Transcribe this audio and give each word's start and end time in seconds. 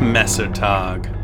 Messertag. 0.00 1.16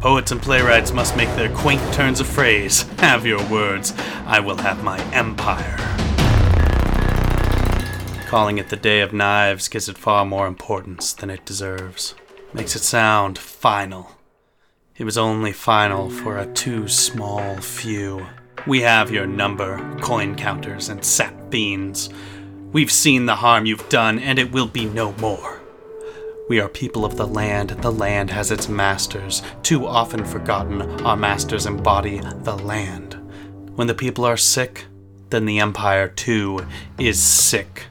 Poets 0.00 0.32
and 0.32 0.40
playwrights 0.40 0.92
must 0.92 1.16
make 1.16 1.28
their 1.36 1.54
quaint 1.54 1.82
turns 1.92 2.20
of 2.20 2.26
phrase. 2.26 2.82
Have 2.98 3.26
your 3.26 3.46
words. 3.48 3.92
I 4.26 4.40
will 4.40 4.56
have 4.56 4.82
my 4.82 4.98
empire. 5.12 5.76
Calling 8.26 8.56
it 8.56 8.70
the 8.70 8.76
Day 8.76 9.02
of 9.02 9.12
Knives 9.12 9.68
gives 9.68 9.88
it 9.88 9.98
far 9.98 10.24
more 10.24 10.46
importance 10.46 11.12
than 11.12 11.28
it 11.28 11.44
deserves. 11.44 12.14
Makes 12.54 12.74
it 12.76 12.82
sound 12.82 13.38
final. 13.38 14.12
It 14.96 15.04
was 15.04 15.18
only 15.18 15.52
final 15.52 16.08
for 16.08 16.38
a 16.38 16.52
too 16.52 16.88
small 16.88 17.56
few. 17.58 18.26
We 18.66 18.80
have 18.80 19.10
your 19.10 19.26
number, 19.26 19.98
coin 20.00 20.34
counters 20.34 20.88
and 20.88 21.04
sap 21.04 21.34
fiends. 21.50 22.08
We've 22.72 22.90
seen 22.90 23.26
the 23.26 23.36
harm 23.36 23.66
you've 23.66 23.88
done, 23.90 24.18
and 24.18 24.38
it 24.38 24.50
will 24.50 24.66
be 24.66 24.86
no 24.86 25.12
more. 25.14 25.63
We 26.46 26.60
are 26.60 26.68
people 26.68 27.06
of 27.06 27.16
the 27.16 27.26
land. 27.26 27.70
The 27.70 27.90
land 27.90 28.28
has 28.28 28.50
its 28.50 28.68
masters. 28.68 29.42
Too 29.62 29.86
often 29.86 30.26
forgotten, 30.26 30.82
our 31.00 31.16
masters 31.16 31.64
embody 31.64 32.20
the 32.20 32.56
land. 32.56 33.14
When 33.76 33.86
the 33.86 33.94
people 33.94 34.26
are 34.26 34.36
sick, 34.36 34.84
then 35.30 35.46
the 35.46 35.58
empire 35.58 36.06
too 36.06 36.66
is 36.98 37.18
sick. 37.18 37.84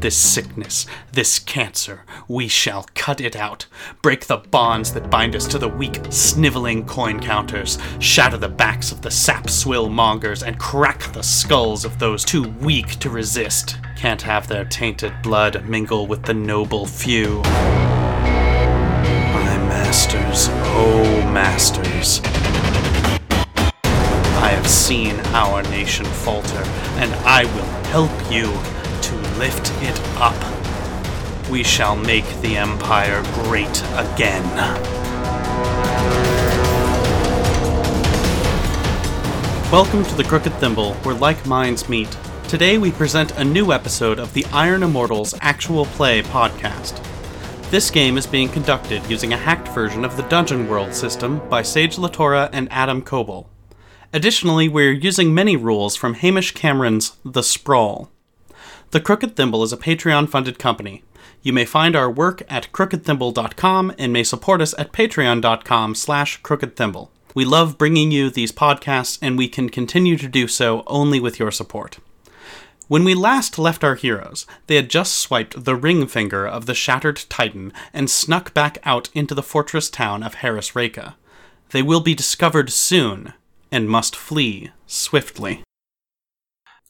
This 0.00 0.16
sickness, 0.16 0.86
this 1.12 1.38
cancer, 1.38 2.04
we 2.26 2.48
shall 2.48 2.88
cut 2.94 3.20
it 3.20 3.36
out. 3.36 3.66
Break 4.02 4.26
the 4.26 4.38
bonds 4.38 4.92
that 4.94 5.10
bind 5.10 5.36
us 5.36 5.46
to 5.46 5.58
the 5.58 5.68
weak, 5.68 6.00
sniveling 6.10 6.86
coin 6.86 7.20
counters. 7.20 7.78
Shatter 8.00 8.38
the 8.38 8.48
backs 8.48 8.90
of 8.90 9.02
the 9.02 9.10
sap 9.10 9.48
swill 9.48 9.88
mongers 9.88 10.42
and 10.42 10.58
crack 10.58 11.12
the 11.12 11.22
skulls 11.22 11.84
of 11.84 12.00
those 12.00 12.24
too 12.24 12.48
weak 12.60 12.98
to 12.98 13.08
resist. 13.08 13.76
Can't 13.96 14.22
have 14.22 14.48
their 14.48 14.64
tainted 14.64 15.12
blood 15.22 15.64
mingle 15.68 16.08
with 16.08 16.24
the 16.24 16.34
noble 16.34 16.86
few. 16.86 17.42
Masters, 19.70 20.48
oh 20.50 21.04
masters. 21.32 22.20
I 24.42 24.48
have 24.48 24.66
seen 24.66 25.14
our 25.26 25.62
nation 25.62 26.04
falter, 26.06 26.64
and 26.98 27.14
I 27.24 27.44
will 27.44 27.70
help 27.92 28.10
you 28.32 28.46
to 29.02 29.38
lift 29.38 29.70
it 29.84 29.96
up. 30.16 30.34
We 31.48 31.62
shall 31.62 31.94
make 31.94 32.26
the 32.40 32.56
Empire 32.56 33.22
great 33.44 33.84
again. 33.94 34.44
Welcome 39.70 40.04
to 40.04 40.14
the 40.16 40.24
Crooked 40.24 40.52
Thimble, 40.54 40.94
where 41.04 41.14
like 41.14 41.46
minds 41.46 41.88
meet. 41.88 42.10
Today 42.48 42.76
we 42.76 42.90
present 42.90 43.38
a 43.38 43.44
new 43.44 43.70
episode 43.72 44.18
of 44.18 44.34
the 44.34 44.44
Iron 44.46 44.82
Immortals 44.82 45.32
Actual 45.40 45.84
Play 45.84 46.22
podcast. 46.22 47.06
This 47.70 47.88
game 47.88 48.18
is 48.18 48.26
being 48.26 48.48
conducted 48.48 49.08
using 49.08 49.32
a 49.32 49.36
hacked 49.36 49.68
version 49.68 50.04
of 50.04 50.16
the 50.16 50.24
Dungeon 50.24 50.68
World 50.68 50.92
system 50.92 51.40
by 51.48 51.62
Sage 51.62 51.94
LaTorra 51.94 52.50
and 52.52 52.66
Adam 52.72 53.00
Koebel. 53.00 53.46
Additionally, 54.12 54.68
we're 54.68 54.90
using 54.90 55.32
many 55.32 55.54
rules 55.54 55.94
from 55.94 56.14
Hamish 56.14 56.50
Cameron's 56.50 57.16
The 57.24 57.44
Sprawl. 57.44 58.10
The 58.90 58.98
Crooked 58.98 59.36
Thimble 59.36 59.62
is 59.62 59.72
a 59.72 59.76
Patreon 59.76 60.28
funded 60.28 60.58
company. 60.58 61.04
You 61.42 61.52
may 61.52 61.64
find 61.64 61.94
our 61.94 62.10
work 62.10 62.42
at 62.48 62.72
crookedthimble.com 62.72 63.94
and 63.96 64.12
may 64.12 64.24
support 64.24 64.60
us 64.60 64.74
at 64.76 64.90
patreon.com 64.90 65.94
slash 65.94 66.42
crookedthimble. 66.42 67.08
We 67.36 67.44
love 67.44 67.78
bringing 67.78 68.10
you 68.10 68.30
these 68.30 68.50
podcasts, 68.50 69.16
and 69.22 69.38
we 69.38 69.46
can 69.46 69.68
continue 69.68 70.16
to 70.16 70.26
do 70.26 70.48
so 70.48 70.82
only 70.88 71.20
with 71.20 71.38
your 71.38 71.52
support. 71.52 72.00
When 72.90 73.04
we 73.04 73.14
last 73.14 73.56
left 73.56 73.84
our 73.84 73.94
heroes, 73.94 74.46
they 74.66 74.74
had 74.74 74.90
just 74.90 75.14
swiped 75.14 75.64
the 75.64 75.76
ring 75.76 76.08
finger 76.08 76.44
of 76.44 76.66
the 76.66 76.74
shattered 76.74 77.22
Titan 77.28 77.72
and 77.92 78.10
snuck 78.10 78.52
back 78.52 78.78
out 78.82 79.10
into 79.14 79.32
the 79.32 79.44
fortress 79.44 79.88
town 79.88 80.24
of 80.24 80.34
Harris 80.34 80.74
Reka. 80.74 81.16
They 81.70 81.82
will 81.82 82.00
be 82.00 82.16
discovered 82.16 82.72
soon 82.72 83.34
and 83.70 83.88
must 83.88 84.16
flee 84.16 84.72
swiftly. 84.88 85.62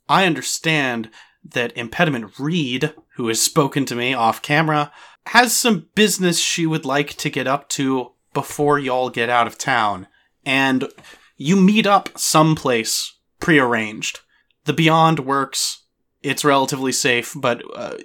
I 0.08 0.24
understand 0.24 1.10
that 1.44 1.76
Impediment 1.76 2.38
Reed, 2.38 2.94
who 3.16 3.28
has 3.28 3.42
spoken 3.42 3.84
to 3.84 3.94
me 3.94 4.14
off 4.14 4.40
camera, 4.40 4.90
has 5.26 5.54
some 5.54 5.90
business 5.94 6.38
she 6.38 6.64
would 6.64 6.86
like 6.86 7.10
to 7.18 7.28
get 7.28 7.46
up 7.46 7.68
to 7.76 8.12
before 8.32 8.78
y'all 8.78 9.10
get 9.10 9.28
out 9.28 9.46
of 9.46 9.58
town. 9.58 10.06
And 10.46 10.88
you 11.36 11.56
meet 11.56 11.86
up 11.86 12.18
someplace 12.18 13.18
prearranged. 13.38 14.20
The 14.64 14.72
Beyond 14.72 15.26
works. 15.26 15.79
It's 16.22 16.44
relatively 16.44 16.92
safe, 16.92 17.32
but 17.36 17.62
uh, 17.74 17.96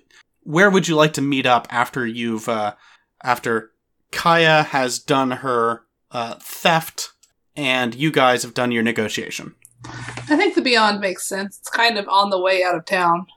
where 0.44 0.70
would 0.70 0.88
you 0.88 0.96
like 0.96 1.14
to 1.14 1.22
meet 1.22 1.46
up 1.46 1.68
after 1.70 2.06
you've 2.08 2.48
uh, 2.48 2.76
after 3.24 3.72
Kaija 4.12 4.66
has 4.68 5.00
done 5.00 5.32
her 5.32 5.82
uh, 6.12 6.36
theft 6.42 7.12
and 7.56 7.94
you 7.96 8.12
guys 8.12 8.44
have 8.44 8.54
done 8.54 8.72
your 8.72 8.84
negotiation? 8.84 9.56
I 9.86 10.36
think 10.36 10.56
the 10.56 10.62
Beyond 10.62 11.00
makes 11.00 11.28
sense. 11.28 11.58
It's 11.60 11.70
kind 11.70 11.98
of 11.98 12.08
on 12.10 12.30
the 12.30 12.40
way 12.40 12.64
out 12.64 12.76
of 12.76 12.86
town. 12.86 13.28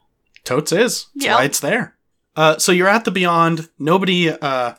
Totes 0.45 0.73
is. 0.73 1.07
That's 1.15 1.27
Yep. 1.27 1.37
why 1.37 1.45
it's 1.45 1.61
there. 1.61 1.97
Uh, 2.37 2.57
so 2.59 2.73
you're 2.73 2.89
at 2.89 3.05
the 3.05 3.11
Beyond. 3.11 3.69
Nobody 3.79 4.31
uh, 4.31 4.75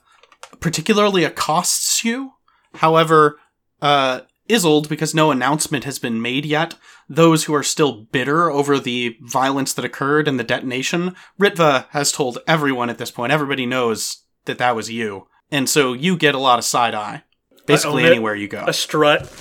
particularly 0.62 1.24
accosts 1.26 2.04
you. 2.04 2.32
However, 2.76 3.40
uh, 3.82 4.22
Isolde, 4.50 4.90
because 4.90 5.14
no 5.14 5.32
announcement 5.32 5.84
has 5.84 6.00
been 6.00 6.22
made 6.22 6.46
yet, 6.46 6.76
those 7.08 7.44
who 7.44 7.54
are 7.54 7.64
still 7.64 8.04
bitter 8.12 8.50
over 8.50 8.80
the 8.80 9.18
violence 9.22 9.74
that 9.74 9.86
occurred 9.86 10.28
and 10.28 10.40
the 10.40 10.44
detonation, 10.44 11.16
Ritva 11.40 11.88
has 11.92 12.12
told 12.12 12.40
everyone 12.48 12.90
at 12.90 12.98
this 12.98 13.12
point. 13.12 13.32
Everybody 13.32 13.66
knows 13.66 14.24
that 14.46 14.58
that 14.58 14.76
was 14.76 14.90
you. 14.92 15.28
And 15.52 15.70
so 15.70 15.94
you 15.94 16.18
get 16.18 16.36
a 16.36 16.40
lot 16.40 16.60
of 16.60 16.66
side 16.66 16.96
eye. 16.96 17.24
Basically, 17.66 18.04
anywhere 18.04 18.36
you 18.36 18.48
go. 18.48 18.64
A 18.68 18.74
strut. 18.74 19.32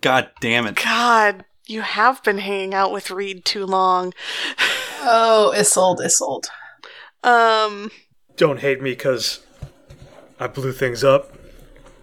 God 0.00 0.30
damn 0.40 0.66
it. 0.66 0.76
God, 0.76 1.44
you 1.66 1.82
have 1.82 2.22
been 2.24 2.38
hanging 2.38 2.74
out 2.74 2.92
with 2.92 3.10
Reed 3.10 3.44
too 3.44 3.64
long. 3.64 4.12
Oh, 5.00 5.52
Isold, 5.56 5.98
Isold. 6.00 6.46
Um, 7.22 7.92
Don't 8.36 8.58
hate 8.60 8.82
me 8.82 8.90
because 8.90 9.46
I 10.40 10.48
blew 10.48 10.72
things 10.72 11.04
up. 11.04 11.35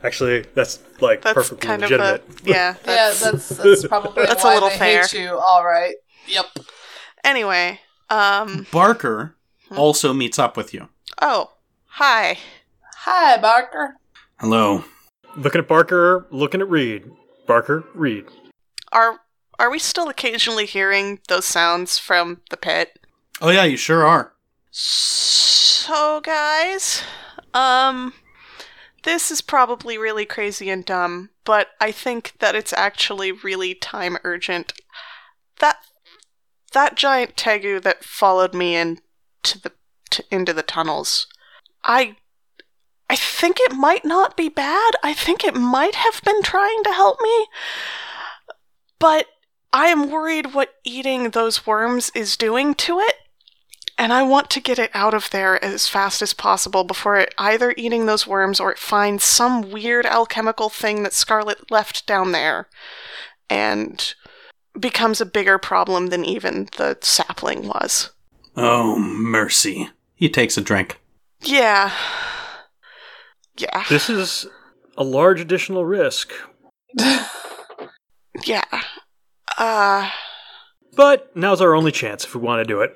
Actually, 0.03 0.41
that's 0.53 0.79
like 0.99 1.21
that's 1.21 1.33
perfectly 1.33 1.65
kind 1.67 1.81
legitimate. 1.81 2.23
of 2.29 2.45
a 2.45 2.49
yeah. 2.49 2.55
Yeah, 2.55 2.73
That's, 2.83 3.19
that's 3.21 3.49
that's 3.49 3.87
probably 3.87 4.25
That's 4.27 4.43
a 4.43 4.47
why 4.47 4.53
little 4.55 4.69
they 4.69 4.77
fair. 4.77 5.01
hate 5.07 5.13
you. 5.13 5.37
All 5.37 5.63
right. 5.65 5.95
Yep. 6.27 6.45
anyway. 7.23 7.79
Um. 8.09 8.67
Barker 8.71 9.35
also 9.75 10.13
meets 10.13 10.37
up 10.37 10.55
with 10.57 10.73
you. 10.73 10.89
Oh, 11.21 11.51
hi. 11.85 12.37
Hi, 12.97 13.37
Barker. 13.37 13.95
Hello. 14.39 14.83
looking 15.35 15.59
at 15.59 15.67
Barker, 15.67 16.27
looking 16.31 16.61
at 16.61 16.69
Reed. 16.69 17.09
Barker, 17.47 17.83
Reed. 17.95 18.25
Are 18.91 19.19
are 19.57 19.69
we 19.71 19.79
still 19.79 20.09
occasionally 20.09 20.65
hearing 20.65 21.19
those 21.27 21.45
sounds 21.45 21.97
from 21.97 22.41
the 22.49 22.57
pit? 22.57 22.99
Oh, 23.41 23.49
yeah, 23.49 23.63
you 23.63 23.77
sure 23.77 24.05
are. 24.05 24.33
So, 24.71 26.21
guys, 26.21 27.01
um, 27.53 28.13
this 29.03 29.31
is 29.31 29.41
probably 29.41 29.97
really 29.97 30.25
crazy 30.25 30.69
and 30.69 30.83
dumb, 30.85 31.29
but 31.43 31.69
I 31.79 31.91
think 31.91 32.33
that 32.39 32.55
it's 32.55 32.73
actually 32.73 33.31
really 33.31 33.75
time 33.75 34.17
urgent. 34.23 34.73
That 35.59 35.77
that 36.73 36.95
giant 36.95 37.35
tegu 37.35 37.81
that 37.81 38.03
followed 38.03 38.53
me 38.53 38.75
into 38.75 39.59
the 39.61 39.71
to, 40.11 40.23
into 40.31 40.53
the 40.53 40.63
tunnels. 40.63 41.27
I 41.83 42.15
I 43.09 43.15
think 43.15 43.57
it 43.59 43.73
might 43.73 44.05
not 44.05 44.35
be 44.35 44.49
bad. 44.49 44.93
I 45.03 45.13
think 45.13 45.43
it 45.43 45.55
might 45.55 45.95
have 45.95 46.21
been 46.23 46.41
trying 46.41 46.83
to 46.83 46.93
help 46.93 47.19
me. 47.21 47.47
But 48.99 49.27
I 49.71 49.87
am 49.87 50.09
worried 50.09 50.53
what 50.53 50.75
eating 50.83 51.31
those 51.31 51.67
worms 51.67 52.11
is 52.15 52.37
doing 52.37 52.73
to 52.75 52.99
it 52.99 53.15
and 53.97 54.11
I 54.13 54.23
want 54.23 54.49
to 54.51 54.59
get 54.59 54.79
it 54.79 54.91
out 54.93 55.13
of 55.13 55.29
there 55.29 55.63
as 55.63 55.87
fast 55.87 56.21
as 56.21 56.33
possible 56.33 56.83
before 56.83 57.17
it 57.17 57.33
either 57.37 57.73
eating 57.77 58.05
those 58.05 58.27
worms 58.27 58.59
or 58.59 58.71
it 58.71 58.79
finds 58.79 59.23
some 59.23 59.69
weird 59.71 60.05
alchemical 60.05 60.69
thing 60.69 61.03
that 61.03 61.13
Scarlet 61.13 61.69
left 61.71 62.05
down 62.07 62.31
there 62.31 62.67
and 63.49 64.13
becomes 64.79 65.21
a 65.21 65.25
bigger 65.25 65.57
problem 65.57 66.07
than 66.07 66.25
even 66.25 66.67
the 66.77 66.97
sapling 67.01 67.67
was. 67.67 68.11
Oh, 68.55 68.97
mercy. 68.97 69.89
He 70.15 70.29
takes 70.29 70.57
a 70.57 70.61
drink. 70.61 70.99
Yeah. 71.41 71.91
Yeah. 73.57 73.83
This 73.89 74.09
is 74.09 74.47
a 74.97 75.03
large 75.03 75.39
additional 75.39 75.85
risk, 75.85 76.31
Yeah. 78.45 78.63
Uh 79.57 80.09
but 80.95 81.35
now's 81.35 81.61
our 81.61 81.75
only 81.75 81.91
chance 81.91 82.23
if 82.23 82.35
we 82.35 82.41
want 82.41 82.59
to 82.59 82.65
do 82.71 82.81
it. 82.81 82.95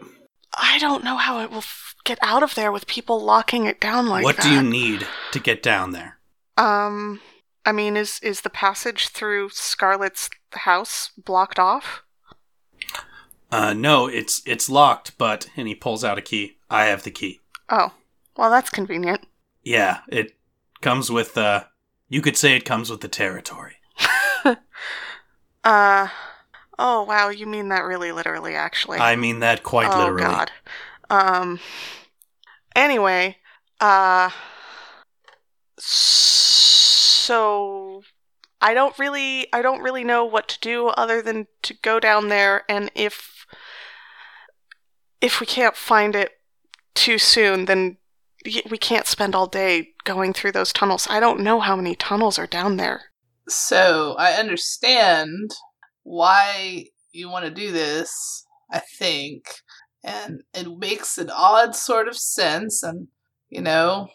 I 0.57 0.77
don't 0.79 1.03
know 1.03 1.17
how 1.17 1.39
it 1.39 1.49
will 1.51 1.59
f- 1.59 1.95
get 2.03 2.17
out 2.21 2.43
of 2.43 2.55
there 2.55 2.71
with 2.71 2.87
people 2.87 3.23
locking 3.23 3.65
it 3.65 3.79
down 3.79 4.07
like 4.07 4.21
that. 4.21 4.25
what 4.25 4.37
that. 4.37 4.43
do 4.43 4.51
you 4.53 4.63
need 4.63 5.05
to 5.31 5.39
get 5.39 5.61
down 5.63 5.91
there? 5.91 6.17
Um 6.57 7.21
I 7.65 7.71
mean 7.71 7.95
is 7.95 8.19
is 8.21 8.41
the 8.41 8.49
passage 8.49 9.09
through 9.09 9.49
Scarlet's 9.49 10.29
house 10.51 11.11
blocked 11.17 11.59
off? 11.59 12.03
Uh, 13.49 13.73
no, 13.73 14.07
it's 14.07 14.41
it's 14.45 14.69
locked, 14.69 15.17
but 15.17 15.49
and 15.55 15.67
he 15.69 15.75
pulls 15.75 16.03
out 16.03 16.17
a 16.17 16.21
key. 16.21 16.57
I 16.69 16.85
have 16.85 17.03
the 17.03 17.11
key. 17.11 17.39
Oh. 17.69 17.93
Well, 18.35 18.51
that's 18.51 18.69
convenient. 18.69 19.25
Yeah, 19.63 19.99
it 20.09 20.37
Comes 20.81 21.09
with, 21.09 21.37
uh, 21.37 21.63
you 22.07 22.21
could 22.21 22.37
say 22.37 22.55
it 22.55 22.63
comes 22.65 22.89
with 22.89 23.01
the 23.01 23.07
territory. 23.07 23.75
Uh, 25.63 26.07
oh 26.79 27.03
wow, 27.03 27.29
you 27.29 27.45
mean 27.45 27.69
that 27.69 27.83
really 27.83 28.11
literally, 28.11 28.55
actually. 28.55 28.99
I 28.99 29.15
mean 29.15 29.39
that 29.39 29.63
quite 29.63 29.91
oh 29.91 29.99
literally. 29.99 30.23
Oh 30.23 30.27
god. 30.27 30.51
Um. 31.09 31.59
Anyway, 32.75 33.37
uh. 33.79 34.29
So 35.79 38.03
I 38.61 38.73
don't 38.73 38.97
really, 38.97 39.47
I 39.53 39.61
don't 39.61 39.81
really 39.81 40.03
know 40.03 40.25
what 40.25 40.47
to 40.47 40.59
do 40.59 40.87
other 40.87 41.21
than 41.21 41.47
to 41.63 41.73
go 41.73 41.99
down 41.99 42.29
there, 42.29 42.63
and 42.69 42.89
if 42.95 43.45
if 45.21 45.39
we 45.39 45.45
can't 45.45 45.75
find 45.75 46.15
it 46.15 46.31
too 46.95 47.17
soon, 47.17 47.65
then 47.65 47.97
we 48.69 48.77
can't 48.77 49.07
spend 49.07 49.35
all 49.35 49.47
day 49.47 49.89
going 50.03 50.33
through 50.33 50.53
those 50.53 50.71
tunnels. 50.71 51.07
I 51.09 51.19
don't 51.19 51.41
know 51.41 51.59
how 51.59 51.75
many 51.75 51.95
tunnels 51.95 52.39
are 52.39 52.47
down 52.47 52.77
there. 52.77 53.05
So 53.49 54.15
I 54.17 54.33
understand 54.33 55.51
why 56.07 56.85
you 57.11 57.29
want 57.29 57.43
to 57.43 57.51
do 57.51 57.71
this, 57.71 58.45
I 58.71 58.79
think. 58.79 59.43
And 60.03 60.41
it 60.53 60.67
makes 60.77 61.17
an 61.17 61.29
odd 61.29 61.75
sort 61.75 62.07
of 62.07 62.15
sense, 62.15 62.81
and, 62.81 63.09
you 63.49 63.61
know, 63.61 64.07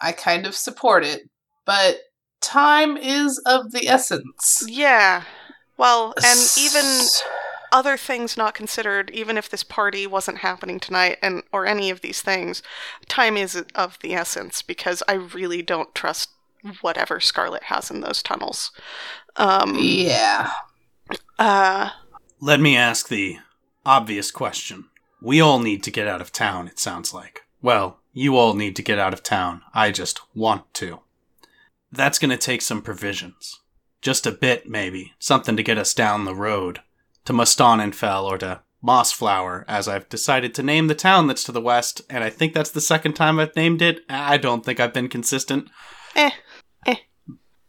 I 0.00 0.12
kind 0.12 0.46
of 0.46 0.54
support 0.54 1.04
it. 1.04 1.28
But 1.66 1.98
time 2.40 2.96
is 2.96 3.38
of 3.44 3.72
the 3.72 3.86
essence. 3.88 4.64
Yeah. 4.66 5.24
Well, 5.76 6.14
and 6.24 6.40
even 6.58 6.84
other 7.70 7.98
things 7.98 8.36
not 8.38 8.54
considered, 8.54 9.10
even 9.10 9.36
if 9.36 9.50
this 9.50 9.64
party 9.64 10.06
wasn't 10.06 10.38
happening 10.38 10.80
tonight 10.80 11.18
and 11.20 11.42
or 11.52 11.66
any 11.66 11.90
of 11.90 12.00
these 12.00 12.22
things, 12.22 12.62
time 13.08 13.36
is 13.36 13.62
of 13.74 13.98
the 14.00 14.14
essence 14.14 14.62
because 14.62 15.02
I 15.06 15.14
really 15.14 15.60
don't 15.60 15.94
trust 15.94 16.30
whatever 16.80 17.20
Scarlet 17.20 17.64
has 17.64 17.90
in 17.90 18.00
those 18.00 18.22
tunnels. 18.22 18.70
Um 19.36 19.76
Yeah. 19.78 20.50
Uh 21.38 21.90
Let 22.40 22.60
me 22.60 22.76
ask 22.76 23.08
the 23.08 23.38
obvious 23.84 24.30
question. 24.30 24.86
We 25.22 25.40
all 25.40 25.58
need 25.58 25.82
to 25.84 25.90
get 25.90 26.06
out 26.06 26.20
of 26.20 26.32
town, 26.32 26.68
it 26.68 26.78
sounds 26.78 27.14
like. 27.14 27.42
Well, 27.62 28.00
you 28.12 28.36
all 28.36 28.54
need 28.54 28.76
to 28.76 28.82
get 28.82 28.98
out 28.98 29.12
of 29.12 29.22
town. 29.22 29.62
I 29.74 29.90
just 29.90 30.20
want 30.34 30.72
to. 30.74 31.00
That's 31.90 32.18
gonna 32.18 32.36
take 32.36 32.62
some 32.62 32.82
provisions. 32.82 33.60
Just 34.02 34.26
a 34.26 34.32
bit, 34.32 34.68
maybe. 34.68 35.14
Something 35.18 35.56
to 35.56 35.62
get 35.62 35.78
us 35.78 35.94
down 35.94 36.24
the 36.24 36.34
road. 36.34 36.80
To 37.24 37.32
Mustanenfell 37.32 38.24
or 38.24 38.38
to 38.38 38.62
Mossflower, 38.84 39.64
as 39.66 39.88
I've 39.88 40.08
decided 40.08 40.54
to 40.54 40.62
name 40.62 40.86
the 40.86 40.94
town 40.94 41.26
that's 41.26 41.42
to 41.44 41.52
the 41.52 41.60
west, 41.60 42.02
and 42.08 42.22
I 42.22 42.30
think 42.30 42.54
that's 42.54 42.70
the 42.70 42.80
second 42.80 43.14
time 43.14 43.40
I've 43.40 43.56
named 43.56 43.82
it. 43.82 44.00
I 44.08 44.36
don't 44.36 44.64
think 44.64 44.78
I've 44.78 44.92
been 44.92 45.08
consistent. 45.08 45.68
eh 46.14 46.30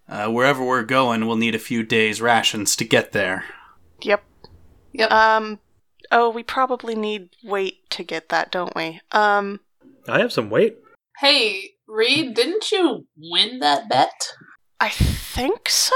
Uh, 0.07 0.29
wherever 0.29 0.63
we're 0.63 0.83
going, 0.83 1.25
we'll 1.25 1.35
need 1.35 1.55
a 1.55 1.59
few 1.59 1.83
days' 1.83 2.21
rations 2.21 2.75
to 2.75 2.85
get 2.85 3.11
there. 3.13 3.45
Yep. 4.01 4.23
Yep. 4.93 5.11
Um 5.11 5.59
oh, 6.11 6.29
we 6.29 6.43
probably 6.43 6.95
need 6.95 7.29
weight 7.43 7.89
to 7.91 8.03
get 8.03 8.29
that, 8.29 8.51
don't 8.51 8.75
we? 8.75 9.01
Um 9.11 9.59
I 10.07 10.19
have 10.19 10.31
some 10.31 10.49
weight. 10.49 10.77
hey, 11.19 11.71
Reed, 11.87 12.33
didn't 12.35 12.71
you 12.71 13.05
win 13.17 13.59
that 13.59 13.89
bet? 13.89 14.33
I 14.79 14.89
think 14.89 15.69
so. 15.69 15.95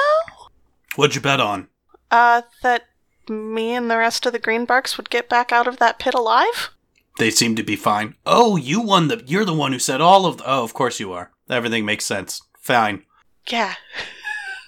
What'd 0.95 1.15
you 1.15 1.21
bet 1.21 1.39
on? 1.39 1.67
Uh 2.09 2.41
that 2.63 2.83
me 3.29 3.73
and 3.73 3.89
the 3.89 3.97
rest 3.97 4.25
of 4.25 4.33
the 4.33 4.39
Greenbarks 4.39 4.97
would 4.97 5.09
get 5.09 5.29
back 5.29 5.51
out 5.51 5.67
of 5.67 5.77
that 5.77 5.99
pit 5.99 6.13
alive? 6.13 6.71
They 7.17 7.29
seem 7.29 7.55
to 7.55 7.63
be 7.63 7.75
fine. 7.75 8.15
Oh, 8.25 8.55
you 8.55 8.81
won 8.81 9.07
the. 9.09 9.21
You're 9.27 9.45
the 9.45 9.53
one 9.53 9.73
who 9.73 9.79
said 9.79 10.01
all 10.01 10.25
of. 10.25 10.37
The, 10.37 10.43
oh, 10.49 10.63
of 10.63 10.73
course 10.73 10.99
you 10.99 11.11
are. 11.11 11.31
Everything 11.49 11.85
makes 11.85 12.05
sense. 12.05 12.41
Fine. 12.59 13.03
Yeah. 13.47 13.75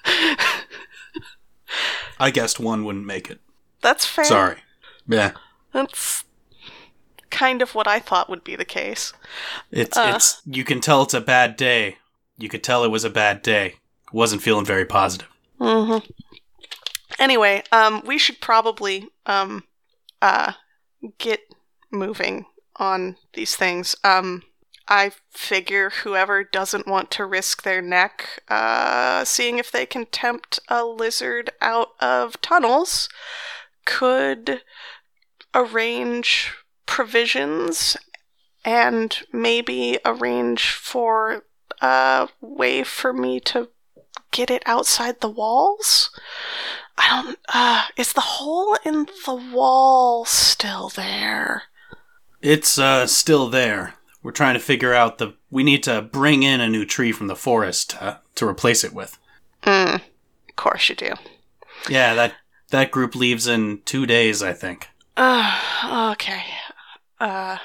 I 2.19 2.31
guessed 2.31 2.59
one 2.59 2.85
wouldn't 2.85 3.05
make 3.05 3.29
it. 3.29 3.39
That's 3.81 4.05
fair. 4.05 4.25
Sorry. 4.25 4.57
Yeah. 5.07 5.31
That's 5.73 6.23
kind 7.29 7.61
of 7.61 7.75
what 7.75 7.87
I 7.87 7.99
thought 7.99 8.29
would 8.29 8.43
be 8.43 8.55
the 8.55 8.65
case. 8.65 9.13
It's 9.71 9.97
Uh. 9.97 10.13
it's. 10.15 10.41
You 10.45 10.63
can 10.63 10.79
tell 10.81 11.03
it's 11.03 11.13
a 11.13 11.21
bad 11.21 11.55
day. 11.57 11.97
You 12.37 12.49
could 12.49 12.63
tell 12.63 12.83
it 12.83 12.91
was 12.91 13.03
a 13.03 13.09
bad 13.09 13.41
day. 13.41 13.75
Wasn't 14.11 14.41
feeling 14.41 14.65
very 14.65 14.85
positive. 14.85 15.27
Mm-hmm. 15.59 16.11
Anyway, 17.19 17.63
um, 17.71 18.01
we 18.05 18.17
should 18.17 18.39
probably 18.41 19.07
um, 19.25 19.63
uh, 20.21 20.53
get 21.17 21.41
moving 21.91 22.45
on 22.77 23.17
these 23.33 23.55
things. 23.55 23.95
Um, 24.03 24.43
I 24.87 25.11
figure 25.31 25.89
whoever 25.89 26.43
doesn't 26.43 26.87
want 26.87 27.09
to 27.11 27.25
risk 27.25 27.63
their 27.63 27.81
neck, 27.81 28.41
uh, 28.49 29.23
seeing 29.23 29.57
if 29.57 29.71
they 29.71 29.85
can 29.85 30.05
tempt 30.07 30.59
a 30.67 30.83
lizard 30.85 31.51
out 31.61 31.89
of 31.99 32.41
tunnels, 32.41 33.07
could 33.85 34.61
arrange 35.55 36.53
provisions 36.85 37.95
and 38.65 39.23
maybe 39.31 39.99
arrange 40.05 40.71
for 40.71 41.43
a 41.81 42.29
way 42.41 42.83
for 42.83 43.13
me 43.13 43.39
to 43.39 43.69
get 44.31 44.49
it 44.49 44.63
outside 44.65 45.21
the 45.21 45.29
walls. 45.29 46.09
I 46.97 47.07
don't. 47.07 47.39
Uh, 47.49 47.85
is 47.97 48.13
the 48.13 48.21
hole 48.21 48.77
in 48.85 49.07
the 49.25 49.35
wall 49.53 50.25
still 50.25 50.89
there? 50.89 51.63
It's 52.41 52.77
uh 52.77 53.07
still 53.07 53.49
there. 53.49 53.95
We're 54.23 54.31
trying 54.31 54.53
to 54.53 54.59
figure 54.59 54.93
out 54.93 55.17
the. 55.17 55.35
We 55.51 55.63
need 55.63 55.83
to 55.83 56.01
bring 56.01 56.43
in 56.43 56.61
a 56.61 56.69
new 56.69 56.85
tree 56.85 57.11
from 57.11 57.27
the 57.27 57.35
forest 57.35 58.01
uh, 58.01 58.17
to 58.35 58.47
replace 58.47 58.85
it 58.85 58.93
with. 58.93 59.19
Hmm. 59.63 59.97
Of 60.49 60.55
course 60.55 60.87
you 60.87 60.95
do. 60.95 61.13
Yeah, 61.89 62.15
that 62.15 62.35
that 62.69 62.89
group 62.89 63.15
leaves 63.15 63.47
in 63.47 63.81
two 63.83 64.05
days, 64.05 64.41
I 64.41 64.53
think. 64.53 64.87
Uh, 65.17 66.09
okay. 66.13 66.43
Uh, 67.19 67.57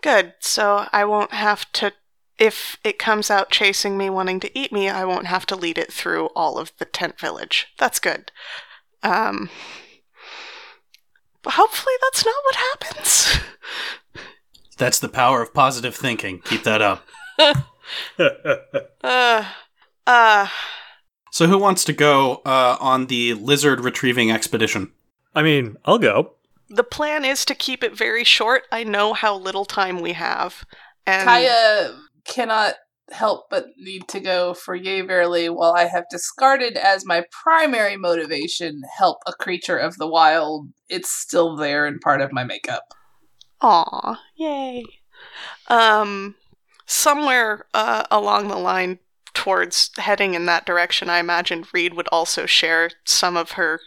good. 0.00 0.34
So 0.40 0.86
I 0.90 1.04
won't 1.04 1.32
have 1.32 1.70
to. 1.72 1.92
If 2.38 2.78
it 2.84 2.98
comes 2.98 3.30
out 3.30 3.50
chasing 3.50 3.98
me, 3.98 4.08
wanting 4.08 4.40
to 4.40 4.58
eat 4.58 4.72
me, 4.72 4.88
I 4.88 5.04
won't 5.04 5.26
have 5.26 5.44
to 5.46 5.56
lead 5.56 5.76
it 5.76 5.92
through 5.92 6.26
all 6.36 6.56
of 6.56 6.72
the 6.78 6.84
tent 6.86 7.20
village. 7.20 7.66
That's 7.76 7.98
good. 7.98 8.32
Um. 9.02 9.50
But 11.42 11.54
hopefully 11.54 11.94
that's 12.02 12.24
not 12.24 12.34
what 12.44 12.54
happens. 12.56 13.38
That's 14.78 14.98
the 14.98 15.08
power 15.08 15.42
of 15.42 15.52
positive 15.52 15.94
thinking. 15.94 16.40
Keep 16.40 16.64
that 16.64 16.82
up. 16.82 17.04
Uh. 19.02 19.44
Uh. 20.06 20.46
So, 21.30 21.46
who 21.46 21.56
wants 21.56 21.84
to 21.84 21.94
go 21.94 22.42
uh, 22.44 22.76
on 22.80 23.06
the 23.06 23.32
lizard 23.32 23.80
retrieving 23.80 24.30
expedition? 24.30 24.92
I 25.34 25.42
mean, 25.42 25.76
I'll 25.84 25.98
go. 25.98 26.34
The 26.68 26.84
plan 26.84 27.24
is 27.24 27.44
to 27.46 27.54
keep 27.54 27.82
it 27.82 27.96
very 27.96 28.24
short. 28.24 28.64
I 28.70 28.84
know 28.84 29.14
how 29.14 29.36
little 29.36 29.64
time 29.64 30.00
we 30.00 30.12
have. 30.12 30.66
And 31.06 31.28
Kaija 31.28 31.96
cannot 32.26 32.74
help 33.10 33.46
but 33.48 33.66
need 33.78 34.06
to 34.08 34.20
go 34.20 34.52
for 34.52 34.74
yea 34.74 35.00
verily 35.00 35.48
while 35.48 35.72
I 35.72 35.86
have 35.86 36.04
discarded 36.10 36.76
as 36.76 37.06
my 37.06 37.24
primary 37.30 37.96
motivation 37.96 38.82
help 38.98 39.18
a 39.26 39.32
creature 39.32 39.78
of 39.78 39.96
the 39.96 40.06
wild. 40.06 40.68
It's 40.88 41.10
still 41.10 41.56
there 41.56 41.86
and 41.86 42.00
part 42.00 42.20
of 42.20 42.32
my 42.32 42.44
makeup. 42.44 42.82
Aw, 43.60 44.20
yay. 44.36 44.84
Um, 45.68 46.36
somewhere 46.86 47.66
uh, 47.74 48.04
along 48.10 48.48
the 48.48 48.56
line 48.56 48.98
towards 49.34 49.90
heading 49.98 50.34
in 50.34 50.46
that 50.46 50.66
direction, 50.66 51.08
I 51.08 51.18
imagine 51.18 51.66
Reed 51.72 51.94
would 51.94 52.08
also 52.08 52.46
share 52.46 52.90
some 53.04 53.36
of 53.36 53.52
her. 53.52 53.80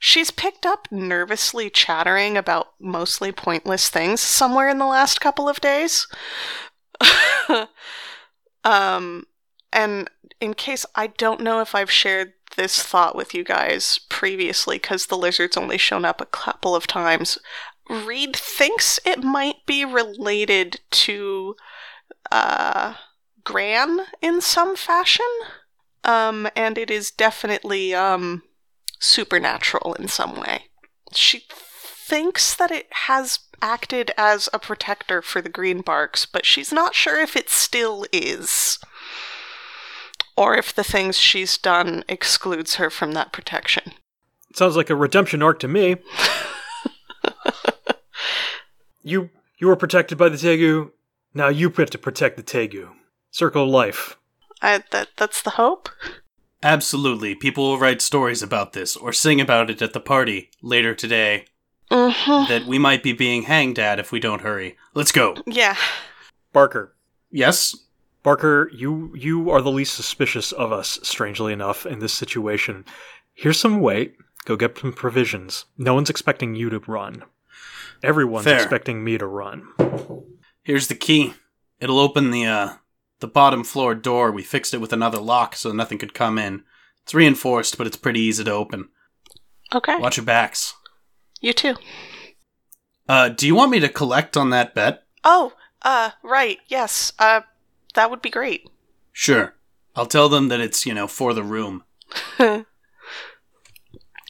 She's 0.00 0.30
picked 0.30 0.66
up 0.66 0.88
nervously 0.90 1.70
chattering 1.70 2.36
about 2.36 2.74
mostly 2.78 3.32
pointless 3.32 3.88
things 3.88 4.20
somewhere 4.20 4.68
in 4.68 4.78
the 4.78 4.86
last 4.86 5.20
couple 5.20 5.48
of 5.48 5.60
days. 5.60 6.06
um, 8.64 9.24
and 9.72 10.10
in 10.40 10.54
case 10.54 10.84
I 10.94 11.08
don't 11.08 11.40
know 11.40 11.60
if 11.60 11.74
I've 11.74 11.90
shared 11.90 12.34
this 12.56 12.82
thought 12.82 13.16
with 13.16 13.34
you 13.34 13.44
guys 13.44 14.00
previously, 14.08 14.76
because 14.76 15.06
the 15.06 15.16
lizard's 15.16 15.56
only 15.56 15.78
shown 15.78 16.04
up 16.04 16.20
a 16.20 16.26
couple 16.26 16.74
of 16.74 16.86
times, 16.86 17.38
Reed 17.88 18.34
thinks 18.34 18.98
it 19.04 19.22
might 19.22 19.64
be 19.66 19.84
related 19.84 20.80
to 20.90 21.54
uh, 22.30 22.94
Gran 23.44 24.00
in 24.20 24.40
some 24.40 24.76
fashion. 24.76 25.26
Um, 26.04 26.48
and 26.54 26.78
it 26.78 26.90
is 26.90 27.10
definitely 27.10 27.94
um, 27.94 28.42
supernatural 29.00 29.94
in 29.94 30.08
some 30.08 30.38
way. 30.38 30.66
She 31.12 31.44
thinks 31.48 32.54
that 32.54 32.70
it 32.70 32.86
has 32.90 33.40
acted 33.62 34.12
as 34.16 34.48
a 34.52 34.58
protector 34.58 35.22
for 35.22 35.40
the 35.40 35.50
Greenbarks, 35.50 36.26
but 36.30 36.46
she's 36.46 36.72
not 36.72 36.94
sure 36.94 37.20
if 37.20 37.34
it 37.36 37.50
still 37.50 38.04
is. 38.12 38.78
Or 40.36 40.56
if 40.56 40.74
the 40.74 40.84
things 40.84 41.18
she's 41.18 41.56
done 41.56 42.04
excludes 42.08 42.74
her 42.76 42.90
from 42.90 43.12
that 43.12 43.32
protection. 43.32 43.92
Sounds 44.54 44.76
like 44.76 44.90
a 44.90 44.94
redemption 44.94 45.42
arc 45.42 45.58
to 45.60 45.68
me. 45.68 45.96
you 49.06 49.30
you 49.58 49.68
were 49.68 49.76
protected 49.76 50.18
by 50.18 50.28
the 50.28 50.36
Tegu. 50.36 50.90
Now 51.32 51.48
you 51.48 51.70
have 51.70 51.90
to 51.90 51.98
protect 51.98 52.36
the 52.36 52.42
Tegu. 52.42 52.90
Circle 53.30 53.64
of 53.64 53.68
life. 53.70 54.16
I, 54.62 54.82
that 54.90 55.08
that's 55.16 55.42
the 55.42 55.50
hope. 55.50 55.88
Absolutely. 56.62 57.34
People 57.34 57.64
will 57.68 57.78
write 57.78 58.00
stories 58.02 58.42
about 58.42 58.72
this 58.72 58.96
or 58.96 59.12
sing 59.12 59.40
about 59.40 59.70
it 59.70 59.82
at 59.82 59.92
the 59.92 60.00
party 60.00 60.50
later 60.62 60.94
today 60.94 61.44
Mm-hmm. 61.90 62.48
that 62.52 62.66
we 62.66 62.80
might 62.80 63.04
be 63.04 63.12
being 63.12 63.44
hanged 63.44 63.78
at 63.78 64.00
if 64.00 64.10
we 64.10 64.18
don't 64.18 64.40
hurry. 64.40 64.76
Let's 64.94 65.12
go. 65.12 65.36
Yeah. 65.46 65.76
Barker. 66.52 66.96
Yes? 67.30 67.76
Barker, 68.24 68.68
you 68.74 69.12
you 69.14 69.50
are 69.50 69.62
the 69.62 69.70
least 69.70 69.94
suspicious 69.94 70.50
of 70.50 70.72
us, 70.72 70.98
strangely 71.04 71.52
enough, 71.52 71.86
in 71.86 72.00
this 72.00 72.12
situation. 72.12 72.84
Here's 73.34 73.60
some 73.60 73.80
weight. 73.80 74.16
Go 74.46 74.56
get 74.56 74.76
some 74.76 74.92
provisions. 74.92 75.66
No 75.78 75.94
one's 75.94 76.10
expecting 76.10 76.56
you 76.56 76.70
to 76.70 76.80
run. 76.88 77.22
Everyone's 78.06 78.44
Fair. 78.44 78.56
expecting 78.56 79.02
me 79.02 79.18
to 79.18 79.26
run. 79.26 79.68
Here's 80.62 80.88
the 80.88 80.94
key. 80.94 81.34
It'll 81.80 81.98
open 81.98 82.30
the 82.30 82.46
uh 82.46 82.74
the 83.20 83.26
bottom 83.26 83.64
floor 83.64 83.94
door. 83.94 84.30
We 84.30 84.42
fixed 84.42 84.74
it 84.74 84.80
with 84.80 84.92
another 84.92 85.18
lock 85.18 85.56
so 85.56 85.72
nothing 85.72 85.98
could 85.98 86.14
come 86.14 86.38
in. 86.38 86.62
It's 87.02 87.14
reinforced, 87.14 87.78
but 87.78 87.86
it's 87.86 87.96
pretty 87.96 88.20
easy 88.20 88.44
to 88.44 88.50
open. 88.52 88.88
Okay. 89.74 89.96
Watch 89.98 90.16
your 90.16 90.26
backs. 90.26 90.74
You 91.40 91.52
too. 91.52 91.74
Uh, 93.08 93.28
do 93.28 93.46
you 93.46 93.54
want 93.54 93.70
me 93.70 93.80
to 93.80 93.88
collect 93.88 94.36
on 94.36 94.50
that 94.50 94.74
bet? 94.74 95.04
Oh, 95.24 95.52
uh, 95.82 96.10
right. 96.22 96.58
Yes. 96.68 97.12
Uh, 97.18 97.40
that 97.94 98.10
would 98.10 98.22
be 98.22 98.30
great. 98.30 98.68
Sure. 99.12 99.54
I'll 99.94 100.06
tell 100.06 100.28
them 100.28 100.48
that 100.48 100.60
it's, 100.60 100.84
you 100.84 100.92
know, 100.94 101.06
for 101.06 101.32
the 101.34 101.42
room. 101.44 101.84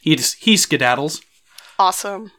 He, 0.01 0.15
just, 0.15 0.35
he 0.43 0.53
skedaddles. 0.55 1.21
awesome. 1.77 2.31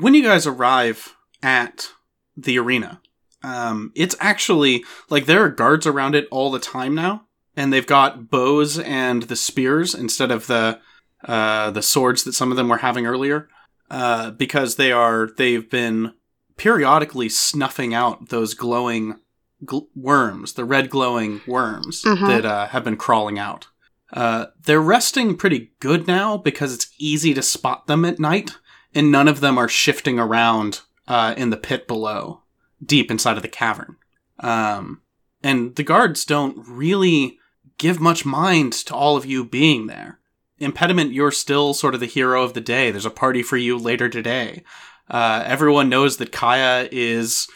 When 0.00 0.14
you 0.14 0.22
guys 0.22 0.46
arrive 0.46 1.14
at 1.42 1.88
the 2.36 2.58
arena, 2.58 3.00
um, 3.42 3.92
it's 3.94 4.16
actually 4.20 4.84
like 5.10 5.26
there 5.26 5.44
are 5.44 5.48
guards 5.50 5.86
around 5.86 6.14
it 6.14 6.26
all 6.30 6.50
the 6.50 6.58
time 6.58 6.94
now, 6.94 7.26
and 7.56 7.72
they've 7.72 7.86
got 7.86 8.30
bows 8.30 8.78
and 8.78 9.24
the 9.24 9.36
spears 9.36 9.94
instead 9.94 10.30
of 10.30 10.46
the 10.46 10.80
uh, 11.24 11.70
the 11.70 11.82
swords 11.82 12.24
that 12.24 12.32
some 12.34 12.50
of 12.50 12.56
them 12.56 12.68
were 12.68 12.78
having 12.78 13.06
earlier, 13.06 13.48
uh, 13.90 14.30
because 14.32 14.76
they 14.76 14.92
are 14.92 15.28
they've 15.36 15.68
been 15.70 16.12
periodically 16.56 17.28
snuffing 17.28 17.92
out 17.94 18.28
those 18.28 18.54
glowing 18.54 19.16
gl- 19.64 19.88
worms, 19.94 20.54
the 20.54 20.64
red 20.64 20.88
glowing 20.90 21.40
worms 21.46 22.02
Mhm. 22.02 22.26
that 22.28 22.44
uh, 22.46 22.66
have 22.68 22.84
been 22.84 22.96
crawling 22.96 23.38
out. 23.38 23.68
Uh, 24.12 24.46
they're 24.64 24.80
resting 24.80 25.36
pretty 25.36 25.72
good 25.80 26.06
now 26.06 26.36
because 26.36 26.72
it's 26.72 26.88
easy 26.98 27.34
to 27.34 27.42
spot 27.42 27.86
them 27.86 28.04
at 28.04 28.18
night 28.20 28.56
and 28.96 29.12
none 29.12 29.28
of 29.28 29.40
them 29.40 29.58
are 29.58 29.68
shifting 29.68 30.18
around 30.18 30.80
uh, 31.06 31.34
in 31.36 31.50
the 31.50 31.56
pit 31.56 31.86
below, 31.86 32.40
deep 32.84 33.10
inside 33.10 33.36
of 33.36 33.42
the 33.42 33.48
cavern. 33.48 33.96
Um, 34.40 35.02
and 35.42 35.76
the 35.76 35.82
guards 35.82 36.24
don't 36.24 36.66
really 36.66 37.38
give 37.76 38.00
much 38.00 38.24
mind 38.24 38.72
to 38.72 38.94
all 38.94 39.16
of 39.16 39.26
you 39.26 39.44
being 39.44 39.86
there. 39.86 40.18
Impediment, 40.58 41.12
you're 41.12 41.30
still 41.30 41.74
sort 41.74 41.92
of 41.92 42.00
the 42.00 42.06
hero 42.06 42.42
of 42.42 42.54
the 42.54 42.60
day. 42.62 42.90
There's 42.90 43.04
a 43.04 43.10
party 43.10 43.42
for 43.42 43.58
you 43.58 43.76
later 43.76 44.08
today. 44.08 44.64
Uh, 45.10 45.44
everyone 45.46 45.90
knows 45.90 46.16
that 46.16 46.32
Kaija 46.32 46.88
is 46.90 47.46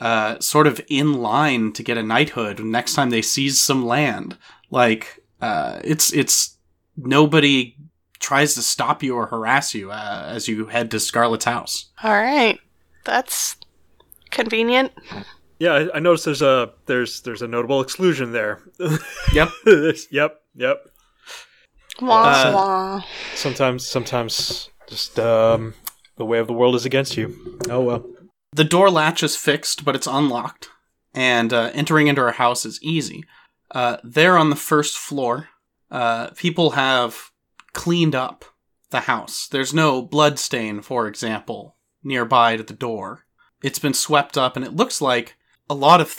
uh, 0.00 0.40
sort 0.40 0.66
of 0.66 0.80
in 0.88 1.20
line 1.20 1.74
to 1.74 1.82
get 1.82 1.98
a 1.98 2.02
knighthood 2.02 2.60
next 2.64 2.94
time 2.94 3.10
they 3.10 3.22
seize 3.22 3.60
some 3.60 3.84
land. 3.84 4.38
Like, 4.70 5.22
uh, 5.42 5.80
it's 5.84 6.12
it's 6.12 6.56
nobody 6.96 7.76
tries 8.18 8.54
to 8.54 8.62
stop 8.62 9.02
you 9.02 9.14
or 9.16 9.26
harass 9.26 9.74
you 9.74 9.90
uh, 9.90 10.24
as 10.28 10.48
you 10.48 10.66
head 10.66 10.90
to 10.90 10.96
Scarlet's 11.00 11.44
house. 11.44 11.86
All 12.02 12.12
right. 12.12 12.58
That's 13.04 13.56
convenient. 14.30 14.92
Yeah, 15.58 15.72
I, 15.72 15.96
I 15.96 15.98
noticed 16.00 16.24
there's 16.26 16.42
a 16.42 16.72
there's 16.86 17.22
there's 17.22 17.42
a 17.42 17.48
notable 17.48 17.80
exclusion 17.80 18.32
there. 18.32 18.60
Yep. 19.32 19.48
yep, 20.10 20.40
yep. 20.54 20.78
Wah, 22.00 22.22
Uh, 22.24 22.52
wah. 22.54 23.02
Sometimes 23.34 23.86
sometimes 23.86 24.68
just 24.88 25.18
um 25.18 25.74
the 26.16 26.24
way 26.24 26.38
of 26.38 26.46
the 26.46 26.52
world 26.52 26.74
is 26.74 26.84
against 26.84 27.16
you. 27.16 27.58
Oh 27.70 27.80
well. 27.80 28.04
The 28.52 28.64
door 28.64 28.90
latch 28.90 29.22
is 29.22 29.36
fixed, 29.36 29.84
but 29.84 29.94
it's 29.94 30.06
unlocked, 30.06 30.68
and 31.14 31.52
uh, 31.52 31.70
entering 31.74 32.06
into 32.06 32.22
her 32.22 32.32
house 32.32 32.64
is 32.64 32.78
easy. 32.82 33.24
Uh, 33.70 33.98
there 34.02 34.38
on 34.38 34.48
the 34.50 34.56
first 34.56 34.96
floor, 34.96 35.48
uh, 35.90 36.28
people 36.30 36.70
have 36.70 37.30
cleaned 37.76 38.14
up 38.16 38.44
the 38.90 39.00
house. 39.00 39.46
There's 39.48 39.72
no 39.74 40.02
blood 40.02 40.38
stain, 40.38 40.80
for 40.82 41.06
example, 41.06 41.76
nearby 42.02 42.56
to 42.56 42.62
the 42.64 42.74
door. 42.74 43.26
It's 43.62 43.78
been 43.78 43.94
swept 43.94 44.36
up, 44.36 44.56
and 44.56 44.64
it 44.64 44.74
looks 44.74 45.00
like 45.00 45.36
a 45.70 45.74
lot 45.74 46.00
of 46.00 46.10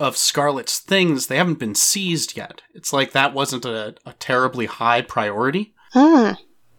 of 0.00 0.16
Scarlet's 0.16 0.80
things 0.80 1.26
they 1.28 1.36
haven't 1.36 1.60
been 1.60 1.76
seized 1.76 2.36
yet. 2.36 2.62
It's 2.74 2.92
like 2.92 3.12
that 3.12 3.32
wasn't 3.32 3.64
a, 3.64 3.94
a 4.04 4.12
terribly 4.14 4.66
high 4.66 5.02
priority 5.02 5.72
Hmm. 5.92 6.32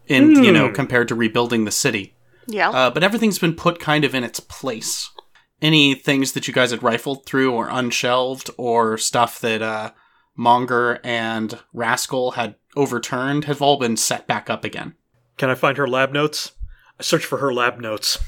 in 0.06 0.44
you 0.44 0.52
know 0.52 0.68
Hmm. 0.68 0.74
compared 0.74 1.08
to 1.08 1.14
rebuilding 1.14 1.64
the 1.64 1.70
city. 1.70 2.14
Yeah. 2.46 2.68
Uh, 2.70 2.90
but 2.90 3.02
everything's 3.02 3.38
been 3.38 3.54
put 3.56 3.80
kind 3.80 4.04
of 4.04 4.14
in 4.14 4.22
its 4.22 4.38
place. 4.40 5.08
Any 5.62 5.94
things 5.94 6.32
that 6.32 6.46
you 6.46 6.52
guys 6.52 6.70
had 6.72 6.82
rifled 6.82 7.24
through 7.24 7.52
or 7.52 7.68
unshelved, 7.70 8.50
or 8.58 8.98
stuff 8.98 9.40
that 9.40 9.62
uh, 9.62 9.92
Monger 10.36 11.00
and 11.02 11.58
Rascal 11.72 12.32
had 12.32 12.56
overturned, 12.76 13.44
have 13.46 13.60
all 13.62 13.78
been 13.78 13.96
set 13.96 14.26
back 14.26 14.48
up 14.50 14.64
again. 14.64 14.94
Can 15.38 15.50
I 15.50 15.54
find 15.54 15.76
her 15.78 15.88
lab 15.88 16.12
notes? 16.12 16.52
I 17.00 17.02
searched 17.02 17.26
for 17.26 17.38
her 17.38 17.52
lab 17.52 17.80
notes. 17.80 18.18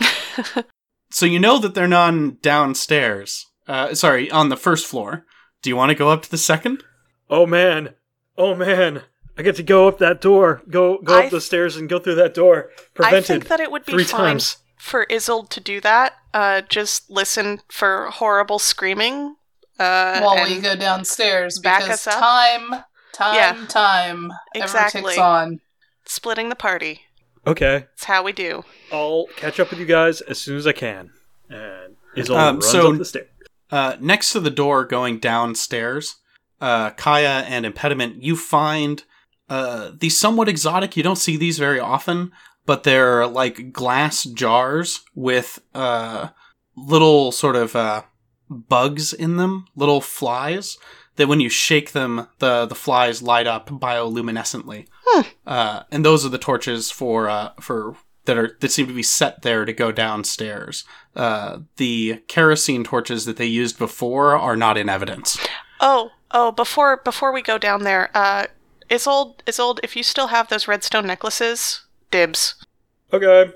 So 1.10 1.24
you 1.24 1.38
know 1.38 1.58
that 1.58 1.74
they're 1.74 1.88
not 1.88 2.42
downstairs. 2.42 3.46
Uh, 3.66 3.94
sorry, 3.94 4.30
on 4.30 4.50
the 4.50 4.58
first 4.58 4.86
floor. 4.86 5.24
Do 5.62 5.70
you 5.70 5.76
want 5.76 5.88
to 5.88 5.94
go 5.96 6.10
up 6.10 6.20
to 6.22 6.30
the 6.30 6.36
second? 6.36 6.84
Oh 7.30 7.46
man. 7.46 7.94
Oh 8.36 8.54
man. 8.54 9.02
I 9.38 9.42
get 9.42 9.56
to 9.56 9.62
go 9.62 9.88
up 9.88 9.96
that 9.98 10.20
door. 10.20 10.60
Go 10.68 10.98
go 10.98 11.18
I 11.20 11.24
up 11.24 11.30
the 11.30 11.40
stairs 11.40 11.76
and 11.76 11.88
go 11.88 11.98
through 11.98 12.16
that 12.16 12.34
door. 12.34 12.68
I 12.78 12.82
Prevented 12.94 13.24
think 13.26 13.48
that 13.48 13.60
it 13.60 13.70
would 13.70 13.86
be 13.86 13.92
three 13.92 14.04
fine 14.04 14.20
times. 14.32 14.58
for 14.76 15.06
Isolde 15.10 15.48
to 15.50 15.60
do 15.60 15.80
that. 15.80 16.12
Uh, 16.34 16.60
just 16.60 17.08
listen 17.10 17.60
for 17.70 18.10
horrible 18.10 18.58
screaming. 18.58 19.36
Uh, 19.78 20.20
While 20.20 20.44
we 20.44 20.60
go 20.60 20.76
downstairs 20.76 21.58
back 21.58 21.84
because 21.84 22.06
us 22.06 22.14
up? 22.14 22.20
time, 22.20 22.84
time, 23.18 23.34
Yeah. 23.34 23.66
time 23.68 24.32
ever 24.54 24.64
Exactly. 24.64 25.02
ticks 25.02 25.18
on. 25.18 25.60
splitting 26.06 26.48
the 26.48 26.56
party. 26.56 27.02
Okay. 27.46 27.84
It's 27.94 28.04
how 28.04 28.22
we 28.22 28.32
do. 28.32 28.64
I'll 28.92 29.26
catch 29.36 29.60
up 29.60 29.70
with 29.70 29.78
you 29.78 29.84
guys 29.86 30.20
as 30.22 30.38
soon 30.38 30.56
as 30.56 30.66
I 30.66 30.72
can. 30.72 31.10
And 31.50 31.96
Isolde 32.16 32.38
Um, 32.40 32.54
runs 32.56 32.68
so- 32.70 32.92
up 32.92 32.98
the 32.98 33.04
stairs. 33.04 33.26
Uh, 33.70 33.96
next 34.00 34.32
to 34.32 34.40
the 34.40 34.48
door 34.50 34.84
going 34.86 35.18
downstairs, 35.18 36.16
uh, 36.60 36.90
Kaija 36.92 37.44
and 37.46 37.66
Impediment, 37.66 38.22
you 38.22 38.36
find 38.36 39.04
uh, 39.50 39.90
these 39.98 40.18
somewhat 40.18 40.48
exotic. 40.48 40.94
You 40.96 41.02
don't 41.02 41.16
see 41.16 41.36
these 41.38 41.58
very 41.58 41.80
often, 41.80 42.32
but 42.66 42.82
they're 42.82 43.26
like 43.26 43.72
glass 43.72 44.24
jars 44.24 45.00
with 45.14 45.58
uh, 45.74 46.28
little 46.76 47.32
sort 47.32 47.56
of 47.56 47.74
uh, 47.74 48.02
bugs 48.50 49.12
in 49.14 49.36
them, 49.38 49.66
little 49.74 50.00
flies. 50.02 50.76
That 51.18 51.28
when 51.28 51.40
you 51.40 51.48
shake 51.48 51.92
them, 51.92 52.26
the 52.38 52.64
the 52.66 52.74
flies 52.74 53.22
light 53.22 53.46
up 53.46 53.68
bioluminescently. 53.68 54.86
Hmm. 55.04 55.28
Uh, 55.46 55.82
and 55.92 56.04
those 56.04 56.24
are 56.24 56.30
the 56.30 56.38
torches 56.38 56.90
for 56.90 57.28
uh, 57.28 57.50
for 57.60 57.96
that 58.24 58.38
are 58.38 58.56
that 58.60 58.70
seem 58.70 58.86
to 58.86 58.94
be 58.94 59.02
set 59.02 59.42
there 59.42 59.64
to 59.64 59.72
go 59.72 59.90
downstairs. 59.90 60.84
Uh, 61.16 61.58
the 61.76 62.22
kerosene 62.28 62.84
torches 62.84 63.24
that 63.24 63.36
they 63.36 63.46
used 63.46 63.78
before 63.78 64.36
are 64.36 64.56
not 64.56 64.78
in 64.78 64.88
evidence. 64.88 65.38
Oh, 65.80 66.10
oh, 66.30 66.52
before 66.52 66.98
before 66.98 67.32
we 67.32 67.42
go 67.42 67.58
down 67.58 67.82
there, 67.82 68.10
uh, 68.14 68.46
Isolde, 68.90 69.42
Isolde, 69.46 69.80
if 69.82 69.96
you 69.96 70.02
still 70.02 70.28
have 70.28 70.48
those 70.48 70.68
redstone 70.68 71.06
necklaces, 71.06 71.84
dibs. 72.10 72.54
Okay. 73.12 73.52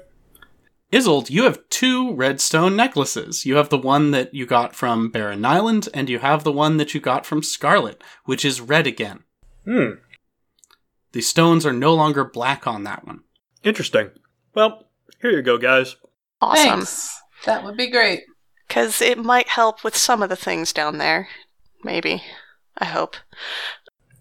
Isolde, 0.93 1.31
you 1.31 1.45
have 1.45 1.69
two 1.71 2.13
redstone 2.15 2.77
necklaces. 2.77 3.47
You 3.47 3.57
have 3.57 3.71
the 3.71 3.79
one 3.79 4.11
that 4.11 4.35
you 4.35 4.45
got 4.45 4.77
from 4.77 5.11
Baron 5.11 5.41
Nyland, 5.41 5.89
and 5.95 6.11
you 6.11 6.19
have 6.19 6.45
the 6.45 6.53
one 6.53 6.77
that 6.77 6.93
you 6.93 7.01
got 7.01 7.25
from 7.25 7.43
Scarlet, 7.43 8.03
which 8.25 8.45
is 8.45 8.61
red 8.61 8.87
again. 8.87 9.25
Hmm. 9.65 9.93
The 11.13 11.23
stones 11.23 11.65
are 11.65 11.73
no 11.73 11.95
longer 11.95 12.25
black 12.25 12.67
on 12.67 12.85
that 12.85 13.07
one. 13.07 13.21
Interesting. 13.63 14.11
Well, 14.55 14.89
here 15.21 15.31
you 15.31 15.43
go, 15.43 15.57
guys. 15.57 15.97
Awesome. 16.41 16.65
Thanks. 16.65 17.23
That 17.47 17.65
would 17.65 17.77
be 17.77 17.91
great. 17.91 18.25
Because 18.69 19.01
it 19.01 19.19
might 19.19 19.49
help 19.49 19.85
with 19.85 19.97
some 19.97 20.23
of 20.23 20.29
the 20.29 20.37
things 20.37 20.73
down 20.73 20.99
there. 20.99 21.29
Maybe. 21.85 22.23
I 22.79 22.87
hope. 22.87 23.17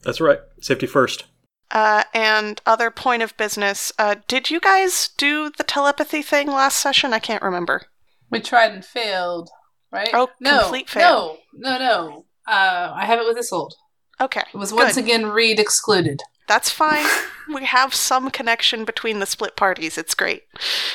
That's 0.03 0.21
right. 0.21 0.39
Safety 0.59 0.87
first. 0.87 1.25
Uh, 1.71 2.03
and 2.13 2.61
other 2.65 2.91
point 2.91 3.23
of 3.23 3.35
business, 3.37 3.93
uh, 3.97 4.15
did 4.27 4.49
you 4.49 4.59
guys 4.59 5.09
do 5.17 5.49
the 5.57 5.63
telepathy 5.63 6.21
thing 6.21 6.47
last 6.47 6.77
session? 6.77 7.13
I 7.13 7.19
can't 7.19 7.41
remember. 7.41 7.83
We 8.29 8.41
tried 8.41 8.73
and 8.73 8.83
failed, 8.83 9.49
right? 9.91 10.09
Oh, 10.13 10.29
no, 10.39 10.61
complete 10.61 10.89
fail. 10.89 11.37
No, 11.53 11.77
no, 11.77 11.79
no. 11.79 12.25
Uh, 12.47 12.91
I 12.93 13.05
have 13.05 13.19
it 13.19 13.25
with 13.25 13.37
Isolde. 13.37 13.73
Okay. 14.19 14.43
It 14.53 14.57
was 14.57 14.71
good. 14.71 14.79
once 14.79 14.97
again 14.97 15.27
Reed 15.27 15.59
excluded. 15.59 16.21
That's 16.47 16.69
fine. 16.69 17.05
we 17.53 17.65
have 17.65 17.93
some 17.93 18.29
connection 18.29 18.83
between 18.85 19.19
the 19.19 19.25
split 19.25 19.55
parties. 19.55 19.97
It's 19.97 20.13
great. 20.13 20.43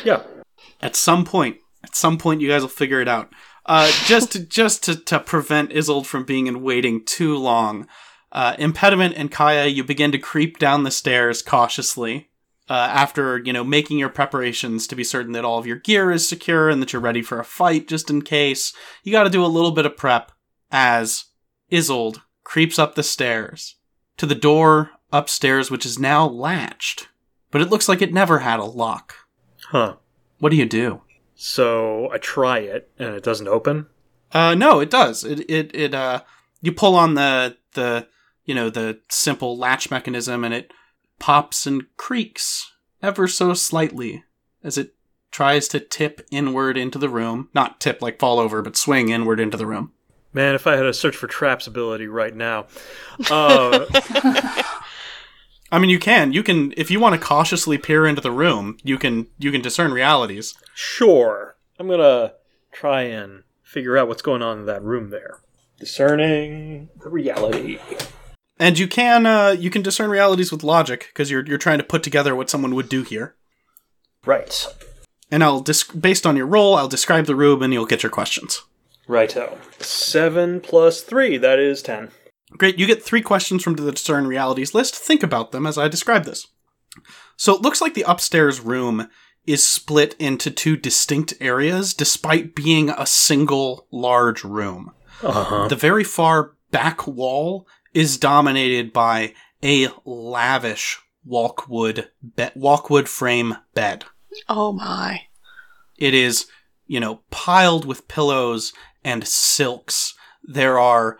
Yeah. 0.04 0.22
At 0.80 0.96
some 0.96 1.24
point, 1.24 1.56
at 1.82 1.96
some 1.96 2.18
point, 2.18 2.40
you 2.40 2.48
guys 2.48 2.60
will 2.62 2.68
figure 2.68 3.00
it 3.00 3.08
out. 3.08 3.32
Uh, 3.64 3.90
just 4.04 4.32
to, 4.32 4.40
just 4.40 4.84
to, 4.84 4.96
to 4.96 5.18
prevent 5.18 5.72
Isolde 5.72 6.06
from 6.06 6.24
being 6.24 6.46
in 6.46 6.62
waiting 6.62 7.04
too 7.04 7.36
long, 7.36 7.88
Uh, 8.36 8.54
Impediment 8.58 9.14
and 9.16 9.32
Kaija, 9.32 9.74
you 9.74 9.82
begin 9.82 10.12
to 10.12 10.18
creep 10.18 10.58
down 10.58 10.82
the 10.82 10.90
stairs 10.90 11.40
cautiously. 11.40 12.28
Uh, 12.68 12.74
after 12.74 13.38
you 13.38 13.52
know 13.52 13.64
making 13.64 13.96
your 13.96 14.10
preparations 14.10 14.86
to 14.86 14.94
be 14.94 15.04
certain 15.04 15.32
that 15.32 15.44
all 15.44 15.56
of 15.56 15.66
your 15.66 15.76
gear 15.76 16.10
is 16.10 16.28
secure 16.28 16.68
and 16.68 16.82
that 16.82 16.92
you're 16.92 17.00
ready 17.00 17.22
for 17.22 17.40
a 17.40 17.44
fight, 17.44 17.88
just 17.88 18.10
in 18.10 18.20
case, 18.20 18.74
you 19.02 19.10
got 19.10 19.22
to 19.22 19.30
do 19.30 19.42
a 19.42 19.46
little 19.46 19.70
bit 19.70 19.86
of 19.86 19.96
prep. 19.96 20.32
As 20.70 21.26
Isolde 21.72 22.20
creeps 22.44 22.78
up 22.78 22.94
the 22.94 23.02
stairs 23.02 23.76
to 24.18 24.26
the 24.26 24.34
door 24.34 24.90
upstairs, 25.12 25.70
which 25.70 25.86
is 25.86 25.98
now 25.98 26.26
latched, 26.26 27.08
but 27.50 27.62
it 27.62 27.70
looks 27.70 27.88
like 27.88 28.02
it 28.02 28.12
never 28.12 28.40
had 28.40 28.60
a 28.60 28.64
lock. 28.64 29.14
Huh. 29.68 29.94
What 30.40 30.50
do 30.50 30.56
you 30.56 30.66
do? 30.66 31.00
So 31.36 32.12
I 32.12 32.18
try 32.18 32.58
it 32.58 32.90
and 32.98 33.14
it 33.14 33.22
doesn't 33.22 33.48
open. 33.48 33.86
Uh, 34.32 34.54
no, 34.54 34.80
it 34.80 34.90
does. 34.90 35.24
It 35.24 35.48
it 35.48 35.74
it 35.74 35.94
uh, 35.94 36.22
you 36.60 36.72
pull 36.72 36.96
on 36.96 37.14
the 37.14 37.56
the 37.72 38.08
you 38.46 38.54
know 38.54 38.70
the 38.70 39.00
simple 39.10 39.58
latch 39.58 39.90
mechanism, 39.90 40.42
and 40.42 40.54
it 40.54 40.72
pops 41.18 41.66
and 41.66 41.84
creaks 41.98 42.72
ever 43.02 43.28
so 43.28 43.52
slightly 43.52 44.24
as 44.64 44.78
it 44.78 44.94
tries 45.30 45.68
to 45.68 45.80
tip 45.80 46.26
inward 46.30 46.78
into 46.78 46.98
the 46.98 47.10
room. 47.10 47.50
Not 47.52 47.80
tip 47.80 48.00
like 48.00 48.18
fall 48.18 48.38
over, 48.38 48.62
but 48.62 48.76
swing 48.76 49.10
inward 49.10 49.38
into 49.38 49.58
the 49.58 49.66
room. 49.66 49.92
Man, 50.32 50.54
if 50.54 50.66
I 50.66 50.76
had 50.76 50.86
a 50.86 50.94
search 50.94 51.16
for 51.16 51.26
traps 51.26 51.66
ability 51.66 52.06
right 52.06 52.34
now. 52.34 52.66
Uh, 53.30 53.86
I 55.72 55.78
mean, 55.78 55.90
you 55.90 55.98
can 55.98 56.32
you 56.32 56.42
can 56.42 56.72
if 56.76 56.90
you 56.90 57.00
want 57.00 57.14
to 57.14 57.26
cautiously 57.26 57.78
peer 57.78 58.06
into 58.06 58.20
the 58.20 58.30
room, 58.30 58.78
you 58.82 58.98
can 58.98 59.26
you 59.38 59.50
can 59.50 59.60
discern 59.60 59.92
realities. 59.92 60.54
sure. 60.74 61.56
I'm 61.78 61.88
gonna 61.88 62.32
try 62.72 63.02
and 63.02 63.42
figure 63.62 63.98
out 63.98 64.08
what's 64.08 64.22
going 64.22 64.42
on 64.42 64.60
in 64.60 64.66
that 64.66 64.82
room 64.82 65.10
there. 65.10 65.40
Discerning 65.78 66.88
the 67.02 67.10
reality. 67.10 67.78
And 68.58 68.78
you 68.78 68.88
can 68.88 69.26
uh, 69.26 69.54
you 69.58 69.70
can 69.70 69.82
discern 69.82 70.10
realities 70.10 70.50
with 70.50 70.64
logic 70.64 71.08
because 71.08 71.30
you're 71.30 71.44
you're 71.44 71.58
trying 71.58 71.78
to 71.78 71.84
put 71.84 72.02
together 72.02 72.34
what 72.34 72.50
someone 72.50 72.74
would 72.74 72.88
do 72.88 73.02
here. 73.02 73.36
Right. 74.24 74.66
And 75.30 75.44
I'll 75.44 75.60
dis- 75.60 75.84
based 75.84 76.26
on 76.26 76.36
your 76.36 76.46
role, 76.46 76.74
I'll 76.74 76.88
describe 76.88 77.26
the 77.26 77.36
room 77.36 77.62
and 77.62 77.72
you'll 77.72 77.86
get 77.86 78.02
your 78.02 78.10
questions. 78.10 78.62
Righto. 79.08 79.58
Seven 79.78 80.60
plus 80.60 81.02
three, 81.02 81.36
that 81.36 81.58
is 81.58 81.82
ten. 81.82 82.10
Great, 82.56 82.78
you 82.78 82.86
get 82.86 83.02
three 83.02 83.22
questions 83.22 83.62
from 83.62 83.74
the 83.74 83.92
discern 83.92 84.26
realities 84.26 84.74
list. 84.74 84.94
Think 84.94 85.22
about 85.22 85.52
them 85.52 85.66
as 85.66 85.76
I 85.76 85.88
describe 85.88 86.24
this. 86.24 86.46
So 87.36 87.54
it 87.54 87.60
looks 87.60 87.80
like 87.80 87.94
the 87.94 88.08
upstairs 88.08 88.60
room 88.60 89.08
is 89.46 89.64
split 89.64 90.16
into 90.18 90.50
two 90.50 90.76
distinct 90.76 91.34
areas 91.40 91.92
despite 91.92 92.54
being 92.54 92.90
a 92.90 93.06
single 93.06 93.86
large 93.92 94.42
room. 94.42 94.92
Uh-huh. 95.22 95.68
The 95.68 95.76
very 95.76 96.04
far 96.04 96.52
back 96.70 97.06
wall 97.06 97.66
is 97.96 98.18
dominated 98.18 98.92
by 98.92 99.32
a 99.64 99.88
lavish 100.04 101.00
walkwood 101.26 102.08
be- 102.36 102.50
walkwood 102.54 103.08
frame 103.08 103.56
bed. 103.72 104.04
Oh 104.50 104.72
my. 104.72 105.22
It 105.96 106.12
is, 106.12 106.46
you 106.86 107.00
know, 107.00 107.22
piled 107.30 107.86
with 107.86 108.06
pillows 108.06 108.74
and 109.02 109.26
silks. 109.26 110.14
There 110.44 110.78
are 110.78 111.18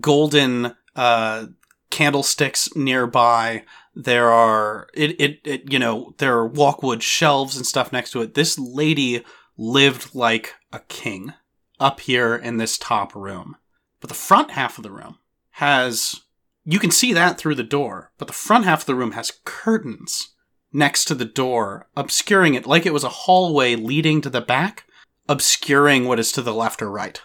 golden 0.00 0.74
uh, 0.96 1.46
candlesticks 1.90 2.74
nearby. 2.74 3.62
There 3.94 4.32
are 4.32 4.88
it, 4.94 5.20
it 5.20 5.40
it 5.44 5.72
you 5.72 5.78
know 5.78 6.12
there 6.18 6.40
are 6.40 6.50
walkwood 6.50 7.02
shelves 7.02 7.56
and 7.56 7.64
stuff 7.64 7.92
next 7.92 8.10
to 8.10 8.22
it. 8.22 8.34
This 8.34 8.58
lady 8.58 9.24
lived 9.56 10.12
like 10.12 10.54
a 10.72 10.80
king 10.88 11.34
up 11.78 12.00
here 12.00 12.34
in 12.34 12.56
this 12.56 12.76
top 12.76 13.14
room. 13.14 13.56
But 14.00 14.08
the 14.08 14.14
front 14.14 14.50
half 14.50 14.76
of 14.76 14.82
the 14.82 14.90
room 14.90 15.18
has 15.56 16.20
you 16.66 16.78
can 16.78 16.90
see 16.90 17.12
that 17.12 17.38
through 17.38 17.54
the 17.54 17.62
door, 17.62 18.12
but 18.18 18.26
the 18.26 18.34
front 18.34 18.64
half 18.64 18.80
of 18.80 18.86
the 18.86 18.94
room 18.94 19.12
has 19.12 19.38
curtains 19.44 20.34
next 20.72 21.04
to 21.06 21.14
the 21.14 21.24
door, 21.24 21.88
obscuring 21.96 22.54
it 22.54 22.66
like 22.66 22.84
it 22.84 22.92
was 22.92 23.04
a 23.04 23.08
hallway 23.08 23.74
leading 23.74 24.20
to 24.20 24.28
the 24.28 24.40
back, 24.40 24.84
obscuring 25.28 26.06
what 26.06 26.18
is 26.18 26.30
to 26.32 26.42
the 26.42 26.52
left 26.52 26.82
or 26.82 26.90
right. 26.90 27.22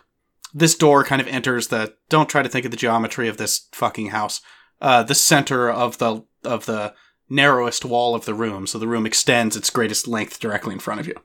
This 0.54 0.76
door 0.76 1.04
kind 1.04 1.22
of 1.22 1.28
enters 1.28 1.68
the 1.68 1.96
don't 2.08 2.30
try 2.30 2.42
to 2.42 2.48
think 2.48 2.64
of 2.64 2.72
the 2.72 2.78
geometry 2.78 3.28
of 3.28 3.38
this 3.38 3.68
fucking 3.74 4.10
house. 4.10 4.40
Uh, 4.80 5.04
the 5.04 5.16
center 5.16 5.70
of 5.70 5.98
the 5.98 6.24
of 6.46 6.66
the 6.66 6.94
narrowest 7.30 7.84
wall 7.84 8.16
of 8.16 8.26
the 8.26 8.34
room, 8.34 8.66
so 8.66 8.78
the 8.78 8.88
room 8.88 9.06
extends 9.06 9.58
its 9.58 9.70
greatest 9.70 10.08
length 10.08 10.40
directly 10.40 10.74
in 10.74 10.80
front 10.80 11.02
of 11.02 11.08
you. 11.08 11.16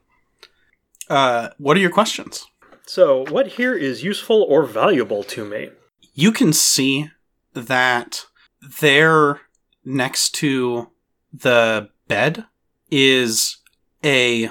Uh, 1.09 1.49
what 1.57 1.77
are 1.77 1.81
your 1.81 1.89
questions? 1.89 2.45
So, 2.85 3.25
what 3.29 3.47
here 3.47 3.73
is 3.73 4.03
useful 4.03 4.45
or 4.49 4.65
valuable 4.65 5.23
to 5.23 5.45
me? 5.45 5.69
You 6.17 6.31
can 6.31 6.51
see 6.51 7.11
that 7.53 8.25
there 8.81 9.41
next 9.85 10.31
to 10.31 10.89
the 11.31 11.89
bed 12.07 12.45
is 12.89 13.57
a 14.03 14.49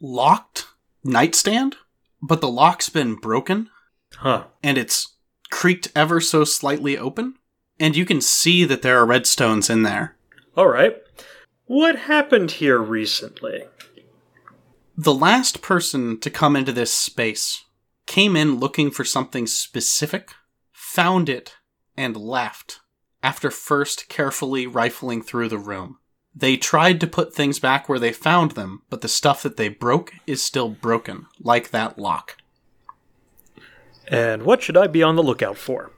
locked 0.00 0.66
nightstand, 1.02 1.76
but 2.22 2.40
the 2.40 2.48
lock's 2.48 2.88
been 2.88 3.16
broken 3.16 3.68
Huh. 4.18 4.44
and 4.62 4.78
it's 4.78 5.16
creaked 5.50 5.90
ever 5.96 6.20
so 6.20 6.44
slightly 6.44 6.96
open. 6.96 7.34
And 7.80 7.96
you 7.96 8.04
can 8.04 8.20
see 8.20 8.64
that 8.64 8.82
there 8.82 8.98
are 9.00 9.06
redstones 9.06 9.68
in 9.68 9.82
there. 9.82 10.16
All 10.56 10.68
right. 10.68 10.96
What 11.66 11.96
happened 11.96 12.52
here 12.52 12.78
recently? 12.78 13.64
The 14.96 15.14
last 15.14 15.62
person 15.62 16.18
to 16.20 16.30
come 16.30 16.54
into 16.54 16.72
this 16.72 16.92
space 16.92 17.64
came 18.06 18.36
in 18.36 18.58
looking 18.58 18.90
for 18.90 19.04
something 19.04 19.46
specific, 19.46 20.30
found 20.98 21.28
it, 21.28 21.54
and 21.96 22.16
left 22.16 22.80
after 23.22 23.52
first 23.52 24.08
carefully 24.08 24.66
rifling 24.66 25.22
through 25.22 25.48
the 25.48 25.56
room. 25.56 25.96
They 26.34 26.56
tried 26.56 27.00
to 27.00 27.06
put 27.06 27.32
things 27.32 27.60
back 27.60 27.88
where 27.88 28.00
they 28.00 28.12
found 28.12 28.52
them, 28.52 28.82
but 28.90 29.00
the 29.00 29.06
stuff 29.06 29.44
that 29.44 29.56
they 29.56 29.68
broke 29.68 30.12
is 30.26 30.42
still 30.42 30.68
broken, 30.68 31.26
like 31.38 31.70
that 31.70 32.00
lock. 32.00 32.38
And 34.08 34.42
what 34.42 34.60
should 34.60 34.76
I 34.76 34.88
be 34.88 35.04
on 35.04 35.14
the 35.14 35.22
lookout 35.22 35.56
for? 35.56 35.92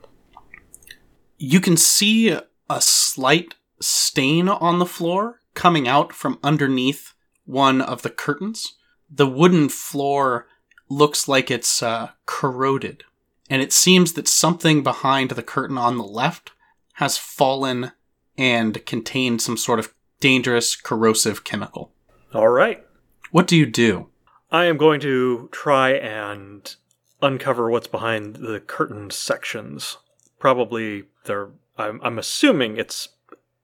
You 1.38 1.60
can 1.60 1.78
see 1.78 2.28
a 2.68 2.80
slight 2.82 3.54
stain 3.80 4.50
on 4.50 4.80
the 4.80 4.84
floor 4.84 5.40
coming 5.54 5.88
out 5.88 6.12
from 6.12 6.38
underneath 6.42 7.14
one 7.46 7.80
of 7.80 8.02
the 8.02 8.10
curtains. 8.10 8.74
The 9.08 9.26
wooden 9.26 9.70
floor 9.70 10.46
looks 10.90 11.26
like 11.26 11.50
it's 11.50 11.82
uh, 11.82 12.10
corroded, 12.26 13.04
and 13.50 13.60
it 13.60 13.72
seems 13.72 14.14
that 14.14 14.28
something 14.28 14.82
behind 14.82 15.30
the 15.30 15.42
curtain 15.42 15.76
on 15.76 15.98
the 15.98 16.04
left 16.04 16.52
has 16.94 17.18
fallen 17.18 17.92
and 18.38 18.86
contained 18.86 19.42
some 19.42 19.56
sort 19.56 19.78
of 19.78 19.92
dangerous 20.20 20.76
corrosive 20.76 21.44
chemical. 21.44 21.92
All 22.32 22.48
right. 22.48 22.86
What 23.32 23.46
do 23.46 23.56
you 23.56 23.66
do? 23.66 24.08
I 24.50 24.64
am 24.64 24.76
going 24.76 25.00
to 25.00 25.48
try 25.52 25.90
and 25.90 26.74
uncover 27.20 27.70
what's 27.70 27.86
behind 27.88 28.36
the 28.36 28.60
curtain 28.60 29.10
sections. 29.10 29.98
Probably 30.38 31.04
they're 31.24 31.50
I'm 31.76 32.00
I'm 32.02 32.18
assuming 32.18 32.76
it's 32.76 33.08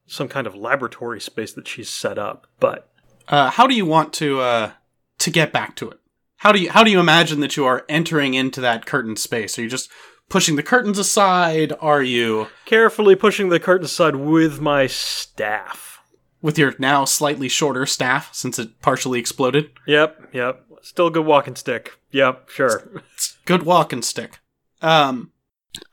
some 0.06 0.28
kind 0.28 0.46
of 0.46 0.54
laboratory 0.54 1.20
space 1.20 1.52
that 1.54 1.66
she's 1.68 1.88
set 1.88 2.18
up, 2.18 2.46
but 2.60 2.88
Uh, 3.28 3.50
how 3.50 3.66
do 3.66 3.74
you 3.74 3.84
want 3.86 4.12
to 4.14 4.40
uh, 4.40 4.70
to 5.18 5.30
get 5.30 5.52
back 5.52 5.74
to 5.76 5.90
it? 5.90 5.98
How 6.38 6.52
do 6.52 6.60
you 6.60 6.70
how 6.70 6.84
do 6.84 6.90
you 6.90 7.00
imagine 7.00 7.40
that 7.40 7.56
you 7.56 7.64
are 7.64 7.84
entering 7.88 8.34
into 8.34 8.60
that 8.60 8.86
curtain 8.86 9.16
space? 9.16 9.58
Are 9.58 9.62
you 9.62 9.68
just 9.68 9.90
pushing 10.28 10.56
the 10.56 10.62
curtains 10.62 10.98
aside? 10.98 11.72
Are 11.80 12.02
you 12.02 12.48
carefully 12.64 13.14
pushing 13.16 13.48
the 13.48 13.60
curtains 13.60 13.90
aside 13.90 14.16
with 14.16 14.60
my 14.60 14.86
staff. 14.86 16.00
with 16.42 16.58
your 16.58 16.74
now 16.78 17.04
slightly 17.04 17.48
shorter 17.48 17.86
staff 17.86 18.32
since 18.34 18.58
it 18.58 18.80
partially 18.82 19.18
exploded? 19.18 19.70
Yep, 19.86 20.28
yep. 20.32 20.62
Still 20.82 21.08
a 21.08 21.10
good 21.10 21.26
walking 21.26 21.56
stick. 21.56 21.98
Yep, 22.12 22.48
sure. 22.50 23.02
It's 23.14 23.36
good 23.44 23.64
walking 23.64 24.02
stick. 24.02 24.38
Um, 24.82 25.32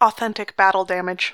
Authentic 0.01 0.55
battle 0.55 0.85
damage. 0.85 1.33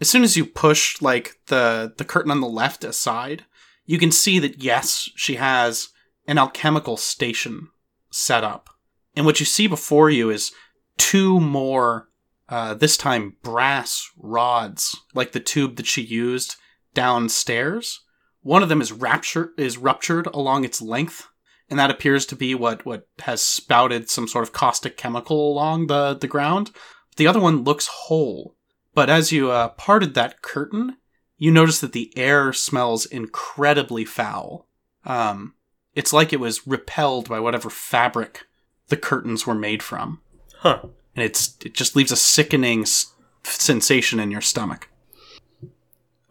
as 0.00 0.08
soon 0.08 0.22
as 0.22 0.36
you 0.36 0.44
push 0.46 1.00
like 1.02 1.36
the 1.46 1.92
the 1.96 2.04
curtain 2.04 2.30
on 2.30 2.40
the 2.40 2.46
left 2.48 2.84
aside, 2.84 3.44
you 3.86 3.98
can 3.98 4.12
see 4.12 4.38
that 4.38 4.62
yes, 4.62 5.08
she 5.16 5.34
has 5.36 5.88
an 6.26 6.38
alchemical 6.38 6.96
station 6.96 7.68
set 8.10 8.44
up. 8.44 8.70
And 9.16 9.26
what 9.26 9.40
you 9.40 9.46
see 9.46 9.66
before 9.66 10.10
you 10.10 10.30
is 10.30 10.52
two 10.96 11.40
more 11.40 12.08
uh, 12.48 12.74
this 12.74 12.96
time 12.96 13.36
brass 13.42 14.10
rods, 14.16 14.96
like 15.14 15.32
the 15.32 15.40
tube 15.40 15.76
that 15.76 15.86
she 15.86 16.02
used 16.02 16.56
downstairs. 16.94 18.00
One 18.42 18.62
of 18.62 18.68
them 18.68 18.80
is 18.80 18.92
rapture 18.92 19.52
is 19.56 19.78
ruptured 19.78 20.26
along 20.26 20.64
its 20.64 20.82
length, 20.82 21.28
and 21.68 21.78
that 21.78 21.90
appears 21.90 22.26
to 22.26 22.36
be 22.36 22.54
what 22.54 22.84
what 22.84 23.06
has 23.20 23.40
spouted 23.40 24.10
some 24.10 24.26
sort 24.26 24.42
of 24.42 24.52
caustic 24.52 24.96
chemical 24.96 25.52
along 25.52 25.86
the 25.86 26.14
the 26.14 26.26
ground. 26.26 26.72
The 27.16 27.26
other 27.26 27.40
one 27.40 27.64
looks 27.64 27.86
whole, 27.86 28.56
but 28.94 29.08
as 29.08 29.30
you 29.30 29.50
uh, 29.50 29.68
parted 29.68 30.14
that 30.14 30.42
curtain, 30.42 30.96
you 31.36 31.50
notice 31.50 31.80
that 31.80 31.92
the 31.92 32.12
air 32.16 32.52
smells 32.52 33.06
incredibly 33.06 34.04
foul. 34.04 34.68
Um, 35.04 35.54
it's 36.00 36.12
like 36.14 36.32
it 36.32 36.40
was 36.40 36.66
repelled 36.66 37.28
by 37.28 37.38
whatever 37.38 37.68
fabric 37.68 38.46
the 38.88 38.96
curtains 38.96 39.46
were 39.46 39.54
made 39.54 39.82
from, 39.82 40.20
Huh. 40.60 40.80
and 41.14 41.22
it's 41.24 41.56
it 41.64 41.74
just 41.74 41.94
leaves 41.94 42.10
a 42.10 42.16
sickening 42.16 42.80
s- 42.82 43.12
sensation 43.44 44.18
in 44.18 44.30
your 44.30 44.40
stomach. 44.40 44.88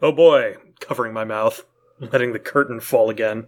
Oh 0.02 0.10
boy, 0.12 0.56
covering 0.80 1.12
my 1.12 1.24
mouth, 1.24 1.64
letting 2.00 2.32
the 2.32 2.38
curtain 2.40 2.80
fall 2.80 3.10
again. 3.10 3.46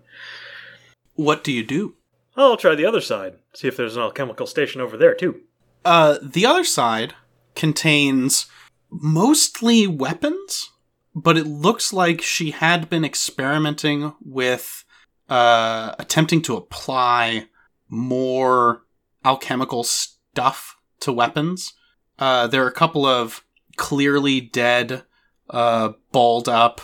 What 1.14 1.42
do 1.42 1.50
you 1.50 1.64
do? 1.64 1.96
I'll 2.36 2.56
try 2.56 2.74
the 2.76 2.86
other 2.86 3.00
side, 3.00 3.34
see 3.54 3.66
if 3.68 3.76
there's 3.76 3.96
an 3.96 4.02
alchemical 4.02 4.46
station 4.46 4.80
over 4.80 4.96
there 4.96 5.14
too. 5.14 5.40
Uh, 5.84 6.18
the 6.22 6.46
other 6.46 6.64
side 6.64 7.14
contains 7.56 8.46
mostly 8.90 9.86
weapons, 9.88 10.70
but 11.14 11.36
it 11.36 11.46
looks 11.46 11.92
like 11.92 12.22
she 12.22 12.52
had 12.52 12.88
been 12.88 13.04
experimenting 13.04 14.14
with 14.24 14.84
uh, 15.28 15.94
attempting 15.98 16.42
to 16.42 16.56
apply 16.56 17.46
more 17.88 18.82
alchemical 19.24 19.84
stuff 19.84 20.76
to 21.00 21.12
weapons. 21.12 21.74
Uh, 22.18 22.46
there 22.46 22.64
are 22.64 22.68
a 22.68 22.72
couple 22.72 23.06
of 23.06 23.44
clearly 23.76 24.40
dead, 24.40 25.04
uh, 25.50 25.92
balled 26.12 26.48
up 26.48 26.80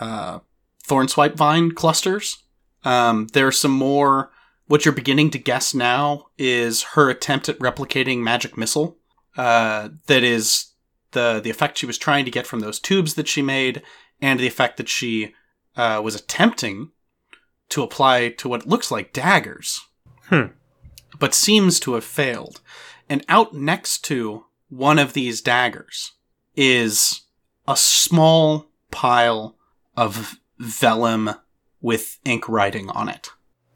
uh, 0.00 0.40
thornswipe 0.86 1.34
vine 1.34 1.72
clusters. 1.72 2.44
Um, 2.84 3.26
there 3.32 3.46
are 3.46 3.52
some 3.52 3.72
more. 3.72 4.30
What 4.66 4.84
you're 4.84 4.92
beginning 4.92 5.30
to 5.30 5.38
guess 5.38 5.74
now 5.74 6.26
is 6.36 6.82
her 6.94 7.08
attempt 7.08 7.48
at 7.48 7.58
replicating 7.58 8.18
magic 8.18 8.58
missile. 8.58 8.98
Uh, 9.36 9.88
that 10.06 10.22
is 10.22 10.72
the 11.12 11.40
the 11.42 11.50
effect 11.50 11.78
she 11.78 11.86
was 11.86 11.96
trying 11.98 12.24
to 12.24 12.30
get 12.30 12.46
from 12.46 12.60
those 12.60 12.78
tubes 12.78 13.14
that 13.14 13.28
she 13.28 13.40
made, 13.40 13.82
and 14.20 14.38
the 14.38 14.46
effect 14.46 14.76
that 14.76 14.88
she 14.88 15.34
uh, 15.76 16.00
was 16.04 16.14
attempting 16.14 16.90
to 17.70 17.82
apply 17.82 18.30
to 18.30 18.48
what 18.48 18.66
looks 18.66 18.90
like 18.90 19.12
daggers, 19.12 19.80
Hmm. 20.28 20.46
but 21.18 21.34
seems 21.34 21.78
to 21.80 21.94
have 21.94 22.04
failed. 22.04 22.60
And 23.08 23.24
out 23.28 23.54
next 23.54 24.04
to 24.06 24.44
one 24.68 24.98
of 24.98 25.12
these 25.14 25.40
daggers 25.40 26.12
is 26.56 27.22
a 27.66 27.76
small 27.76 28.66
pile 28.90 29.56
of 29.96 30.36
vellum 30.58 31.30
with 31.80 32.18
ink 32.24 32.48
writing 32.48 32.90
on 32.90 33.08
it. 33.08 33.30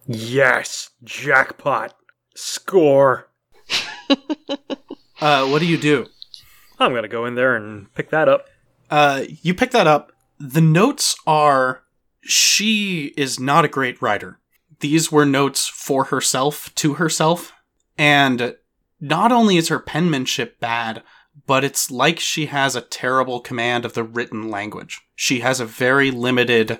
Yes, 0.06 0.90
jackpot. 1.04 1.94
Score. 2.34 3.28
Uh, 5.20 5.46
what 5.46 5.60
do 5.60 5.66
you 5.66 5.78
do? 5.78 6.04
I'm 6.80 6.92
gonna 6.92 7.06
go 7.06 7.26
in 7.26 7.36
there 7.36 7.54
and 7.54 7.92
pick 7.94 8.10
that 8.10 8.28
up. 8.28 8.48
Uh, 8.90 9.22
you 9.42 9.54
pick 9.54 9.70
that 9.70 9.86
up. 9.86 10.10
The 10.40 10.60
notes 10.60 11.14
are 11.28 11.84
she 12.22 13.12
is 13.16 13.38
not 13.38 13.64
a 13.64 13.68
great 13.68 14.00
writer. 14.00 14.38
These 14.80 15.12
were 15.12 15.26
notes 15.26 15.68
for 15.68 16.04
herself, 16.04 16.74
to 16.76 16.94
herself. 16.94 17.52
And 17.98 18.56
not 19.00 19.32
only 19.32 19.56
is 19.56 19.68
her 19.68 19.78
penmanship 19.78 20.58
bad, 20.60 21.02
but 21.46 21.64
it's 21.64 21.90
like 21.90 22.20
she 22.20 22.46
has 22.46 22.76
a 22.76 22.80
terrible 22.80 23.40
command 23.40 23.84
of 23.84 23.94
the 23.94 24.04
written 24.04 24.50
language. 24.50 25.00
She 25.14 25.40
has 25.40 25.60
a 25.60 25.66
very 25.66 26.10
limited 26.10 26.78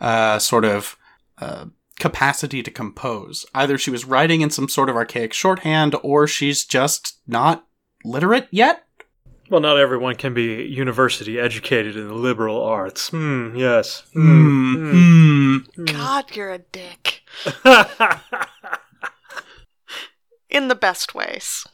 uh, 0.00 0.38
sort 0.38 0.64
of 0.64 0.96
uh, 1.38 1.66
capacity 1.98 2.62
to 2.62 2.70
compose. 2.70 3.44
Either 3.54 3.76
she 3.76 3.90
was 3.90 4.04
writing 4.04 4.40
in 4.40 4.50
some 4.50 4.68
sort 4.68 4.88
of 4.88 4.96
archaic 4.96 5.32
shorthand, 5.32 5.94
or 6.02 6.26
she's 6.26 6.64
just 6.64 7.18
not 7.26 7.66
literate 8.04 8.48
yet. 8.50 8.86
Well, 9.50 9.60
not 9.60 9.78
everyone 9.78 10.16
can 10.16 10.34
be 10.34 10.64
university 10.64 11.38
educated 11.38 11.96
in 11.96 12.08
the 12.08 12.14
liberal 12.14 12.62
arts. 12.62 13.08
Hmm, 13.08 13.56
yes. 13.56 14.02
Hmm. 14.12 14.90
Hmm. 14.90 15.84
God, 15.84 16.36
you're 16.36 16.52
a 16.52 16.58
dick. 16.58 17.22
In 20.50 20.68
the 20.68 20.74
best 20.74 21.14
ways. 21.14 21.66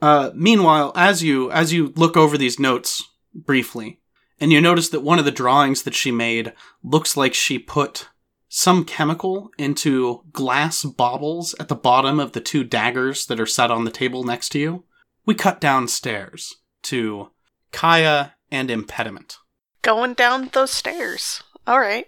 Uh, 0.00 0.30
meanwhile, 0.34 0.92
as 0.94 1.22
you 1.24 1.50
as 1.50 1.72
you 1.72 1.92
look 1.96 2.16
over 2.16 2.38
these 2.38 2.58
notes 2.58 3.02
briefly, 3.34 4.00
and 4.40 4.52
you 4.52 4.60
notice 4.60 4.88
that 4.90 5.02
one 5.02 5.18
of 5.18 5.24
the 5.24 5.32
drawings 5.32 5.82
that 5.82 5.94
she 5.94 6.12
made 6.12 6.52
looks 6.82 7.16
like 7.16 7.34
she 7.34 7.58
put 7.58 8.08
some 8.48 8.84
chemical 8.84 9.50
into 9.58 10.22
glass 10.32 10.84
baubles 10.84 11.54
at 11.60 11.68
the 11.68 11.74
bottom 11.74 12.18
of 12.20 12.32
the 12.32 12.40
two 12.40 12.64
daggers 12.64 13.26
that 13.26 13.40
are 13.40 13.46
set 13.46 13.70
on 13.70 13.84
the 13.84 13.90
table 13.90 14.24
next 14.24 14.50
to 14.50 14.58
you. 14.58 14.84
We 15.28 15.34
cut 15.34 15.60
downstairs 15.60 16.54
to 16.84 17.32
Kaija 17.70 18.32
and 18.50 18.70
Impediment. 18.70 19.36
Going 19.82 20.14
down 20.14 20.48
those 20.54 20.70
stairs. 20.70 21.42
All 21.66 21.78
right. 21.78 22.06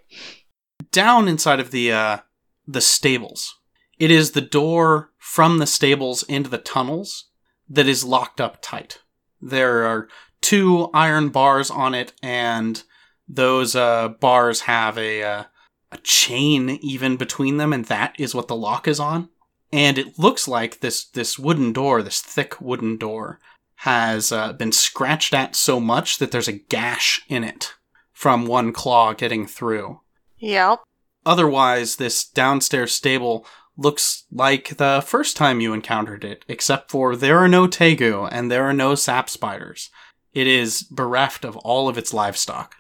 down 0.90 1.28
inside 1.28 1.60
of 1.60 1.70
the 1.70 1.92
uh, 1.92 2.18
the 2.66 2.80
stables. 2.80 3.58
It 3.98 4.10
is 4.10 4.30
the 4.30 4.40
door 4.40 5.10
from 5.18 5.58
the 5.58 5.66
stables 5.66 6.22
into 6.22 6.48
the 6.48 6.56
tunnels 6.56 7.28
that 7.68 7.86
is 7.86 8.06
locked 8.06 8.40
up 8.40 8.62
tight. 8.62 9.00
There 9.38 9.84
are 9.84 10.08
two 10.40 10.88
iron 10.94 11.28
bars 11.28 11.70
on 11.70 11.94
it, 11.94 12.14
and 12.22 12.82
those 13.28 13.76
uh, 13.76 14.08
bars 14.08 14.62
have 14.62 14.96
a 14.96 15.22
uh, 15.22 15.44
a 15.92 15.98
chain 15.98 16.70
even 16.80 17.18
between 17.18 17.58
them, 17.58 17.74
and 17.74 17.84
that 17.84 18.14
is 18.18 18.34
what 18.34 18.48
the 18.48 18.56
lock 18.56 18.88
is 18.88 18.98
on. 18.98 19.28
And 19.72 19.98
it 19.98 20.18
looks 20.18 20.48
like 20.48 20.80
this 20.80 21.04
this 21.04 21.38
wooden 21.38 21.72
door, 21.72 22.02
this 22.02 22.20
thick 22.20 22.60
wooden 22.60 22.96
door, 22.96 23.38
has 23.76 24.32
uh, 24.32 24.52
been 24.52 24.72
scratched 24.72 25.32
at 25.32 25.54
so 25.54 25.80
much 25.80 26.18
that 26.18 26.32
there's 26.32 26.48
a 26.48 26.52
gash 26.52 27.22
in 27.28 27.44
it 27.44 27.74
from 28.12 28.46
one 28.46 28.72
claw 28.72 29.12
getting 29.12 29.46
through. 29.46 30.00
Yep. 30.38 30.80
Otherwise, 31.24 31.96
this 31.96 32.26
downstairs 32.26 32.92
stable 32.92 33.46
looks 33.76 34.24
like 34.30 34.76
the 34.76 35.02
first 35.06 35.36
time 35.36 35.60
you 35.60 35.72
encountered 35.72 36.24
it, 36.24 36.44
except 36.48 36.90
for 36.90 37.16
there 37.16 37.38
are 37.38 37.48
no 37.48 37.66
tegu 37.66 38.28
and 38.30 38.50
there 38.50 38.64
are 38.64 38.74
no 38.74 38.94
sap 38.94 39.30
spiders. 39.30 39.90
It 40.34 40.46
is 40.46 40.82
bereft 40.82 41.44
of 41.44 41.56
all 41.58 41.88
of 41.88 41.96
its 41.96 42.12
livestock. 42.12 42.76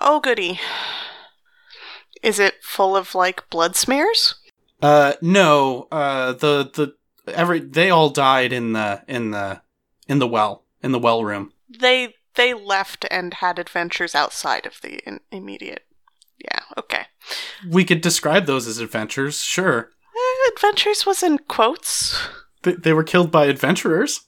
Oh, 0.00 0.20
goody. 0.20 0.60
Is 2.22 2.38
it 2.38 2.62
full 2.62 2.96
of, 2.96 3.14
like, 3.14 3.48
blood 3.50 3.76
smears? 3.76 4.36
Uh, 4.84 5.14
no, 5.22 5.88
uh, 5.90 6.32
the, 6.34 6.70
the, 6.74 7.32
every, 7.32 7.60
they 7.60 7.88
all 7.88 8.10
died 8.10 8.52
in 8.52 8.74
the, 8.74 9.02
in 9.08 9.30
the, 9.30 9.62
in 10.06 10.18
the 10.18 10.26
well, 10.26 10.64
in 10.82 10.92
the 10.92 10.98
well 10.98 11.24
room. 11.24 11.52
They 11.68 12.14
they 12.34 12.52
left 12.52 13.06
and 13.10 13.34
had 13.34 13.58
adventures 13.58 14.14
outside 14.14 14.66
of 14.66 14.80
the 14.82 14.98
in- 15.06 15.20
immediate. 15.30 15.86
Yeah, 16.38 16.60
okay. 16.76 17.04
We 17.66 17.84
could 17.84 18.00
describe 18.00 18.46
those 18.46 18.66
as 18.66 18.78
adventures, 18.78 19.40
sure. 19.40 19.90
Eh, 20.14 20.50
adventures 20.54 21.06
was 21.06 21.22
in 21.22 21.38
quotes. 21.38 22.20
Th- 22.62 22.76
they 22.76 22.92
were 22.92 23.04
killed 23.04 23.30
by 23.30 23.46
adventurers. 23.46 24.26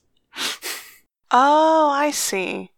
Oh, 1.29 1.89
I 1.89 2.11
see. 2.11 2.71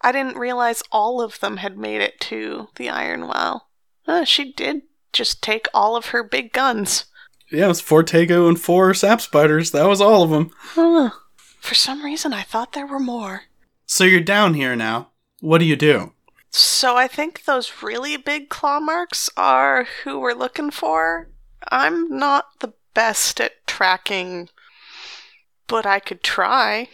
I 0.00 0.10
didn't 0.10 0.36
realize 0.36 0.82
all 0.90 1.22
of 1.22 1.38
them 1.40 1.58
had 1.58 1.78
made 1.78 2.00
it 2.00 2.18
to 2.22 2.68
the 2.74 2.90
Iron 2.90 3.28
Well. 3.28 3.68
Uh, 4.06 4.24
she 4.24 4.52
did 4.52 4.82
just 5.12 5.42
take 5.42 5.68
all 5.72 5.94
of 5.94 6.06
her 6.06 6.24
big 6.24 6.52
guns. 6.52 7.04
Yeah, 7.52 7.66
it 7.66 7.68
was 7.68 7.80
four 7.80 8.02
tegu 8.02 8.48
and 8.48 8.60
four 8.60 8.94
sap 8.94 9.20
spiders. 9.20 9.70
That 9.70 9.86
was 9.86 10.00
all 10.00 10.22
of 10.22 10.30
them. 10.30 10.50
Huh. 10.58 11.10
For 11.60 11.74
some 11.74 12.02
reason, 12.02 12.32
I 12.32 12.42
thought 12.42 12.72
there 12.72 12.86
were 12.86 12.98
more. 12.98 13.42
So 13.86 14.04
you're 14.04 14.20
down 14.20 14.54
here 14.54 14.74
now. 14.74 15.10
What 15.40 15.58
do 15.58 15.64
you 15.64 15.76
do? 15.76 16.12
So 16.50 16.96
I 16.96 17.08
think 17.08 17.44
those 17.44 17.82
really 17.82 18.16
big 18.16 18.48
claw 18.48 18.80
marks 18.80 19.30
are 19.36 19.86
who 20.04 20.18
we're 20.18 20.34
looking 20.34 20.70
for. 20.70 21.28
I'm 21.70 22.08
not 22.08 22.60
the 22.60 22.72
best 22.94 23.40
at 23.40 23.66
tracking, 23.66 24.48
but 25.66 25.86
I 25.86 25.98
could 25.98 26.22
try. 26.22 26.88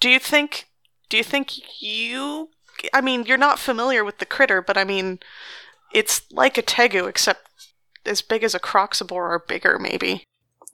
Do 0.00 0.08
you 0.08 0.18
think 0.18 0.66
do 1.08 1.16
you 1.16 1.24
think 1.24 1.82
you 1.82 2.48
I 2.92 3.00
mean, 3.00 3.24
you're 3.24 3.38
not 3.38 3.58
familiar 3.58 4.04
with 4.04 4.18
the 4.18 4.26
critter, 4.26 4.60
but 4.62 4.76
I 4.76 4.84
mean 4.84 5.20
it's 5.92 6.22
like 6.32 6.58
a 6.58 6.62
tegu 6.62 7.08
except 7.08 7.48
as 8.06 8.22
big 8.22 8.42
as 8.44 8.54
a 8.54 8.60
croxabor 8.60 9.12
or 9.12 9.44
bigger 9.46 9.78
maybe. 9.78 10.24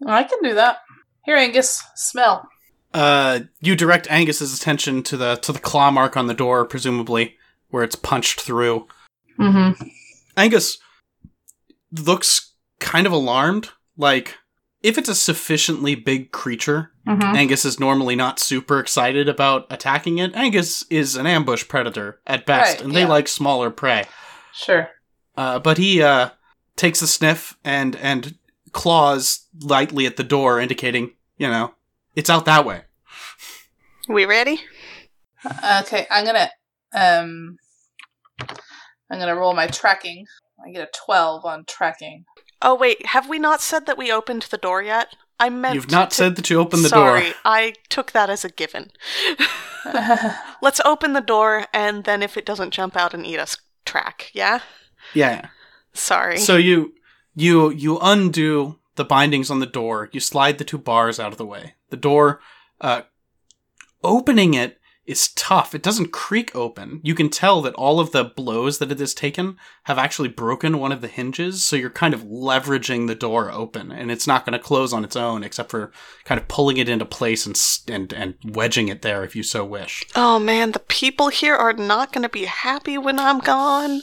I 0.07 0.25
can 0.25 0.39
do 0.43 0.55
that. 0.55 0.79
Here, 1.25 1.37
Angus, 1.37 1.83
smell. 1.95 2.49
Uh, 2.93 3.41
you 3.61 3.77
direct 3.77 4.11
Angus's 4.11 4.57
attention 4.59 5.03
to 5.05 5.17
the 5.17 5.37
to 5.37 5.53
the 5.53 5.59
claw 5.59 5.91
mark 5.91 6.17
on 6.17 6.27
the 6.27 6.35
door, 6.35 6.65
presumably 6.65 7.37
where 7.69 7.85
it's 7.85 7.97
punched 7.97 8.41
through. 8.41 8.89
Mm-hmm. 9.39 9.87
Angus 10.37 10.79
looks 11.93 12.55
kind 12.81 13.07
of 13.07 13.13
alarmed. 13.13 13.71
Like, 13.97 14.39
if 14.83 14.99
it's 14.99 15.09
a 15.09 15.15
sufficiently 15.15 15.95
big 15.95 16.33
creature, 16.33 16.91
Mm-hmm. 17.11 17.35
Angus 17.37 17.65
is 17.65 17.81
normally 17.81 18.15
not 18.15 18.39
super 18.39 18.79
excited 18.79 19.29
about 19.29 19.67
attacking 19.71 20.19
it. 20.19 20.35
Angus 20.37 20.85
is 20.91 21.17
an 21.17 21.27
ambush 21.27 21.67
predator 21.67 22.21
at 22.25 22.47
best, 22.47 22.77
Right, 22.77 22.85
and 22.85 22.95
they 22.95 23.01
yeah. 23.01 23.09
like 23.09 23.27
smaller 23.27 23.71
prey. 23.71 24.05
Sure. 24.53 24.89
Uh, 25.37 25.59
but 25.59 25.77
he 25.77 26.03
uh, 26.03 26.31
takes 26.81 27.03
a 27.03 27.07
sniff 27.07 27.57
and 27.63 27.95
and 27.97 28.37
claws 28.73 29.47
lightly 29.61 30.07
at 30.07 30.17
the 30.17 30.25
door, 30.25 30.59
indicating, 30.61 31.13
you 31.37 31.47
know, 31.47 31.75
it's 32.17 32.31
out 32.31 32.47
that 32.47 32.65
way. 32.65 32.83
We 34.09 34.25
ready? 34.25 34.61
Okay, 35.81 36.07
I'm 36.11 36.25
gonna 36.25 36.51
um 36.95 37.59
I'm 39.11 39.19
gonna 39.19 39.37
roll 39.37 39.55
my 39.55 39.67
tracking. 39.67 40.27
I 40.67 40.71
get 40.73 40.83
a 40.83 40.91
twelve 41.05 41.45
on 41.45 41.65
tracking. 41.67 42.25
Oh 42.63 42.75
wait, 42.75 43.07
have 43.07 43.29
we 43.29 43.39
not 43.39 43.61
said 43.61 43.85
that 43.87 43.99
we 43.99 44.11
opened 44.11 44.43
the 44.51 44.59
door 44.59 44.83
yet? 44.83 45.15
I 45.39 45.49
meant 45.51 45.75
You've 45.75 45.91
not 45.91 46.11
to- 46.11 46.17
said 46.17 46.37
that 46.37 46.49
you 46.51 46.59
opened 46.59 46.85
the 46.85 46.89
Sorry, 46.91 47.21
door. 47.21 47.31
Sorry, 47.31 47.35
I 47.45 47.75
took 47.89 48.13
that 48.13 48.31
as 48.31 48.45
a 48.45 48.51
given. 48.51 48.91
Let's 50.63 50.81
open 50.85 51.13
the 51.15 51.21
door, 51.23 51.67
and 51.73 52.05
then 52.05 52.23
if 52.23 52.37
it 52.37 52.45
doesn't 52.47 52.73
jump 52.75 52.97
out 52.97 53.15
and 53.15 53.27
eat 53.27 53.39
us, 53.39 53.57
track. 53.87 54.31
Yeah. 54.35 54.61
Yeah. 55.15 55.49
Sorry. 55.93 56.39
So 56.39 56.57
you 56.57 56.95
you 57.35 57.71
you 57.71 57.99
undo 58.01 58.79
the 58.97 59.05
bindings 59.05 59.51
on 59.51 59.61
the 59.61 59.67
door. 59.67 60.09
You 60.13 60.21
slide 60.21 60.59
the 60.59 60.65
two 60.65 60.79
bars 60.79 61.19
out 61.19 61.33
of 61.33 61.39
the 61.39 61.47
way. 61.47 61.75
The 61.91 61.97
door, 61.97 62.41
uh, 62.81 63.03
opening 64.03 64.55
it 64.55 64.79
is 65.07 65.33
tough. 65.33 65.75
It 65.75 65.83
doesn't 65.83 66.13
creak 66.13 66.55
open. 66.55 67.01
You 67.03 67.17
can 67.17 67.31
tell 67.31 67.63
that 67.63 67.75
all 67.75 67.99
of 67.99 68.13
the 68.13 68.23
blows 68.23 68.79
that 68.79 68.93
it 68.93 69.01
has 69.01 69.13
taken 69.13 69.57
have 69.85 69.99
actually 69.99 70.29
broken 70.29 70.79
one 70.79 70.93
of 70.93 71.01
the 71.01 71.09
hinges. 71.09 71.65
So 71.65 71.75
you're 71.75 71.91
kind 71.91 72.15
of 72.15 72.23
leveraging 72.23 73.09
the 73.09 73.17
door 73.17 73.51
open, 73.51 73.91
and 73.91 74.11
it's 74.13 74.27
not 74.29 74.45
going 74.47 74.53
to 74.53 74.65
close 74.65 74.93
on 74.93 75.03
its 75.03 75.17
own, 75.17 75.43
except 75.43 75.71
for 75.71 75.91
kind 76.25 76.41
of 76.41 76.47
pulling 76.47 76.77
it 76.77 76.89
into 76.89 77.05
place 77.05 77.45
and 77.45 77.61
and 77.89 78.13
and 78.13 78.35
wedging 78.45 78.89
it 78.89 79.03
there 79.03 79.25
if 79.25 79.35
you 79.35 79.43
so 79.43 79.65
wish. 79.65 80.05
oh 80.15 80.39
man, 80.39 80.73
the 80.73 80.79
people 80.79 81.29
here 81.29 81.57
are 81.57 81.73
not 81.73 82.13
going 82.13 82.23
to 82.23 82.29
be 82.29 82.45
happy 82.45 82.97
when 82.97 83.19
I'm 83.19 83.41
gone. 83.41 84.03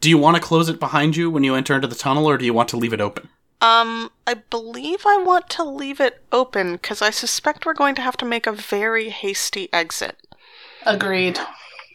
Do 0.00 0.08
you 0.08 0.18
want 0.18 0.36
to 0.36 0.42
close 0.42 0.68
it 0.68 0.78
behind 0.80 1.16
you 1.16 1.30
when 1.30 1.44
you 1.44 1.54
enter 1.54 1.74
into 1.74 1.88
the 1.88 1.94
tunnel, 1.94 2.26
or 2.26 2.38
do 2.38 2.44
you 2.44 2.54
want 2.54 2.68
to 2.70 2.76
leave 2.76 2.92
it 2.92 3.00
open? 3.00 3.28
Um, 3.60 4.10
I 4.26 4.34
believe 4.34 5.02
I 5.06 5.18
want 5.18 5.48
to 5.50 5.64
leave 5.64 6.00
it 6.00 6.24
open 6.32 6.72
because 6.72 7.00
I 7.02 7.10
suspect 7.10 7.64
we're 7.64 7.74
going 7.74 7.94
to 7.96 8.02
have 8.02 8.16
to 8.18 8.24
make 8.24 8.46
a 8.46 8.52
very 8.52 9.10
hasty 9.10 9.68
exit. 9.72 10.16
Agreed. 10.84 11.38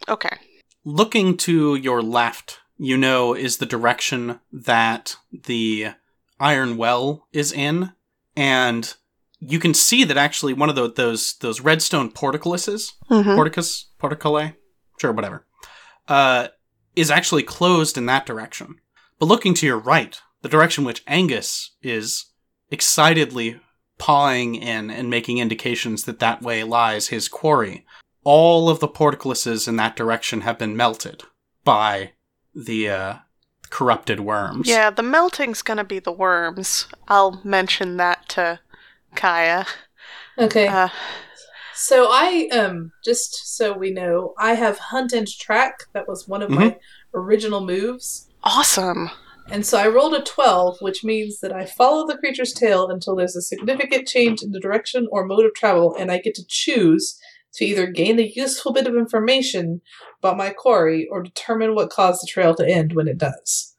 Okay. 0.08 0.36
looking 0.84 1.36
to 1.36 1.74
your 1.74 2.00
left, 2.00 2.60
you 2.78 2.96
know, 2.96 3.34
is 3.34 3.58
the 3.58 3.66
direction 3.66 4.40
that 4.50 5.16
the 5.30 5.88
iron 6.40 6.78
well 6.78 7.26
is 7.32 7.52
in, 7.52 7.92
and 8.34 8.94
you 9.40 9.58
can 9.58 9.74
see 9.74 10.04
that 10.04 10.16
actually 10.16 10.54
one 10.54 10.70
of 10.70 10.76
the, 10.76 10.90
those 10.90 11.34
those 11.40 11.60
redstone 11.60 12.10
portcullises, 12.10 12.92
Mm-hmm. 13.10 13.34
porticus, 13.34 13.86
porticulae, 14.00 14.54
sure, 14.98 15.12
whatever, 15.12 15.44
uh, 16.08 16.48
is 16.98 17.10
actually 17.10 17.42
closed 17.42 17.96
in 17.96 18.06
that 18.06 18.26
direction. 18.26 18.76
But 19.18 19.26
looking 19.26 19.54
to 19.54 19.66
your 19.66 19.78
right, 19.78 20.20
the 20.42 20.48
direction 20.48 20.84
which 20.84 21.02
Angus 21.06 21.76
is 21.82 22.26
excitedly 22.70 23.60
pawing 23.98 24.54
in 24.54 24.90
and 24.90 25.10
making 25.10 25.38
indications 25.38 26.04
that 26.04 26.20
that 26.20 26.42
way 26.42 26.62
lies 26.62 27.08
his 27.08 27.28
quarry, 27.28 27.84
all 28.24 28.68
of 28.68 28.80
the 28.80 28.88
portcullises 28.88 29.66
in 29.66 29.76
that 29.76 29.96
direction 29.96 30.42
have 30.42 30.58
been 30.58 30.76
melted 30.76 31.22
by 31.64 32.12
the 32.54 32.88
uh, 32.88 33.14
corrupted 33.70 34.20
worms. 34.20 34.68
Yeah, 34.68 34.90
the 34.90 35.02
melting's 35.02 35.62
gonna 35.62 35.84
be 35.84 35.98
the 35.98 36.12
worms. 36.12 36.86
I'll 37.08 37.40
mention 37.44 37.96
that 37.96 38.28
to 38.30 38.60
Kaija. 39.14 39.66
Okay. 40.38 40.68
Uh, 40.68 40.88
So 41.78 42.08
I 42.10 42.48
um 42.52 42.92
just 43.04 43.56
so 43.56 43.72
we 43.72 43.90
know, 43.90 44.34
I 44.38 44.54
have 44.54 44.78
hunt 44.78 45.12
and 45.12 45.28
track. 45.28 45.84
That 45.92 46.08
was 46.08 46.26
one 46.26 46.42
of 46.42 46.50
my 46.50 46.76
original 47.14 47.64
moves. 47.64 48.28
awesome. 48.42 49.10
And 49.50 49.64
so 49.64 49.78
I 49.78 49.88
rolled 49.88 50.12
a 50.12 50.20
12, 50.22 50.78
which 50.80 51.02
means 51.02 51.40
that 51.40 51.52
I 51.52 51.64
follow 51.64 52.06
the 52.06 52.18
creature's 52.18 52.52
tail 52.52 52.88
until 52.88 53.16
there's 53.16 53.36
a 53.36 53.40
significant 53.40 54.06
change 54.06 54.42
in 54.42 54.50
the 54.50 54.60
direction 54.60 55.08
or 55.10 55.24
mode 55.24 55.46
of 55.46 55.54
travel, 55.54 55.94
and 55.98 56.12
I 56.12 56.18
get 56.18 56.34
to 56.34 56.44
choose 56.46 57.18
to 57.54 57.64
either 57.64 57.86
gain 57.86 58.18
a 58.18 58.30
useful 58.34 58.72
bit 58.72 58.86
of 58.86 58.94
information 58.94 59.80
about 60.18 60.36
my 60.36 60.50
quarry 60.50 61.08
or 61.10 61.22
determine 61.22 61.74
what 61.74 61.90
caused 61.90 62.22
the 62.22 62.26
trail 62.26 62.54
to 62.56 62.68
end 62.68 62.92
when 62.92 63.08
it 63.08 63.16
does. 63.16 63.74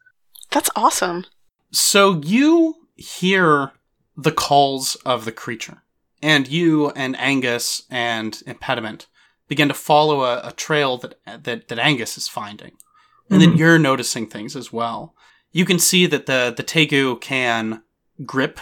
That's 0.50 0.72
awesome. 0.76 1.26
So 1.72 2.20
you 2.24 2.76
hear 2.96 3.72
the 4.18 4.32
calls 4.32 4.96
of 5.06 5.26
the 5.26 5.32
creature, 5.32 5.84
and 6.22 6.48
you 6.48 6.90
and 6.92 7.18
Angus 7.20 7.84
and 7.90 8.42
Impediment 8.46 9.08
begin 9.48 9.68
to 9.68 9.74
follow 9.74 10.24
a, 10.24 10.42
a 10.50 10.52
trail 10.52 10.98
that, 10.98 11.16
that 11.44 11.68
that 11.68 11.80
Angus 11.80 12.18
is 12.18 12.28
finding, 12.28 12.74
and 13.30 13.42
then 13.42 13.54
Mhm. 13.54 13.58
you're 13.58 13.80
noticing 13.80 14.28
things 14.28 14.56
as 14.56 14.72
well. 14.74 15.16
You 15.52 15.66
can 15.66 15.80
see 15.80 16.06
that 16.08 16.26
the 16.26 16.54
the 16.56 16.64
tegu 16.64 17.20
can 17.20 17.82
grip 18.26 18.60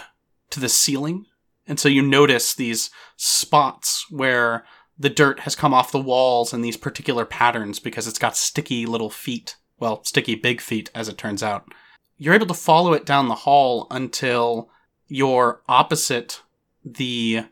to 0.51 0.59
the 0.59 0.69
ceiling, 0.69 1.25
and 1.67 1.79
so 1.79 1.89
you 1.89 2.01
notice 2.01 2.53
these 2.53 2.89
spots 3.15 4.05
where 4.09 4.65
the 4.97 5.09
dirt 5.09 5.41
has 5.41 5.55
come 5.55 5.73
off 5.73 5.91
the 5.91 5.99
walls 5.99 6.53
in 6.53 6.61
these 6.61 6.77
particular 6.77 7.25
patterns 7.25 7.79
because 7.79 8.07
it's 8.07 8.17
got 8.19 8.35
sticky 8.37 8.85
little 8.85 9.09
feet. 9.09 9.55
Well, 9.79 10.03
sticky 10.03 10.35
big 10.35 10.59
feet, 10.61 10.89
as 10.95 11.07
it 11.07 11.17
turns 11.17 11.43
out 11.43 11.71
you're 12.19 12.33
able 12.33 12.47
to 12.47 12.53
follow 12.55 12.93
it 12.93 13.05
down 13.05 13.27
the 13.27 13.35
hall 13.35 13.85
until 13.91 14.71
you're 15.07 15.61
opposite 15.69 16.41
the 16.93 17.45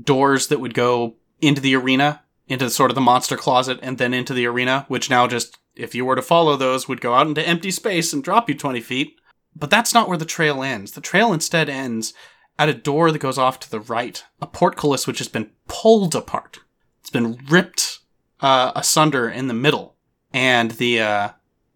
doors 0.00 0.48
that 0.48 0.60
would 0.60 0.74
go 0.74 1.16
into 1.40 1.60
the 1.60 1.74
arena, 1.74 2.22
into 2.46 2.68
sort 2.70 2.90
of 2.90 2.94
the 2.94 3.00
monster 3.00 3.36
closet, 3.36 3.78
and 3.82 3.98
then 3.98 4.14
into 4.14 4.34
the 4.34 4.46
arena, 4.46 4.84
which 4.88 5.10
now 5.10 5.26
just, 5.26 5.58
if 5.74 5.94
you 5.94 6.04
were 6.04 6.16
to 6.16 6.22
follow 6.22 6.56
those, 6.56 6.88
would 6.88 7.00
go 7.00 7.14
out 7.14 7.26
into 7.26 7.46
empty 7.46 7.70
space 7.70 8.12
and 8.12 8.22
drop 8.22 8.48
you 8.48 8.54
20 8.54 8.80
feet. 8.80 9.16
But 9.54 9.70
that's 9.70 9.92
not 9.92 10.08
where 10.08 10.18
the 10.18 10.24
trail 10.24 10.62
ends. 10.62 10.92
The 10.92 11.00
trail 11.00 11.32
instead 11.32 11.68
ends 11.68 12.14
at 12.58 12.68
a 12.68 12.74
door 12.74 13.10
that 13.10 13.18
goes 13.18 13.38
off 13.38 13.60
to 13.60 13.70
the 13.70 13.80
right, 13.80 14.22
a 14.40 14.46
portcullis 14.46 15.06
which 15.06 15.18
has 15.18 15.28
been 15.28 15.50
pulled 15.68 16.14
apart. 16.14 16.60
It's 17.00 17.10
been 17.10 17.38
ripped 17.48 18.00
uh, 18.40 18.72
asunder 18.74 19.28
in 19.28 19.48
the 19.48 19.54
middle, 19.54 19.96
and 20.32 20.72
the 20.72 21.00
uh, 21.00 21.28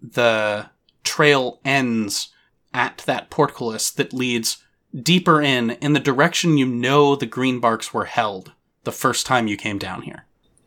the 0.02 0.70
trail 1.04 1.60
ends 1.64 2.28
at 2.74 2.98
that 3.06 3.30
portcullis 3.30 3.90
that 3.92 4.12
leads 4.12 4.62
deeper 5.02 5.42
in 5.42 5.70
in 5.70 5.92
the 5.92 6.00
direction 6.00 6.58
you 6.58 6.66
know 6.66 7.16
the 7.16 7.26
Greenbarks 7.26 7.92
were 7.92 8.06
held 8.06 8.52
the 8.84 8.92
first 8.92 9.26
time 9.26 9.46
you 9.46 9.56
came 9.56 9.78
down 9.78 10.02
here. 10.02 10.24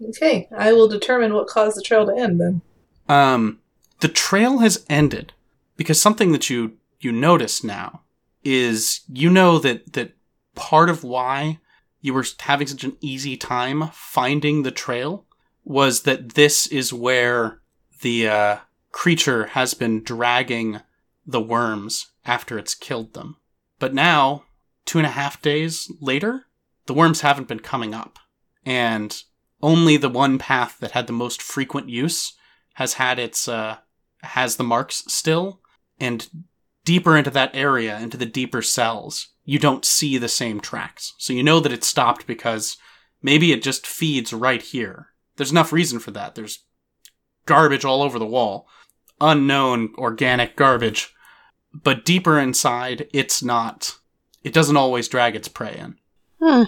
Okay, 0.09 0.47
I 0.55 0.71
will 0.73 0.87
determine 0.87 1.33
what 1.33 1.47
caused 1.47 1.77
the 1.77 1.81
trail 1.81 2.05
to 2.05 2.15
end 2.15 2.39
then. 2.39 2.61
Um, 3.07 3.59
the 3.99 4.07
trail 4.07 4.59
has 4.59 4.85
ended 4.89 5.33
because 5.75 6.01
something 6.01 6.31
that 6.31 6.49
you 6.49 6.77
you 6.99 7.11
notice 7.11 7.63
now 7.63 8.01
is 8.43 9.01
you 9.11 9.29
know 9.29 9.59
that 9.59 9.93
that 9.93 10.13
part 10.55 10.89
of 10.89 11.03
why 11.03 11.59
you 12.01 12.13
were 12.13 12.25
having 12.39 12.67
such 12.67 12.83
an 12.83 12.97
easy 13.01 13.35
time 13.35 13.89
finding 13.93 14.63
the 14.63 14.71
trail 14.71 15.25
was 15.63 16.03
that 16.03 16.35
this 16.35 16.67
is 16.67 16.93
where 16.93 17.59
the 18.01 18.27
uh, 18.27 18.57
creature 18.91 19.47
has 19.47 19.73
been 19.73 20.03
dragging 20.03 20.79
the 21.25 21.41
worms 21.41 22.07
after 22.25 22.57
it's 22.57 22.73
killed 22.73 23.13
them. 23.13 23.35
But 23.79 23.93
now, 23.93 24.43
two 24.85 24.99
and 24.99 25.07
a 25.07 25.11
half 25.11 25.41
days 25.41 25.91
later, 25.99 26.45
the 26.85 26.93
worms 26.93 27.21
haven't 27.21 27.47
been 27.47 27.59
coming 27.59 27.93
up, 27.93 28.19
and 28.65 29.21
only 29.61 29.97
the 29.97 30.09
one 30.09 30.37
path 30.37 30.77
that 30.79 30.91
had 30.91 31.07
the 31.07 31.13
most 31.13 31.41
frequent 31.41 31.89
use 31.89 32.33
has 32.75 32.93
had 32.93 33.19
its 33.19 33.47
uh 33.47 33.77
has 34.21 34.55
the 34.57 34.63
marks 34.63 35.03
still. 35.07 35.61
And 35.99 36.27
deeper 36.85 37.17
into 37.17 37.29
that 37.29 37.51
area 37.53 37.99
into 37.99 38.17
the 38.17 38.25
deeper 38.25 38.61
cells 38.61 39.27
you 39.49 39.57
don't 39.57 39.83
see 39.83 40.19
the 40.19 40.27
same 40.27 40.59
tracks. 40.59 41.15
So 41.17 41.33
you 41.33 41.41
know 41.41 41.59
that 41.59 41.71
it 41.71 41.83
stopped 41.83 42.27
because 42.27 42.77
maybe 43.23 43.51
it 43.51 43.63
just 43.63 43.87
feeds 43.87 44.31
right 44.31 44.61
here. 44.61 45.07
There's 45.37 45.49
enough 45.49 45.73
reason 45.73 45.97
for 45.97 46.11
that. 46.11 46.35
There's 46.35 46.65
garbage 47.47 47.83
all 47.83 48.03
over 48.03 48.19
the 48.19 48.27
wall. 48.27 48.67
Unknown 49.19 49.95
organic 49.97 50.55
garbage 50.55 51.15
but 51.73 52.05
deeper 52.05 52.39
inside 52.39 53.07
it's 53.13 53.43
not 53.43 53.97
it 54.43 54.53
doesn't 54.53 54.77
always 54.77 55.07
drag 55.07 55.35
its 55.35 55.47
prey 55.47 55.75
in 55.77 55.95
Hmm. 56.41 56.63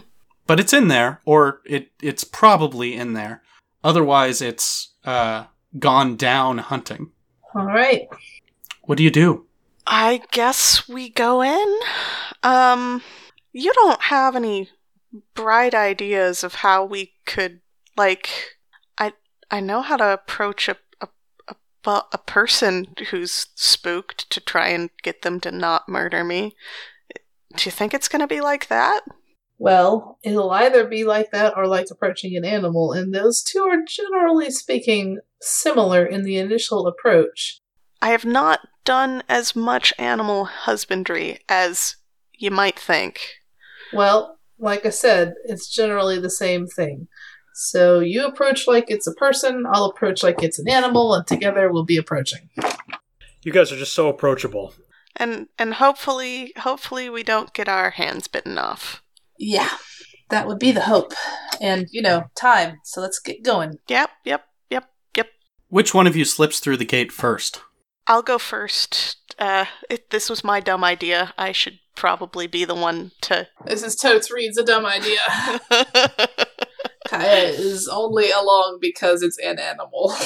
but 0.48 0.60
it's 0.60 0.74
in 0.74 0.88
there 0.90 1.22
or 1.26 1.62
it 1.66 1.92
it's 2.02 2.24
probably 2.24 2.94
in 2.96 3.14
there 3.14 3.42
otherwise 3.84 4.42
it's 4.42 4.90
uh 5.06 5.46
gone 5.80 6.16
down 6.18 6.58
hunting 6.60 7.12
All 7.56 7.66
right. 7.66 8.08
what 8.84 8.98
do 8.98 9.04
you 9.04 9.12
do 9.12 9.46
I 9.88 10.22
guess 10.32 10.88
we 10.88 11.10
go 11.10 11.42
in. 11.42 11.80
Um, 12.44 13.02
you 13.52 13.74
don't 13.74 14.00
have 14.04 14.36
any 14.36 14.70
bright 15.34 15.74
ideas 15.74 16.44
of 16.44 16.54
how 16.56 16.86
we 16.86 17.14
could 17.26 17.62
like. 17.98 18.30
I 19.00 19.14
I 19.50 19.60
know 19.60 19.82
how 19.82 19.98
to 19.98 20.14
approach 20.14 20.70
a 20.70 20.78
a 21.86 22.04
a, 22.12 22.18
person 22.18 22.88
who's 23.10 23.48
spooked 23.56 24.30
to 24.30 24.40
try 24.40 24.70
and 24.70 24.90
get 25.04 25.22
them 25.22 25.40
to 25.42 25.52
not 25.52 25.90
murder 25.90 26.24
me. 26.24 26.56
Do 27.56 27.66
you 27.66 27.72
think 27.72 27.94
it's 27.94 28.08
gonna 28.08 28.28
be 28.28 28.42
like 28.42 28.68
that? 28.68 29.02
Well, 29.58 30.18
it'll 30.24 30.50
either 30.52 30.88
be 30.88 31.04
like 31.04 31.32
that 31.32 31.54
or 31.56 31.68
like 31.68 31.88
approaching 31.92 32.36
an 32.36 32.46
animal, 32.46 32.94
and 32.94 33.14
those 33.14 33.44
two 33.44 33.62
are 33.64 33.86
generally 33.88 34.50
speaking 34.50 35.20
similar 35.40 36.06
in 36.06 36.24
the 36.24 36.38
initial 36.38 36.88
approach. 36.88 37.60
I 38.02 38.10
have 38.10 38.26
not 38.26 38.62
done 38.84 39.22
as 39.30 39.56
much 39.56 39.94
animal 40.00 40.46
husbandry 40.46 41.40
as 41.48 41.98
you 42.34 42.50
might 42.50 42.80
think. 42.80 43.22
Well, 43.94 44.40
like 44.58 44.86
I 44.86 44.90
said, 44.90 45.36
it's 45.46 45.68
generally 45.68 46.20
the 46.20 46.30
same 46.30 46.68
thing. 46.68 47.08
So 47.62 48.00
you 48.00 48.26
approach 48.26 48.68
like 48.68 48.86
it's 48.90 49.08
a 49.08 49.14
person, 49.14 49.66
I'll 49.72 49.86
approach 49.86 50.24
like 50.24 50.42
it's 50.42 50.58
an 50.58 50.68
animal, 50.68 51.14
and 51.14 51.28
together 51.28 51.72
we'll 51.72 51.86
be 51.86 51.98
approaching. 51.98 52.50
You 53.44 53.52
guys 53.52 53.72
are 53.72 53.78
just 53.78 53.94
so 53.94 54.10
approachable. 54.10 54.74
And 55.16 55.48
and 55.60 55.76
hopefully 55.76 56.54
hopefully 56.58 57.10
we 57.10 57.22
don't 57.22 57.54
get 57.54 57.70
our 57.70 57.92
hands 57.92 58.28
bitten 58.28 58.58
off. 58.58 59.04
Yeah, 59.38 59.70
that 60.32 60.48
would 60.48 60.58
be 60.60 60.72
the 60.72 60.82
hope. 60.82 61.14
And, 61.62 61.88
you 61.92 62.02
know, 62.02 62.24
time. 62.36 62.80
So 62.84 63.00
let's 63.00 63.20
get 63.20 63.44
going. 63.44 63.78
Yep, 63.88 64.10
yep, 64.26 64.46
yep, 64.72 64.90
yep. 65.16 65.28
Which 65.70 65.94
one 65.94 66.08
of 66.08 66.16
you 66.16 66.26
slips 66.26 66.60
through 66.60 66.78
the 66.78 66.86
gate 66.86 67.12
first? 67.12 67.62
I'll 68.08 68.24
go 68.24 68.40
first. 68.40 69.36
Uh, 69.38 69.66
it, 69.90 70.10
this 70.10 70.30
was 70.30 70.44
my 70.44 70.60
dumb 70.60 70.84
idea. 70.84 71.34
I 71.38 71.52
should 71.52 71.80
probably 71.96 72.48
be 72.48 72.66
the 72.66 72.76
one 72.76 73.12
to. 73.22 73.48
This 73.66 73.84
is 73.84 73.96
Totes 73.96 74.32
Reed's 74.32 74.58
a 74.58 74.64
dumb 74.64 74.86
idea. 74.86 75.20
Kaija 77.12 77.60
is 77.60 77.88
only 77.88 78.32
along 78.32 78.78
because 78.80 79.22
it's 79.22 79.38
an 79.40 79.60
animal. 79.60 80.14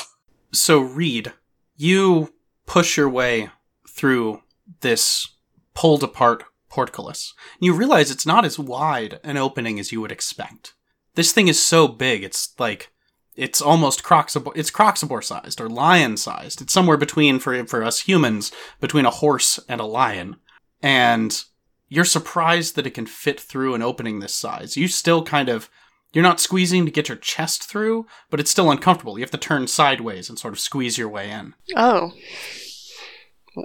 So, 0.51 0.79
Reed, 0.79 1.33
you 1.75 2.33
push 2.65 2.95
your 2.95 3.09
way 3.09 3.49
through 3.89 4.41
this 4.79 5.27
pulled 5.73 6.01
apart 6.01 6.45
portcullis. 6.69 7.33
You 7.59 7.73
realize 7.73 8.09
it's 8.09 8.25
not 8.25 8.45
as 8.45 8.57
wide 8.57 9.19
an 9.21 9.35
opening 9.35 9.79
as 9.79 9.91
you 9.91 9.99
would 9.99 10.13
expect. 10.13 10.73
This 11.15 11.33
thing 11.33 11.49
is 11.49 11.61
so 11.61 11.89
big, 11.89 12.23
it's 12.23 12.57
like 12.57 12.89
it's 13.35 13.61
almost 13.61 14.03
croxabor 14.03 14.53
it's 14.55 14.71
croxabor 14.71 15.21
sized 15.21 15.59
or 15.59 15.67
lion 15.67 16.15
sized. 16.15 16.61
It's 16.61 16.71
somewhere 16.71 16.97
between 16.97 17.39
for 17.39 17.65
for 17.65 17.83
us 17.83 18.01
humans 18.01 18.53
between 18.79 19.05
a 19.05 19.11
horse 19.11 19.59
and 19.67 19.81
a 19.81 19.85
lion. 19.85 20.37
And 20.81 21.43
you're 21.89 22.05
surprised 22.05 22.75
that 22.75 22.87
it 22.87 22.93
can 22.93 23.07
fit 23.07 23.41
through 23.41 23.73
an 23.75 23.81
opening 23.81 24.19
this 24.19 24.33
size. 24.33 24.77
You 24.77 24.87
still 24.87 25.23
kind 25.23 25.49
of 25.49 25.69
you're 26.15 26.23
not 26.23 26.39
squeezing 26.39 26.85
to 26.85 26.91
get 26.91 27.09
your 27.09 27.17
chest 27.17 27.65
through, 27.65 28.07
but 28.29 28.39
it's 28.39 28.49
still 28.49 28.71
uncomfortable. 28.71 29.19
You 29.19 29.23
have 29.23 29.31
to 29.31 29.37
turn 29.37 29.67
sideways 29.67 30.29
and 30.29 30.39
sort 30.39 30.53
of 30.53 30.59
squeeze 30.59 30.97
your 30.97 31.09
way 31.09 31.29
in. 31.29 31.53
oh. 31.75 32.13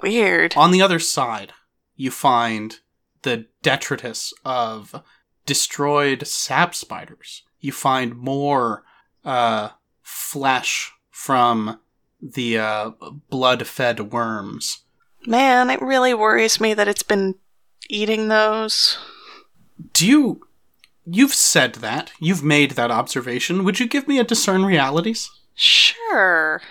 Weird. 0.03 0.53
On 0.55 0.71
the 0.71 0.81
other 0.81 0.99
side, 0.99 1.53
you 1.95 2.11
find 2.11 2.79
the 3.23 3.47
detritus 3.61 4.33
of 4.45 5.01
destroyed 5.45 6.27
sap 6.27 6.75
spiders. 6.75 7.43
You 7.59 7.71
find 7.71 8.15
more 8.15 8.83
uh, 9.25 9.69
flesh 10.01 10.91
from 11.09 11.79
the 12.21 12.57
uh, 12.57 12.91
blood 13.29 13.67
fed 13.67 14.11
worms. 14.11 14.83
Man, 15.25 15.69
it 15.69 15.81
really 15.81 16.13
worries 16.13 16.59
me 16.59 16.73
that 16.73 16.87
it's 16.87 17.03
been 17.03 17.35
eating 17.89 18.27
those. 18.27 18.97
Do 19.93 20.07
you. 20.07 20.47
You've 21.05 21.33
said 21.33 21.75
that. 21.75 22.11
You've 22.19 22.43
made 22.43 22.71
that 22.71 22.91
observation. 22.91 23.63
Would 23.63 23.79
you 23.79 23.87
give 23.87 24.07
me 24.07 24.19
a 24.19 24.23
discern 24.23 24.65
realities? 24.65 25.29
Sure. 25.55 26.61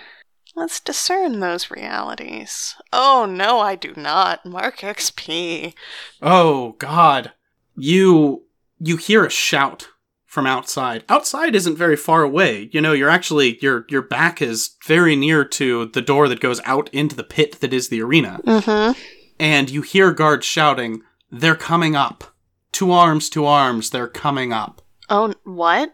Let's 0.55 0.79
discern 0.79 1.39
those 1.39 1.71
realities. 1.71 2.75
Oh, 2.91 3.25
no, 3.25 3.59
I 3.59 3.75
do 3.75 3.93
not. 3.95 4.45
Mark 4.45 4.79
XP. 4.79 5.73
Oh, 6.21 6.75
God. 6.79 7.31
You. 7.75 8.43
You 8.83 8.97
hear 8.97 9.23
a 9.23 9.29
shout 9.29 9.89
from 10.31 10.47
outside. 10.47 11.03
Outside 11.09 11.55
isn't 11.55 11.77
very 11.77 11.97
far 11.97 12.23
away. 12.23 12.69
You 12.71 12.79
know, 12.79 12.93
you're 12.93 13.09
actually 13.09 13.59
your 13.61 13.85
your 13.89 14.01
back 14.01 14.41
is 14.41 14.77
very 14.87 15.13
near 15.13 15.43
to 15.43 15.87
the 15.87 16.01
door 16.01 16.29
that 16.29 16.39
goes 16.39 16.61
out 16.63 16.89
into 16.93 17.17
the 17.17 17.23
pit 17.23 17.59
that 17.59 17.73
is 17.73 17.89
the 17.89 18.01
arena. 18.01 18.39
Mm-hmm. 18.45 18.99
And 19.41 19.69
you 19.69 19.81
hear 19.81 20.11
guards 20.11 20.45
shouting, 20.45 21.01
"They're 21.29 21.55
coming 21.55 21.97
up. 21.97 22.30
Two 22.71 22.91
arms, 22.91 23.29
two 23.29 23.45
arms, 23.45 23.89
they're 23.89 24.07
coming 24.07 24.53
up." 24.53 24.81
Oh, 25.09 25.33
what? 25.43 25.93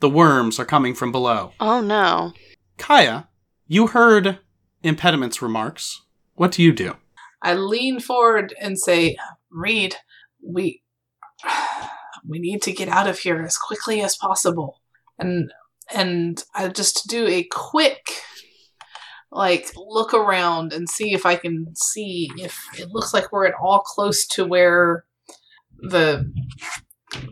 The 0.00 0.08
worms 0.08 0.58
are 0.58 0.64
coming 0.64 0.94
from 0.94 1.12
below. 1.12 1.52
Oh, 1.60 1.80
no. 1.80 2.32
Kaija, 2.78 3.28
you 3.66 3.88
heard 3.88 4.38
Impediment's 4.82 5.40
remarks. 5.40 6.02
What 6.34 6.52
do 6.52 6.62
you 6.62 6.72
do? 6.72 6.96
I 7.42 7.54
lean 7.54 8.00
forward 8.00 8.54
and 8.60 8.78
say, 8.78 9.16
Reed, 9.50 9.96
we 10.42 10.82
we 12.26 12.38
need 12.38 12.62
to 12.62 12.72
get 12.72 12.88
out 12.88 13.08
of 13.08 13.18
here 13.18 13.42
as 13.42 13.58
quickly 13.58 14.00
as 14.00 14.16
possible. 14.16 14.80
And 15.18 15.52
and 15.94 16.42
I 16.54 16.68
just 16.68 17.06
do 17.08 17.26
a 17.26 17.44
quick 17.44 18.06
like 19.30 19.72
look 19.76 20.14
around 20.14 20.72
and 20.72 20.88
see 20.88 21.12
if 21.12 21.26
I 21.26 21.36
can 21.36 21.74
see 21.76 22.30
if 22.38 22.58
it 22.78 22.88
looks 22.90 23.12
like 23.12 23.30
we're 23.30 23.46
at 23.46 23.54
all 23.60 23.80
close 23.80 24.26
to 24.28 24.46
where 24.46 25.04
the 25.90 26.32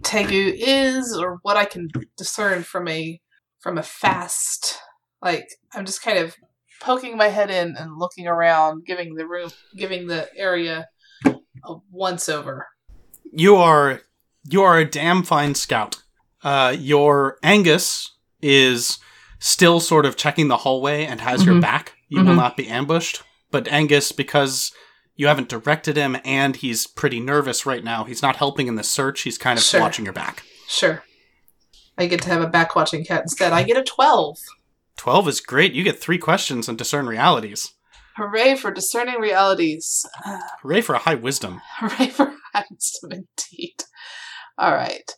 Tegu 0.03 0.53
is 0.57 1.17
or 1.17 1.39
what 1.43 1.57
I 1.57 1.65
can 1.65 1.89
discern 2.17 2.63
from 2.63 2.89
a 2.89 3.21
from 3.61 3.79
a 3.79 3.83
fast 3.83 4.79
like 5.21 5.47
I'm 5.73 5.85
just 5.85 6.03
kind 6.03 6.19
of 6.19 6.35
poking 6.81 7.17
my 7.17 7.29
head 7.29 7.51
in 7.51 7.77
and 7.77 7.97
looking 7.97 8.27
around, 8.27 8.85
giving 8.87 9.15
the 9.15 9.27
room 9.27 9.51
giving 9.77 10.07
the 10.09 10.29
area 10.37 10.89
a 11.25 11.75
once 11.91 12.29
over. 12.29 12.67
You 13.33 13.57
are 13.57 14.01
you 14.49 14.63
are 14.63 14.79
a 14.79 14.85
damn 14.85 15.23
fine 15.23 15.55
scout. 15.55 16.03
Uh, 16.43 16.75
your 16.77 17.39
Angus 17.43 18.17
is 18.41 18.99
still 19.39 19.79
sort 19.81 20.05
of 20.07 20.17
checking 20.17 20.49
the 20.49 20.57
hallway 20.59 21.05
and 21.05 21.21
has 21.21 21.45
your 21.47 21.55
Mhm. 21.55 21.61
back. 21.61 21.95
You 22.09 22.25
will 22.25 22.33
Mhm. 22.33 22.37
not 22.37 22.57
be 22.57 22.67
ambushed. 22.69 23.23
But 23.53 23.69
Angus, 23.69 24.11
because 24.13 24.73
you 25.23 25.29
haven't 25.29 25.49
directed 25.49 25.97
him 25.97 26.17
and 26.25 26.57
he's 26.57 26.85
pretty 26.87 27.21
nervous 27.21 27.65
right 27.65 27.85
now, 27.85 28.03
he's 28.03 28.23
not 28.23 28.37
helping 28.37 28.67
in 28.67 28.75
the 28.75 28.83
search. 28.83 29.21
He's 29.23 29.39
kind 29.39 29.57
of 29.57 29.65
Sure. 29.65 29.81
watching 29.81 30.05
your 30.05 30.13
back. 30.13 30.43
Sure. 30.67 31.05
I 31.97 32.07
get 32.07 32.21
to 32.23 32.29
have 32.31 32.43
a 32.43 32.49
back 32.49 32.75
watching 32.75 33.05
cat 33.05 33.23
instead. 33.23 33.53
I 33.53 33.63
get 33.63 33.77
a 33.77 33.85
12. 33.85 34.37
12 34.97 35.29
is 35.29 35.41
great. 35.41 35.75
You 35.75 35.85
get 35.85 36.01
three 36.01 36.19
questions 36.19 36.69
and 36.69 36.77
discern 36.77 37.07
realities. 37.07 37.73
Hooray 38.17 38.57
for 38.57 38.73
discerning 38.73 39.21
realities. 39.21 40.05
Hooray 40.63 40.81
for 40.81 40.95
a 40.97 40.99
high 40.99 41.15
wisdom. 41.15 41.63
Hooray 41.79 42.09
for 42.09 42.35
high 42.53 42.65
wisdom 42.71 43.13
indeed. 43.13 43.85
All 44.59 44.73
right. 44.75 45.09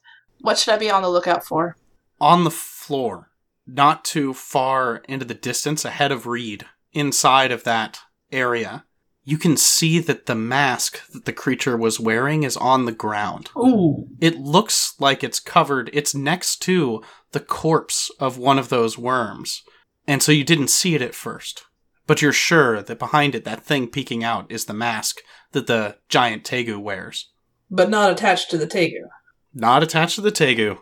What 0.42 0.58
should 0.58 0.74
I 0.74 0.78
be 0.78 0.90
on 0.90 1.02
the 1.02 1.08
lookout 1.08 1.44
for? 1.44 1.76
On 2.20 2.44
the 2.44 2.50
floor, 2.50 3.30
not 3.66 4.04
too 4.04 4.34
far 4.34 4.96
into 5.08 5.24
the 5.24 5.32
distance 5.34 5.84
ahead 5.86 6.12
of 6.12 6.26
Reed, 6.26 6.66
inside 6.92 7.50
of 7.50 7.64
that 7.64 8.00
area, 8.30 8.84
you 9.24 9.38
can 9.38 9.56
see 9.56 9.98
that 10.00 10.26
the 10.26 10.34
mask 10.34 11.06
that 11.12 11.24
the 11.24 11.32
creature 11.32 11.76
was 11.76 11.98
wearing 11.98 12.42
is 12.42 12.56
on 12.56 12.84
the 12.84 12.92
ground. 12.92 13.50
Ooh. 13.56 14.06
It 14.20 14.36
looks 14.36 14.94
like 15.00 15.24
it's 15.24 15.40
covered, 15.40 15.90
it's 15.92 16.14
next 16.14 16.60
to 16.62 17.02
the 17.32 17.40
corpse 17.40 18.10
of 18.20 18.38
one 18.38 18.58
of 18.58 18.68
those 18.68 18.98
worms. 18.98 19.62
And 20.06 20.22
so 20.22 20.30
you 20.30 20.44
didn't 20.44 20.68
see 20.68 20.94
it 20.94 21.02
at 21.02 21.14
first. 21.14 21.64
But 22.06 22.20
you're 22.20 22.32
sure 22.32 22.82
that 22.82 22.98
behind 22.98 23.34
it, 23.34 23.44
that 23.44 23.64
thing 23.64 23.88
peeking 23.88 24.22
out, 24.22 24.50
is 24.52 24.66
the 24.66 24.74
mask 24.74 25.20
that 25.52 25.66
the 25.66 25.96
giant 26.10 26.44
Tegu 26.44 26.78
wears. 26.78 27.30
But 27.70 27.88
not 27.88 28.12
attached 28.12 28.50
to 28.50 28.58
the 28.58 28.66
Tegu. 28.66 29.08
Not 29.54 29.82
attached 29.82 30.16
to 30.16 30.20
the 30.20 30.30
Tegu. 30.30 30.78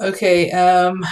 Okay, 0.00 0.50
um, 0.50 1.04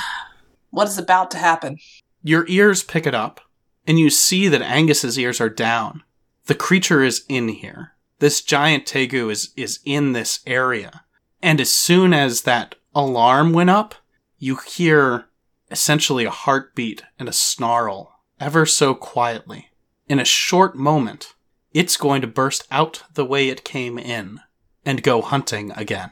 What 0.70 0.88
is 0.88 0.96
about 0.96 1.30
to 1.32 1.36
happen? 1.36 1.76
Your 2.22 2.46
ears 2.48 2.82
pick 2.82 3.06
it 3.06 3.14
up, 3.14 3.40
and 3.86 3.98
you 3.98 4.10
see 4.10 4.48
that 4.48 4.62
Angus's 4.62 5.18
ears 5.18 5.40
are 5.40 5.48
down. 5.48 6.02
The 6.46 6.54
creature 6.54 7.02
is 7.02 7.24
in 7.28 7.48
here. 7.48 7.92
This 8.18 8.42
giant 8.42 8.86
Tegu 8.86 9.30
is, 9.30 9.50
is 9.56 9.80
in 9.84 10.12
this 10.12 10.40
area. 10.46 11.04
And 11.42 11.60
as 11.60 11.70
soon 11.70 12.12
as 12.12 12.42
that 12.42 12.74
alarm 12.94 13.52
went 13.52 13.70
up, 13.70 13.94
you 14.38 14.56
hear 14.56 15.26
essentially 15.70 16.24
a 16.24 16.30
heartbeat 16.30 17.02
and 17.18 17.28
a 17.28 17.32
snarl, 17.32 18.20
ever 18.38 18.66
so 18.66 18.94
quietly. 18.94 19.70
In 20.08 20.18
a 20.18 20.24
short 20.24 20.74
moment, 20.74 21.34
it's 21.72 21.96
going 21.96 22.20
to 22.20 22.26
burst 22.26 22.66
out 22.70 23.04
the 23.14 23.24
way 23.24 23.48
it 23.48 23.64
came 23.64 23.98
in 23.98 24.40
and 24.84 25.02
go 25.02 25.22
hunting 25.22 25.72
again. 25.76 26.10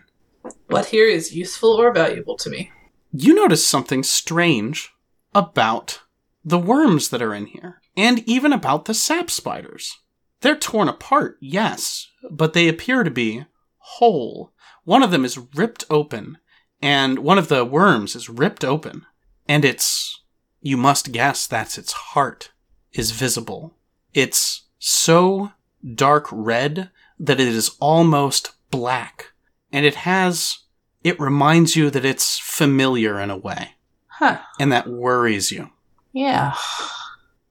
what 0.69 0.87
here 0.87 1.09
is 1.09 1.35
useful 1.35 1.71
or 1.71 1.93
valuable 1.93 2.37
to 2.37 2.49
me? 2.51 2.71
you 3.13 3.35
notice 3.35 3.67
something 3.67 4.03
strange 4.03 4.91
about 5.35 6.03
the 6.45 6.59
worms 6.59 7.09
that 7.11 7.23
are 7.23 7.35
in 7.35 7.47
here, 7.47 7.81
and 7.97 8.21
even 8.29 8.53
about 8.53 8.85
the 8.85 8.95
sap 8.95 9.31
spiders. 9.31 9.99
They're 10.41 10.57
torn 10.57 10.89
apart, 10.89 11.37
yes, 11.41 12.09
but 12.31 12.53
they 12.53 12.69
appear 12.69 13.03
to 13.03 13.11
be 13.11 13.45
whole. 13.79 14.53
One 14.85 15.03
of 15.03 15.11
them 15.11 15.25
is 15.25 15.39
ripped 15.55 15.85
open, 15.91 16.39
and 16.81 17.19
one 17.19 17.39
of 17.39 17.49
the 17.49 17.65
worms 17.65 18.15
is 18.15 18.29
ripped 18.29 18.65
open, 18.65 19.05
and 19.49 19.65
it's, 19.65 20.23
you 20.61 20.77
must 20.77 21.13
guess 21.13 21.47
that's 21.47 21.77
its 21.77 21.93
heart, 21.93 22.53
is 22.93 23.11
visible. 23.11 23.75
It's 24.15 24.69
so 24.79 25.53
dark 25.95 26.29
red 26.31 26.91
that 27.19 27.41
it 27.41 27.49
is 27.49 27.77
almost 27.81 28.53
black, 28.71 29.33
and 29.73 29.85
it 29.85 29.97
has 29.97 30.59
it 31.05 31.19
reminds 31.21 31.77
you 31.77 31.91
that 31.91 32.05
it's 32.05 32.39
familiar 32.39 33.21
in 33.21 33.31
a 33.31 33.37
way, 33.37 33.71
Huh. 34.07 34.39
and 34.59 34.73
that 34.73 34.89
worries 34.89 35.53
you. 35.53 35.71
Yeah. 36.13 36.55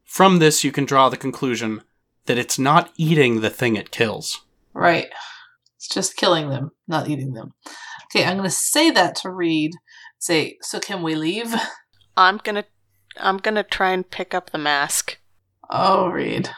From 0.04 0.40
this, 0.40 0.64
you 0.64 0.72
can 0.72 0.86
draw 0.86 1.10
the 1.10 1.18
conclusion 1.18 1.82
that 2.26 2.38
it's 2.38 2.58
not 2.60 2.92
eating 2.98 3.42
the 3.42 3.50
thing 3.50 3.76
it 3.76 3.92
kills. 3.92 4.42
Right. 4.74 5.08
It's 5.76 5.88
just 5.88 6.18
killing 6.18 6.50
them, 6.50 6.72
not 6.88 7.10
eating 7.10 7.34
them. 7.34 7.54
Okay, 8.06 8.26
I'm 8.26 8.38
going 8.38 8.50
to 8.50 8.56
say 8.56 8.90
that 8.92 9.16
to 9.18 9.30
Reed. 9.30 9.72
Say, 10.20 10.58
so 10.62 10.80
can 10.80 11.04
we 11.04 11.16
leave? 11.16 11.54
I'm 12.18 12.40
gonna 12.44 12.66
I'm 13.20 13.38
gonna 13.38 13.64
try 13.64 13.92
and 13.92 14.10
pick 14.10 14.34
up 14.34 14.50
the 14.50 14.58
mask. 14.58 15.20
Oh, 15.70 16.08
Reed. 16.08 16.50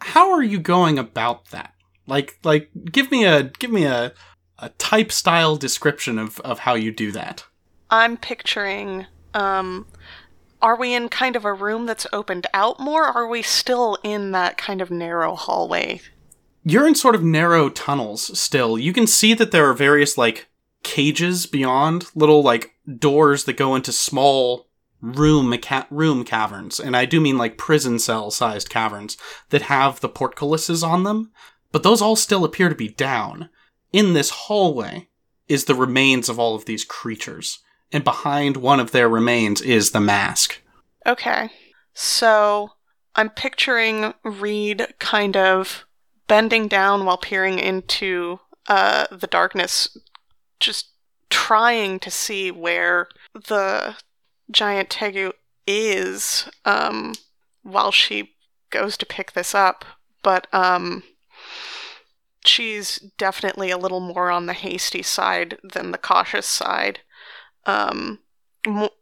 how 0.00 0.32
are 0.32 0.42
you 0.42 0.60
going 0.60 0.98
about 0.98 1.50
that? 1.50 1.72
Like 2.06 2.38
like 2.44 2.68
give 2.92 3.10
me 3.10 3.24
a 3.24 3.44
give 3.44 3.70
me 3.70 3.84
a 3.84 4.12
a 4.58 4.68
type 4.70 5.10
style 5.10 5.56
description 5.56 6.18
of 6.18 6.38
of 6.40 6.60
how 6.60 6.74
you 6.74 6.92
do 6.92 7.10
that. 7.12 7.44
I'm 7.88 8.18
picturing 8.18 9.06
um 9.32 9.86
are 10.62 10.76
we 10.76 10.94
in 10.94 11.08
kind 11.08 11.36
of 11.36 11.44
a 11.44 11.52
room 11.52 11.86
that's 11.86 12.06
opened 12.12 12.46
out 12.52 12.78
more 12.80 13.04
or 13.04 13.12
are 13.12 13.28
we 13.28 13.42
still 13.42 13.98
in 14.02 14.32
that 14.32 14.56
kind 14.56 14.80
of 14.80 14.90
narrow 14.90 15.34
hallway? 15.34 16.00
You're 16.64 16.86
in 16.86 16.94
sort 16.94 17.14
of 17.14 17.22
narrow 17.24 17.70
tunnels 17.70 18.38
still. 18.38 18.78
You 18.78 18.92
can 18.92 19.06
see 19.06 19.34
that 19.34 19.50
there 19.50 19.68
are 19.68 19.74
various 19.74 20.18
like 20.18 20.48
cages 20.82 21.46
beyond, 21.46 22.06
little 22.14 22.42
like 22.42 22.74
doors 22.98 23.44
that 23.44 23.56
go 23.56 23.74
into 23.74 23.92
small 23.92 24.68
room 25.00 25.56
ca- 25.58 25.86
room 25.90 26.24
caverns, 26.24 26.78
and 26.78 26.96
I 26.96 27.06
do 27.06 27.20
mean 27.20 27.38
like 27.38 27.56
prison 27.56 27.98
cell 27.98 28.30
sized 28.30 28.68
caverns 28.68 29.16
that 29.50 29.62
have 29.62 30.00
the 30.00 30.08
portcullises 30.08 30.86
on 30.86 31.04
them, 31.04 31.30
but 31.72 31.82
those 31.82 32.02
all 32.02 32.16
still 32.16 32.44
appear 32.44 32.68
to 32.68 32.74
be 32.74 32.88
down. 32.88 33.48
In 33.92 34.12
this 34.12 34.30
hallway 34.30 35.08
is 35.48 35.64
the 35.64 35.74
remains 35.74 36.28
of 36.28 36.38
all 36.38 36.54
of 36.54 36.66
these 36.66 36.84
creatures, 36.84 37.60
and 37.92 38.04
behind 38.04 38.56
one 38.56 38.80
of 38.80 38.92
their 38.92 39.08
remains 39.08 39.60
is 39.60 39.90
the 39.90 40.00
mask. 40.00 40.60
Okay. 41.06 41.50
So 41.94 42.72
I'm 43.14 43.30
picturing 43.30 44.14
Reed 44.22 44.94
kind 44.98 45.36
of 45.36 45.84
bending 46.28 46.68
down 46.68 47.04
while 47.04 47.18
peering 47.18 47.58
into 47.58 48.38
uh, 48.68 49.06
the 49.10 49.26
darkness, 49.26 49.96
just 50.60 50.90
trying 51.28 51.98
to 52.00 52.10
see 52.10 52.50
where 52.50 53.08
the 53.34 53.96
giant 54.50 54.90
Tegu 54.90 55.32
is 55.66 56.48
um, 56.64 57.14
while 57.62 57.90
she 57.90 58.32
goes 58.70 58.96
to 58.96 59.06
pick 59.06 59.32
this 59.32 59.54
up. 59.54 59.84
But 60.22 60.46
um, 60.52 61.02
she's 62.44 62.98
definitely 63.18 63.70
a 63.70 63.78
little 63.78 64.00
more 64.00 64.30
on 64.30 64.46
the 64.46 64.52
hasty 64.52 65.02
side 65.02 65.58
than 65.64 65.90
the 65.90 65.98
cautious 65.98 66.46
side. 66.46 67.00
Um, 67.66 68.20
mo- 68.66 68.94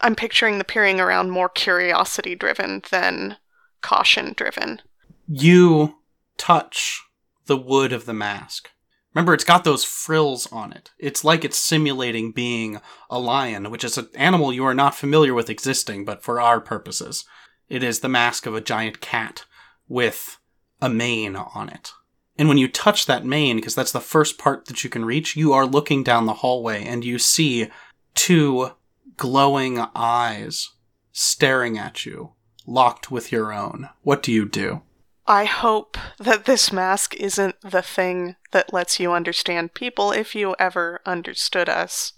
I'm 0.00 0.14
picturing 0.14 0.58
the 0.58 0.64
peering 0.64 1.00
around 1.00 1.30
more 1.30 1.48
curiosity 1.48 2.34
driven 2.34 2.82
than 2.90 3.36
caution 3.80 4.34
driven. 4.36 4.82
You 5.28 5.96
touch 6.36 7.02
the 7.46 7.56
wood 7.56 7.92
of 7.92 8.06
the 8.06 8.14
mask. 8.14 8.70
Remember, 9.14 9.32
it's 9.32 9.44
got 9.44 9.64
those 9.64 9.82
frills 9.82 10.46
on 10.52 10.72
it. 10.72 10.90
It's 10.98 11.24
like 11.24 11.42
it's 11.42 11.56
simulating 11.56 12.32
being 12.32 12.80
a 13.08 13.18
lion, 13.18 13.70
which 13.70 13.82
is 13.82 13.96
an 13.96 14.08
animal 14.14 14.52
you 14.52 14.64
are 14.66 14.74
not 14.74 14.94
familiar 14.94 15.32
with 15.32 15.48
existing, 15.48 16.04
but 16.04 16.22
for 16.22 16.38
our 16.38 16.60
purposes, 16.60 17.24
it 17.68 17.82
is 17.82 18.00
the 18.00 18.10
mask 18.10 18.44
of 18.44 18.54
a 18.54 18.60
giant 18.60 19.00
cat 19.00 19.46
with 19.88 20.38
a 20.82 20.90
mane 20.90 21.34
on 21.34 21.70
it. 21.70 21.92
And 22.38 22.48
when 22.48 22.58
you 22.58 22.68
touch 22.68 23.06
that 23.06 23.24
mane, 23.24 23.56
because 23.56 23.74
that's 23.74 23.92
the 23.92 24.00
first 24.00 24.38
part 24.38 24.66
that 24.66 24.84
you 24.84 24.90
can 24.90 25.04
reach, 25.04 25.36
you 25.36 25.52
are 25.52 25.66
looking 25.66 26.02
down 26.02 26.26
the 26.26 26.34
hallway 26.34 26.84
and 26.84 27.04
you 27.04 27.18
see 27.18 27.70
two 28.14 28.72
glowing 29.16 29.84
eyes 29.94 30.70
staring 31.12 31.78
at 31.78 32.04
you, 32.04 32.32
locked 32.66 33.10
with 33.10 33.32
your 33.32 33.52
own. 33.52 33.88
What 34.02 34.22
do 34.22 34.32
you 34.32 34.46
do? 34.46 34.82
I 35.26 35.44
hope 35.44 35.96
that 36.18 36.44
this 36.44 36.72
mask 36.72 37.14
isn't 37.16 37.60
the 37.60 37.82
thing 37.82 38.36
that 38.52 38.72
lets 38.72 39.00
you 39.00 39.12
understand 39.12 39.74
people 39.74 40.12
if 40.12 40.34
you 40.34 40.54
ever 40.58 41.00
understood 41.04 41.68
us. 41.68 42.12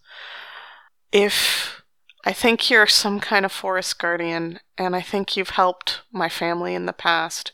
If 1.11 1.83
I 2.27 2.33
think 2.33 2.69
you're 2.69 2.87
some 2.87 3.21
kind 3.21 3.47
of 3.47 3.53
forest 3.53 3.99
guardian, 3.99 4.61
and 4.77 4.95
I 4.95 5.01
think 5.01 5.37
you've 5.37 5.51
helped 5.51 6.03
my 6.13 6.29
family 6.29 6.75
in 6.75 6.85
the 6.85 6.93
past. 6.93 7.53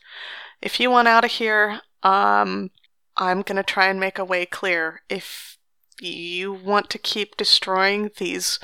If 0.60 0.80
you 0.80 0.90
want 0.90 1.06
out 1.06 1.24
of 1.24 1.30
here, 1.30 1.82
um, 2.04 2.70
I'm 3.16 3.42
gonna 3.42 3.64
try 3.64 3.88
and 3.88 3.98
make 3.98 4.18
a 4.18 4.24
way 4.24 4.46
clear. 4.46 5.02
If 5.08 5.58
you 6.00 6.52
want 6.52 6.90
to 6.90 6.98
keep 6.98 7.36
destroying 7.36 8.10
these 8.18 8.58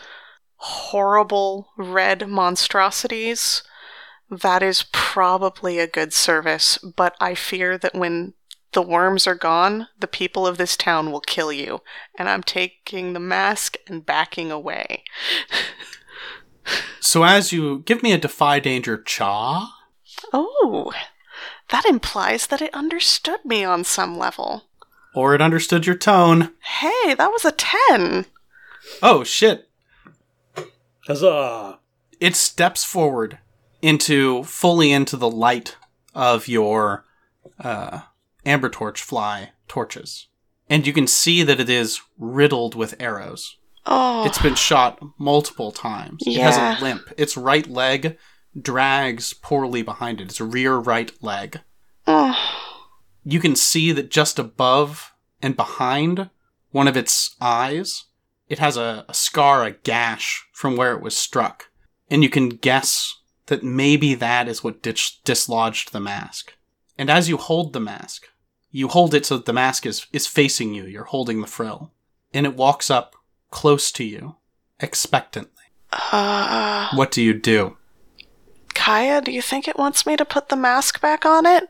horrible 0.57 1.71
red 1.77 2.29
monstrosities, 2.29 3.63
that 4.31 4.63
is 4.63 4.85
probably 4.93 5.79
a 5.79 5.89
good 5.89 6.13
service, 6.13 6.79
but 6.79 7.17
I 7.21 7.35
fear 7.35 7.77
that 7.79 7.95
when 7.95 8.35
the 8.73 8.83
worms 8.83 9.27
are 9.27 9.35
gone, 9.35 9.89
the 9.99 10.07
people 10.07 10.47
of 10.47 10.57
this 10.57 10.77
town 10.77 11.11
will 11.11 11.21
kill 11.21 11.53
you, 11.53 11.81
and 12.17 12.29
I'm 12.29 12.45
taking 12.45 13.13
the 13.13 13.21
mask 13.21 13.77
and 13.89 14.07
backing 14.07 14.53
away. 14.53 15.03
So 17.01 17.25
as 17.25 17.53
you 17.53 17.81
give 17.81 18.03
me 18.03 18.13
a 18.13 18.19
defy 18.19 18.61
danger 18.61 19.03
cha, 19.03 19.75
oh, 20.33 20.93
that 21.71 21.85
implies 21.87 22.47
that 22.49 22.63
it 22.63 22.75
understood 22.75 23.45
me 23.45 23.65
on 23.65 23.85
some 23.85 24.17
level. 24.19 24.65
or 25.15 25.35
it 25.35 25.41
understood 25.43 25.87
your 25.87 25.97
tone. 25.97 26.53
Hey, 26.63 27.15
that 27.15 27.31
was 27.33 27.45
a 27.45 27.53
10. 27.53 28.27
Oh 29.03 29.25
shit. 29.25 29.69
Huzzah! 31.07 31.79
It 32.21 32.37
steps 32.37 32.85
forward 32.85 33.39
into 33.83 34.45
fully 34.45 34.93
into 34.93 35.17
the 35.17 35.31
light 35.31 35.77
of 36.15 36.47
your 36.49 37.07
uh, 37.59 38.01
amber 38.45 38.69
torch 38.69 39.03
fly 39.03 39.51
torches. 39.69 40.29
And 40.69 40.87
you 40.87 40.93
can 40.93 41.07
see 41.07 41.43
that 41.43 41.59
it 41.59 41.69
is 41.71 42.01
riddled 42.19 42.75
with 42.75 42.95
arrows. 43.01 43.57
Oh, 43.87 44.25
It's 44.27 44.41
been 44.41 44.55
shot 44.55 45.01
multiple 45.19 45.73
times. 45.73 46.19
Yeah. 46.27 46.49
It 46.49 46.53
has 46.53 46.81
a 46.81 46.85
limp. 46.85 47.13
Its 47.17 47.37
right 47.37 47.67
leg 47.69 48.19
drags 48.59 49.33
poorly 49.33 49.83
behind 49.83 50.21
it. 50.21 50.29
Its 50.29 50.41
rear 50.41 50.77
right 50.77 51.13
leg. 51.23 51.61
You 53.23 53.39
can 53.39 53.55
see 53.55 53.93
that 53.93 54.11
just 54.11 54.39
above 54.39 55.13
and 55.43 55.57
behind 55.57 56.31
one 56.71 56.89
of 56.89 56.97
its 56.97 57.37
eyes, 57.41 58.05
it 58.49 58.59
has 58.59 58.77
a, 58.77 59.05
a 59.09 59.15
scar, 59.15 59.65
a 59.65 59.73
gash 59.73 60.47
from 60.53 60.77
where 60.77 60.93
it 60.93 61.03
was 61.03 61.17
struck. 61.17 61.69
And 62.11 62.23
you 62.23 62.31
can 62.31 62.49
guess 62.49 63.17
that 63.47 63.63
maybe 63.63 64.15
that 64.15 64.49
is 64.49 64.65
what 64.65 64.83
dis- 64.83 65.19
dislodged 65.25 65.93
the 65.93 66.01
mask. 66.01 66.55
And 66.99 67.11
as 67.11 67.29
you 67.29 67.37
hold 67.37 67.73
the 67.73 67.81
mask, 67.81 68.29
you 68.71 68.89
hold 68.89 69.15
it 69.15 69.27
so 69.27 69.37
that 69.37 69.47
the 69.47 69.53
mask 69.53 69.87
is, 69.87 70.07
is 70.13 70.27
facing 70.27 70.75
you. 70.75 70.85
You're 70.85 71.05
holding 71.05 71.41
the 71.41 71.47
frill. 71.47 71.93
And 72.33 72.47
it 72.47 72.57
walks 72.57 72.91
up 72.91 73.15
close 73.51 73.91
to 73.93 74.05
you, 74.05 74.37
expectantly. 74.79 75.65
Uh, 75.93 76.89
What 76.95 77.11
do 77.11 77.23
you 77.23 77.35
do? 77.35 77.77
Kaija, 78.75 79.25
do 79.25 79.33
you 79.33 79.43
think 79.43 79.69
it 79.69 79.79
wants 79.79 80.07
me 80.07 80.17
to 80.17 80.25
put 80.25 80.49
the 80.49 80.57
mask 80.57 81.01
back 81.01 81.25
on 81.25 81.47
it? 81.47 81.69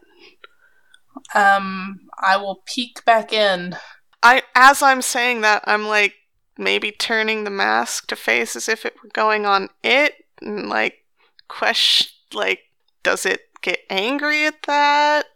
Um, 1.35 2.01
I 2.19 2.37
will 2.37 2.63
peek 2.67 3.05
back 3.05 3.33
in. 3.33 3.77
I 4.23 4.43
as 4.55 4.83
I'm 4.83 5.03
saying 5.03 5.41
that, 5.43 5.63
I'm 5.67 5.87
like 5.87 6.15
maybe 6.59 6.93
turning 6.93 7.45
the 7.45 7.51
mask 7.51 8.07
to 8.09 8.17
face 8.17 8.55
as 8.55 8.69
if 8.69 8.85
it 8.85 8.95
were 9.03 9.11
going 9.13 9.47
on 9.47 9.69
it, 9.83 10.15
and 10.41 10.69
like 10.69 11.05
question, 11.49 12.13
like 12.33 12.61
does 13.03 13.25
it 13.25 13.43
get 13.63 13.81
angry 13.89 14.45
at 14.45 14.63
that? 14.67 15.27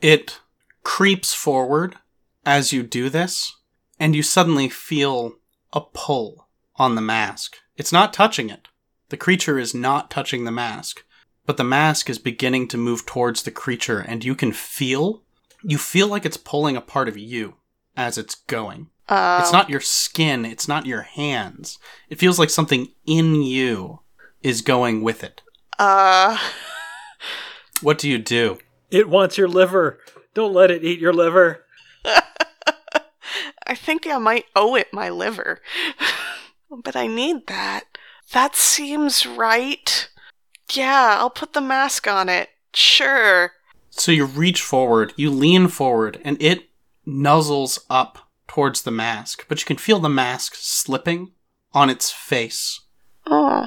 It 0.00 0.40
creeps 0.82 1.34
forward 1.34 1.96
as 2.44 2.72
you 2.72 2.82
do 2.82 3.08
this, 3.08 3.56
and 3.98 4.14
you 4.14 4.22
suddenly 4.22 4.68
feel 4.68 5.34
a 5.72 5.80
pull 5.80 6.48
on 6.76 6.94
the 6.94 7.02
mask. 7.02 7.58
It's 7.76 7.92
not 7.92 8.12
touching 8.12 8.50
it. 8.50 8.68
The 9.10 9.16
creature 9.16 9.58
is 9.58 9.74
not 9.74 10.10
touching 10.10 10.44
the 10.44 10.50
mask, 10.52 11.04
but 11.46 11.56
the 11.56 11.64
mask 11.64 12.10
is 12.10 12.18
beginning 12.18 12.68
to 12.68 12.76
move 12.76 13.06
towards 13.06 13.42
the 13.42 13.50
creature, 13.50 14.00
and 14.00 14.24
you 14.24 14.34
can 14.34 14.52
feel, 14.52 15.22
you 15.62 15.78
feel 15.78 16.08
like 16.08 16.26
it's 16.26 16.36
pulling 16.36 16.76
a 16.76 16.80
part 16.82 17.08
of 17.08 17.16
you 17.16 17.54
as 17.96 18.18
it's 18.18 18.34
going. 18.34 18.90
Uh, 19.08 19.38
It's 19.40 19.52
not 19.52 19.70
your 19.70 19.80
skin, 19.80 20.44
it's 20.44 20.68
not 20.68 20.84
your 20.86 21.02
hands. 21.02 21.78
It 22.10 22.18
feels 22.18 22.38
like 22.38 22.50
something 22.50 22.88
in 23.06 23.42
you 23.42 24.00
is 24.42 24.60
going 24.60 25.02
with 25.02 25.24
it. 25.24 25.40
Uh, 25.78 26.38
What 27.80 27.98
do 27.98 28.08
you 28.08 28.18
do? 28.18 28.58
It 28.90 29.08
wants 29.08 29.38
your 29.38 29.48
liver. 29.48 30.00
Don't 30.34 30.52
let 30.52 30.70
it 30.70 30.82
eat 30.84 30.98
your 30.98 31.12
liver. 31.12 31.64
I 32.04 33.74
think 33.74 34.06
I 34.06 34.18
might 34.18 34.46
owe 34.56 34.74
it 34.74 34.92
my 34.92 35.10
liver, 35.10 35.60
but 36.70 36.96
I 36.96 37.06
need 37.06 37.46
that. 37.46 37.84
That 38.32 38.54
seems 38.54 39.26
right. 39.26 40.08
Yeah, 40.72 41.16
I'll 41.18 41.30
put 41.30 41.54
the 41.54 41.60
mask 41.60 42.06
on 42.06 42.28
it. 42.28 42.50
Sure. 42.74 43.52
So 43.90 44.12
you 44.12 44.26
reach 44.26 44.60
forward, 44.60 45.14
you 45.16 45.30
lean 45.30 45.68
forward, 45.68 46.20
and 46.24 46.40
it 46.40 46.68
nuzzles 47.06 47.78
up 47.88 48.18
towards 48.46 48.82
the 48.82 48.90
mask, 48.90 49.46
but 49.48 49.60
you 49.60 49.66
can 49.66 49.78
feel 49.78 49.98
the 49.98 50.08
mask 50.08 50.54
slipping 50.56 51.32
on 51.72 51.90
its 51.90 52.10
face. 52.10 52.80
Oh. 53.26 53.66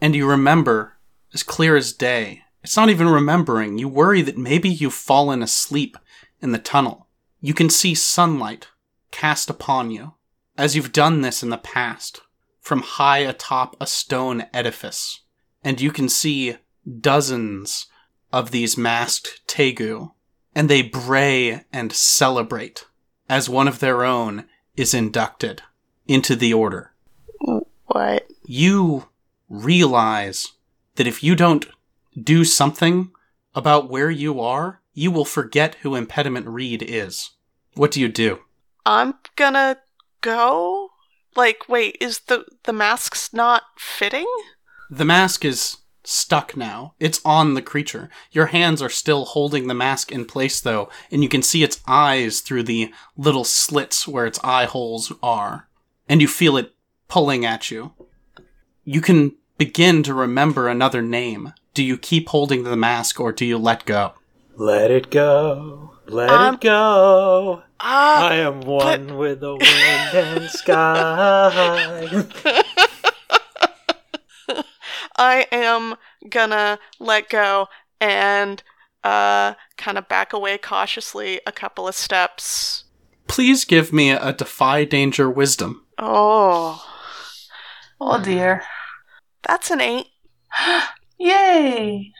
And 0.00 0.14
you 0.14 0.28
remember, 0.28 0.98
as 1.32 1.42
clear 1.42 1.76
as 1.76 1.92
day, 1.92 2.42
it's 2.62 2.76
not 2.76 2.90
even 2.90 3.08
remembering. 3.08 3.78
You 3.78 3.88
worry 3.88 4.22
that 4.22 4.36
maybe 4.36 4.68
you've 4.68 4.94
fallen 4.94 5.42
asleep 5.42 5.96
in 6.42 6.52
the 6.52 6.58
tunnel. 6.58 7.06
You 7.40 7.54
can 7.54 7.70
see 7.70 7.94
sunlight 7.94 8.68
cast 9.10 9.48
upon 9.48 9.90
you, 9.90 10.14
as 10.58 10.76
you've 10.76 10.92
done 10.92 11.22
this 11.22 11.42
in 11.42 11.50
the 11.50 11.58
past, 11.58 12.20
from 12.60 12.82
high 12.82 13.18
atop 13.18 13.76
a 13.80 13.86
stone 13.86 14.44
edifice. 14.52 15.20
And 15.64 15.80
you 15.80 15.90
can 15.90 16.08
see 16.08 16.56
dozens 17.00 17.86
of 18.32 18.50
these 18.50 18.76
masked 18.76 19.40
Tegu, 19.46 20.12
and 20.54 20.68
they 20.68 20.82
bray 20.82 21.64
and 21.72 21.92
celebrate 21.92 22.86
as 23.28 23.48
one 23.48 23.68
of 23.68 23.80
their 23.80 24.04
own 24.04 24.46
is 24.76 24.94
inducted 24.94 25.62
into 26.06 26.34
the 26.34 26.52
order. 26.52 26.92
What? 27.86 28.26
You 28.44 29.08
realize 29.48 30.52
that 30.96 31.06
if 31.06 31.22
you 31.22 31.34
don't 31.34 31.66
do 32.20 32.44
something 32.44 33.10
about 33.54 33.90
where 33.90 34.10
you 34.10 34.40
are, 34.40 34.80
you 34.94 35.10
will 35.10 35.24
forget 35.24 35.76
who 35.76 35.94
Impediment 35.94 36.46
Reed 36.46 36.82
is. 36.82 37.30
What 37.74 37.92
do 37.92 38.00
you 38.00 38.08
do? 38.08 38.40
I'm 38.84 39.14
gonna 39.36 39.78
go? 40.20 40.79
Like, 41.36 41.68
wait, 41.68 41.96
is 42.00 42.20
the 42.20 42.44
the 42.64 42.72
mask's 42.72 43.32
not 43.32 43.62
fitting? 43.76 44.26
The 44.90 45.04
mask 45.04 45.44
is 45.44 45.78
stuck 46.02 46.56
now. 46.56 46.94
It's 46.98 47.20
on 47.24 47.54
the 47.54 47.62
creature. 47.62 48.10
Your 48.32 48.46
hands 48.46 48.82
are 48.82 48.88
still 48.88 49.24
holding 49.24 49.66
the 49.66 49.74
mask 49.74 50.10
in 50.10 50.24
place, 50.24 50.60
though, 50.60 50.88
and 51.10 51.22
you 51.22 51.28
can 51.28 51.42
see 51.42 51.62
its 51.62 51.80
eyes 51.86 52.40
through 52.40 52.64
the 52.64 52.92
little 53.16 53.44
slits 53.44 54.08
where 54.08 54.26
its 54.26 54.40
eye 54.42 54.64
holes 54.64 55.12
are. 55.22 55.68
And 56.08 56.20
you 56.20 56.28
feel 56.28 56.56
it 56.56 56.74
pulling 57.08 57.44
at 57.44 57.70
you. 57.70 57.92
You 58.84 59.00
can 59.00 59.36
begin 59.58 60.02
to 60.04 60.14
remember 60.14 60.68
another 60.68 61.02
name. 61.02 61.52
Do 61.74 61.84
you 61.84 61.96
keep 61.96 62.30
holding 62.30 62.64
the 62.64 62.76
mask 62.76 63.20
or 63.20 63.30
do 63.30 63.44
you 63.44 63.58
let 63.58 63.84
go? 63.84 64.14
Let 64.56 64.90
it 64.90 65.10
go. 65.10 65.94
Let 66.10 66.30
Um, 66.30 66.54
it 66.54 66.60
go. 66.60 67.62
Ah, 67.78 68.26
I 68.28 68.34
am 68.36 68.60
one 68.62 69.16
with 69.16 69.40
the 69.40 69.52
wind 69.56 70.14
and 70.14 70.50
sky. 70.50 72.24
I 75.16 75.46
am 75.52 75.96
gonna 76.28 76.78
let 76.98 77.28
go 77.28 77.68
and 78.00 78.62
uh 79.04 79.54
kind 79.76 79.98
of 79.98 80.08
back 80.08 80.32
away 80.32 80.58
cautiously 80.58 81.40
a 81.46 81.52
couple 81.52 81.86
of 81.86 81.94
steps. 81.94 82.84
Please 83.28 83.64
give 83.64 83.92
me 83.92 84.10
a 84.10 84.32
defy 84.32 84.84
danger 84.84 85.30
wisdom. 85.30 85.84
Oh, 85.98 86.84
Oh 88.00 88.20
dear. 88.22 88.62
that's 89.42 89.70
an 89.70 89.80
eight. 89.80 90.06
Yay! 91.18 92.12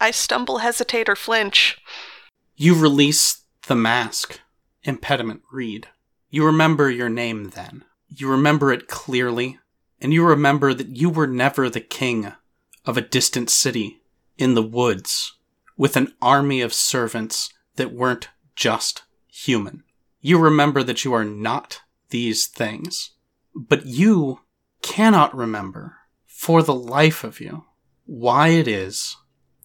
I 0.00 0.10
stumble, 0.12 0.58
hesitate, 0.58 1.08
or 1.08 1.16
flinch. 1.16 1.76
You 2.60 2.74
release 2.74 3.42
the 3.68 3.76
mask. 3.76 4.40
Impediment 4.82 5.42
Reed. 5.52 5.86
You 6.28 6.44
remember 6.44 6.90
your 6.90 7.08
name 7.08 7.50
then. 7.50 7.84
You 8.08 8.28
remember 8.28 8.72
it 8.72 8.88
clearly, 8.88 9.60
and 10.00 10.12
you 10.12 10.24
remember 10.24 10.74
that 10.74 10.96
you 10.96 11.08
were 11.08 11.28
never 11.28 11.70
the 11.70 11.80
king 11.80 12.32
of 12.84 12.96
a 12.96 13.00
distant 13.00 13.48
city 13.48 14.00
in 14.36 14.54
the 14.54 14.62
woods 14.64 15.36
with 15.76 15.96
an 15.96 16.14
army 16.20 16.60
of 16.60 16.74
servants 16.74 17.54
that 17.76 17.92
weren't 17.92 18.28
just 18.56 19.04
human. 19.28 19.84
You 20.20 20.40
remember 20.40 20.82
that 20.82 21.04
you 21.04 21.14
are 21.14 21.24
not 21.24 21.82
these 22.10 22.48
things, 22.48 23.12
but 23.54 23.86
you 23.86 24.40
cannot 24.82 25.32
remember 25.32 25.98
for 26.26 26.64
the 26.64 26.74
life 26.74 27.22
of 27.22 27.40
you 27.40 27.66
why 28.04 28.48
it 28.48 28.66
is 28.66 29.16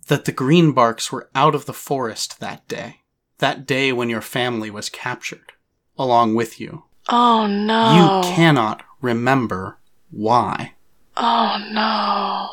that 0.08 0.26
the 0.26 0.32
Greenbarks 0.34 1.12
were 1.12 1.30
out 1.36 1.56
of 1.56 1.66
the 1.66 1.74
forest 1.74 2.39
that 2.39 2.68
day. 2.68 3.01
That 3.39 3.66
day 3.66 3.91
when 3.91 4.10
your 4.10 4.22
family 4.22 4.70
was 4.70 4.89
captured, 4.89 5.54
along 5.97 6.36
with 6.36 6.60
you. 6.60 6.84
Oh 7.10 7.47
no. 7.47 8.24
You 8.24 8.34
cannot 8.36 8.84
remember 9.01 9.80
why. 10.12 10.74
Oh 11.18 11.58
no. 11.72 12.49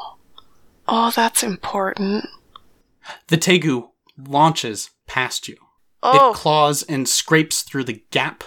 Oh, 0.89 1.13
that's 1.15 1.43
important. 1.43 2.27
The 3.29 3.39
Tegu 3.39 3.91
launches 4.19 4.91
past 5.07 5.47
you. 5.49 5.57
Oh, 6.03 6.31
It 6.31 6.35
claws 6.35 6.83
and 6.83 7.09
scrapes 7.09 7.63
through 7.63 7.85
the 7.85 8.03
gap 8.11 8.43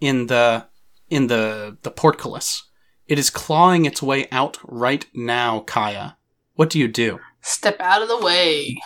in 0.00 0.26
the 0.26 0.66
in 1.10 1.26
the 1.26 1.76
the 1.82 1.90
portcullis. 1.90 2.64
It 3.06 3.18
is 3.18 3.30
clawing 3.30 3.86
its 3.86 4.02
way 4.02 4.28
out 4.30 4.58
right 4.62 5.06
now, 5.14 5.60
Kaija. 5.60 6.16
What 6.54 6.70
do 6.70 6.78
you 6.78 6.88
do? 6.88 7.18
Step 7.40 7.76
out 7.80 8.02
of 8.02 8.08
the 8.08 8.18
way. 8.20 8.78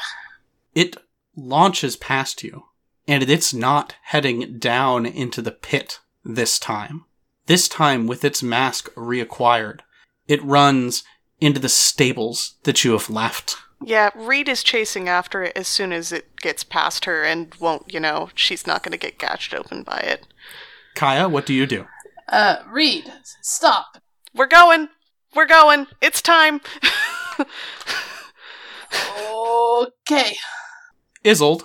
It 0.74 0.96
launches 1.36 1.96
past 1.96 2.42
you, 2.42 2.64
and 3.08 3.22
it's 3.22 3.52
not 3.52 3.94
heading 4.04 4.58
down 4.58 5.06
into 5.06 5.42
the 5.42 5.50
pit 5.52 6.00
this 6.24 6.58
time. 6.58 7.04
This 7.46 7.68
time, 7.68 8.06
with 8.06 8.24
its 8.24 8.42
mask 8.42 8.92
reacquired, 8.94 9.80
it 10.28 10.42
runs 10.44 11.02
into 11.40 11.58
the 11.60 11.68
stables 11.68 12.54
that 12.62 12.84
you 12.84 12.92
have 12.92 13.10
left. 13.10 13.56
yeah, 13.84 14.10
Reed 14.14 14.48
is 14.48 14.62
chasing 14.62 15.08
after 15.08 15.42
it 15.42 15.56
as 15.56 15.66
soon 15.66 15.92
as 15.92 16.12
it 16.12 16.36
gets 16.36 16.62
past 16.62 17.04
her 17.04 17.24
and 17.24 17.52
won't, 17.56 17.92
you 17.92 17.98
know, 17.98 18.30
she's 18.36 18.64
not 18.64 18.84
going 18.84 18.92
to 18.92 18.98
get 18.98 19.18
gashed 19.18 19.52
open 19.52 19.82
by 19.82 19.98
it. 19.98 20.24
Kaija, 20.94 21.28
what 21.28 21.44
do 21.46 21.52
you 21.52 21.66
do? 21.66 21.86
Uh, 22.28 22.58
Reed, 22.70 23.12
stop. 23.40 23.98
We're 24.32 24.46
going. 24.46 24.88
We're 25.34 25.46
going. 25.46 25.88
It's 26.00 26.22
time. 26.22 26.60
Okay. 28.92 30.36
Isolde, 31.24 31.64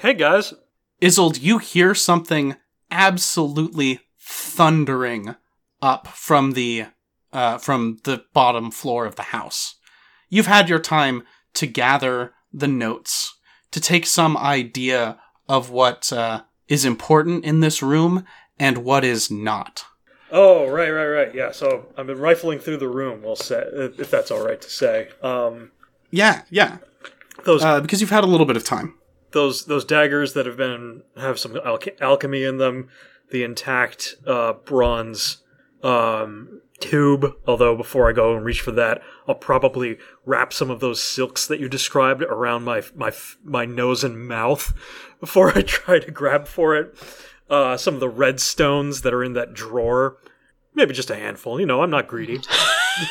hey 0.00 0.14
guys. 0.14 0.54
Isolde, 1.02 1.40
you 1.40 1.58
hear 1.58 1.94
something 1.94 2.56
absolutely 2.90 4.00
thundering 4.20 5.34
up 5.80 6.08
from 6.08 6.52
the 6.52 6.86
uh, 7.32 7.58
from 7.58 7.98
the 8.04 8.24
bottom 8.32 8.70
floor 8.70 9.06
of 9.06 9.16
the 9.16 9.22
house. 9.22 9.76
You've 10.28 10.46
had 10.46 10.68
your 10.68 10.78
time 10.78 11.24
to 11.54 11.66
gather 11.66 12.32
the 12.52 12.68
notes, 12.68 13.38
to 13.70 13.80
take 13.80 14.06
some 14.06 14.36
idea 14.36 15.18
of 15.48 15.70
what 15.70 16.12
uh, 16.12 16.42
is 16.68 16.84
important 16.84 17.44
in 17.44 17.60
this 17.60 17.82
room 17.82 18.24
and 18.58 18.78
what 18.78 19.04
is 19.04 19.30
not. 19.30 19.84
Oh, 20.30 20.68
right, 20.68 20.90
right, 20.90 21.06
right. 21.06 21.34
Yeah, 21.34 21.52
so 21.52 21.86
I've 21.96 22.06
been 22.06 22.18
rifling 22.18 22.58
through 22.58 22.78
the 22.78 22.88
room, 22.88 23.22
we'll 23.22 23.36
say, 23.36 23.64
if 23.72 24.10
that's 24.10 24.30
all 24.30 24.44
right 24.44 24.60
to 24.60 24.70
say. 24.70 25.08
Um, 25.22 25.70
Yeah, 26.10 26.42
yeah, 26.50 26.78
those 27.44 27.62
uh, 27.62 27.80
because 27.80 28.00
you've 28.00 28.10
had 28.10 28.24
a 28.24 28.28
little 28.28 28.46
bit 28.46 28.56
of 28.56 28.64
time. 28.64 28.94
those 29.32 29.66
those 29.66 29.84
daggers 29.84 30.32
that 30.34 30.46
have 30.46 30.56
been 30.56 31.02
have 31.16 31.38
some 31.38 31.52
alch- 31.54 32.00
alchemy 32.00 32.44
in 32.44 32.58
them, 32.58 32.88
the 33.30 33.42
intact 33.44 34.16
uh, 34.26 34.54
bronze 34.54 35.42
um, 35.82 36.60
tube. 36.80 37.34
Although 37.46 37.76
before 37.76 38.08
I 38.08 38.12
go 38.12 38.34
and 38.36 38.44
reach 38.44 38.60
for 38.62 38.72
that, 38.72 39.02
I'll 39.26 39.34
probably 39.34 39.98
wrap 40.24 40.52
some 40.52 40.70
of 40.70 40.80
those 40.80 41.02
silks 41.02 41.46
that 41.46 41.60
you 41.60 41.68
described 41.68 42.22
around 42.22 42.64
my 42.64 42.82
my 42.94 43.12
my 43.44 43.66
nose 43.66 44.02
and 44.02 44.26
mouth 44.26 44.72
before 45.20 45.56
I 45.56 45.62
try 45.62 45.98
to 45.98 46.10
grab 46.10 46.48
for 46.48 46.74
it. 46.76 46.96
Uh, 47.50 47.76
some 47.76 47.94
of 47.94 48.00
the 48.00 48.08
red 48.08 48.40
stones 48.40 49.00
that 49.02 49.14
are 49.14 49.24
in 49.24 49.32
that 49.32 49.54
drawer, 49.54 50.18
maybe 50.74 50.92
just 50.92 51.10
a 51.10 51.16
handful. 51.16 51.58
You 51.58 51.64
know, 51.66 51.82
I'm 51.82 51.90
not 51.90 52.06
greedy. 52.08 52.40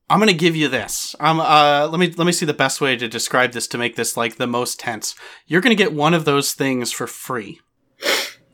I'm 0.09 0.19
gonna 0.19 0.33
give 0.33 0.55
you 0.55 0.67
this. 0.67 1.15
Um, 1.19 1.39
uh, 1.39 1.87
let 1.87 1.99
me 1.99 2.13
let 2.17 2.25
me 2.25 2.31
see 2.31 2.45
the 2.45 2.53
best 2.53 2.81
way 2.81 2.95
to 2.95 3.07
describe 3.07 3.51
this 3.51 3.67
to 3.67 3.77
make 3.77 3.95
this 3.95 4.17
like 4.17 4.35
the 4.35 4.47
most 4.47 4.79
tense. 4.79 5.15
You're 5.47 5.61
gonna 5.61 5.75
get 5.75 5.93
one 5.93 6.13
of 6.13 6.25
those 6.25 6.53
things 6.53 6.91
for 6.91 7.07
free, 7.07 7.59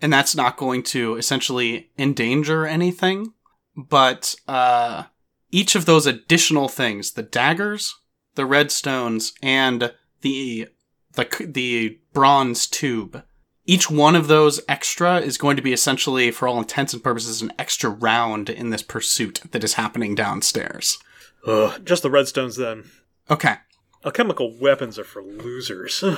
and 0.02 0.14
that's 0.14 0.36
not 0.36 0.58
going 0.58 0.84
to 0.84 1.16
essentially 1.16 1.90
endanger 1.98 2.66
anything. 2.66 3.34
But 3.76 4.36
uh, 4.48 5.04
each 5.52 5.76
of 5.76 5.86
those 5.86 6.06
additional 6.06 6.68
things, 6.68 7.14
the 7.14 7.24
daggers, 7.24 7.96
the 8.36 8.46
red 8.46 8.72
stones, 8.72 9.34
and 9.42 9.94
the 10.22 10.68
the 11.16 11.28
the 11.42 12.00
bronze 12.14 12.68
tube, 12.68 13.24
each 13.70 13.92
one 13.92 14.16
of 14.16 14.28
those 14.28 14.60
extra 14.68 15.20
is 15.20 15.38
going 15.38 15.56
to 15.56 15.62
be 15.62 15.74
essentially, 15.74 16.32
for 16.32 16.48
all 16.48 16.58
intents 16.58 16.92
and 16.92 17.04
purposes, 17.04 17.44
an 17.44 17.54
extra 17.60 17.88
round 17.88 18.50
in 18.50 18.72
this 18.72 18.82
pursuit 18.82 19.42
that 19.52 19.64
is 19.64 19.76
happening 19.76 20.16
downstairs. 20.16 20.98
Ugh, 21.46 21.80
just 21.86 22.02
the 22.02 22.10
redstones 22.10 22.58
then. 22.58 22.86
Okay. 23.30 23.58
Alchemical 24.04 24.58
weapons 24.60 24.98
are 24.98 25.04
for 25.04 25.22
losers. 25.22 26.04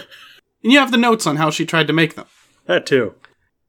And 0.64 0.72
you 0.72 0.78
have 0.78 0.92
the 0.92 0.98
notes 0.98 1.26
on 1.26 1.38
how 1.38 1.50
she 1.50 1.66
tried 1.66 1.88
to 1.88 1.94
make 1.94 2.14
them. 2.14 2.28
that 2.68 2.86
too. 2.86 3.16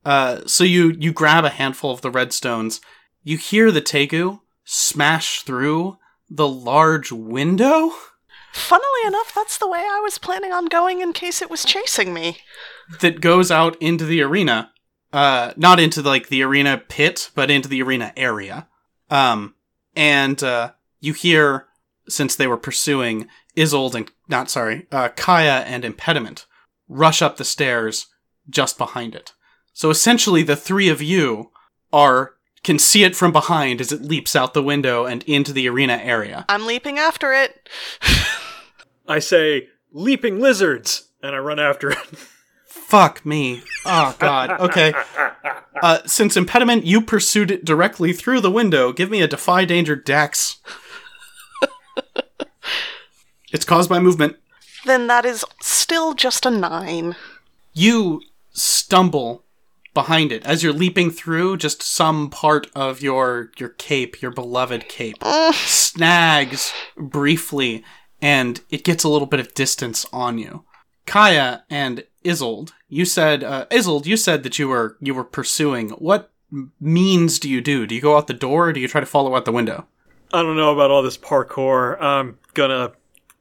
Uh, 0.05 0.43
so 0.45 0.63
you 0.63 0.91
you 0.91 1.11
grab 1.11 1.43
a 1.43 1.49
handful 1.49 1.91
of 1.91 2.03
the 2.03 2.11
redstones. 2.11 2.81
You 3.23 3.39
hear 3.39 3.73
the 3.73 3.81
Tegu 3.81 4.41
smash 4.63 5.41
through 5.41 5.97
the 6.29 6.47
large 6.47 7.11
window 7.11 7.93
Funnily 8.53 9.07
enough, 9.07 9.33
that's 9.35 9.57
the 9.57 9.69
way 9.69 9.81
I 9.81 10.01
was 10.01 10.19
planning 10.19 10.53
on 10.53 10.67
going 10.67 11.01
in 11.01 11.15
case 11.15 11.41
it 11.41 11.51
was 11.51 11.65
chasing 11.65 12.13
me. 12.13 12.39
That 13.01 13.21
goes 13.21 13.51
out 13.51 13.81
into 13.81 14.05
the 14.05 14.23
arena. 14.23 14.71
Uh, 15.13 15.53
not 15.57 15.79
into 15.79 16.01
like 16.03 16.29
the 16.29 16.43
arena 16.43 16.83
pit, 16.89 17.31
but 17.35 17.51
into 17.51 17.69
the 17.69 17.83
arena 17.83 18.13
area. 18.17 18.67
Um, 19.11 19.55
and 19.95 20.43
uh, 20.43 20.73
you 21.01 21.13
hear 21.13 21.67
since 22.09 22.35
they 22.35 22.47
were 22.47 22.57
pursuing 22.57 23.29
Isolde 23.57 23.95
and 23.95 24.11
not 24.29 24.51
sorry, 24.51 24.87
uh, 24.91 25.11
Kaija 25.11 25.65
and 25.67 25.85
Impediment 25.85 26.47
rush 26.89 27.23
up 27.23 27.37
the 27.37 27.45
stairs 27.45 28.07
just 28.49 28.79
behind 28.79 29.15
it. 29.15 29.33
So 29.73 29.91
essentially, 29.91 30.43
the 30.43 30.57
three 30.57 30.89
of 30.89 31.03
you 31.03 31.51
are 31.93 32.35
can 32.63 32.79
see 32.79 33.03
it 33.03 33.17
from 33.17 33.33
behind 33.33 33.81
as 33.81 33.93
it 33.93 34.03
leaps 34.03 34.37
out 34.37 34.55
the 34.55 34.63
window 34.63 35.05
and 35.05 35.23
into 35.25 35.53
the 35.53 35.69
arena 35.69 35.95
area. 35.95 36.45
I'm 36.49 36.67
leaping 36.67 36.99
after 36.99 37.33
it. 37.33 37.69
I 39.09 39.19
say, 39.19 39.69
leaping 39.91 40.39
lizards, 40.41 41.09
and 41.23 41.35
I 41.35 41.39
run 41.39 41.59
after 41.59 41.91
it. 41.91 41.99
Fuck 42.93 43.25
me. 43.25 43.63
Oh 43.87 44.15
god. 44.19 44.51
Okay. 44.61 44.93
Uh, 45.83 46.01
since 46.05 46.37
impediment, 46.37 46.85
you 46.85 47.01
pursued 47.01 47.51
it 47.51 47.65
directly 47.65 48.13
through 48.13 48.43
the 48.43 48.51
window. 48.51 48.93
Give 48.93 49.09
me 49.09 49.23
a 49.23 49.27
defy 49.27 49.65
danger 49.65 49.97
dex. 49.97 50.59
it's 53.51 53.65
caused 53.65 53.89
by 53.89 53.99
movement. 53.99 54.37
Then 54.85 55.07
that 55.07 55.25
is 55.25 55.43
still 55.63 56.13
just 56.13 56.45
a 56.45 56.51
nine. 56.51 57.17
You 57.73 58.21
stumble 58.51 59.43
behind 59.95 60.31
it 60.31 60.45
as 60.45 60.63
you're 60.63 60.75
leaping 60.75 61.11
through. 61.11 61.57
Just 61.57 61.83
some 61.83 62.29
part 62.29 62.67
of 62.75 63.01
your 63.01 63.53
your 63.57 63.71
cape, 63.71 64.21
your 64.21 64.33
beloved 64.33 64.91
cape, 64.91 65.25
snags 65.55 66.75
briefly, 66.99 67.85
and 68.21 68.61
it 68.69 68.85
gets 68.85 69.03
a 69.03 69.09
little 69.09 69.27
bit 69.27 69.41
of 69.41 69.55
distance 69.55 70.05
on 70.13 70.37
you. 70.37 70.67
Kaija 71.07 71.63
and 71.71 72.05
Isolde, 72.25 72.73
you 72.93 73.07
said 73.07 73.43
uh, 73.43 73.65
Isolde, 73.71 74.07
you 74.07 74.19
said 74.19 74.43
that 74.43 74.59
you 74.59 74.69
were 74.69 74.99
you 75.01 75.15
were 75.15 75.25
pursuing. 75.25 75.91
What 75.93 76.31
means 76.79 77.39
do 77.39 77.49
you 77.49 77.63
do? 77.63 77.87
Do 77.87 77.95
you 77.95 78.03
go 78.03 78.19
out 78.19 78.27
the 78.27 78.35
door, 78.35 78.69
or 78.69 78.73
do 78.75 78.81
you 78.81 78.87
try 78.87 79.01
to 79.01 79.07
follow 79.07 79.35
out 79.35 79.47
the 79.47 79.53
window? 79.53 79.87
I 80.31 80.43
don't 80.43 80.57
know 80.59 80.75
about 80.75 80.91
all 80.91 81.03
this 81.03 81.17
parkour. 81.17 82.01
I'm 82.03 82.39
gonna 82.53 82.93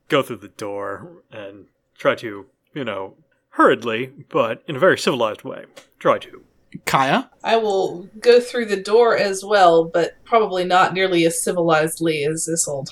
go 0.08 0.24
through 0.24 0.38
the 0.38 0.48
door 0.48 1.24
and 1.32 1.66
try 1.98 2.16
to, 2.16 2.46
you 2.74 2.86
know, 2.86 3.16
hurriedly, 3.50 4.14
but 4.30 4.64
in 4.68 4.78
a 4.78 4.80
very 4.80 4.98
civilized 4.98 5.44
way, 5.44 5.66
try 6.00 6.18
to. 6.20 6.44
Kaija, 6.86 7.30
I 7.44 7.58
will 7.58 8.10
go 8.22 8.40
through 8.40 8.68
the 8.68 8.82
door 8.82 9.18
as 9.18 9.44
well, 9.44 9.84
but 9.84 10.16
probably 10.24 10.64
not 10.64 10.94
nearly 10.94 11.26
as 11.26 11.44
civilizedly 11.44 12.24
as 12.24 12.48
Isolde. 12.48 12.92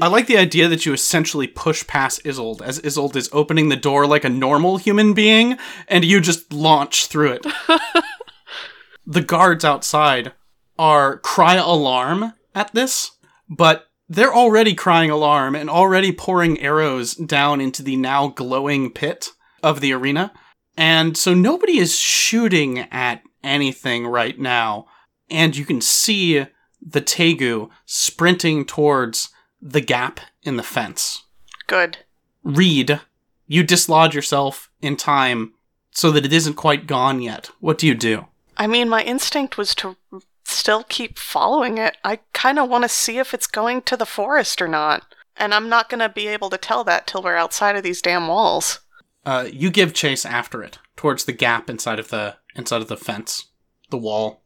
I 0.00 0.08
like 0.08 0.26
the 0.26 0.38
idea 0.38 0.68
that 0.68 0.86
you 0.86 0.92
essentially 0.92 1.46
push 1.46 1.86
past 1.86 2.24
Isolde 2.24 2.62
as 2.62 2.80
Isolde 2.80 3.16
is 3.16 3.28
opening 3.32 3.68
the 3.68 3.76
door 3.76 4.06
like 4.06 4.24
a 4.24 4.28
normal 4.28 4.78
human 4.78 5.12
being, 5.12 5.58
and 5.88 6.04
you 6.04 6.20
just 6.20 6.52
launch 6.52 7.06
through 7.06 7.32
it. 7.32 7.46
the 9.06 9.20
guards 9.20 9.64
outside 9.64 10.32
are 10.78 11.18
cry 11.18 11.56
alarm 11.56 12.32
at 12.54 12.72
this, 12.72 13.12
but 13.48 13.86
they're 14.08 14.34
already 14.34 14.74
crying 14.74 15.10
alarm 15.10 15.54
and 15.54 15.70
already 15.70 16.12
pouring 16.12 16.60
arrows 16.60 17.14
down 17.14 17.60
into 17.60 17.82
the 17.82 17.96
now 17.96 18.28
glowing 18.28 18.90
pit 18.90 19.28
of 19.62 19.80
the 19.80 19.92
arena. 19.92 20.32
And 20.76 21.16
so 21.16 21.34
nobody 21.34 21.78
is 21.78 21.98
shooting 21.98 22.80
at 22.90 23.22
anything 23.44 24.06
right 24.06 24.38
now. 24.38 24.86
And 25.30 25.56
you 25.56 25.64
can 25.64 25.80
see 25.80 26.46
the 26.80 27.00
Tegu 27.00 27.70
sprinting 27.86 28.64
towards 28.64 29.30
the 29.62 29.80
gap 29.80 30.20
in 30.42 30.56
the 30.56 30.62
fence. 30.62 31.22
Good. 31.66 31.98
Reed, 32.42 33.00
you 33.46 33.62
dislodge 33.62 34.14
yourself 34.14 34.70
in 34.80 34.96
time 34.96 35.54
so 35.92 36.10
that 36.10 36.26
it 36.26 36.32
isn't 36.32 36.54
quite 36.54 36.86
gone 36.86 37.22
yet. 37.22 37.50
What 37.60 37.78
do 37.78 37.86
you 37.86 37.94
do? 37.94 38.26
I 38.56 38.66
mean, 38.66 38.88
my 38.88 39.02
instinct 39.02 39.56
was 39.56 39.74
to 39.76 39.96
still 40.44 40.84
keep 40.84 41.18
following 41.18 41.78
it. 41.78 41.96
I 42.04 42.20
kind 42.32 42.58
of 42.58 42.68
want 42.68 42.84
to 42.84 42.88
see 42.88 43.18
if 43.18 43.32
it's 43.32 43.46
going 43.46 43.82
to 43.82 43.96
the 43.96 44.06
forest 44.06 44.60
or 44.60 44.68
not. 44.68 45.04
And 45.36 45.54
I'm 45.54 45.68
not 45.68 45.88
going 45.88 46.00
to 46.00 46.08
be 46.08 46.26
able 46.28 46.50
to 46.50 46.58
tell 46.58 46.84
that 46.84 47.06
till 47.06 47.22
we're 47.22 47.36
outside 47.36 47.76
of 47.76 47.82
these 47.82 48.02
damn 48.02 48.28
walls. 48.28 48.80
Uh, 49.24 49.48
you 49.50 49.70
give 49.70 49.94
chase 49.94 50.26
after 50.26 50.62
it 50.62 50.78
towards 50.96 51.24
the 51.24 51.32
gap 51.32 51.70
inside 51.70 51.98
of 51.98 52.08
the 52.08 52.36
inside 52.54 52.82
of 52.82 52.88
the 52.88 52.96
fence, 52.96 53.46
the 53.90 53.96
wall. 53.96 54.41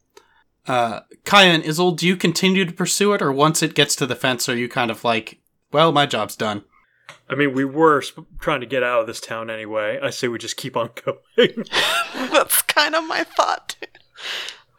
Uh, 0.67 1.01
Kaija 1.25 1.55
and 1.55 1.65
Isolde, 1.65 1.99
do 1.99 2.07
you 2.07 2.17
continue 2.17 2.65
to 2.65 2.73
pursue 2.73 3.13
it, 3.13 3.23
or 3.23 3.33
once 3.33 3.63
it 3.63 3.75
gets 3.75 3.95
to 3.97 4.07
the 4.07 4.17
fence, 4.17 4.49
are 4.49 4.57
you 4.57 4.69
kind 4.69 4.91
of 4.91 5.05
like, 5.05 5.39
well, 5.73 5.93
my 5.93 6.07
job's 6.07 6.37
done? 6.37 6.65
I 7.29 7.35
mean, 7.35 7.55
we 7.55 7.65
were 7.65 8.03
sp- 8.03 8.27
trying 8.41 8.61
to 8.61 8.67
get 8.67 8.83
out 8.83 9.01
of 9.03 9.07
this 9.07 9.21
town 9.21 9.49
anyway. 9.51 9.99
I 10.03 10.11
say 10.11 10.29
we 10.29 10.39
just 10.39 10.57
keep 10.57 10.77
on 10.77 10.91
going. 11.05 11.65
That's 12.15 12.63
kind 12.63 12.95
of 12.95 13.05
my 13.07 13.25
thought. 13.25 13.77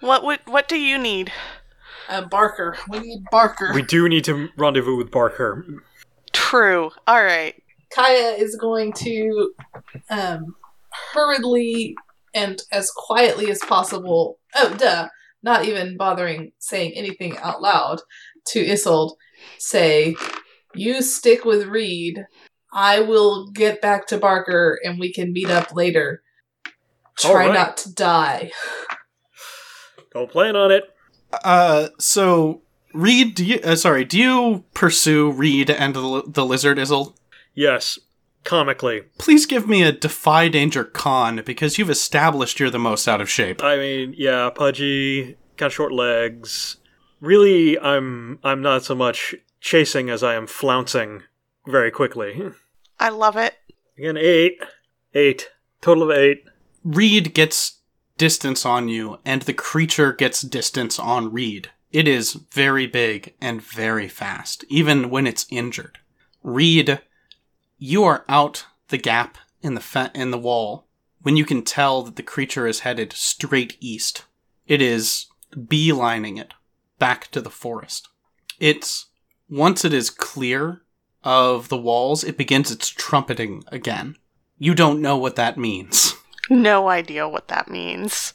What 0.02 0.24
would 0.24 0.40
what 0.46 0.68
do 0.68 0.78
you 0.78 0.98
need? 0.98 1.32
Uh, 2.10 2.22
Barker. 2.22 2.78
We 2.90 3.00
need 3.00 3.24
Barker. 3.32 3.72
we 3.74 3.82
do 3.82 4.08
need 4.08 4.24
to 4.26 4.50
rendezvous 4.58 4.96
with 4.96 5.12
Barker. 5.12 5.66
True. 6.34 6.92
All 7.08 7.24
right. 7.24 7.56
Kaija 7.94 8.38
is 8.40 8.56
going 8.56 8.94
to 8.94 9.54
um, 10.10 10.56
hurriedly 11.14 11.96
and 12.34 12.62
as 12.72 12.92
quietly 12.92 13.50
as 13.50 13.60
possible. 13.60 14.38
Oh, 14.56 14.74
duh! 14.78 15.08
Not 15.48 15.64
even 15.64 15.96
bothering 15.96 16.52
saying 16.60 16.92
anything 16.92 17.38
out 17.38 17.62
loud 17.62 18.02
to 18.48 18.70
Isolde. 18.70 19.16
Say, 19.58 20.18
"You 20.76 21.02
stick 21.02 21.46
with 21.46 21.68
Reed. 21.68 22.26
I 22.74 23.00
will 23.00 23.48
get 23.52 23.82
back 23.82 24.08
to 24.08 24.18
Barker, 24.18 24.78
and 24.84 25.00
we 25.00 25.14
can 25.14 25.32
meet 25.32 25.50
up 25.50 25.74
later. 25.74 26.22
Try 27.18 27.46
right. 27.46 27.54
not 27.54 27.78
to 27.78 27.94
die." 27.94 28.52
Don't 30.12 30.30
plan 30.30 30.58
on 30.58 30.70
it. 30.70 30.84
Uh, 31.32 31.88
so 31.98 32.62
Reed, 32.94 33.34
do 33.34 33.46
you? 33.46 33.62
Uh, 33.64 33.78
sorry, 33.78 34.04
do 34.04 34.20
you 34.20 34.66
pursue 34.74 35.32
Reed 35.32 35.70
and 35.70 35.96
the, 35.96 36.24
the 36.28 36.46
lizard, 36.46 36.78
Isolde? 36.78 37.14
Yes, 37.56 37.98
comically. 38.48 39.04
Please 39.20 39.46
give 39.46 39.68
me 39.68 39.84
a 39.84 39.92
defy 39.92 40.48
danger 40.48 40.84
con 40.84 41.44
because 41.46 41.78
you've 41.78 41.90
established 41.90 42.60
you're 42.60 42.72
the 42.72 42.80
most 42.80 43.08
out 43.08 43.22
of 43.22 43.30
shape. 43.30 43.64
I 43.64 43.76
mean, 43.76 44.16
yeah, 44.18 44.50
pudgy, 44.50 45.36
kind 45.58 45.68
of 45.68 45.74
short 45.74 45.92
legs. 45.92 46.78
Really, 47.20 47.78
I'm 47.78 48.40
I'm 48.44 48.62
not 48.62 48.84
so 48.84 48.96
much 48.96 49.36
chasing 49.60 50.10
as 50.10 50.24
I 50.24 50.36
am 50.36 50.48
flouncing 50.48 51.24
very 51.68 51.92
quickly. 51.92 52.52
I 53.00 53.10
love 53.10 53.36
it. 53.36 53.56
Again, 53.98 54.18
eight, 54.18 54.60
eight, 55.14 55.50
total 55.82 56.04
of 56.04 56.18
eight. 56.18 56.44
Reed 56.84 57.34
gets 57.34 57.80
distance 58.18 58.66
on 58.66 58.88
you, 58.88 59.20
and 59.26 59.42
the 59.42 59.54
creature 59.54 60.14
gets 60.14 60.42
distance 60.42 60.98
on 60.98 61.34
Reed. 61.34 61.70
It 61.92 62.08
is 62.08 62.34
very 62.34 62.88
big 62.88 63.34
and 63.42 63.62
very 63.62 64.08
fast, 64.08 64.64
even 64.70 65.10
when 65.10 65.28
it's 65.28 65.48
injured. 65.50 66.00
Reed, 66.44 67.02
you 67.78 68.04
are 68.04 68.26
out 68.28 68.66
the 68.90 68.98
gap 68.98 69.38
in 69.62 69.74
the 69.76 69.82
fe- 69.82 70.12
in 70.14 70.32
the 70.32 70.38
wall 70.38 70.88
when 71.22 71.36
you 71.38 71.46
can 71.46 71.64
tell 71.64 72.02
that 72.04 72.16
the 72.16 72.24
creature 72.24 72.68
is 72.68 72.80
headed 72.82 73.12
straight 73.14 73.78
east. 73.80 74.26
It 74.68 74.82
is 74.82 75.28
beelining 75.54 76.40
it 76.40 76.54
back 77.00 77.28
to 77.32 77.42
the 77.42 77.50
forest. 77.50 78.08
It's 78.60 79.08
once 79.50 79.84
it 79.86 79.94
is 79.94 80.10
clear 80.10 80.82
of 81.24 81.70
the 81.70 81.78
walls, 81.78 82.24
it 82.24 82.38
begins 82.38 82.72
its 82.72 82.90
trumpeting 82.90 83.64
again. 83.68 84.16
You 84.58 84.74
don't 84.74 85.02
know 85.02 85.18
what 85.18 85.36
that 85.36 85.58
means. 85.58 86.14
No 86.50 86.88
idea 86.88 87.28
what 87.28 87.50
that 87.50 87.70
means. 87.70 88.34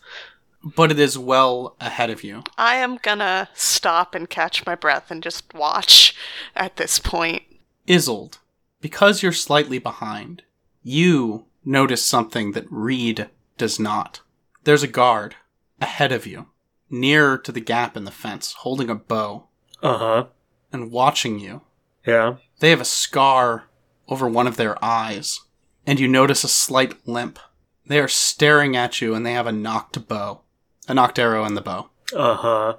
but 0.77 0.91
it 0.91 0.99
is 1.01 1.17
well 1.17 1.77
ahead 1.81 2.11
of 2.11 2.23
you. 2.23 2.43
I 2.59 2.75
am 2.75 2.99
gonna 3.01 3.49
stop 3.55 4.15
and 4.15 4.29
catch 4.29 4.67
my 4.67 4.75
breath 4.75 5.11
and 5.11 5.23
just 5.23 5.55
watch 5.55 6.15
at 6.55 6.77
this 6.77 6.99
point. 6.99 7.43
Isolde, 7.89 8.37
because 8.83 9.23
you're 9.23 9.33
slightly 9.33 9.79
behind, 9.79 10.43
you 10.83 11.47
notice 11.65 12.05
something 12.05 12.53
that 12.53 12.67
Reed 12.71 13.31
does 13.57 13.81
not. 13.81 14.21
There's 14.65 14.83
a 14.83 14.89
guard 14.89 15.37
ahead 15.81 16.13
of 16.13 16.27
you, 16.27 16.47
nearer 16.91 17.39
to 17.39 17.51
the 17.53 17.61
gap 17.61 17.97
in 17.97 18.05
the 18.05 18.11
fence, 18.11 18.53
holding 18.59 18.91
a 18.91 18.95
bow 18.95 19.47
Uh 19.83 19.99
huh. 19.99 20.25
and 20.73 20.91
watching 20.91 21.39
you. 21.39 21.63
Yeah. 22.07 22.37
They 22.61 22.71
have 22.71 22.81
a 22.81 22.85
scar 22.85 23.65
over 24.09 24.29
one 24.29 24.47
of 24.47 24.57
their 24.57 24.83
eyes, 24.85 25.41
and 25.87 25.99
you 25.99 26.07
notice 26.09 26.45
a 26.45 26.49
slight 26.49 27.07
limp. 27.09 27.39
They 27.87 27.99
are 28.01 28.09
staring 28.09 28.77
at 28.77 29.01
you 29.01 29.15
and 29.15 29.25
they 29.25 29.33
have 29.33 29.47
a 29.47 29.53
knocked 29.53 30.07
bow, 30.09 30.43
a 30.89 30.95
knocked 30.95 31.19
arrow 31.19 31.45
in 31.45 31.55
the 31.55 31.61
bow. 31.61 31.91
Uh 32.15 32.35
huh. 32.37 32.77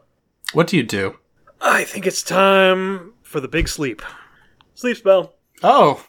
What 0.54 0.68
do 0.68 0.78
you 0.78 0.84
do? 0.84 1.18
I 1.62 1.84
think 1.86 2.06
it's 2.06 2.22
time 2.24 3.14
for 3.24 3.40
the 3.40 3.48
big 3.48 3.68
sleep. 3.68 4.02
Sleep 4.76 4.98
spell. 4.98 5.34
Oh, 5.62 6.06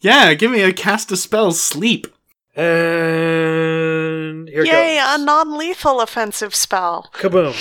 yeah, 0.00 0.34
give 0.34 0.50
me 0.50 0.62
a 0.62 0.72
cast 0.72 1.12
a 1.12 1.16
spell, 1.16 1.52
sleep. 1.52 2.06
And 2.54 4.48
here 4.48 4.64
Yay, 4.64 4.96
goes. 4.96 5.20
a 5.20 5.24
non 5.24 5.56
lethal 5.58 6.00
offensive 6.00 6.54
spell. 6.54 7.10
Kaboom. 7.14 7.54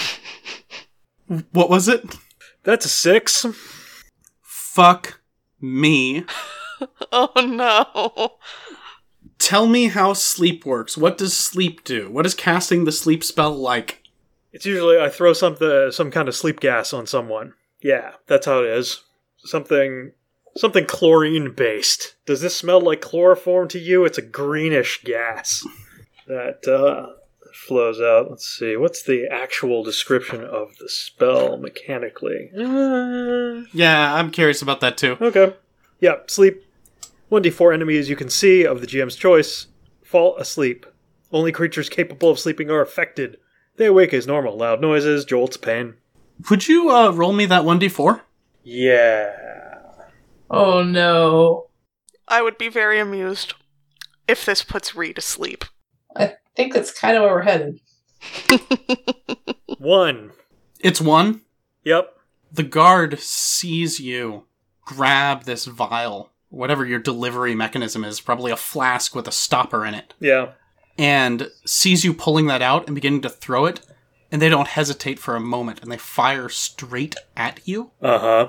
What 1.52 1.70
was 1.70 1.88
it? 1.88 2.04
That's 2.64 2.86
a 2.86 2.90
six. 2.90 3.46
Fuck 4.42 5.22
me. 5.60 6.26
Oh 7.12 7.30
no. 7.36 8.38
Tell 9.38 9.68
me 9.68 9.90
how 9.90 10.14
sleep 10.14 10.66
works. 10.66 10.98
What 10.98 11.16
does 11.16 11.38
sleep 11.38 11.84
do? 11.84 12.10
What 12.10 12.26
is 12.26 12.34
casting 12.34 12.86
the 12.86 12.92
sleep 12.92 13.24
spell 13.24 13.52
like? 13.56 14.02
It's 14.52 14.66
usually 14.66 15.00
I 15.00 15.08
throw 15.10 15.34
something, 15.34 15.92
some 15.92 16.10
kind 16.10 16.28
of 16.28 16.36
sleep 16.36 16.60
gas 16.60 16.92
on 16.92 17.06
someone. 17.06 17.54
Yeah, 17.84 18.14
that's 18.26 18.48
how 18.48 18.62
it 18.64 18.70
is. 18.72 19.04
Something, 19.38 20.14
something 20.58 20.86
chlorine 20.86 21.52
based. 21.54 22.16
Does 22.26 22.42
this 22.42 22.56
smell 22.56 22.82
like 22.82 23.02
chloroform 23.02 23.68
to 23.70 23.80
you? 23.80 24.06
It's 24.06 24.18
a 24.18 24.22
greenish 24.22 25.04
gas 25.04 25.66
that 26.28 26.68
uh, 26.68 27.14
flows 27.54 28.00
out. 28.02 28.30
Let's 28.30 28.48
see. 28.48 28.76
What's 28.78 29.04
the 29.04 29.28
actual 29.32 29.84
description 29.84 30.44
of 30.44 30.76
the 30.80 30.90
spell 30.90 31.58
mechanically? 31.58 32.50
Uh, 32.58 33.64
Yeah, 33.74 34.14
I'm 34.16 34.32
curious 34.32 34.62
about 34.62 34.80
that 34.82 34.98
too. 34.98 35.18
okay. 35.22 35.54
Yeah, 36.00 36.16
sleep. 36.28 36.64
1d4 37.32 37.74
enemies 37.74 38.10
you 38.10 38.16
can 38.16 38.30
see 38.30 38.66
of 38.66 38.82
the 38.82 38.88
GM's 38.88 39.16
choice 39.16 39.68
fall 40.04 40.36
asleep. 40.38 40.86
Only 41.32 41.52
creatures 41.54 41.88
capable 41.88 42.30
of 42.30 42.40
sleeping 42.40 42.70
are 42.70 42.82
affected. 42.82 43.38
They 43.78 43.86
awake 43.86 44.14
as 44.14 44.28
normal. 44.28 44.58
Loud 44.58 44.82
noises, 44.82 45.24
jolts, 45.24 45.56
pain. 45.56 45.94
Would 46.50 46.68
you 46.68 46.90
uh, 46.90 47.12
roll 47.12 47.32
me 47.32 47.46
that 47.46 47.64
1d4? 47.64 48.20
Yeah. 48.64 49.71
Oh 50.54 50.84
no. 50.84 51.68
I 52.28 52.42
would 52.42 52.58
be 52.58 52.68
very 52.70 53.00
amused 53.00 53.54
if 54.28 54.46
this 54.46 54.64
puts 54.64 54.96
Ree 54.96 55.14
to 55.14 55.22
sleep. 55.22 55.66
I 56.16 56.36
think 56.56 56.74
that's 56.74 56.92
kind 56.92 57.16
of 57.18 57.24
where 57.24 57.34
we're 57.36 57.42
headed. 57.42 57.80
One. 59.78 60.32
It's 60.80 61.02
one. 61.02 61.42
Yep. 61.84 62.16
The 62.52 62.64
guard 62.64 63.20
sees 63.20 64.00
you 64.00 64.46
grab 64.86 65.44
this 65.44 65.66
vial, 65.66 66.32
whatever 66.50 66.86
your 66.86 67.00
delivery 67.00 67.56
mechanism 67.56 68.04
is, 68.04 68.20
probably 68.22 68.52
a 68.52 68.58
flask 68.58 69.16
with 69.16 69.28
a 69.28 69.32
stopper 69.32 69.86
in 69.86 69.94
it, 69.94 70.14
Yeah. 70.20 70.52
and 70.98 71.50
sees 71.66 72.04
you 72.04 72.14
pulling 72.14 72.48
that 72.48 72.62
out 72.62 72.86
and 72.88 72.96
beginning 72.96 73.22
to 73.22 73.30
throw 73.30 73.66
it, 73.66 73.82
and 74.32 74.42
they 74.42 74.50
don't 74.50 74.68
hesitate 74.68 75.18
for 75.20 75.36
a 75.36 75.40
moment, 75.40 75.82
and 75.82 75.92
they 75.92 75.98
fire 75.98 76.50
straight 76.50 77.16
at 77.38 77.62
you, 77.66 77.92
Uh 78.02 78.20
huh. 78.20 78.48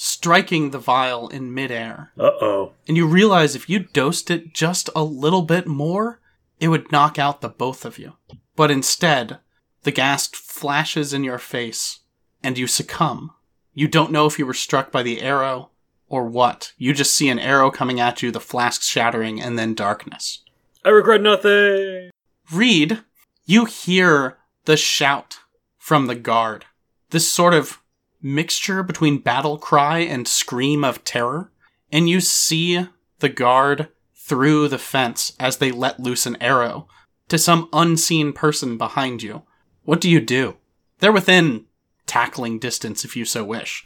Striking 0.00 0.70
the 0.70 0.78
vial 0.78 1.28
in 1.28 1.52
midair. 1.52 2.12
Uh 2.16 2.30
oh. 2.40 2.72
And 2.86 2.96
you 2.96 3.04
realize 3.04 3.56
if 3.56 3.68
you 3.68 3.80
dosed 3.80 4.30
it 4.30 4.54
just 4.54 4.88
a 4.94 5.02
little 5.02 5.42
bit 5.42 5.66
more, 5.66 6.20
it 6.60 6.68
would 6.68 6.92
knock 6.92 7.18
out 7.18 7.40
the 7.40 7.48
both 7.48 7.84
of 7.84 7.98
you. 7.98 8.12
But 8.54 8.70
instead, 8.70 9.38
the 9.82 9.90
gas 9.90 10.28
flashes 10.28 11.12
in 11.12 11.24
your 11.24 11.38
face, 11.38 12.00
and 12.44 12.56
you 12.56 12.68
succumb. 12.68 13.32
You 13.74 13.88
don't 13.88 14.12
know 14.12 14.26
if 14.26 14.38
you 14.38 14.46
were 14.46 14.54
struck 14.54 14.92
by 14.92 15.02
the 15.02 15.20
arrow 15.20 15.70
or 16.08 16.26
what. 16.26 16.74
You 16.78 16.94
just 16.94 17.14
see 17.14 17.28
an 17.28 17.40
arrow 17.40 17.70
coming 17.72 17.98
at 17.98 18.22
you, 18.22 18.30
the 18.30 18.38
flask 18.38 18.82
shattering, 18.82 19.42
and 19.42 19.58
then 19.58 19.74
darkness. 19.74 20.44
I 20.84 20.90
regret 20.90 21.22
nothing. 21.22 22.10
Reed, 22.52 23.00
you 23.46 23.64
hear 23.64 24.38
the 24.64 24.76
shout 24.76 25.40
from 25.76 26.06
the 26.06 26.14
guard. 26.14 26.66
This 27.10 27.30
sort 27.30 27.54
of 27.54 27.80
mixture 28.20 28.82
between 28.82 29.18
battle 29.18 29.58
cry 29.58 29.98
and 29.98 30.26
scream 30.26 30.84
of 30.84 31.04
terror. 31.04 31.50
And 31.90 32.08
you 32.08 32.20
see 32.20 32.86
the 33.20 33.28
guard 33.28 33.88
through 34.14 34.68
the 34.68 34.78
fence 34.78 35.32
as 35.40 35.56
they 35.56 35.70
let 35.70 36.00
loose 36.00 36.26
an 36.26 36.36
arrow 36.40 36.86
to 37.28 37.38
some 37.38 37.68
unseen 37.72 38.32
person 38.32 38.76
behind 38.76 39.22
you. 39.22 39.42
What 39.84 40.00
do 40.00 40.10
you 40.10 40.20
do? 40.20 40.56
They're 40.98 41.12
within 41.12 41.66
tackling 42.06 42.58
distance 42.58 43.04
if 43.04 43.16
you 43.16 43.24
so 43.24 43.44
wish. 43.44 43.84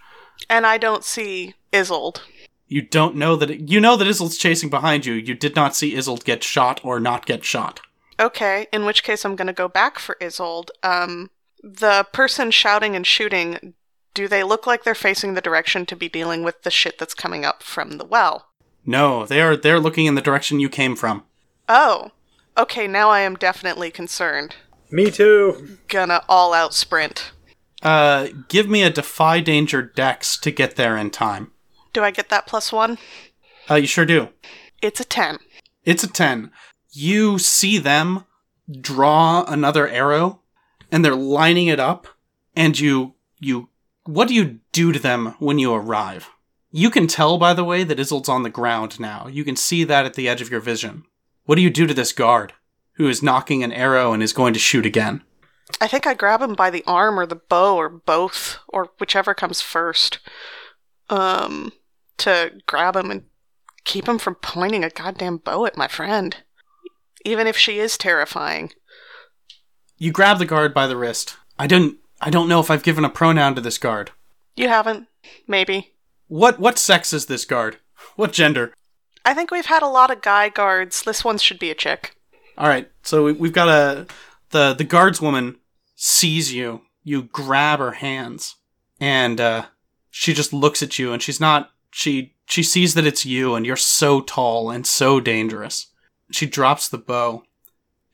And 0.48 0.66
I 0.66 0.78
don't 0.78 1.04
see 1.04 1.54
Isolde. 1.72 2.20
You 2.66 2.82
don't 2.82 3.16
know 3.16 3.36
that 3.36 3.50
it, 3.50 3.68
you 3.68 3.80
know 3.80 3.96
that 3.96 4.08
Isolde's 4.08 4.38
chasing 4.38 4.70
behind 4.70 5.04
you. 5.04 5.12
You 5.12 5.34
did 5.34 5.54
not 5.54 5.76
see 5.76 5.94
Isolde 5.94 6.24
get 6.24 6.42
shot 6.42 6.80
or 6.82 6.98
not 6.98 7.26
get 7.26 7.44
shot. 7.44 7.80
Okay, 8.18 8.66
in 8.72 8.84
which 8.84 9.02
case 9.02 9.24
I'm 9.24 9.36
gonna 9.36 9.52
go 9.52 9.68
back 9.68 9.98
for 9.98 10.16
Isolde. 10.20 10.70
Um, 10.82 11.30
the 11.62 12.06
person 12.12 12.50
shouting 12.50 12.96
and 12.96 13.06
shooting, 13.06 13.74
do 14.14 14.28
they 14.28 14.42
look 14.42 14.66
like 14.66 14.84
they're 14.84 14.94
facing 14.94 15.34
the 15.34 15.40
direction 15.40 15.86
to 15.86 15.96
be 15.96 16.08
dealing 16.08 16.42
with 16.42 16.62
the 16.62 16.70
shit 16.70 16.98
that's 16.98 17.14
coming 17.14 17.44
up 17.44 17.62
from 17.62 17.98
the 17.98 18.04
well? 18.04 18.48
No, 18.84 19.26
they 19.26 19.40
are 19.40 19.56
they're 19.56 19.80
looking 19.80 20.06
in 20.06 20.14
the 20.14 20.20
direction 20.20 20.60
you 20.60 20.68
came 20.68 20.96
from. 20.96 21.24
Oh, 21.68 22.10
okay, 22.56 22.86
now 22.86 23.10
I 23.10 23.20
am 23.20 23.36
definitely 23.36 23.90
concerned. 23.90 24.56
Me 24.90 25.10
too. 25.10 25.78
Gonna 25.88 26.22
all 26.28 26.52
out 26.52 26.74
sprint. 26.74 27.32
Uh, 27.82 28.28
give 28.48 28.68
me 28.68 28.82
a 28.82 28.90
defy 28.90 29.40
danger 29.40 29.82
dex 29.82 30.38
to 30.38 30.50
get 30.50 30.76
there 30.76 30.96
in 30.96 31.10
time. 31.10 31.50
Do 31.92 32.02
I 32.02 32.10
get 32.10 32.28
that 32.28 32.46
plus 32.46 32.72
one? 32.72 32.98
Uh, 33.70 33.76
you 33.76 33.86
sure 33.86 34.04
do. 34.04 34.28
It's 34.80 35.00
a 35.00 35.04
10. 35.04 35.38
It's 35.84 36.04
a 36.04 36.08
10. 36.08 36.50
You 36.92 37.38
see 37.38 37.78
them 37.78 38.24
draw 38.80 39.44
another 39.44 39.88
arrow 39.88 40.40
and 40.90 41.04
they're 41.04 41.14
lining 41.14 41.66
it 41.66 41.80
up 41.80 42.06
and 42.54 42.78
you 42.78 43.14
you 43.40 43.68
what 44.04 44.28
do 44.28 44.34
you 44.34 44.60
do 44.72 44.92
to 44.92 44.98
them 44.98 45.34
when 45.38 45.58
you 45.58 45.72
arrive? 45.72 46.28
You 46.70 46.90
can 46.90 47.06
tell 47.06 47.38
by 47.38 47.54
the 47.54 47.64
way 47.64 47.84
that 47.84 48.00
Isolde's 48.00 48.28
on 48.28 48.42
the 48.42 48.50
ground 48.50 48.98
now. 48.98 49.26
You 49.26 49.44
can 49.44 49.56
see 49.56 49.84
that 49.84 50.06
at 50.06 50.14
the 50.14 50.28
edge 50.28 50.40
of 50.40 50.50
your 50.50 50.60
vision. 50.60 51.04
What 51.44 51.56
do 51.56 51.62
you 51.62 51.70
do 51.70 51.86
to 51.86 51.94
this 51.94 52.12
guard 52.12 52.54
who 52.94 53.08
is 53.08 53.22
knocking 53.22 53.62
an 53.62 53.72
arrow 53.72 54.12
and 54.12 54.22
is 54.22 54.32
going 54.32 54.54
to 54.54 54.60
shoot 54.60 54.86
again? 54.86 55.22
I 55.80 55.88
think 55.88 56.06
I 56.06 56.14
grab 56.14 56.42
him 56.42 56.54
by 56.54 56.70
the 56.70 56.84
arm 56.86 57.18
or 57.18 57.26
the 57.26 57.36
bow 57.36 57.76
or 57.76 57.88
both, 57.88 58.58
or 58.68 58.90
whichever 58.98 59.34
comes 59.34 59.60
first. 59.60 60.18
Um, 61.08 61.72
to 62.18 62.52
grab 62.66 62.96
him 62.96 63.10
and 63.10 63.24
keep 63.84 64.08
him 64.08 64.18
from 64.18 64.36
pointing 64.36 64.84
a 64.84 64.90
goddamn 64.90 65.38
bow 65.38 65.66
at 65.66 65.76
my 65.76 65.88
friend. 65.88 66.36
Even 67.24 67.46
if 67.46 67.56
she 67.56 67.78
is 67.78 67.98
terrifying. 67.98 68.72
You 69.96 70.10
grab 70.10 70.38
the 70.38 70.46
guard 70.46 70.74
by 70.74 70.86
the 70.86 70.96
wrist. 70.96 71.36
I 71.58 71.66
don't 71.66 71.98
I 72.24 72.30
don't 72.30 72.48
know 72.48 72.60
if 72.60 72.70
I've 72.70 72.82
given 72.84 73.04
a 73.04 73.10
pronoun 73.10 73.54
to 73.56 73.60
this 73.60 73.78
guard. 73.78 74.12
You 74.56 74.68
haven't? 74.68 75.08
Maybe. 75.46 75.92
What 76.28 76.58
what 76.58 76.78
sex 76.78 77.12
is 77.12 77.26
this 77.26 77.44
guard? 77.44 77.78
What 78.16 78.32
gender? 78.32 78.72
I 79.24 79.34
think 79.34 79.50
we've 79.50 79.66
had 79.66 79.82
a 79.82 79.88
lot 79.88 80.10
of 80.10 80.22
guy 80.22 80.48
guards. 80.48 81.02
This 81.02 81.24
one 81.24 81.38
should 81.38 81.58
be 81.58 81.70
a 81.70 81.74
chick. 81.74 82.16
All 82.58 82.68
right, 82.68 82.90
so 83.02 83.24
we- 83.24 83.32
we've 83.32 83.52
got 83.52 83.68
a 83.68 84.06
the 84.50 84.74
the 84.74 84.84
guardswoman 84.84 85.56
sees 85.96 86.52
you. 86.52 86.82
You 87.04 87.22
grab 87.24 87.78
her 87.80 87.92
hands, 87.92 88.56
and 89.00 89.40
uh, 89.40 89.66
she 90.10 90.32
just 90.32 90.52
looks 90.52 90.82
at 90.82 90.98
you, 90.98 91.12
and 91.12 91.20
she's 91.22 91.40
not. 91.40 91.70
She 91.90 92.34
she 92.46 92.62
sees 92.62 92.94
that 92.94 93.06
it's 93.06 93.24
you, 93.26 93.54
and 93.54 93.66
you're 93.66 93.76
so 93.76 94.20
tall 94.20 94.70
and 94.70 94.86
so 94.86 95.18
dangerous. 95.20 95.88
She 96.30 96.46
drops 96.46 96.88
the 96.88 96.98
bow, 96.98 97.42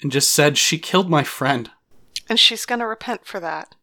and 0.02 0.10
just 0.12 0.30
said, 0.30 0.56
"She 0.56 0.78
killed 0.78 1.10
my 1.10 1.24
friend." 1.24 1.70
And 2.28 2.38
she's 2.40 2.64
gonna 2.66 2.86
repent 2.86 3.26
for 3.26 3.40
that. 3.40 3.74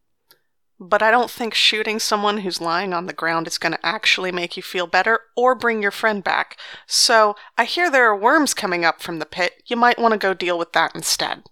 But 0.80 1.02
I 1.02 1.10
don't 1.10 1.32
think 1.32 1.54
shooting 1.54 2.00
someone 2.00 2.40
who's 2.40 2.60
lying 2.60 2.94
on 2.94 3.06
the 3.06 3.14
ground 3.14 3.48
is 3.48 3.58
gonna 3.58 3.80
actually 3.82 4.32
make 4.32 4.58
you 4.58 4.64
feel 4.64 4.88
better 4.88 5.22
or 5.36 5.56
bring 5.56 5.82
your 5.82 5.92
friend 5.92 6.24
back. 6.24 6.58
So 6.86 7.36
I 7.58 7.64
hear 7.66 7.90
there 7.90 8.06
are 8.10 8.18
worms 8.18 8.54
coming 8.54 8.84
up 8.84 9.02
from 9.02 9.20
the 9.20 9.26
pit. 9.26 9.64
You 9.68 9.78
might 9.78 9.98
want 10.00 10.12
to 10.12 10.18
go 10.18 10.34
deal 10.34 10.58
with 10.58 10.74
that 10.74 10.94
instead. 10.94 11.44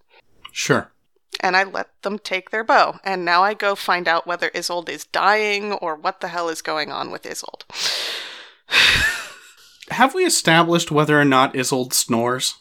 Sure. 0.52 0.90
And 1.40 1.56
I 1.56 1.64
let 1.64 1.88
them 2.02 2.18
take 2.18 2.50
their 2.50 2.62
bow. 2.64 3.00
And 3.02 3.24
now 3.24 3.42
I 3.42 3.54
go 3.54 3.74
find 3.74 4.06
out 4.06 4.26
whether 4.26 4.50
Isolde 4.54 4.88
is 4.90 5.04
dying 5.06 5.72
or 5.72 5.96
what 5.96 6.20
the 6.20 6.28
hell 6.28 6.48
is 6.48 6.62
going 6.62 6.92
on 6.92 7.10
with 7.10 7.22
Isolde. 7.24 7.64
Have 9.90 10.14
we 10.14 10.24
established 10.24 10.90
whether 10.90 11.20
or 11.20 11.24
not 11.24 11.54
Isolde 11.56 11.92
snores? 11.92 12.56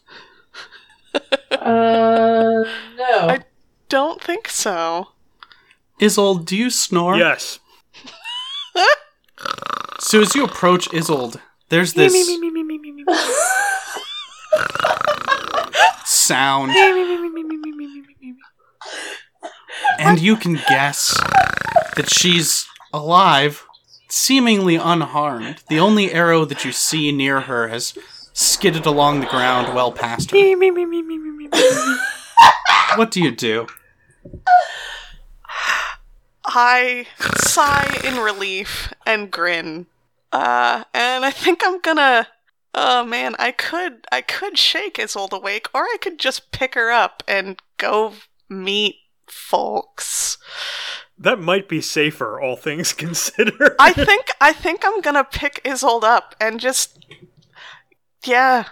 Uh, 1.52 2.64
no. 2.98 3.28
I- 3.30 3.44
Don't 3.90 4.22
think 4.22 4.50
so. 4.50 5.10
Isolde, 6.04 6.46
do 6.46 6.58
you 6.58 6.70
snore? 6.70 7.16
Yes. 7.18 7.60
So 10.00 10.22
as 10.22 10.36
you 10.36 10.44
approach 10.44 10.90
Isolde, 10.94 11.40
there's 11.70 11.94
this 11.94 12.14
sound, 16.06 16.72
and 19.98 20.20
you 20.20 20.36
can 20.36 20.60
guess 20.68 21.18
that 21.96 22.10
she's 22.10 22.68
alive, 22.92 23.66
seemingly 24.10 24.76
unharmed. 24.76 25.64
The 25.70 25.80
only 25.80 26.12
arrow 26.12 26.44
that 26.46 26.66
you 26.66 26.72
see 26.74 27.12
near 27.12 27.42
her 27.42 27.70
has 27.70 27.98
skidded 28.34 28.86
along 28.86 29.22
the 29.22 29.26
ground 29.28 29.74
well 29.74 29.92
past 29.92 30.32
her. 30.32 30.38
what 32.98 33.12
do 33.12 33.22
you 33.22 33.32
do? 33.32 33.68
I 36.46 37.08
sigh 37.38 38.00
in 38.04 38.18
relief 38.18 38.94
and 39.06 39.32
grin. 39.32 39.88
Uh, 40.32 40.84
and 40.94 41.26
I 41.26 41.32
think 41.32 41.62
I'm 41.64 41.80
gonna. 41.80 42.28
Oh 42.76 43.06
man, 43.06 43.36
I 43.38 43.52
could 43.52 44.08
I 44.12 44.22
could 44.22 44.58
shake 44.58 44.96
Isolde 44.98 45.34
awake, 45.34 45.68
or 45.74 45.84
I 45.84 45.98
could 46.02 46.18
just 46.20 46.52
pick 46.52 46.74
her 46.76 46.92
up 46.92 47.24
and 47.28 47.62
go 47.78 48.14
meet 48.50 48.96
folks. 49.28 50.38
That 51.18 51.40
might 51.40 51.70
be 51.70 51.82
safer, 51.82 52.42
all 52.42 52.56
things 52.56 52.94
considered. 53.06 53.76
I 53.80 53.94
think 53.94 54.32
I 54.42 54.54
think 54.54 54.82
I'm 54.84 55.02
gonna 55.02 55.24
pick 55.24 55.62
Isolde 55.64 56.04
up 56.04 56.36
and 56.42 56.60
just 56.60 57.06
yeah. 58.26 58.66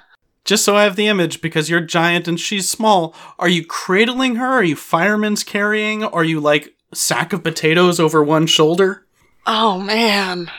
Just 0.43 0.65
so 0.65 0.75
I 0.75 0.83
have 0.83 0.95
the 0.95 1.07
image, 1.07 1.39
because 1.39 1.69
you're 1.69 1.81
giant 1.81 2.27
and 2.27 2.39
she's 2.39 2.67
small, 2.67 3.13
are 3.37 3.47
you 3.47 3.63
cradling 3.63 4.37
her? 4.37 4.47
Are 4.47 4.63
you 4.63 4.75
fireman's 4.75 5.43
carrying? 5.43 6.03
Are 6.03 6.23
you 6.23 6.39
like 6.39 6.65
a 6.65 6.71
sack 6.93 7.33
of 7.33 7.43
potatoes 7.43 7.99
over 7.99 8.23
one 8.23 8.47
shoulder? 8.47 9.05
Oh 9.45 9.79
man. 9.79 10.49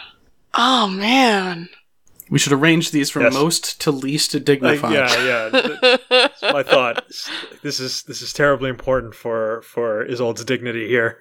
Oh 0.55 0.89
man. 0.89 1.69
We 2.31 2.39
should 2.39 2.53
arrange 2.55 2.91
these 2.91 3.11
from 3.11 3.25
Yes. 3.25 3.35
most 3.35 3.81
to 3.83 3.91
least 3.91 4.33
Like, 4.35 4.45
dignified. 4.45 4.97
Uh, 4.97 5.51
yeah, 5.53 5.99
yeah. 6.11 6.53
my 6.53 6.63
thought. 6.63 7.05
This 7.63 7.79
is 7.79 8.03
this 8.05 8.23
is 8.23 8.33
terribly 8.33 8.71
important 8.71 9.15
for 9.15 9.63
for 9.63 10.07
Isolde's 10.11 10.45
dignity 10.45 10.89
here. 10.89 11.19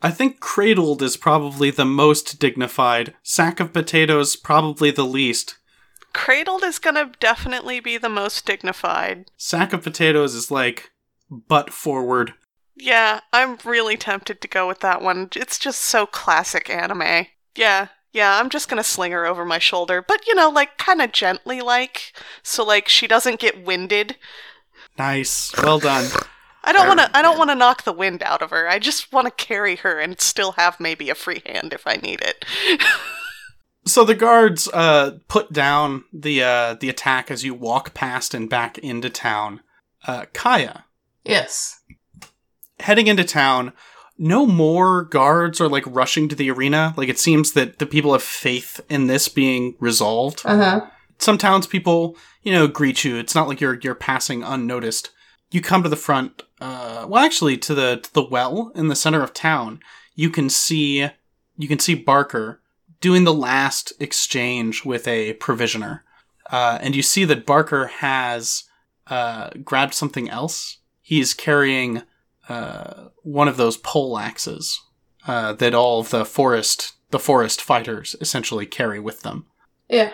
I 0.00 0.10
think 0.10 0.38
cradled 0.40 1.02
is 1.02 1.16
probably 1.16 1.70
the 1.70 1.84
most 1.86 2.38
dignified. 2.38 3.14
Sack 3.22 3.58
of 3.58 3.72
potatoes 3.72 4.36
probably 4.36 4.90
the 4.90 5.04
least. 5.04 5.56
Cradled 6.12 6.62
is 6.62 6.78
gonna 6.78 7.10
definitely 7.18 7.80
be 7.80 7.98
the 7.98 8.08
most 8.08 8.46
dignified. 8.46 9.30
Sack 9.36 9.72
of 9.72 9.82
potatoes 9.82 10.34
is 10.34 10.50
like 10.50 10.90
butt 11.30 11.72
forward. 11.72 12.34
Yeah, 12.76 13.20
I'm 13.32 13.58
really 13.64 13.96
tempted 13.96 14.40
to 14.40 14.48
go 14.48 14.66
with 14.66 14.80
that 14.80 15.00
one. 15.00 15.28
It's 15.36 15.58
just 15.58 15.80
so 15.80 16.06
classic 16.06 16.68
anime. 16.68 17.26
Yeah, 17.56 17.88
yeah, 18.12 18.38
I'm 18.38 18.50
just 18.50 18.68
gonna 18.68 18.82
sling 18.84 19.12
her 19.12 19.26
over 19.26 19.44
my 19.44 19.58
shoulder, 19.58 20.04
but 20.06 20.26
you 20.26 20.34
know, 20.34 20.50
like 20.50 20.76
kind 20.78 21.00
of 21.00 21.12
gently, 21.12 21.60
like 21.60 22.12
so, 22.42 22.64
like 22.64 22.88
she 22.88 23.06
doesn't 23.06 23.40
get 23.40 23.64
winded. 23.64 24.16
Nice. 24.98 25.52
Well 25.56 25.78
done. 25.78 26.10
I 26.62 26.72
don't 26.72 26.88
want 26.88 27.00
to. 27.00 27.16
I 27.16 27.22
don't 27.22 27.38
want 27.38 27.50
to 27.50 27.56
knock 27.56 27.84
the 27.84 27.92
wind 27.92 28.22
out 28.22 28.40
of 28.42 28.50
her. 28.50 28.68
I 28.68 28.78
just 28.78 29.12
want 29.12 29.26
to 29.26 29.44
carry 29.44 29.76
her 29.76 30.00
and 30.00 30.20
still 30.20 30.52
have 30.52 30.80
maybe 30.80 31.10
a 31.10 31.14
free 31.14 31.42
hand 31.44 31.72
if 31.72 31.86
I 31.86 31.96
need 31.96 32.20
it. 32.22 32.44
So 33.86 34.02
the 34.02 34.14
guards 34.14 34.66
uh, 34.72 35.18
put 35.28 35.52
down 35.52 36.04
the 36.10 36.42
uh, 36.42 36.74
the 36.80 36.88
attack 36.88 37.30
as 37.30 37.44
you 37.44 37.52
walk 37.52 37.92
past 37.92 38.32
and 38.32 38.48
back 38.48 38.78
into 38.78 39.10
town. 39.10 39.60
Uh, 40.06 40.24
Kaija, 40.32 40.84
Yes. 41.24 41.80
Heading 42.84 43.06
into 43.06 43.24
town, 43.24 43.72
no 44.18 44.46
more 44.46 45.04
guards 45.04 45.60
are 45.60 45.68
like 45.68 45.84
rushing 45.86 46.28
to 46.28 46.36
the 46.36 46.50
arena. 46.50 46.94
Like 46.96 47.08
it 47.08 47.18
seems 47.18 47.52
that 47.52 47.78
the 47.78 47.86
people 47.86 48.12
have 48.12 48.22
faith 48.22 48.80
in 48.88 49.06
this 49.06 49.28
being 49.28 49.74
resolved. 49.80 50.42
Uh 50.44 50.56
huh. 50.56 50.86
Some 51.18 51.38
townspeople, 51.38 52.16
you 52.42 52.52
know, 52.52 52.66
greet 52.68 53.04
you. 53.04 53.16
It's 53.16 53.34
not 53.34 53.48
like 53.48 53.60
you're 53.60 53.78
you're 53.82 53.94
passing 53.94 54.42
unnoticed. 54.42 55.10
You 55.50 55.60
come 55.60 55.82
to 55.82 55.88
the 55.88 55.96
front. 55.96 56.42
Uh, 56.60 57.06
well, 57.08 57.24
actually, 57.24 57.56
to 57.58 57.74
the 57.74 57.96
to 57.96 58.12
the 58.12 58.24
well 58.24 58.70
in 58.74 58.88
the 58.88 58.96
center 58.96 59.22
of 59.22 59.32
town. 59.32 59.80
You 60.14 60.30
can 60.30 60.50
see 60.50 61.08
you 61.56 61.68
can 61.68 61.78
see 61.78 61.94
Barker 61.94 62.60
doing 63.00 63.24
the 63.24 63.34
last 63.34 63.92
exchange 63.98 64.84
with 64.84 65.08
a 65.08 65.34
provisioner, 65.34 66.04
uh, 66.50 66.78
and 66.80 66.94
you 66.94 67.02
see 67.02 67.24
that 67.24 67.46
Barker 67.46 67.86
has 67.86 68.64
uh, 69.06 69.50
grabbed 69.64 69.94
something 69.94 70.28
else. 70.28 70.78
He's 71.00 71.34
carrying 71.34 72.02
uh, 72.48 73.08
one 73.22 73.48
of 73.48 73.56
those 73.56 73.76
pole 73.76 74.18
axes 74.18 74.80
uh, 75.26 75.52
that 75.54 75.74
all 75.74 76.00
of 76.00 76.10
the 76.10 76.24
forest 76.24 76.92
the 77.10 77.18
forest 77.18 77.62
fighters 77.62 78.16
essentially 78.20 78.66
carry 78.66 78.98
with 78.98 79.22
them. 79.22 79.46
Yeah. 79.88 80.10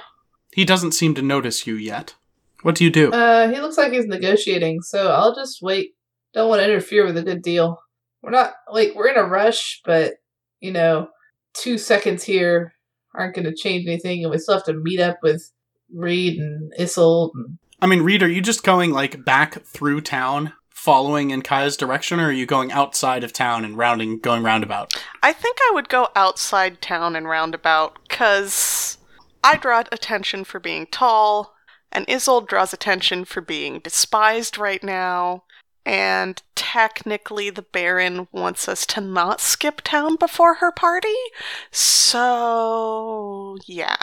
He 0.52 0.66
doesn't 0.66 0.92
seem 0.92 1.14
to 1.14 1.22
notice 1.22 1.66
you 1.66 1.74
yet. 1.74 2.14
What 2.62 2.74
do 2.74 2.84
you 2.84 2.90
do? 2.90 3.10
Uh, 3.10 3.48
he 3.48 3.58
looks 3.58 3.78
like 3.78 3.92
he's 3.92 4.06
negotiating, 4.06 4.82
so 4.82 5.10
I'll 5.10 5.34
just 5.34 5.62
wait. 5.62 5.94
Don't 6.34 6.50
want 6.50 6.60
to 6.60 6.64
interfere 6.64 7.06
with 7.06 7.16
a 7.16 7.22
good 7.22 7.42
deal. 7.42 7.80
We're 8.22 8.30
not 8.30 8.52
like 8.70 8.92
we're 8.94 9.08
in 9.08 9.16
a 9.16 9.24
rush, 9.24 9.80
but 9.84 10.14
you 10.60 10.72
know, 10.72 11.08
two 11.54 11.78
seconds 11.78 12.22
here 12.22 12.74
aren't 13.14 13.34
going 13.34 13.46
to 13.46 13.54
change 13.54 13.86
anything, 13.86 14.22
and 14.22 14.30
we 14.30 14.38
still 14.38 14.54
have 14.54 14.64
to 14.64 14.74
meet 14.74 15.00
up 15.00 15.20
with 15.22 15.50
Reed 15.92 16.38
and 16.38 16.72
Isolde. 16.78 17.30
And 17.34 17.58
I 17.80 17.86
mean, 17.86 18.02
Reed, 18.02 18.22
are 18.22 18.28
you 18.28 18.42
just 18.42 18.62
going 18.62 18.90
like 18.90 19.24
back 19.24 19.64
through 19.64 20.02
town, 20.02 20.52
following 20.80 21.30
in 21.30 21.42
Kaija's 21.42 21.76
direction, 21.76 22.18
or 22.18 22.28
are 22.28 22.32
you 22.32 22.46
going 22.46 22.72
outside 22.72 23.22
of 23.22 23.34
town 23.34 23.66
and 23.66 23.76
rounding, 23.76 24.18
going 24.18 24.42
roundabout? 24.42 24.94
I 25.22 25.34
think 25.34 25.58
I 25.60 25.74
would 25.74 25.90
go 25.90 26.08
outside 26.16 26.80
town 26.80 27.14
and 27.14 27.28
roundabout, 27.28 27.98
because 28.08 28.96
I 29.44 29.58
draw 29.58 29.84
attention 29.92 30.44
for 30.44 30.58
being 30.58 30.86
tall, 30.86 31.54
and 31.92 32.06
Isolde 32.08 32.48
draws 32.48 32.72
attention 32.72 33.26
for 33.26 33.42
being 33.42 33.80
despised 33.80 34.56
right 34.56 34.82
now, 34.82 35.44
and 35.84 36.42
technically 36.54 37.50
the 37.50 37.60
Baron 37.60 38.28
wants 38.32 38.66
us 38.66 38.86
to 38.86 39.02
not 39.02 39.42
skip 39.42 39.82
town 39.82 40.16
before 40.16 40.54
her 40.54 40.72
party. 40.72 41.08
So, 41.70 43.58
yeah. 43.66 43.96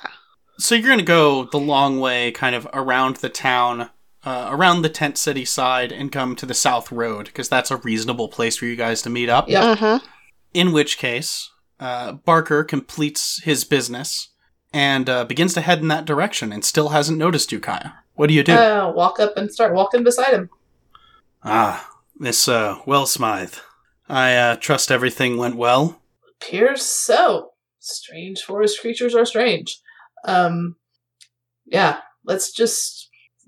So 0.60 0.76
you're 0.76 0.86
going 0.86 1.00
to 1.00 1.06
go 1.06 1.46
the 1.46 1.58
long 1.58 2.00
way, 2.00 2.32
kind 2.32 2.56
of 2.56 2.68
around 2.72 3.16
the 3.16 3.30
town, 3.30 3.90
uh, 4.28 4.50
around 4.52 4.82
the 4.82 4.90
tent 4.90 5.18
city 5.18 5.46
side, 5.46 5.92
and 5.94 6.12
come 6.12 6.36
to 6.36 6.46
the 6.46 6.54
south 6.54 6.92
road 6.92 7.28
because 7.28 7.48
that's 7.50 7.72
a 7.72 7.78
reasonable 7.78 8.28
place 8.28 8.58
for 8.58 8.66
you 8.66 8.76
guys 8.76 9.02
to 9.02 9.10
meet 9.10 9.30
up. 9.30 9.48
Yep. 9.48 9.64
Mm-hmm. 9.78 10.06
In 10.54 10.74
which 10.74 10.98
case, 10.98 11.50
uh, 11.80 12.12
Barker 12.12 12.64
completes 12.66 13.42
his 13.44 13.64
business 13.64 14.30
and 14.74 15.10
uh, 15.10 15.24
begins 15.24 15.54
to 15.54 15.62
head 15.62 15.80
in 15.80 15.88
that 15.88 16.06
direction, 16.06 16.52
and 16.52 16.66
still 16.66 16.90
hasn't 16.90 17.18
noticed 17.18 17.54
you, 17.54 17.60
Kaija. 17.62 17.94
What 18.16 18.28
do 18.28 18.34
you 18.34 18.44
do? 18.44 18.54
uh, 18.54 18.92
walk 18.94 19.20
up 19.20 19.38
and 19.38 19.50
start 19.50 19.74
walking 19.74 20.04
beside 20.04 20.34
him. 20.34 20.50
ah, 21.44 21.90
Miss 22.20 22.48
uh, 22.50 22.80
Wellsmythe. 22.86 23.62
I 24.10 24.36
uh, 24.36 24.56
trust 24.58 24.92
everything 24.92 25.38
went 25.38 25.56
well. 25.56 26.02
Appears 26.42 26.82
so. 26.82 27.52
Strange 27.80 28.42
forest 28.42 28.82
creatures 28.82 29.16
are 29.16 29.26
strange. 29.26 29.80
Um, 30.26 30.76
yeah. 31.66 32.02
Let's 32.26 32.52
just. 32.52 32.97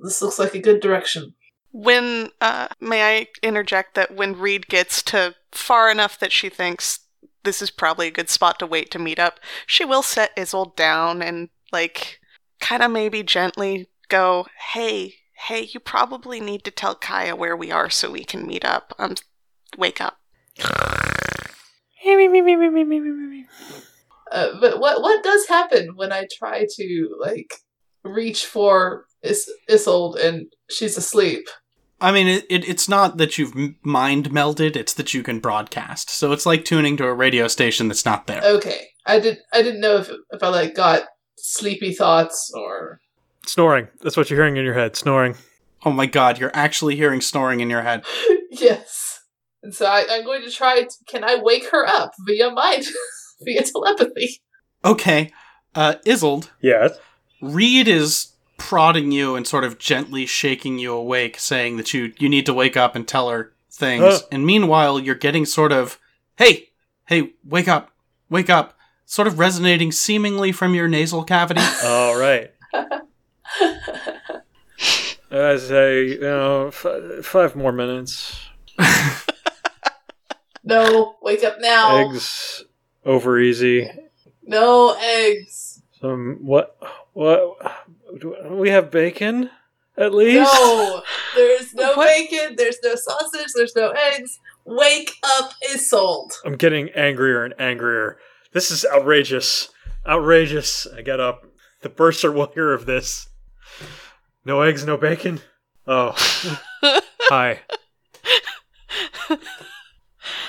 This 0.02 0.22
looks 0.22 0.40
like 0.40 0.54
a 0.54 0.60
good 0.60 0.80
direction. 0.80 1.36
When, 1.72 2.30
uh, 2.42 2.70
may 2.80 3.20
I 3.20 3.28
interject 3.44 3.96
that 3.96 4.16
when 4.16 4.40
Reed 4.40 4.68
gets 4.68 5.04
to 5.04 5.36
far 5.52 5.92
enough 5.92 6.18
that 6.20 6.32
she 6.32 6.50
thinks 6.50 7.00
this 7.44 7.62
is 7.62 7.70
probably 7.70 8.08
a 8.08 8.12
good 8.12 8.30
spot 8.30 8.60
to 8.60 8.68
wait 8.68 8.90
to 8.92 9.00
meet 9.00 9.20
up, 9.20 9.40
she 9.68 9.86
will 9.86 10.04
set 10.04 10.36
Isolde 10.36 10.76
down 10.76 11.22
and, 11.22 11.50
like, 11.72 12.20
kind 12.60 12.82
of 12.82 12.92
maybe 12.92 13.24
gently 13.24 13.90
go, 14.08 14.48
hey, 14.74 15.16
hey, 15.48 15.70
you 15.72 15.80
probably 15.80 16.40
need 16.40 16.64
to 16.64 16.72
tell 16.72 16.96
Kaija 16.96 17.38
where 17.38 17.56
we 17.56 17.72
are 17.72 17.90
so 17.90 18.12
we 18.12 18.24
can 18.24 18.46
meet 18.46 18.66
up. 18.66 18.94
Um, 19.00 19.16
wake 19.78 20.02
up. 20.02 20.18
Uh, 24.32 24.60
but 24.60 24.80
what 24.80 25.02
what 25.02 25.24
does 25.24 25.48
happen 25.48 25.96
when 25.96 26.12
I 26.12 26.28
try 26.38 26.66
to 26.76 27.18
like 27.20 27.54
reach 28.04 28.46
for 28.46 29.06
Is- 29.24 29.52
Isolde 29.70 30.24
and 30.24 30.48
she's 30.70 30.98
asleep? 30.98 31.48
I 32.02 32.12
mean, 32.14 32.28
it, 32.28 32.46
it, 32.50 32.68
it's 32.68 32.88
not 32.88 33.18
that 33.18 33.38
you've 33.38 33.54
mind 33.84 34.30
melded; 34.30 34.76
it's 34.78 34.94
that 34.94 35.14
you 35.14 35.22
can 35.22 35.40
broadcast. 35.40 36.10
So 36.10 36.32
it's 36.32 36.46
like 36.46 36.64
tuning 36.64 36.96
to 36.98 37.06
a 37.06 37.14
radio 37.14 37.48
station 37.50 37.90
that's 37.90 38.06
not 38.06 38.26
there. 38.28 38.42
Okay, 38.42 38.88
I 39.06 39.20
did 39.20 39.40
I 39.54 39.62
didn't 39.62 39.82
know 39.82 39.98
if 39.98 40.10
if 40.32 40.42
I 40.42 40.48
like 40.48 40.76
got 40.76 41.04
sleepy 41.38 41.94
thoughts 41.94 42.52
or 42.56 43.00
Snoring. 43.46 43.88
That's 44.02 44.16
what 44.16 44.30
you're 44.30 44.40
hearing 44.40 44.58
in 44.58 44.64
your 44.66 44.76
head. 44.76 44.96
Snoring. 44.96 45.36
Oh 45.84 45.92
my 45.92 46.06
god, 46.06 46.40
you're 46.40 46.52
actually 46.54 46.96
hearing 46.96 47.20
snoring 47.22 47.62
in 47.62 47.70
your 47.70 47.82
head. 47.82 48.06
yes. 48.52 49.22
And 49.64 49.74
so 49.74 49.86
I, 49.86 50.06
I'm 50.10 50.24
going 50.24 50.44
to 50.44 50.52
try. 50.52 50.84
To, 50.84 50.96
can 51.08 51.24
I 51.24 51.38
wake 51.42 51.70
her 51.72 51.86
up 51.86 52.12
via 52.28 52.52
mind, 52.52 52.86
via 53.42 53.64
telepathy? 53.64 54.42
Okay, 54.86 55.32
uh, 55.76 55.96
Isolde, 56.06 56.50
Yes. 56.62 56.98
Reed 57.42 57.88
is 57.88 58.34
prodding 58.60 59.12
you 59.12 59.36
and 59.36 59.48
sort 59.48 59.64
of 59.64 59.80
gently 59.80 60.26
shaking 60.26 60.78
you 60.78 60.94
awake, 60.94 61.40
saying 61.40 61.78
that 61.78 61.94
you 61.94 62.14
you 62.20 62.30
need 62.30 62.46
to 62.46 62.54
wake 62.54 62.78
up 62.78 62.96
and 62.96 63.08
tell 63.08 63.30
her 63.30 63.54
things. 63.72 64.04
Huh. 64.04 64.20
And 64.32 64.46
meanwhile, 64.46 65.00
you're 65.00 65.16
getting 65.16 65.46
sort 65.46 65.72
of, 65.72 66.00
hey, 66.38 66.70
hey, 67.08 67.34
wake 67.44 67.68
up, 67.68 67.92
wake 68.30 68.50
up, 68.50 68.78
sort 69.06 69.28
of 69.28 69.40
resonating 69.40 69.92
seemingly 69.92 70.52
from 70.52 70.76
your 70.76 70.88
nasal 70.88 71.24
cavity. 71.24 71.62
All 71.84 72.20
right. 72.20 72.52
I 75.32 75.58
say, 75.58 76.08
you 76.08 76.22
know, 76.22 76.68
f- 76.68 77.24
five 77.24 77.56
more 77.56 77.72
minutes. 77.72 78.40
no, 80.64 81.18
wake 81.22 81.44
up 81.44 81.58
now. 81.60 81.98
Eggs 81.98 82.64
over 83.06 83.40
easy. 83.40 83.90
No 84.44 84.96
eggs. 85.00 85.82
Some 86.02 86.40
what? 86.42 86.78
What? 87.14 87.58
We 88.50 88.70
have 88.70 88.92
bacon, 88.92 89.50
at 89.98 90.14
least. 90.14 90.52
No, 90.54 91.02
there's 91.36 91.74
no 91.74 91.94
What? 91.96 92.08
bacon. 92.08 92.56
There's 92.56 92.78
no 92.84 92.96
sausage. 92.96 93.48
There's 93.56 93.76
no 93.76 93.92
eggs. 93.92 94.40
Wake 94.66 95.14
up, 95.38 95.52
Isolde. 95.72 96.34
I'm 96.46 96.56
getting 96.56 96.90
angrier 96.90 97.44
and 97.44 97.54
angrier. 97.60 98.18
This 98.54 98.72
is 98.72 98.86
outrageous. 98.92 99.70
Outrageous. 100.08 100.88
I 100.96 101.02
get 101.02 101.20
up. 101.20 101.46
The 101.82 101.90
bursar 101.90 102.32
will 102.32 102.52
hear 102.54 102.74
of 102.74 102.86
this. 102.86 103.28
No 104.46 104.62
eggs, 104.62 104.86
no 104.86 104.98
bacon. 104.98 105.42
Oh, 105.88 106.14
hi. 107.22 107.60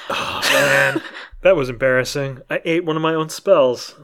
Oh 0.09 0.41
man, 0.53 1.03
that 1.43 1.57
was 1.57 1.69
embarrassing. 1.69 2.41
I 2.51 2.61
ate 2.65 2.85
one 2.85 2.97
of 2.97 3.03
my 3.03 3.15
own 3.15 3.29
spells. 3.29 3.95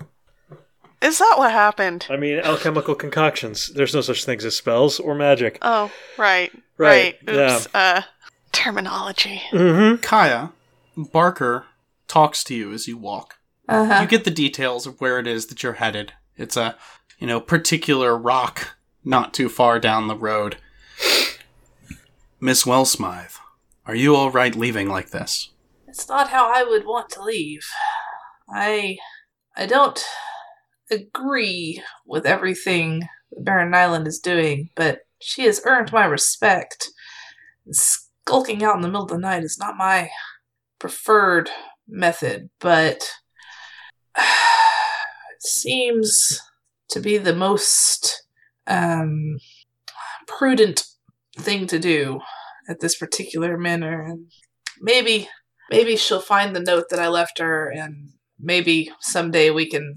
Is 1.06 1.18
that 1.18 1.34
what 1.38 1.52
happened? 1.52 2.06
I 2.10 2.16
mean, 2.16 2.40
alchemical 2.40 2.96
concoctions. 2.96 3.68
There's 3.68 3.94
no 3.94 4.00
such 4.00 4.24
things 4.24 4.44
as 4.44 4.56
spells 4.56 4.98
or 4.98 5.14
magic. 5.14 5.58
Oh, 5.62 5.92
right, 6.18 6.52
Right, 6.76 7.16
right. 7.26 7.34
Oops. 7.34 7.68
Uh, 7.72 8.02
terminology. 8.50 9.40
Mm-hmm. 9.52 10.02
Kaija, 10.02 10.52
Barker 10.96 11.66
talks 12.08 12.42
to 12.44 12.54
you 12.56 12.72
as 12.72 12.88
you 12.88 12.96
walk. 12.98 13.36
Uh 13.68 13.98
You 14.00 14.08
get 14.08 14.24
the 14.24 14.30
details 14.30 14.86
of 14.86 15.00
where 15.00 15.18
it 15.20 15.26
is 15.26 15.46
that 15.46 15.62
you're 15.62 15.74
headed. 15.74 16.12
It's 16.36 16.56
a 16.56 16.76
you 17.18 17.26
know, 17.26 17.40
particular 17.40 18.16
rock 18.16 18.76
not 19.04 19.32
too 19.32 19.48
far 19.48 19.78
down 19.78 20.08
the 20.08 20.16
road. 20.16 20.56
Miss 22.40 22.64
Wellsmythe, 22.64 23.38
are 23.86 23.94
you 23.94 24.14
all 24.14 24.30
right 24.30 24.54
leaving 24.54 24.88
like 24.88 25.10
this? 25.10 25.50
It's 25.86 26.08
not 26.08 26.28
how 26.30 26.52
I 26.52 26.64
would 26.64 26.84
want 26.84 27.10
to 27.10 27.22
leave. 27.22 27.66
I 28.52 28.98
I 29.56 29.66
don't 29.66 30.04
agree 30.90 31.82
with 32.06 32.26
everything 32.26 33.02
Baron 33.38 33.70
Nyland 33.70 34.06
is 34.06 34.18
doing, 34.18 34.70
but 34.74 35.00
she 35.20 35.44
has 35.44 35.60
earned 35.64 35.92
my 35.92 36.04
respect. 36.04 36.88
Skulking 37.70 38.62
out 38.62 38.76
in 38.76 38.82
the 38.82 38.88
middle 38.88 39.04
of 39.04 39.10
the 39.10 39.18
night 39.18 39.42
is 39.42 39.58
not 39.58 39.76
my 39.76 40.10
preferred 40.78 41.50
method, 41.88 42.50
but 42.60 43.10
it 44.16 45.42
seems 45.42 46.40
to 46.90 47.00
be 47.00 47.18
the 47.18 47.34
most 47.34 48.24
um, 48.66 49.38
prudent 50.26 50.84
thing 51.38 51.66
to 51.66 51.78
do 51.78 52.20
at 52.68 52.80
this 52.80 52.96
particular 52.96 53.56
manner. 53.58 54.02
And 54.02 54.30
maybe, 54.80 55.28
maybe 55.70 55.96
she'll 55.96 56.20
find 56.20 56.54
the 56.54 56.60
note 56.60 56.86
that 56.90 56.98
I 56.98 57.08
left 57.08 57.38
her, 57.38 57.70
and 57.70 58.10
maybe 58.38 58.90
someday 59.00 59.50
we 59.50 59.68
can 59.68 59.96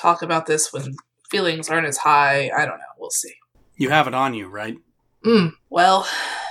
talk 0.00 0.22
about 0.22 0.46
this 0.46 0.72
when 0.72 0.94
feelings 1.30 1.68
aren't 1.68 1.86
as 1.86 1.98
high. 1.98 2.50
I 2.56 2.64
don't 2.64 2.78
know. 2.78 2.84
We'll 2.98 3.10
see. 3.10 3.34
You 3.76 3.90
have 3.90 4.06
it 4.06 4.14
on 4.14 4.34
you, 4.34 4.48
right? 4.48 4.76
Mm, 5.24 5.52
well, 5.68 6.06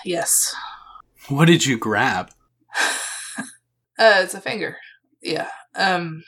yes. 0.05 0.55
What 1.27 1.45
did 1.45 1.65
you 1.65 1.77
grab? 1.77 2.31
Uh, 3.99 4.21
it's 4.23 4.33
a 4.33 4.39
finger. 4.39 4.77
Yeah. 5.21 5.49
Um, 5.75 6.23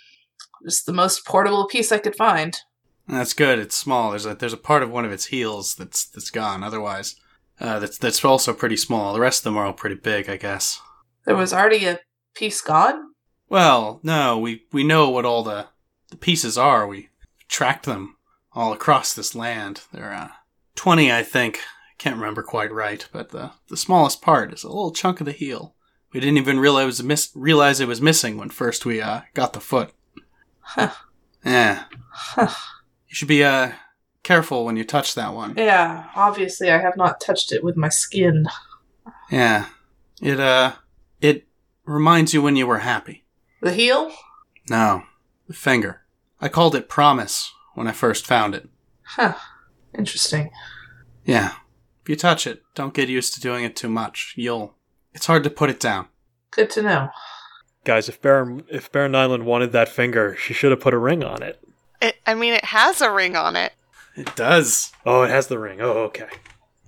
just 0.65 0.85
the 0.85 0.91
most 0.91 1.25
portable 1.25 1.67
piece 1.67 1.89
I 1.93 1.99
could 1.99 2.17
find. 2.17 2.59
That's 3.07 3.31
good. 3.33 3.59
It's 3.59 3.77
small. 3.77 4.09
There's 4.09 4.25
a 4.25 4.35
there's 4.35 4.51
a 4.51 4.57
part 4.57 4.83
of 4.83 4.91
one 4.91 5.05
of 5.05 5.11
its 5.13 5.27
heels 5.27 5.75
that's 5.75 6.05
that's 6.05 6.31
gone. 6.31 6.63
Otherwise, 6.63 7.15
uh, 7.61 7.79
that's 7.79 7.97
that's 7.97 8.25
also 8.25 8.53
pretty 8.53 8.75
small. 8.75 9.13
The 9.13 9.21
rest 9.21 9.39
of 9.39 9.43
them 9.45 9.57
are 9.57 9.65
all 9.65 9.71
pretty 9.73 9.95
big, 9.95 10.29
I 10.29 10.35
guess. 10.35 10.81
There 11.25 11.37
was 11.37 11.53
already 11.53 11.85
a 11.85 12.01
piece 12.35 12.59
gone. 12.59 13.13
Well, 13.47 14.01
no, 14.03 14.37
we 14.37 14.63
we 14.73 14.83
know 14.83 15.09
what 15.09 15.23
all 15.23 15.41
the 15.41 15.67
the 16.09 16.17
pieces 16.17 16.57
are. 16.57 16.85
We 16.85 17.07
tracked 17.51 17.85
them 17.85 18.15
all 18.53 18.73
across 18.73 19.13
this 19.13 19.35
land. 19.35 19.81
There 19.93 20.09
are 20.09 20.13
uh, 20.15 20.29
twenty, 20.75 21.11
I 21.11 21.21
think. 21.21 21.59
Can't 21.99 22.15
remember 22.15 22.41
quite 22.41 22.71
right, 22.71 23.07
but 23.11 23.29
the 23.29 23.51
the 23.67 23.77
smallest 23.77 24.23
part 24.23 24.51
is 24.53 24.63
a 24.63 24.67
little 24.69 24.91
chunk 24.91 25.19
of 25.19 25.25
the 25.27 25.31
heel. 25.31 25.75
We 26.11 26.19
didn't 26.19 26.37
even 26.39 26.59
realize 26.59 26.99
it 26.99 27.05
was 27.05 27.29
realize 27.35 27.79
it 27.79 27.87
was 27.87 28.01
missing 28.01 28.37
when 28.37 28.49
first 28.49 28.85
we 28.85 28.99
uh, 29.01 29.21
got 29.35 29.53
the 29.53 29.59
foot. 29.59 29.93
Huh. 30.61 30.91
Yeah, 31.45 31.83
Huh. 32.11 32.47
you 33.07 33.13
should 33.15 33.27
be 33.27 33.43
uh 33.43 33.71
careful 34.23 34.65
when 34.65 34.77
you 34.77 34.83
touch 34.83 35.15
that 35.15 35.33
one. 35.33 35.53
Yeah, 35.57 36.05
obviously 36.15 36.69
I 36.71 36.77
have 36.79 36.95
not 36.97 37.19
touched 37.21 37.51
it 37.51 37.63
with 37.63 37.75
my 37.77 37.89
skin. 37.89 38.45
Yeah, 39.31 39.65
it 40.21 40.39
uh 40.39 40.73
it 41.19 41.47
reminds 41.85 42.33
you 42.33 42.41
when 42.41 42.55
you 42.55 42.67
were 42.67 42.79
happy. 42.79 43.25
The 43.61 43.73
heel? 43.73 44.11
No, 44.69 45.03
the 45.47 45.53
finger. 45.53 46.00
I 46.41 46.49
called 46.49 46.75
it 46.75 46.89
promise 46.89 47.51
when 47.75 47.87
I 47.87 47.91
first 47.91 48.25
found 48.25 48.55
it. 48.55 48.67
Huh. 49.03 49.35
Interesting. 49.97 50.49
Yeah. 51.23 51.53
If 52.03 52.09
you 52.09 52.15
touch 52.15 52.47
it, 52.47 52.63
don't 52.73 52.93
get 52.93 53.09
used 53.09 53.33
to 53.35 53.39
doing 53.41 53.63
it 53.63 53.75
too 53.75 53.89
much. 53.89 54.33
You'll. 54.35 54.73
It's 55.13 55.27
hard 55.27 55.43
to 55.43 55.49
put 55.49 55.69
it 55.69 55.79
down. 55.79 56.07
Good 56.49 56.69
to 56.71 56.81
know. 56.81 57.09
Guys, 57.83 58.09
if 58.09 58.21
Baron 58.21 58.63
if 58.69 58.91
Baron 58.91 59.11
Nyland 59.11 59.45
wanted 59.45 59.71
that 59.71 59.89
finger, 59.89 60.35
she 60.35 60.53
should 60.53 60.71
have 60.71 60.79
put 60.79 60.93
a 60.93 60.97
ring 60.97 61.23
on 61.23 61.43
it. 61.43 61.61
It, 62.01 62.15
I 62.25 62.33
mean, 62.33 62.53
it 62.53 62.65
has 62.65 63.01
a 63.01 63.11
ring 63.11 63.35
on 63.35 63.55
it. 63.55 63.73
It 64.15 64.35
does. 64.35 64.91
Oh, 65.05 65.21
it 65.23 65.29
has 65.29 65.47
the 65.47 65.59
ring. 65.59 65.79
Oh, 65.81 66.03
okay. 66.05 66.27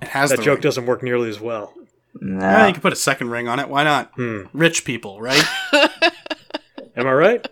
It 0.02 0.10
has 0.10 0.32
that 0.32 0.38
the 0.38 0.44
joke 0.44 0.56
ring. 0.56 0.62
doesn't 0.64 0.86
work 0.86 1.04
nearly 1.04 1.30
as 1.30 1.40
well. 1.40 1.74
No. 2.20 2.40
Yeah, 2.40 2.68
you 2.68 2.74
can 2.74 2.82
put 2.82 2.94
a 2.94 2.98
second 2.98 3.30
ring 3.30 3.48
on 3.48 3.60
it. 3.60 3.70
Why 3.70 3.84
not? 3.84 4.12
Hmm. 4.16 4.44
Rich 4.54 4.86
people, 4.86 5.22
right? 5.22 5.44
Am 6.96 7.08
I 7.08 7.14
right? 7.14 7.48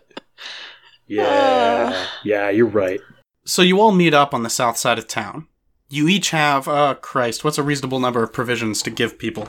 Yeah. 1.16 2.06
yeah, 2.24 2.48
you're 2.50 2.66
right. 2.66 3.00
so 3.44 3.62
you 3.62 3.80
all 3.80 3.92
meet 3.92 4.14
up 4.14 4.32
on 4.34 4.42
the 4.42 4.50
south 4.50 4.76
side 4.76 4.98
of 4.98 5.06
town. 5.08 5.46
You 5.88 6.08
each 6.08 6.30
have, 6.30 6.68
uh, 6.68 6.94
Christ, 6.94 7.44
what's 7.44 7.58
a 7.58 7.62
reasonable 7.62 8.00
number 8.00 8.22
of 8.22 8.32
provisions 8.32 8.82
to 8.82 8.90
give 8.90 9.18
people? 9.18 9.48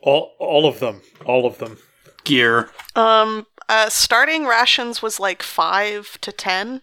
All 0.00 0.34
all 0.38 0.66
of 0.66 0.80
them. 0.80 1.02
All 1.26 1.46
of 1.46 1.58
them. 1.58 1.76
Gear. 2.24 2.70
Um, 2.96 3.46
uh, 3.68 3.88
starting 3.90 4.46
rations 4.46 5.02
was 5.02 5.20
like 5.20 5.42
five 5.42 6.18
to 6.22 6.32
ten, 6.32 6.80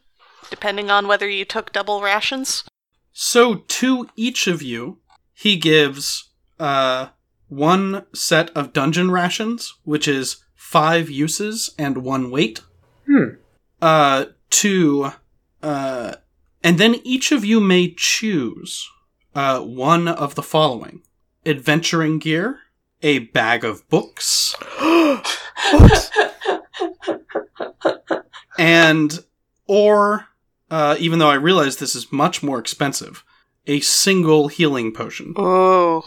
depending 0.49 0.91
on 0.91 1.07
whether 1.07 1.27
you 1.27 1.45
took 1.45 1.71
double 1.73 2.01
rations. 2.01 2.63
So 3.11 3.55
to 3.55 4.07
each 4.15 4.45
of 4.47 4.61
you, 4.61 4.99
he 5.33 5.55
gives 5.55 6.29
uh 6.59 7.07
one 7.47 8.05
set 8.13 8.49
of 8.51 8.71
dungeon 8.71 9.09
rations, 9.11 9.73
which 9.83 10.07
is 10.07 10.43
five 10.55 11.09
uses 11.09 11.73
and 11.77 11.97
one 11.97 12.29
weight. 12.31 12.61
Hmm. 13.07 13.35
Uh 13.81 14.25
to 14.51 15.11
uh 15.63 16.15
and 16.63 16.77
then 16.77 16.95
each 17.03 17.31
of 17.31 17.43
you 17.45 17.59
may 17.59 17.93
choose 17.95 18.87
uh 19.35 19.59
one 19.61 20.07
of 20.07 20.35
the 20.35 20.43
following. 20.43 21.01
Adventuring 21.45 22.19
gear, 22.19 22.59
a 23.01 23.19
bag 23.19 23.63
of 23.65 23.87
books, 23.89 24.55
and 28.57 29.19
or 29.67 30.27
uh, 30.69 30.95
even 30.99 31.19
though 31.19 31.29
I 31.29 31.35
realize 31.35 31.77
this 31.77 31.95
is 31.95 32.11
much 32.11 32.41
more 32.43 32.59
expensive, 32.59 33.23
a 33.67 33.79
single 33.81 34.47
healing 34.47 34.93
potion. 34.93 35.33
Oh, 35.35 36.03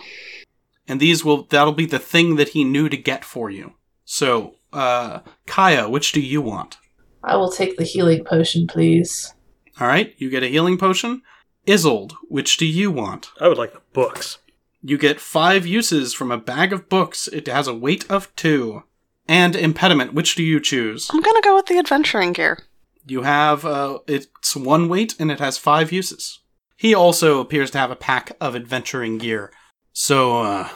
And 0.88 1.00
these 1.00 1.24
will 1.24 1.44
that'll 1.44 1.72
be 1.72 1.86
the 1.86 1.98
thing 1.98 2.36
that 2.36 2.50
he 2.50 2.64
knew 2.64 2.88
to 2.88 2.96
get 2.96 3.24
for 3.24 3.50
you. 3.50 3.74
So, 4.04 4.56
uh 4.72 5.20
Kaija, 5.46 5.90
which 5.90 6.12
do 6.12 6.20
you 6.20 6.40
want? 6.40 6.76
I 7.24 7.36
will 7.36 7.50
take 7.50 7.76
the 7.76 7.84
healing 7.84 8.24
potion, 8.24 8.66
please. 8.66 9.32
All 9.80 9.88
right, 9.88 10.14
you 10.18 10.30
get 10.30 10.42
a 10.42 10.48
healing 10.48 10.78
potion. 10.78 11.22
Isolde, 11.66 12.12
which 12.28 12.56
do 12.58 12.66
you 12.66 12.90
want? 12.90 13.30
I 13.40 13.48
would 13.48 13.58
like 13.58 13.72
the 13.72 13.80
books. 13.92 14.38
You 14.82 14.98
get 14.98 15.20
five 15.20 15.66
uses 15.66 16.12
from 16.12 16.30
a 16.30 16.38
bag 16.38 16.72
of 16.72 16.90
books. 16.90 17.26
It 17.28 17.46
has 17.48 17.66
a 17.66 17.74
weight 17.74 18.08
of 18.10 18.34
two. 18.36 18.82
And 19.26 19.56
impediment, 19.56 20.12
which 20.12 20.34
do 20.34 20.42
you 20.42 20.60
choose? 20.60 21.08
I'm 21.10 21.22
gonna 21.22 21.40
go 21.40 21.54
with 21.54 21.66
the 21.66 21.78
adventuring 21.78 22.34
gear. 22.34 22.58
You 23.06 23.22
have 23.22 23.64
uh, 23.64 24.00
it's 24.06 24.54
one 24.54 24.88
weight 24.90 25.14
and 25.18 25.30
it 25.30 25.40
has 25.40 25.56
five 25.56 25.90
uses. 25.90 26.40
He 26.76 26.94
also 26.94 27.40
appears 27.40 27.70
to 27.70 27.78
have 27.78 27.90
a 27.90 27.96
pack 27.96 28.36
of 28.40 28.54
adventuring 28.54 29.16
gear. 29.16 29.50
So, 29.94 30.42
uh, 30.42 30.68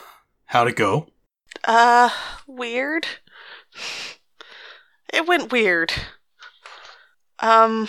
how'd 0.47 0.69
it 0.69 0.77
go? 0.77 1.09
Uh, 1.65 2.09
weird. 2.47 3.07
It 5.13 5.27
went 5.27 5.53
weird. 5.53 5.93
Um, 7.41 7.89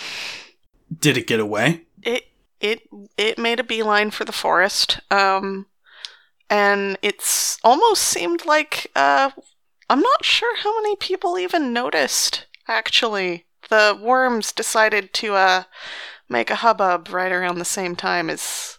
Did 0.98 1.16
it 1.16 1.26
get 1.26 1.40
away? 1.40 1.82
it 2.02 2.24
it 2.60 2.82
it 3.16 3.38
made 3.38 3.60
a 3.60 3.64
beeline 3.64 4.10
for 4.10 4.24
the 4.24 4.32
forest. 4.32 5.00
Um, 5.10 5.66
and 6.48 6.98
it's 7.02 7.58
almost 7.62 8.02
seemed 8.02 8.44
like 8.44 8.90
uh, 8.96 9.30
I'm 9.88 10.00
not 10.00 10.24
sure 10.24 10.56
how 10.58 10.74
many 10.80 10.96
people 10.96 11.38
even 11.38 11.72
noticed. 11.72 12.46
Actually, 12.68 13.46
the 13.68 13.98
worms 14.00 14.52
decided 14.52 15.12
to 15.14 15.34
uh 15.34 15.62
make 16.28 16.50
a 16.50 16.56
hubbub 16.56 17.08
right 17.10 17.32
around 17.32 17.58
the 17.58 17.64
same 17.64 17.96
time 17.96 18.30
as 18.30 18.78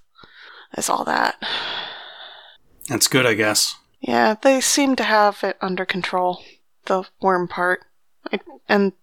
as 0.74 0.90
all 0.90 1.04
that. 1.06 1.36
That's 2.88 3.08
good, 3.08 3.26
I 3.26 3.34
guess. 3.34 3.76
Yeah, 4.00 4.36
they 4.42 4.62
seem 4.62 4.96
to 4.96 5.04
have 5.04 5.44
it 5.44 5.58
under 5.62 5.86
control. 5.86 6.44
The 6.86 7.04
worm 7.22 7.48
part. 7.48 7.82
I, 8.32 8.40
and 8.68 8.94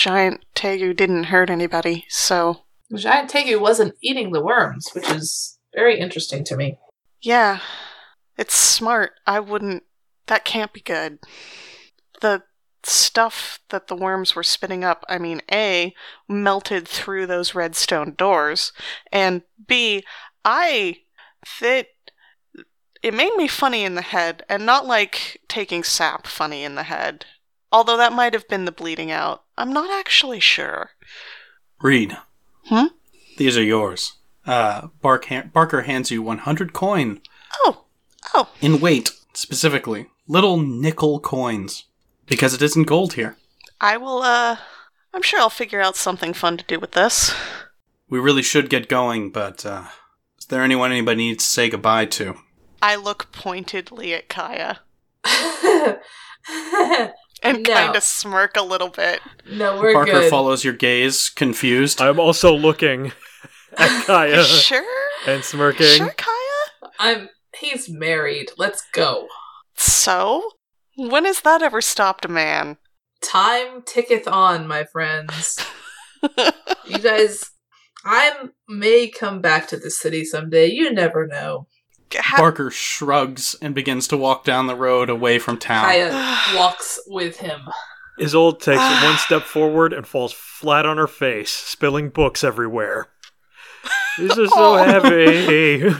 giant 0.00 0.44
tegu 0.54 0.96
didn't 0.96 1.24
hurt 1.24 1.50
anybody, 1.50 2.06
so. 2.08 2.62
The 2.88 2.98
giant 2.98 3.30
tegu 3.30 3.60
wasn't 3.60 3.94
eating 4.00 4.32
the 4.32 4.42
worms, 4.42 4.88
which 4.94 5.08
is 5.10 5.58
very 5.74 6.00
interesting 6.00 6.42
to 6.44 6.56
me. 6.56 6.78
Yeah. 7.20 7.60
It's 8.38 8.54
smart. 8.54 9.12
I 9.26 9.40
wouldn't. 9.40 9.84
That 10.26 10.46
can't 10.46 10.72
be 10.72 10.80
good. 10.80 11.18
The 12.22 12.42
stuff 12.82 13.60
that 13.68 13.88
the 13.88 13.94
worms 13.94 14.34
were 14.34 14.42
spitting 14.42 14.84
up, 14.84 15.04
I 15.06 15.18
mean, 15.18 15.42
A, 15.52 15.94
melted 16.26 16.88
through 16.88 17.26
those 17.26 17.54
redstone 17.54 18.14
doors, 18.14 18.72
and 19.12 19.42
B, 19.66 20.02
I. 20.44 21.00
That. 21.60 21.88
It 23.02 23.14
made 23.14 23.34
me 23.36 23.48
funny 23.48 23.84
in 23.84 23.94
the 23.94 24.02
head, 24.02 24.44
and 24.48 24.64
not 24.64 24.86
like 24.86 25.40
taking 25.48 25.84
sap 25.84 26.26
funny 26.26 26.64
in 26.64 26.74
the 26.74 26.84
head. 26.84 27.26
Although 27.72 27.98
that 27.98 28.12
might 28.12 28.32
have 28.32 28.48
been 28.48 28.64
the 28.64 28.72
bleeding 28.72 29.10
out. 29.10 29.44
I'm 29.60 29.72
not 29.72 29.90
actually 29.90 30.40
sure. 30.40 30.90
Reed. 31.82 32.16
Hmm? 32.66 32.86
These 33.36 33.56
are 33.58 33.62
yours. 33.62 34.14
Uh, 34.46 34.88
Bark 35.02 35.26
ha- 35.26 35.44
Barker 35.52 35.82
hands 35.82 36.10
you 36.10 36.22
100 36.22 36.72
coin 36.72 37.20
Oh. 37.64 37.84
Oh. 38.34 38.48
in 38.60 38.80
weight, 38.80 39.10
specifically. 39.34 40.06
Little 40.26 40.56
nickel 40.58 41.20
coins. 41.20 41.84
Because 42.26 42.54
it 42.54 42.62
isn't 42.62 42.84
gold 42.86 43.14
here. 43.14 43.36
I 43.80 43.96
will, 43.96 44.22
uh. 44.22 44.56
I'm 45.12 45.22
sure 45.22 45.40
I'll 45.40 45.50
figure 45.50 45.80
out 45.80 45.96
something 45.96 46.32
fun 46.32 46.56
to 46.56 46.64
do 46.64 46.78
with 46.78 46.92
this. 46.92 47.34
We 48.08 48.18
really 48.20 48.42
should 48.42 48.70
get 48.70 48.88
going, 48.88 49.30
but 49.30 49.66
uh, 49.66 49.84
is 50.38 50.46
there 50.46 50.62
anyone 50.62 50.92
anybody 50.92 51.16
needs 51.28 51.44
to 51.44 51.50
say 51.50 51.68
goodbye 51.68 52.06
to? 52.06 52.36
I 52.80 52.94
look 52.96 53.30
pointedly 53.32 54.14
at 54.14 54.28
Kaija 54.28 54.78
no, 55.62 55.98
and 57.42 57.62
No. 57.66 57.74
kind 57.74 57.96
of 57.96 58.02
smirk 58.02 58.56
a 58.56 58.62
little 58.62 58.88
bit. 58.88 59.20
No, 59.50 59.78
we're 59.80 59.92
Barker 59.94 60.12
good. 60.12 60.30
follows 60.30 60.64
your 60.64 60.74
gaze, 60.74 61.28
confused. 61.28 62.00
I'm 62.00 62.20
also 62.20 62.52
looking 62.54 63.06
at 63.76 64.04
Kaija 64.06 64.44
Sure? 64.62 64.84
and 65.26 65.42
smirking. 65.44 65.86
Sure, 65.86 66.10
Kaija? 66.16 66.88
I'm. 66.98 67.28
He's 67.58 67.88
married. 67.88 68.50
Let's 68.58 68.82
go. 68.92 69.26
So? 69.76 70.52
When 70.96 71.24
has 71.24 71.40
that 71.42 71.62
ever 71.62 71.80
stopped 71.80 72.24
a 72.24 72.28
man? 72.28 72.76
Time 73.22 73.82
ticketh 73.86 74.26
on, 74.28 74.66
my 74.66 74.84
friends. 74.84 75.58
You 76.86 76.98
guys, 76.98 77.40
I 78.04 78.48
may 78.68 79.08
come 79.08 79.40
back 79.40 79.68
to 79.68 79.76
the 79.78 79.90
city 79.90 80.24
someday. 80.24 80.66
You 80.66 80.92
never 80.92 81.26
know. 81.26 81.66
Ha- 82.14 82.36
Barker 82.38 82.70
shrugs 82.70 83.54
and 83.62 83.74
begins 83.74 84.08
to 84.08 84.16
walk 84.16 84.44
down 84.44 84.66
the 84.66 84.74
road 84.74 85.08
away 85.10 85.38
from 85.38 85.58
town. 85.58 85.84
Kaija 85.88 86.56
walks 86.56 86.98
with 87.06 87.38
him. 87.38 87.60
Isolde 88.18 88.60
takes 88.60 89.02
one 89.02 89.16
step 89.18 89.42
forward 89.42 89.92
and 89.92 90.06
falls 90.06 90.32
flat 90.32 90.84
on 90.86 90.96
her 90.98 91.06
face, 91.06 91.50
spilling 91.52 92.10
books 92.10 92.44
everywhere. 92.44 93.08
This 94.18 94.36
is 94.36 94.50
so 94.50 94.54
Oh. 94.78 94.84
heavy. 94.84 95.94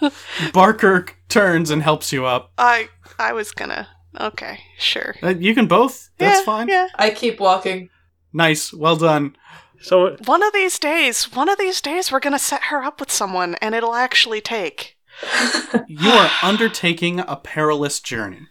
Barker 0.52 1.06
turns 1.28 1.70
and 1.70 1.82
helps 1.82 2.12
you 2.12 2.26
up. 2.26 2.52
I 2.58 2.88
I 3.18 3.32
was 3.32 3.50
gonna. 3.52 3.88
Okay, 4.20 4.60
sure. 4.78 5.16
Uh, 5.22 5.30
you 5.30 5.54
can 5.54 5.66
both. 5.66 6.10
That's 6.18 6.40
yeah, 6.40 6.44
fine. 6.44 6.68
Yeah. 6.68 6.88
I 6.94 7.10
keep 7.10 7.40
walking. 7.40 7.88
Nice. 8.32 8.72
Well 8.72 8.96
done. 8.96 9.36
So 9.84 10.16
One 10.24 10.42
of 10.42 10.54
these 10.54 10.78
days, 10.78 11.24
one 11.32 11.50
of 11.50 11.58
these 11.58 11.82
days, 11.82 12.10
we're 12.10 12.18
gonna 12.20 12.38
set 12.38 12.64
her 12.64 12.82
up 12.82 13.00
with 13.00 13.12
someone, 13.12 13.54
and 13.56 13.74
it'll 13.74 13.94
actually 13.94 14.40
take. 14.40 14.96
You 15.86 16.10
are 16.10 16.30
undertaking 16.42 17.20
a 17.20 17.36
perilous 17.36 18.00
journey. 18.00 18.46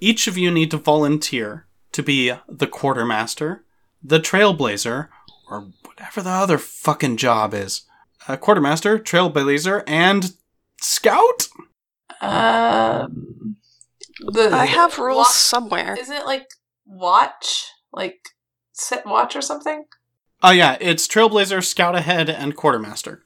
Each 0.00 0.26
of 0.26 0.36
you 0.36 0.50
need 0.50 0.70
to 0.72 0.76
volunteer 0.76 1.66
to 1.92 2.02
be 2.02 2.32
the 2.48 2.66
quartermaster, 2.66 3.64
the 4.02 4.18
trailblazer, 4.18 5.08
or 5.50 5.68
whatever 5.84 6.22
the 6.22 6.30
other 6.30 6.58
fucking 6.58 7.16
job 7.18 7.54
is. 7.54 7.82
A 8.28 8.36
quartermaster, 8.36 8.98
trailblazer, 8.98 9.84
and 9.86 10.32
scout? 10.80 11.48
Um, 12.20 13.56
the 14.18 14.50
I 14.52 14.66
have 14.66 14.98
rules 14.98 15.18
wa- 15.18 15.24
somewhere. 15.24 15.96
Isn't 15.98 16.16
it 16.16 16.26
like 16.26 16.48
watch, 16.86 17.66
like 17.92 18.18
set 18.72 19.06
watch 19.06 19.36
or 19.36 19.42
something? 19.42 19.84
Oh, 20.48 20.52
yeah, 20.52 20.76
it's 20.80 21.08
trailblazer, 21.08 21.64
scout 21.64 21.96
ahead, 21.96 22.30
and 22.30 22.54
quartermaster. 22.54 23.24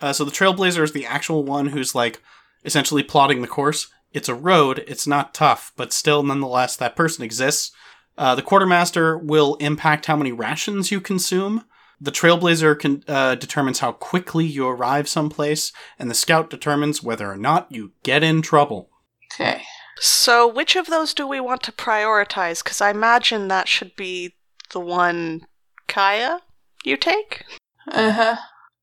Uh, 0.00 0.12
so 0.12 0.24
the 0.24 0.32
trailblazer 0.32 0.82
is 0.82 0.90
the 0.90 1.06
actual 1.06 1.44
one 1.44 1.68
who's 1.68 1.94
like 1.94 2.20
essentially 2.64 3.04
plotting 3.04 3.40
the 3.40 3.46
course. 3.46 3.86
It's 4.12 4.28
a 4.28 4.34
road, 4.34 4.82
it's 4.88 5.06
not 5.06 5.32
tough, 5.32 5.72
but 5.76 5.92
still, 5.92 6.24
nonetheless, 6.24 6.74
that 6.74 6.96
person 6.96 7.22
exists. 7.22 7.70
Uh, 8.18 8.34
the 8.34 8.42
quartermaster 8.42 9.16
will 9.16 9.54
impact 9.60 10.06
how 10.06 10.16
many 10.16 10.32
rations 10.32 10.90
you 10.90 11.00
consume. 11.00 11.64
The 12.00 12.10
trailblazer 12.10 12.76
can, 12.76 13.04
uh, 13.06 13.36
determines 13.36 13.78
how 13.78 13.92
quickly 13.92 14.44
you 14.44 14.66
arrive 14.66 15.08
someplace, 15.08 15.72
and 16.00 16.10
the 16.10 16.14
scout 16.14 16.50
determines 16.50 17.00
whether 17.00 17.30
or 17.30 17.36
not 17.36 17.70
you 17.70 17.92
get 18.02 18.24
in 18.24 18.42
trouble. 18.42 18.90
Okay. 19.32 19.62
So, 20.00 20.48
which 20.48 20.74
of 20.74 20.86
those 20.86 21.14
do 21.14 21.28
we 21.28 21.38
want 21.38 21.62
to 21.62 21.70
prioritize? 21.70 22.64
Because 22.64 22.80
I 22.80 22.90
imagine 22.90 23.46
that 23.46 23.68
should 23.68 23.94
be 23.94 24.34
the 24.72 24.80
one 24.80 25.46
Kaija 25.86 26.40
you 26.86 26.96
take. 26.96 27.44
Uh 27.90 28.12
huh. 28.12 28.36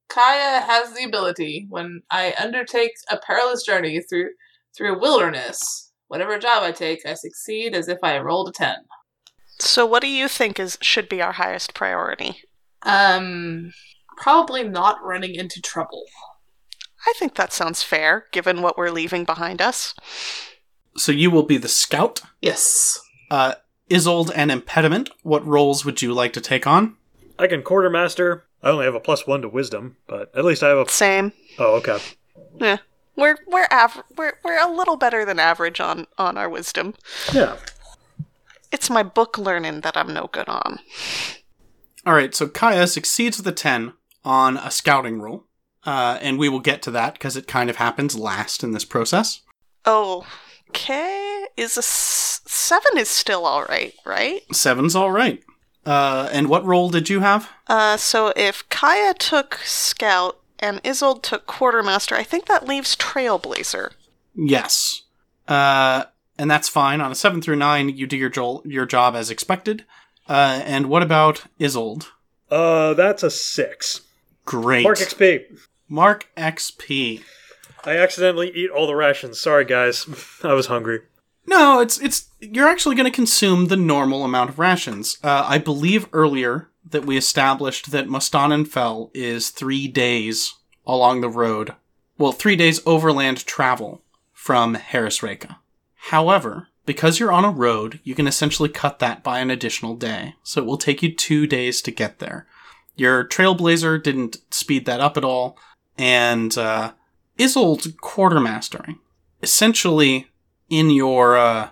Kaija 0.09 0.61
has 0.65 0.93
the 0.93 1.03
ability 1.03 1.65
when 1.69 2.01
I 2.11 2.35
undertake 2.39 2.91
a 3.09 3.17
perilous 3.17 3.63
journey 3.63 4.01
through 4.01 4.29
through 4.75 4.95
a 4.95 4.99
wilderness. 4.99 5.91
Whatever 6.07 6.37
job 6.37 6.63
I 6.63 6.71
take, 6.71 7.05
I 7.05 7.15
succeed 7.15 7.73
as 7.73 7.87
if 7.87 7.97
I 8.03 8.19
rolled 8.19 8.49
a 8.49 8.51
ten. 8.51 8.75
So, 9.59 9.85
what 9.85 10.01
do 10.01 10.07
you 10.07 10.27
think 10.27 10.59
is 10.59 10.77
should 10.81 11.09
be 11.09 11.21
our 11.21 11.31
highest 11.31 11.73
priority? 11.73 12.41
Um, 12.83 13.71
probably 14.17 14.63
not 14.63 15.03
running 15.03 15.35
into 15.35 15.61
trouble. 15.61 16.05
I 17.05 17.13
think 17.17 17.35
that 17.35 17.53
sounds 17.53 17.83
fair, 17.83 18.25
given 18.31 18.61
what 18.61 18.77
we're 18.77 18.89
leaving 18.89 19.25
behind 19.25 19.61
us. 19.61 19.93
So 20.95 21.11
you 21.11 21.31
will 21.31 21.43
be 21.43 21.57
the 21.57 21.67
scout. 21.67 22.21
Yes. 22.41 22.99
Uh, 23.29 23.55
Isolde 23.89 24.31
and 24.35 24.51
Impediment, 24.51 25.09
what 25.23 25.45
roles 25.45 25.83
would 25.83 26.01
you 26.01 26.13
like 26.13 26.33
to 26.33 26.41
take 26.41 26.65
on? 26.65 26.95
I 27.39 27.47
can 27.47 27.61
quartermaster. 27.63 28.45
I 28.61 28.69
only 28.69 28.85
have 28.85 28.95
a 28.95 28.99
plus 28.99 29.27
one 29.27 29.41
to 29.41 29.49
wisdom, 29.49 29.97
but 30.07 30.31
at 30.35 30.45
least 30.45 30.63
I 30.63 30.69
have 30.69 30.77
a. 30.77 30.89
Same. 30.89 31.33
Oh, 31.59 31.75
okay. 31.75 31.99
Yeah, 32.59 32.77
we're 33.15 33.37
we're 33.47 33.67
aver- 33.71 34.05
we're 34.17 34.33
we're 34.43 34.59
a 34.59 34.71
little 34.71 34.95
better 34.97 35.25
than 35.25 35.39
average 35.39 35.79
on 35.79 36.07
on 36.17 36.37
our 36.37 36.49
wisdom. 36.49 36.93
Yeah. 37.33 37.57
It's 38.71 38.89
my 38.89 39.03
book 39.03 39.37
learning 39.37 39.81
that 39.81 39.95
I'm 39.97 40.13
no 40.13 40.27
good 40.31 40.47
on. 40.49 40.79
All 42.05 42.13
right, 42.13 42.33
so 42.33 42.47
Kaija 42.47 42.87
succeeds 42.87 43.37
with 43.37 43.47
a 43.47 43.51
10 43.51 43.93
on 44.25 44.57
a 44.57 44.71
scouting 44.71 45.21
roll. 45.21 45.45
Uh, 45.85 46.17
and 46.21 46.39
we 46.39 46.49
will 46.49 46.59
get 46.59 46.81
to 46.81 46.91
that 46.91 47.13
because 47.13 47.37
it 47.37 47.45
kind 47.47 47.69
of 47.69 47.75
happens 47.75 48.17
last 48.17 48.63
in 48.63 48.71
this 48.71 48.83
process. 48.85 49.41
Oh, 49.85 50.25
Okay, 50.69 51.45
is 51.55 51.77
a 51.77 51.79
s- 51.85 52.41
seven 52.47 52.97
is 52.97 53.09
still 53.09 53.45
all 53.45 53.63
right, 53.65 53.93
right? 54.07 54.41
Seven's 54.55 54.95
all 54.95 55.11
right. 55.11 55.43
Uh, 55.85 56.29
and 56.31 56.47
what 56.47 56.65
role 56.65 56.89
did 56.89 57.09
you 57.09 57.19
have? 57.19 57.49
Uh, 57.67 57.97
so 57.97 58.31
if 58.35 58.67
Kaija 58.69 59.17
took 59.17 59.55
scout 59.63 60.39
and 60.59 60.81
Isolde 60.83 61.21
took 61.23 61.45
quartermaster, 61.45 62.15
I 62.15 62.23
think 62.23 62.45
that 62.45 62.67
leaves 62.67 62.95
trailblazer. 62.95 63.91
Yes. 64.35 65.03
Uh, 65.47 66.05
and 66.37 66.49
that's 66.49 66.69
fine. 66.69 67.01
On 67.01 67.11
a 67.11 67.15
7 67.15 67.41
through 67.41 67.57
9, 67.57 67.89
you 67.89 68.07
do 68.07 68.17
your, 68.17 68.29
jo- 68.29 68.61
your 68.65 68.85
job 68.85 69.15
as 69.15 69.29
expected. 69.29 69.83
Uh, 70.27 70.61
and 70.63 70.87
what 70.87 71.03
about 71.03 71.43
Isolde? 71.59 72.07
Uh, 72.49 72.93
that's 72.93 73.23
a 73.23 73.29
six. 73.29 74.01
Great. 74.45 74.83
Mark 74.83 74.97
XP. 74.97 75.59
Mark 75.89 76.27
XP. 76.37 77.23
I 77.83 77.97
accidentally 77.97 78.49
eat 78.51 78.69
all 78.69 78.87
the 78.87 78.95
rations. 78.95 79.39
Sorry, 79.39 79.65
guys. 79.65 80.07
I 80.43 80.53
was 80.53 80.67
hungry. 80.67 81.01
No, 81.45 81.79
it's 81.79 81.99
it's 81.99 82.29
you're 82.39 82.67
actually 82.67 82.95
going 82.95 83.09
to 83.09 83.15
consume 83.15 83.67
the 83.67 83.77
normal 83.77 84.23
amount 84.23 84.49
of 84.49 84.59
rations. 84.59 85.17
Uh, 85.23 85.45
I 85.47 85.57
believe 85.57 86.07
earlier 86.13 86.69
that 86.89 87.05
we 87.05 87.17
established 87.17 87.91
that 87.91 88.07
Mustanen 88.07 88.67
Fell 88.67 89.11
is 89.13 89.49
three 89.49 89.87
days 89.87 90.53
along 90.85 91.21
the 91.21 91.29
road. 91.29 91.75
Well, 92.17 92.31
three 92.31 92.55
days 92.55 92.81
overland 92.85 93.45
travel 93.45 94.03
from 94.31 94.75
Harris 94.75 95.23
Reka. 95.23 95.59
However, 95.95 96.67
because 96.85 97.19
you're 97.19 97.31
on 97.31 97.45
a 97.45 97.49
road, 97.49 97.99
you 98.03 98.13
can 98.13 98.27
essentially 98.27 98.69
cut 98.69 98.99
that 98.99 99.23
by 99.23 99.39
an 99.39 99.49
additional 99.49 99.95
day. 99.95 100.35
So 100.43 100.61
it 100.61 100.65
will 100.65 100.77
take 100.77 101.01
you 101.01 101.13
two 101.13 101.47
days 101.47 101.81
to 101.81 101.91
get 101.91 102.19
there. 102.19 102.45
Your 102.95 103.23
Trailblazer 103.25 104.03
didn't 104.03 104.37
speed 104.51 104.85
that 104.85 104.99
up 104.99 105.17
at 105.17 105.23
all, 105.23 105.57
and 105.97 106.55
uh, 106.57 106.91
Isolde's 107.39 107.87
quartermastering. 107.87 108.99
Essentially, 109.41 110.27
in 110.73 110.89
your 110.89 111.37
uh, 111.37 111.69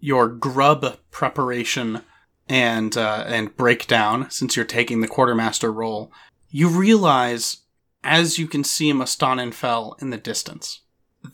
your 0.00 0.26
grub 0.28 0.98
preparation 1.12 2.02
and 2.48 2.96
uh, 2.96 3.24
and 3.28 3.56
breakdown, 3.56 4.28
since 4.28 4.56
you're 4.56 4.64
taking 4.64 5.00
the 5.00 5.08
quartermaster 5.08 5.72
role, 5.72 6.12
you 6.50 6.68
realize 6.68 7.58
as 8.02 8.38
you 8.38 8.48
can 8.48 8.64
see 8.64 8.92
Mustanenfell 8.92 10.00
in 10.02 10.10
the 10.10 10.18
distance 10.18 10.80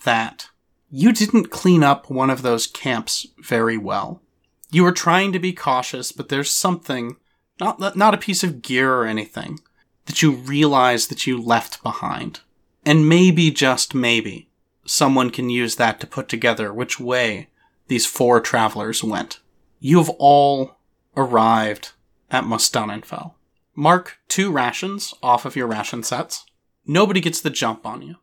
that 0.04 0.48
you 0.90 1.10
didn't 1.12 1.50
clean 1.50 1.82
up 1.82 2.10
one 2.10 2.28
of 2.28 2.42
those 2.42 2.66
camps 2.66 3.26
very 3.38 3.78
well. 3.78 4.22
You 4.70 4.84
were 4.84 4.92
trying 4.92 5.32
to 5.32 5.38
be 5.38 5.54
cautious, 5.54 6.12
but 6.12 6.28
there's 6.28 6.50
something 6.50 7.16
not 7.58 7.96
not 7.96 8.14
a 8.14 8.18
piece 8.18 8.44
of 8.44 8.60
gear 8.60 8.92
or 8.92 9.06
anything 9.06 9.58
that 10.04 10.20
you 10.20 10.32
realize 10.32 11.06
that 11.06 11.26
you 11.26 11.40
left 11.40 11.82
behind. 11.82 12.40
And 12.84 13.08
maybe 13.08 13.50
just 13.50 13.94
maybe 13.94 14.49
someone 14.84 15.30
can 15.30 15.50
use 15.50 15.76
that 15.76 16.00
to 16.00 16.06
put 16.06 16.28
together 16.28 16.72
which 16.72 16.98
way 16.98 17.48
these 17.88 18.06
four 18.06 18.40
travelers 18.40 19.02
went. 19.02 19.40
You 19.78 19.98
have 19.98 20.10
all 20.18 20.76
arrived 21.16 21.92
at 22.30 22.44
Mustanenfell. 22.44 23.34
Mark 23.74 24.18
two 24.28 24.50
rations 24.50 25.14
off 25.22 25.44
of 25.44 25.56
your 25.56 25.66
ration 25.66 26.02
sets. 26.02 26.44
Nobody 26.86 27.20
gets 27.20 27.40
the 27.40 27.50
jump 27.50 27.86
on 27.86 28.02
you. 28.02 28.16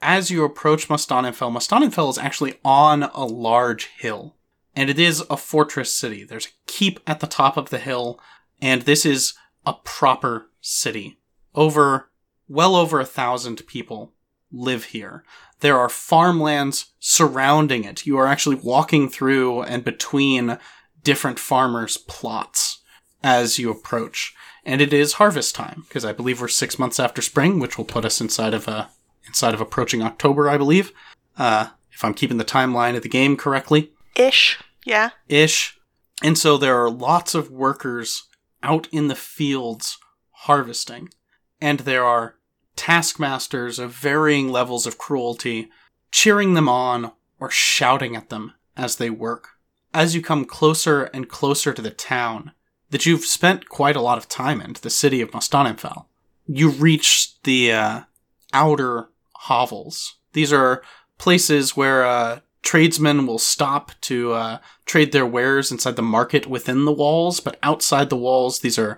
As 0.00 0.30
you 0.30 0.44
approach 0.44 0.88
Mustanenfell, 0.88 1.52
Mustanenfell 1.52 2.10
is 2.10 2.18
actually 2.18 2.58
on 2.64 3.04
a 3.04 3.24
large 3.24 3.86
hill, 3.86 4.36
and 4.76 4.88
it 4.88 4.98
is 4.98 5.24
a 5.28 5.36
fortress 5.36 5.92
city. 5.92 6.24
There's 6.24 6.46
a 6.46 6.50
keep 6.66 7.00
at 7.06 7.20
the 7.20 7.26
top 7.26 7.56
of 7.56 7.70
the 7.70 7.78
hill, 7.78 8.20
and 8.60 8.82
this 8.82 9.04
is 9.04 9.34
a 9.66 9.72
proper 9.72 10.50
city. 10.60 11.18
Over, 11.54 12.10
well 12.48 12.76
over 12.76 13.00
a 13.00 13.04
thousand 13.04 13.66
people 13.66 14.12
live 14.52 14.84
here. 14.86 15.24
There 15.60 15.78
are 15.78 15.88
farmlands 15.88 16.86
surrounding 17.00 17.84
it. 17.84 18.06
You 18.06 18.16
are 18.18 18.26
actually 18.26 18.56
walking 18.56 19.08
through 19.08 19.62
and 19.62 19.84
between 19.84 20.58
different 21.02 21.38
farmers' 21.38 21.96
plots. 21.96 22.82
as 23.22 23.58
you 23.58 23.68
approach. 23.70 24.32
And 24.64 24.80
it 24.80 24.92
is 24.92 25.14
harvest 25.14 25.54
time 25.56 25.84
because 25.88 26.04
I 26.04 26.12
believe 26.12 26.40
we're 26.40 26.46
six 26.48 26.78
months 26.78 27.00
after 27.00 27.20
spring, 27.20 27.58
which 27.58 27.76
will 27.76 27.84
put 27.84 28.04
us 28.04 28.20
inside 28.20 28.54
of 28.54 28.68
a 28.68 28.90
inside 29.26 29.54
of 29.54 29.60
approaching 29.60 30.02
October, 30.02 30.48
I 30.48 30.56
believe. 30.56 30.92
Uh, 31.36 31.68
if 31.90 32.04
I'm 32.04 32.14
keeping 32.14 32.36
the 32.38 32.44
timeline 32.44 32.96
of 32.96 33.02
the 33.02 33.08
game 33.08 33.36
correctly, 33.36 33.90
Ish. 34.14 34.58
Yeah. 34.84 35.10
ish. 35.28 35.76
And 36.22 36.38
so 36.38 36.56
there 36.56 36.80
are 36.80 36.88
lots 36.90 37.34
of 37.34 37.50
workers 37.50 38.24
out 38.62 38.86
in 38.92 39.08
the 39.08 39.16
fields 39.16 39.98
harvesting, 40.30 41.08
and 41.60 41.80
there 41.80 42.04
are 42.04 42.36
taskmasters 42.78 43.80
of 43.80 43.90
varying 43.90 44.48
levels 44.48 44.86
of 44.86 44.96
cruelty 44.96 45.68
cheering 46.12 46.54
them 46.54 46.68
on 46.68 47.10
or 47.40 47.50
shouting 47.50 48.16
at 48.16 48.30
them 48.30 48.54
as 48.76 48.96
they 48.96 49.10
work. 49.10 49.48
As 49.92 50.14
you 50.14 50.22
come 50.22 50.44
closer 50.44 51.04
and 51.04 51.28
closer 51.28 51.74
to 51.74 51.82
the 51.82 51.90
town 51.90 52.52
that 52.90 53.04
you've 53.04 53.24
spent 53.24 53.68
quite 53.68 53.96
a 53.96 54.00
lot 54.00 54.16
of 54.16 54.28
time 54.28 54.60
in, 54.60 54.74
the 54.80 54.90
city 54.90 55.20
of 55.20 55.32
Mustanenfell, 55.32 56.06
you 56.46 56.70
reach 56.70 57.40
the 57.42 57.72
uh, 57.72 58.00
outer 58.52 59.10
hovels. 59.34 60.16
These 60.32 60.52
are 60.52 60.82
places 61.18 61.76
where 61.76 62.06
uh, 62.06 62.40
tradesmen 62.62 63.26
will 63.26 63.38
stop 63.38 63.90
to 64.02 64.32
uh, 64.32 64.58
trade 64.86 65.10
their 65.10 65.26
wares 65.26 65.72
inside 65.72 65.96
the 65.96 66.02
market 66.02 66.46
within 66.46 66.84
the 66.84 66.92
walls, 66.92 67.40
but 67.40 67.58
outside 67.62 68.08
the 68.08 68.16
walls, 68.16 68.60
these 68.60 68.78
are 68.78 68.96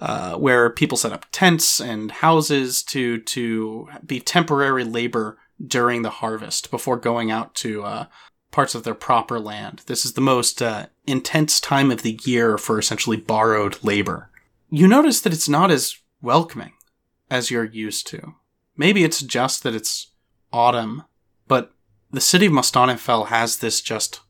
uh, 0.00 0.34
where 0.36 0.70
people 0.70 0.96
set 0.96 1.12
up 1.12 1.26
tents 1.30 1.80
and 1.80 2.10
houses 2.10 2.82
to 2.82 3.20
to 3.20 3.88
be 4.04 4.18
temporary 4.18 4.84
labor 4.84 5.38
during 5.64 6.02
the 6.02 6.10
harvest 6.10 6.70
before 6.70 6.96
going 6.96 7.30
out 7.30 7.54
to 7.54 7.84
uh, 7.84 8.06
parts 8.50 8.74
of 8.74 8.82
their 8.82 8.94
proper 8.94 9.38
land. 9.38 9.82
This 9.86 10.04
is 10.04 10.14
the 10.14 10.20
most 10.20 10.62
uh, 10.62 10.86
intense 11.06 11.60
time 11.60 11.90
of 11.90 12.02
the 12.02 12.18
year 12.24 12.56
for 12.56 12.78
essentially 12.78 13.16
borrowed 13.16 13.82
labor. 13.84 14.30
You 14.70 14.88
notice 14.88 15.20
that 15.20 15.32
it's 15.32 15.48
not 15.48 15.70
as 15.70 15.98
welcoming 16.22 16.72
as 17.30 17.50
you're 17.50 17.64
used 17.64 18.06
to. 18.08 18.34
Maybe 18.76 19.04
it's 19.04 19.20
just 19.20 19.62
that 19.62 19.74
it's 19.74 20.12
autumn, 20.52 21.04
but 21.46 21.72
the 22.10 22.20
city 22.20 22.46
of 22.46 22.52
Mustanenfell 22.52 23.26
has 23.26 23.58
this 23.58 23.80
just 23.80 24.20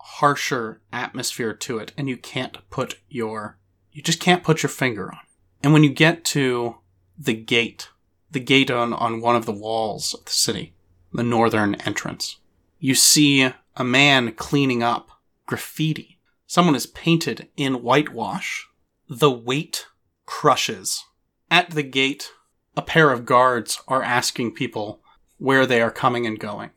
harsher 0.00 0.80
atmosphere 0.92 1.54
to 1.54 1.78
it, 1.78 1.92
and 1.96 2.08
you 2.08 2.16
can't 2.16 2.58
put 2.70 2.98
your 3.08 3.58
you 3.94 4.02
just 4.02 4.20
can't 4.20 4.44
put 4.44 4.62
your 4.62 4.70
finger 4.70 5.10
on. 5.10 5.20
And 5.62 5.72
when 5.72 5.84
you 5.84 5.90
get 5.90 6.24
to 6.26 6.76
the 7.16 7.32
gate, 7.32 7.88
the 8.30 8.40
gate 8.40 8.70
on, 8.70 8.92
on 8.92 9.20
one 9.20 9.36
of 9.36 9.46
the 9.46 9.52
walls 9.52 10.12
of 10.12 10.26
the 10.26 10.32
city, 10.32 10.74
the 11.12 11.22
northern 11.22 11.76
entrance, 11.76 12.38
you 12.78 12.94
see 12.94 13.50
a 13.76 13.84
man 13.84 14.32
cleaning 14.32 14.82
up 14.82 15.10
graffiti. 15.46 16.18
Someone 16.46 16.74
is 16.74 16.86
painted 16.86 17.48
in 17.56 17.82
whitewash. 17.82 18.66
The 19.08 19.30
weight 19.30 19.86
crushes. 20.26 21.04
At 21.50 21.70
the 21.70 21.82
gate, 21.82 22.30
a 22.76 22.82
pair 22.82 23.10
of 23.10 23.24
guards 23.24 23.80
are 23.86 24.02
asking 24.02 24.54
people 24.54 25.00
where 25.38 25.66
they 25.66 25.80
are 25.80 25.90
coming 25.90 26.26
and 26.26 26.38
going. 26.38 26.70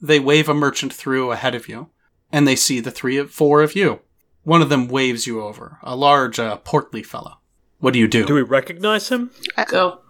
They 0.00 0.20
wave 0.20 0.48
a 0.48 0.54
merchant 0.54 0.92
through 0.92 1.32
ahead 1.32 1.54
of 1.54 1.68
you, 1.68 1.88
and 2.30 2.46
they 2.46 2.56
see 2.56 2.80
the 2.80 2.90
three 2.90 3.16
of 3.16 3.30
four 3.30 3.62
of 3.62 3.74
you. 3.74 4.00
One 4.48 4.62
of 4.62 4.70
them 4.70 4.88
waves 4.88 5.26
you 5.26 5.42
over, 5.42 5.76
a 5.82 5.94
large, 5.94 6.38
uh, 6.38 6.56
portly 6.56 7.02
fellow. 7.02 7.36
What 7.80 7.92
do 7.92 7.98
you 7.98 8.08
do? 8.08 8.24
Do 8.24 8.32
we 8.32 8.40
recognize 8.40 9.10
him? 9.10 9.30
Go. 9.68 10.00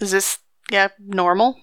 Is 0.00 0.12
this 0.12 0.38
yeah 0.72 0.88
normal? 0.98 1.58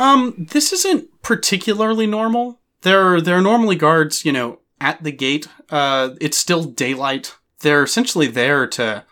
Um, 0.00 0.34
this 0.50 0.72
isn't 0.72 1.22
particularly 1.22 2.08
normal. 2.08 2.58
There, 2.82 3.14
are, 3.14 3.20
there 3.20 3.36
are 3.36 3.40
normally 3.40 3.76
guards, 3.76 4.24
you 4.24 4.32
know, 4.32 4.58
at 4.80 5.00
the 5.04 5.12
gate. 5.12 5.46
Uh, 5.70 6.16
it's 6.20 6.36
still 6.36 6.64
daylight. 6.64 7.36
They're 7.60 7.84
essentially 7.84 8.26
there 8.26 8.66
to, 8.66 9.04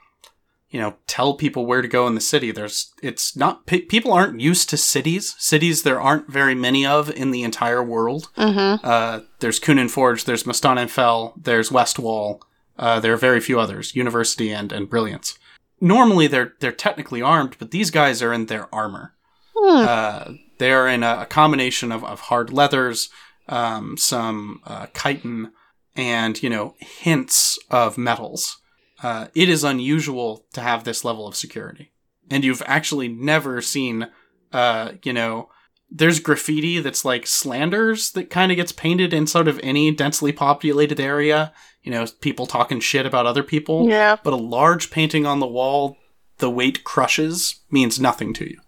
you 0.77 0.83
know, 0.83 0.95
tell 1.07 1.33
people 1.33 1.65
where 1.65 1.81
to 1.81 1.89
go 1.89 2.07
in 2.07 2.15
the 2.15 2.21
city. 2.21 2.51
There's, 2.51 2.93
it's 3.03 3.35
not, 3.35 3.65
pe- 3.65 3.81
people 3.81 4.13
aren't 4.13 4.43
used 4.43 4.69
to 4.69 4.77
cities. 4.77 5.35
Cities 5.39 5.85
there 5.85 5.99
aren't 5.99 6.31
very 6.31 6.55
many 6.55 6.85
of 6.85 7.09
in 7.09 7.31
the 7.31 7.45
entire 7.45 7.83
world. 7.83 8.29
Mm-hmm. 8.37 8.87
Uh, 8.87 9.21
there's 9.39 9.59
Kunin 9.59 9.89
Forge, 9.89 10.27
there's 10.27 10.45
Mustanenfell, 10.45 11.33
there's 11.43 11.71
Westwall. 11.71 12.43
Uh, 12.79 13.01
there 13.01 13.15
are 13.15 13.17
very 13.17 13.41
few 13.41 13.59
others, 13.59 13.97
University 13.97 14.53
and, 14.53 14.71
and 14.71 14.91
Brilliance. 14.91 15.39
Normally 15.81 16.27
they're, 16.27 16.53
they're 16.61 16.73
technically 16.73 17.23
armed, 17.23 17.57
but 17.59 17.71
these 17.71 17.91
guys 17.91 18.21
are 18.21 18.35
in 18.35 18.45
their 18.45 18.69
armor. 18.75 19.15
Hmm. 19.57 19.87
Uh, 19.89 20.25
they're 20.59 20.89
in 20.89 21.03
a, 21.03 21.21
a 21.21 21.27
combination 21.27 21.91
of, 21.91 22.05
of 22.05 22.21
hard 22.21 22.53
leathers, 22.53 23.09
um, 23.49 23.97
some 23.97 24.61
uh, 24.67 24.89
chitin, 24.95 25.53
and 25.97 26.43
you 26.43 26.51
know 26.51 26.75
hints 26.81 27.59
of 27.71 27.97
metals. 27.97 28.59
Uh, 29.03 29.27
it 29.35 29.49
is 29.49 29.65
unusual 29.65 30.47
to 30.53 30.61
have 30.61 30.85
this 30.85 31.05
level 31.05 31.27
of 31.27 31.37
security, 31.37 31.93
and 32.31 32.45
you've 32.45 32.63
actually 32.67 33.09
never 33.09 33.61
seen, 33.61 34.09
uh, 34.53 34.93
you 35.03 35.13
know, 35.13 35.51
there's 35.91 36.21
graffiti 36.21 36.81
that's 36.81 37.05
like 37.05 37.27
slanders 37.27 38.11
that 38.13 38.31
kind 38.31 38.51
of 38.51 38.57
gets 38.57 38.73
painted 38.73 39.13
in 39.13 39.27
sort 39.27 39.49
of 39.49 39.61
any 39.63 39.91
densely 39.91 40.33
populated 40.33 40.99
area. 40.99 41.53
You 41.83 41.93
know, 41.93 42.07
people 42.21 42.47
talking 42.47 42.81
shit 42.81 43.07
about 43.07 43.27
other 43.27 43.45
people. 43.45 43.89
Yeah. 43.89 44.17
But 44.23 44.33
a 44.33 44.37
large 44.37 44.91
painting 44.91 45.25
on 45.25 45.39
the 45.39 45.47
wall, 45.47 45.97
the 46.39 46.51
weight 46.51 46.83
crushes, 46.83 47.61
means 47.71 48.01
nothing 48.01 48.35
to 48.35 48.51
you. 48.51 48.61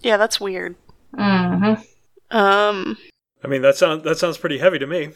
Yeah, 0.00 0.16
that's 0.16 0.40
weird. 0.40 0.76
Mm-hmm. 1.14 2.36
Um. 2.36 2.96
I 3.44 3.48
mean, 3.48 3.62
that 3.62 3.76
sounds 3.76 4.04
that 4.04 4.18
sounds 4.18 4.38
pretty 4.38 4.58
heavy 4.58 4.78
to 4.78 4.86
me. 4.86 5.10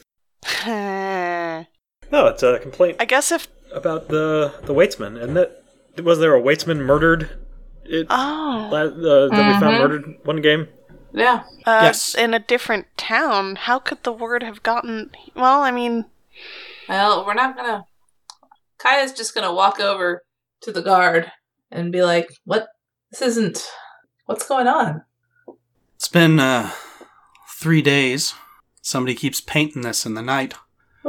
No, 2.12 2.28
it's 2.28 2.44
a 2.44 2.60
complaint 2.60 2.98
I 3.00 3.04
guess 3.04 3.32
if 3.32 3.48
about 3.76 4.08
the 4.08 4.54
the 4.64 4.74
waitsman, 4.74 5.18
isn't 5.22 5.36
it? 5.36 5.62
Was 6.02 6.18
there 6.18 6.34
a 6.34 6.40
waitsman 6.42 6.78
murdered? 6.78 7.30
It, 7.84 8.06
oh 8.10 8.68
la- 8.72 8.78
uh, 8.80 9.28
that 9.28 9.30
we 9.30 9.60
found 9.60 9.76
Mhm. 9.76 9.78
murdered 9.78 10.14
one 10.24 10.40
game. 10.40 10.68
Yeah. 11.12 11.44
uh, 11.64 11.80
Yes. 11.84 12.14
in 12.14 12.34
a 12.34 12.38
different 12.40 12.86
town, 12.96 13.56
how 13.56 13.78
could 13.78 14.02
the 14.02 14.12
word 14.12 14.42
have 14.42 14.62
gotten? 14.62 15.10
Well, 15.34 15.62
I 15.62 15.70
mean, 15.70 16.06
Well, 16.88 17.24
we're 17.24 17.34
not 17.34 17.56
gonna. 17.56 17.84
Kaija's 18.78 19.12
just 19.12 19.34
gonna 19.34 19.52
walk 19.54 19.80
over 19.80 20.22
to 20.62 20.72
the 20.72 20.82
guard 20.82 21.30
and 21.70 21.92
be 21.92 22.02
like, 22.02 22.28
"What? 22.44 22.68
This 23.10 23.22
isn't. 23.22 23.66
What's 24.26 24.46
going 24.48 24.66
on?" 24.66 25.04
It's 25.94 26.08
been 26.08 26.38
uh, 26.40 26.70
three 27.58 27.80
days. 27.82 28.34
Somebody 28.82 29.14
keeps 29.14 29.40
painting 29.40 29.82
this 29.82 30.04
in 30.04 30.14
the 30.14 30.22
night. 30.22 30.54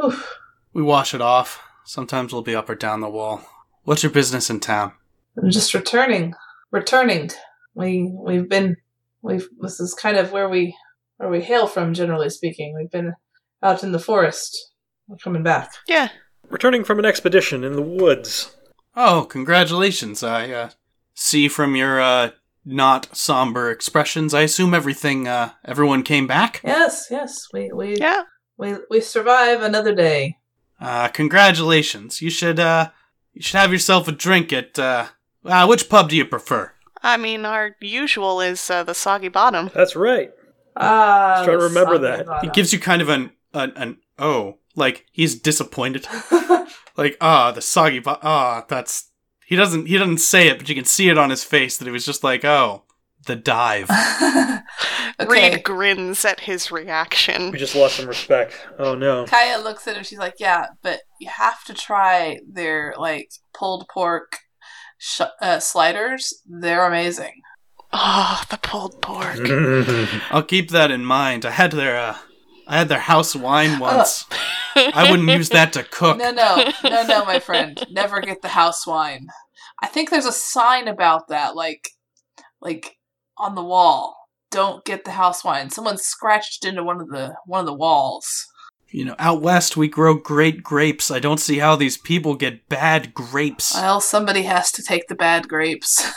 Oof. 0.01 0.37
We 0.73 0.81
wash 0.81 1.13
it 1.13 1.21
off. 1.21 1.61
Sometimes 1.87 2.33
we'll 2.33 2.41
be 2.41 2.53
up 2.53 2.69
or 2.69 2.75
down 2.75 2.99
the 2.99 3.09
wall. 3.09 3.41
What's 3.83 4.03
your 4.03 4.11
business 4.11 4.49
in 4.49 4.59
town? 4.59 4.91
I'm 5.41 5.49
just 5.49 5.73
returning. 5.73 6.33
Returning. 6.69 7.29
We 7.75 8.11
we've 8.13 8.49
been 8.49 8.75
we've 9.21 9.47
this 9.61 9.79
is 9.79 9.93
kind 9.93 10.17
of 10.17 10.33
where 10.33 10.49
we 10.49 10.75
where 11.15 11.29
we 11.29 11.41
hail 11.41 11.65
from, 11.65 11.93
generally 11.93 12.29
speaking. 12.29 12.75
We've 12.75 12.91
been 12.91 13.13
out 13.63 13.83
in 13.83 13.93
the 13.93 13.99
forest. 13.99 14.71
We're 15.07 15.15
coming 15.15 15.43
back. 15.43 15.71
yeah. 15.87 16.09
Returning 16.49 16.83
from 16.83 16.99
an 16.99 17.05
expedition 17.05 17.63
in 17.63 17.73
the 17.73 17.81
woods. 17.81 18.55
Oh, 18.95 19.25
congratulations. 19.29 20.23
I 20.23 20.49
uh, 20.51 20.69
see 21.13 21.47
from 21.47 21.75
your 21.77 22.01
uh, 22.01 22.31
not 22.65 23.15
somber 23.15 23.71
expressions, 23.71 24.33
I 24.33 24.41
assume 24.41 24.73
everything, 24.73 25.27
uh, 25.27 25.51
everyone 25.63 26.03
came 26.03 26.27
back? 26.27 26.59
Yes, 26.65 27.07
yes. 27.09 27.47
We 27.53 27.71
we 27.73 27.95
Yeah. 27.97 28.23
we 28.57 28.75
we 28.89 28.99
survive 28.99 29.61
another 29.61 29.95
day. 29.95 30.37
Uh, 30.79 31.07
congratulations. 31.09 32.21
You 32.21 32.29
should, 32.29 32.59
uh, 32.59 32.89
you 33.33 33.41
should 33.41 33.57
have 33.57 33.71
yourself 33.71 34.07
a 34.07 34.11
drink 34.11 34.53
at, 34.53 34.77
uh, 34.77 35.07
uh, 35.45 35.65
which 35.67 35.89
pub 35.89 36.09
do 36.09 36.15
you 36.17 36.25
prefer? 36.25 36.73
I 37.01 37.17
mean, 37.17 37.45
our 37.45 37.75
usual 37.79 38.41
is 38.41 38.69
uh, 38.69 38.83
the 38.83 38.93
soggy 38.93 39.29
bottom. 39.29 39.69
That's 39.73 39.95
right. 39.95 40.31
Ah, 40.75 41.35
Just 41.37 41.45
trying 41.45 41.57
to 41.59 41.63
remember 41.65 41.97
that. 41.99 42.25
bottom. 42.25 42.49
He 42.49 42.53
gives 42.53 42.73
you 42.73 42.79
kind 42.79 43.01
of 43.01 43.09
an, 43.09 43.31
an, 43.53 43.73
an 43.75 43.97
oh, 44.19 44.57
like 44.75 45.05
he's 45.11 45.39
disappointed. 45.39 46.07
like, 46.97 47.17
ah, 47.21 47.51
the 47.51 47.61
soggy, 47.61 47.99
bo- 47.99 48.19
ah, 48.21 48.65
that's, 48.67 49.09
he 49.45 49.55
doesn't, 49.55 49.87
he 49.87 49.97
doesn't 49.97 50.17
say 50.19 50.47
it, 50.47 50.57
but 50.59 50.69
you 50.69 50.75
can 50.75 50.85
see 50.85 51.09
it 51.09 51.17
on 51.17 51.29
his 51.29 51.43
face 51.43 51.77
that 51.77 51.85
he 51.85 51.91
was 51.91 52.05
just 52.05 52.23
like, 52.23 52.43
oh, 52.43 52.83
the 53.27 53.35
dive. 53.35 53.89
okay. 55.19 55.51
Reed 55.51 55.63
grins 55.63 56.25
at 56.25 56.41
his 56.41 56.71
reaction. 56.71 57.51
We 57.51 57.59
just 57.59 57.75
lost 57.75 57.97
some 57.97 58.07
respect. 58.07 58.59
Oh 58.79 58.95
no. 58.95 59.25
Kaija 59.25 59.63
looks 59.63 59.87
at 59.87 59.95
him. 59.95 60.03
She's 60.03 60.19
like, 60.19 60.35
"Yeah, 60.39 60.67
but 60.81 61.01
you 61.19 61.29
have 61.29 61.63
to 61.65 61.73
try 61.73 62.39
their 62.51 62.95
like 62.97 63.29
pulled 63.53 63.87
pork 63.93 64.39
sh- 64.97 65.21
uh, 65.41 65.59
sliders. 65.59 66.41
They're 66.45 66.87
amazing." 66.87 67.41
Oh, 67.93 68.43
the 68.49 68.57
pulled 68.57 69.01
pork. 69.01 69.39
I'll 70.31 70.43
keep 70.43 70.71
that 70.71 70.91
in 70.91 71.05
mind. 71.05 71.45
I 71.45 71.51
had 71.51 71.71
their, 71.71 71.97
uh, 71.97 72.17
I 72.67 72.77
had 72.77 72.89
their 72.89 72.99
house 72.99 73.35
wine 73.35 73.79
once. 73.79 74.25
I 74.75 75.09
wouldn't 75.09 75.29
use 75.29 75.49
that 75.49 75.73
to 75.73 75.83
cook. 75.83 76.17
No, 76.17 76.31
no, 76.31 76.71
no, 76.83 77.03
no, 77.03 77.25
my 77.25 77.39
friend. 77.39 77.81
Never 77.89 78.19
get 78.19 78.41
the 78.41 78.49
house 78.49 78.85
wine. 78.85 79.27
I 79.81 79.87
think 79.87 80.09
there's 80.09 80.25
a 80.25 80.31
sign 80.31 80.87
about 80.87 81.29
that, 81.29 81.55
like, 81.55 81.89
like 82.61 82.96
on 83.37 83.55
the 83.55 83.63
wall. 83.63 84.15
Don't 84.49 84.85
get 84.85 85.03
the 85.03 85.11
house 85.11 85.43
wine. 85.43 85.69
Someone 85.69 85.97
scratched 85.97 86.65
into 86.65 86.83
one 86.83 87.01
of 87.01 87.09
the 87.09 87.35
one 87.45 87.59
of 87.59 87.65
the 87.65 87.73
walls. 87.73 88.47
You 88.89 89.03
know, 89.03 89.15
out 89.19 89.41
west 89.41 89.75
we 89.75 89.89
grow 89.89 90.13
great 90.15 90.63
grapes. 90.63 91.11
I 91.11 91.19
don't 91.19 91.39
see 91.39 91.59
how 91.59 91.75
these 91.75 91.97
people 91.97 92.35
get 92.35 92.69
bad 92.69 93.13
grapes. 93.13 93.73
Well, 93.73 93.99
somebody 93.99 94.43
has 94.43 94.71
to 94.71 94.83
take 94.83 95.07
the 95.07 95.15
bad 95.15 95.49
grapes. 95.49 96.09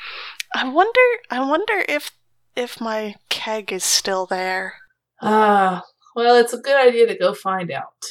I 0.54 0.68
wonder. 0.68 1.00
I 1.30 1.40
wonder 1.40 1.84
if 1.88 2.10
if 2.56 2.80
my 2.80 3.14
keg 3.28 3.72
is 3.72 3.84
still 3.84 4.26
there. 4.26 4.74
Ah, 5.22 5.84
well, 6.16 6.36
it's 6.36 6.52
a 6.52 6.58
good 6.58 6.76
idea 6.76 7.06
to 7.06 7.16
go 7.16 7.34
find 7.34 7.70
out. 7.70 8.04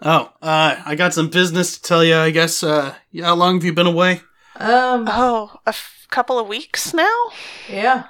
Oh, 0.00 0.32
uh, 0.42 0.82
I 0.84 0.96
got 0.96 1.14
some 1.14 1.28
business 1.28 1.76
to 1.76 1.82
tell 1.82 2.02
you, 2.02 2.16
I 2.16 2.30
guess. 2.30 2.64
Uh, 2.64 2.94
yeah, 3.12 3.26
how 3.26 3.36
long 3.36 3.54
have 3.54 3.64
you 3.64 3.72
been 3.72 3.86
away? 3.86 4.22
Um, 4.56 5.06
Oh, 5.10 5.58
a 5.66 5.70
f- 5.70 6.06
couple 6.10 6.38
of 6.38 6.46
weeks 6.48 6.92
now. 6.94 7.30
yeah. 7.68 8.04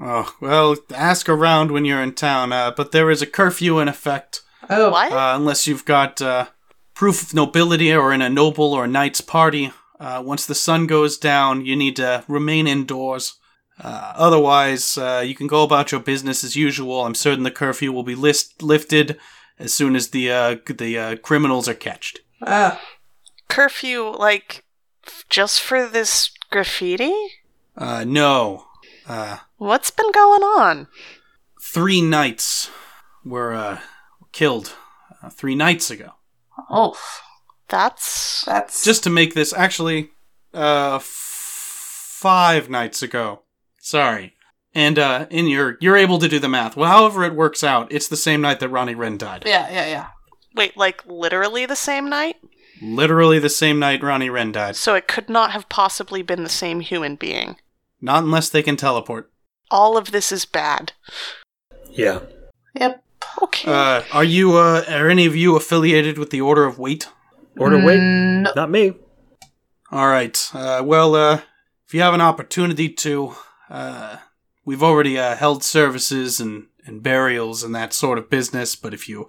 Oh, 0.00 0.32
well, 0.40 0.76
ask 0.94 1.28
around 1.28 1.70
when 1.72 1.84
you're 1.84 2.02
in 2.02 2.14
town, 2.14 2.52
uh, 2.52 2.70
but 2.76 2.92
there 2.92 3.10
is 3.10 3.20
a 3.22 3.26
curfew 3.26 3.78
in 3.80 3.88
effect. 3.88 4.42
Oh, 4.70 4.90
What? 4.90 5.12
Uh, 5.12 5.32
unless 5.34 5.66
you've 5.66 5.84
got 5.84 6.22
uh, 6.22 6.46
proof 6.94 7.22
of 7.22 7.34
nobility 7.34 7.92
or 7.92 8.12
in 8.12 8.22
a 8.22 8.28
noble 8.28 8.72
or 8.74 8.86
knight's 8.86 9.20
party. 9.20 9.72
Uh, 9.98 10.22
once 10.24 10.46
the 10.46 10.54
sun 10.54 10.86
goes 10.86 11.18
down, 11.18 11.64
you 11.66 11.74
need 11.74 11.96
to 11.96 12.22
remain 12.28 12.68
indoors. 12.68 13.34
Uh, 13.82 14.12
otherwise, 14.16 14.96
uh, 14.98 15.22
you 15.26 15.34
can 15.34 15.46
go 15.48 15.62
about 15.64 15.90
your 15.90 16.00
business 16.00 16.44
as 16.44 16.54
usual. 16.56 17.04
I'm 17.04 17.14
certain 17.16 17.42
the 17.44 17.50
curfew 17.50 17.90
will 17.92 18.02
be 18.04 18.14
list- 18.14 18.62
lifted 18.62 19.18
as 19.58 19.72
soon 19.74 19.96
as 19.96 20.10
the 20.10 20.30
uh, 20.30 20.56
the 20.68 20.98
uh, 20.98 21.16
criminals 21.16 21.68
are 21.68 21.74
catched. 21.74 22.20
Ah, 22.46 22.80
Curfew, 23.48 24.04
like, 24.16 24.56
f- 24.58 24.62
just 25.28 25.60
for 25.60 25.86
this 25.86 26.30
graffiti? 26.50 27.14
Uh, 27.76 28.04
no. 28.06 28.64
Uh, 29.06 29.38
What's 29.56 29.90
been 29.90 30.10
going 30.12 30.42
on? 30.42 30.88
three 31.60 32.00
knights 32.00 32.70
were 33.24 33.52
uh, 33.54 33.78
killed 34.32 34.74
uh, 35.22 35.28
three 35.30 35.54
nights 35.54 35.90
ago. 35.90 36.12
oh, 36.70 36.96
That's 37.68 38.44
that's 38.44 38.84
Just 38.84 39.02
to 39.04 39.10
make 39.10 39.34
this 39.34 39.52
actually, 39.52 40.10
uh, 40.54 40.96
f- 40.96 41.02
five 41.02 42.70
nights 42.70 43.02
ago. 43.02 43.42
Sorry. 43.80 44.34
And 44.74 44.98
uh, 44.98 45.26
in 45.30 45.46
your, 45.48 45.76
you're 45.80 45.96
able 45.96 46.18
to 46.18 46.28
do 46.28 46.38
the 46.38 46.48
math. 46.48 46.76
Well, 46.76 46.90
however 46.90 47.24
it 47.24 47.34
works 47.34 47.64
out, 47.64 47.90
it's 47.92 48.08
the 48.08 48.16
same 48.16 48.40
night 48.40 48.60
that 48.60 48.68
Ronnie 48.68 48.94
Wren 48.94 49.18
died. 49.18 49.42
yeah, 49.46 49.68
yeah, 49.70 49.86
yeah. 49.86 50.06
wait, 50.54 50.76
like 50.76 51.04
literally 51.06 51.66
the 51.66 51.76
same 51.76 52.08
night. 52.08 52.36
Literally 52.80 53.38
the 53.38 53.48
same 53.48 53.78
night 53.78 54.02
Ronnie 54.02 54.30
Wren 54.30 54.52
died. 54.52 54.76
So 54.76 54.94
it 54.94 55.08
could 55.08 55.28
not 55.28 55.50
have 55.52 55.68
possibly 55.68 56.22
been 56.22 56.42
the 56.42 56.48
same 56.48 56.80
human 56.80 57.16
being. 57.16 57.56
Not 58.00 58.22
unless 58.24 58.48
they 58.48 58.62
can 58.62 58.76
teleport. 58.76 59.30
All 59.70 59.96
of 59.96 60.12
this 60.12 60.30
is 60.32 60.44
bad. 60.44 60.92
Yeah. 61.90 62.20
Yep. 62.74 63.02
Okay. 63.42 63.70
Uh, 63.70 64.02
are 64.12 64.24
you, 64.24 64.56
uh, 64.56 64.84
are 64.88 65.08
any 65.08 65.26
of 65.26 65.34
you 65.36 65.56
affiliated 65.56 66.18
with 66.18 66.30
the 66.30 66.40
Order 66.40 66.64
of 66.64 66.78
Wait? 66.78 67.08
Order 67.58 67.84
wait. 67.84 67.98
Mm, 67.98 68.42
No. 68.42 68.52
Not 68.54 68.70
me. 68.70 68.94
All 69.90 70.06
right. 70.06 70.38
Uh, 70.54 70.82
well, 70.84 71.14
uh, 71.14 71.40
if 71.86 71.94
you 71.94 72.00
have 72.00 72.14
an 72.14 72.20
opportunity 72.20 72.88
to, 72.88 73.34
uh, 73.68 74.18
we've 74.64 74.82
already 74.82 75.18
uh, 75.18 75.34
held 75.34 75.64
services 75.64 76.38
and, 76.40 76.66
and 76.86 77.02
burials 77.02 77.64
and 77.64 77.74
that 77.74 77.92
sort 77.92 78.18
of 78.18 78.30
business. 78.30 78.76
But 78.76 78.94
if 78.94 79.08
you 79.08 79.26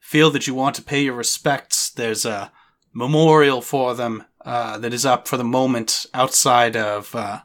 feel 0.00 0.30
that 0.30 0.46
you 0.46 0.54
want 0.54 0.74
to 0.76 0.82
pay 0.82 1.02
your 1.02 1.14
respects, 1.14 1.90
there's 1.90 2.24
a 2.24 2.50
memorial 2.96 3.60
for 3.60 3.94
them 3.94 4.24
uh, 4.44 4.78
that 4.78 4.94
is 4.94 5.04
up 5.04 5.28
for 5.28 5.36
the 5.36 5.44
moment 5.44 6.06
outside 6.14 6.76
of 6.76 7.14
uh, 7.14 7.40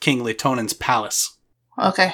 King 0.00 0.20
Latonan's 0.24 0.72
palace. 0.74 1.38
Okay. 1.78 2.12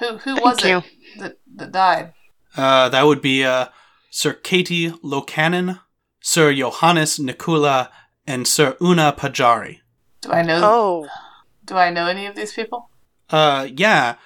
Who 0.00 0.18
who 0.18 0.34
Thank 0.34 0.44
was 0.44 0.64
you. 0.64 0.76
it 0.78 0.84
that 1.18 1.38
that 1.56 1.72
died? 1.72 2.12
Uh, 2.56 2.88
that 2.90 3.02
would 3.06 3.22
be 3.22 3.44
uh, 3.44 3.66
Sir 4.10 4.32
Katie 4.34 4.90
Locanen, 5.02 5.80
Sir 6.20 6.52
Johannes 6.54 7.18
Nikula, 7.18 7.88
and 8.26 8.46
Sir 8.46 8.76
Una 8.80 9.12
Pajari. 9.16 9.78
Do 10.20 10.30
I 10.32 10.42
know? 10.42 10.60
Oh, 10.62 11.08
Do 11.64 11.76
I 11.76 11.90
know 11.90 12.06
any 12.06 12.26
of 12.26 12.34
these 12.34 12.52
people? 12.52 12.90
Uh, 13.30 13.68
yeah. 13.74 14.16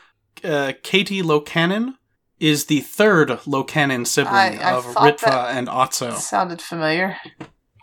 Uh, 0.42 0.72
Katie 0.82 1.22
Locanen 1.22 1.94
is 2.40 2.64
the 2.66 2.80
third 2.80 3.28
Locanen 3.46 4.06
sibling 4.06 4.58
I- 4.60 4.70
I 4.70 4.72
of 4.74 4.84
Ritva 4.86 5.20
that- 5.20 5.56
and 5.56 5.68
Otso, 5.68 6.16
Sounded 6.16 6.60
familiar. 6.62 7.16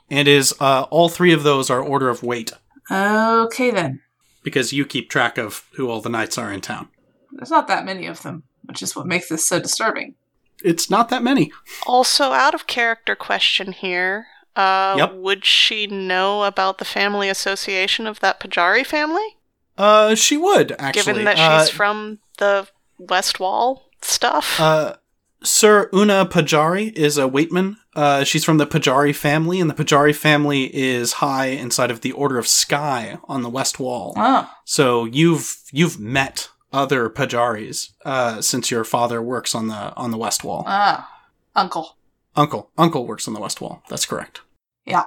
And 0.09 0.27
is 0.27 0.53
uh, 0.59 0.83
all 0.89 1.09
three 1.09 1.31
of 1.33 1.43
those 1.43 1.69
are 1.69 1.81
order 1.81 2.09
of 2.09 2.23
weight 2.23 2.51
Okay 2.91 3.71
then. 3.71 4.01
because 4.43 4.73
you 4.73 4.85
keep 4.85 5.09
track 5.09 5.37
of 5.37 5.65
who 5.73 5.89
all 5.89 6.01
the 6.01 6.09
knights 6.09 6.37
are 6.37 6.51
in 6.51 6.61
town. 6.61 6.89
There's 7.31 7.51
not 7.51 7.67
that 7.67 7.85
many 7.85 8.07
of 8.07 8.23
them, 8.23 8.43
which 8.63 8.81
is 8.81 8.95
what 8.95 9.05
makes 9.05 9.29
this 9.29 9.45
so 9.47 9.59
disturbing. 9.59 10.15
It's 10.63 10.89
not 10.89 11.09
that 11.09 11.23
many. 11.23 11.51
also 11.85 12.31
out 12.31 12.53
of 12.55 12.67
character 12.67 13.15
question 13.15 13.71
here. 13.71 14.27
Uh, 14.55 14.95
Yep. 14.97 15.13
Would 15.13 15.45
she 15.45 15.87
know 15.87 16.43
about 16.43 16.79
the 16.79 16.85
family 16.85 17.29
association 17.29 18.07
of 18.07 18.19
that 18.21 18.39
Pajari 18.39 18.85
family? 18.85 19.37
Uh, 19.77 20.15
she 20.15 20.35
would 20.35 20.73
actually, 20.79 21.03
given 21.13 21.23
that 21.25 21.37
Uh, 21.39 21.61
she's 21.63 21.69
from 21.69 22.19
the 22.39 22.67
West 22.97 23.39
Wall 23.39 23.89
stuff. 24.01 24.59
Uh, 24.59 24.95
Sir 25.43 25.89
Una 25.93 26.25
Pajari 26.25 26.91
is 26.93 27.17
a 27.17 27.29
waitman. 27.29 27.77
Uh, 27.99 28.23
she's 28.23 28.45
from 28.45 28.57
the 28.57 28.65
Pajari 28.67 29.13
family, 29.13 29.59
and 29.59 29.69
the 29.69 29.73
Pajari 29.83 30.15
family 30.15 30.63
is 30.75 31.13
high 31.13 31.47
inside 31.47 31.91
of 31.91 31.99
the 32.01 32.13
Order 32.13 32.37
of 32.37 32.47
Sky 32.47 33.17
on 33.25 33.41
the 33.43 33.49
West 33.49 33.79
Wall. 33.79 34.13
Oh, 34.15 34.49
So 34.65 35.05
you've 35.05 35.57
you've 35.71 35.99
met 35.99 36.49
other 36.71 37.09
Pajaris 37.09 37.93
uh, 38.05 38.41
since 38.41 38.71
your 38.71 38.83
father 38.85 39.21
works 39.21 39.53
on 39.53 39.67
the 39.67 39.93
on 39.95 40.11
the 40.11 40.17
West 40.17 40.43
Wall. 40.43 40.63
ah, 40.67 41.09
uncle. 41.55 41.97
Uncle 42.35 42.71
Uncle 42.77 43.05
works 43.05 43.27
on 43.27 43.33
the 43.33 43.41
West 43.41 43.59
Wall. 43.59 43.81
That's 43.89 44.05
correct. 44.05 44.41
Yeah. 44.85 45.03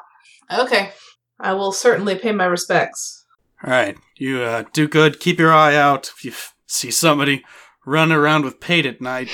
Okay. 0.53 0.91
I 1.41 1.55
will 1.55 1.73
certainly 1.73 2.15
pay 2.17 2.33
my 2.33 2.45
respects. 2.45 3.25
All 3.65 3.71
right, 3.71 3.97
you 4.17 4.43
uh, 4.43 4.65
do 4.73 4.87
good. 4.89 5.19
Keep 5.21 5.39
your 5.39 5.53
eye 5.53 5.77
out 5.77 6.11
if 6.15 6.25
you 6.25 6.33
f- 6.33 6.55
see 6.67 6.91
somebody 6.91 7.43
running 7.87 8.17
around 8.19 8.45
with 8.45 8.61
paint 8.61 8.87
at 8.87 9.01
night. 9.01 9.29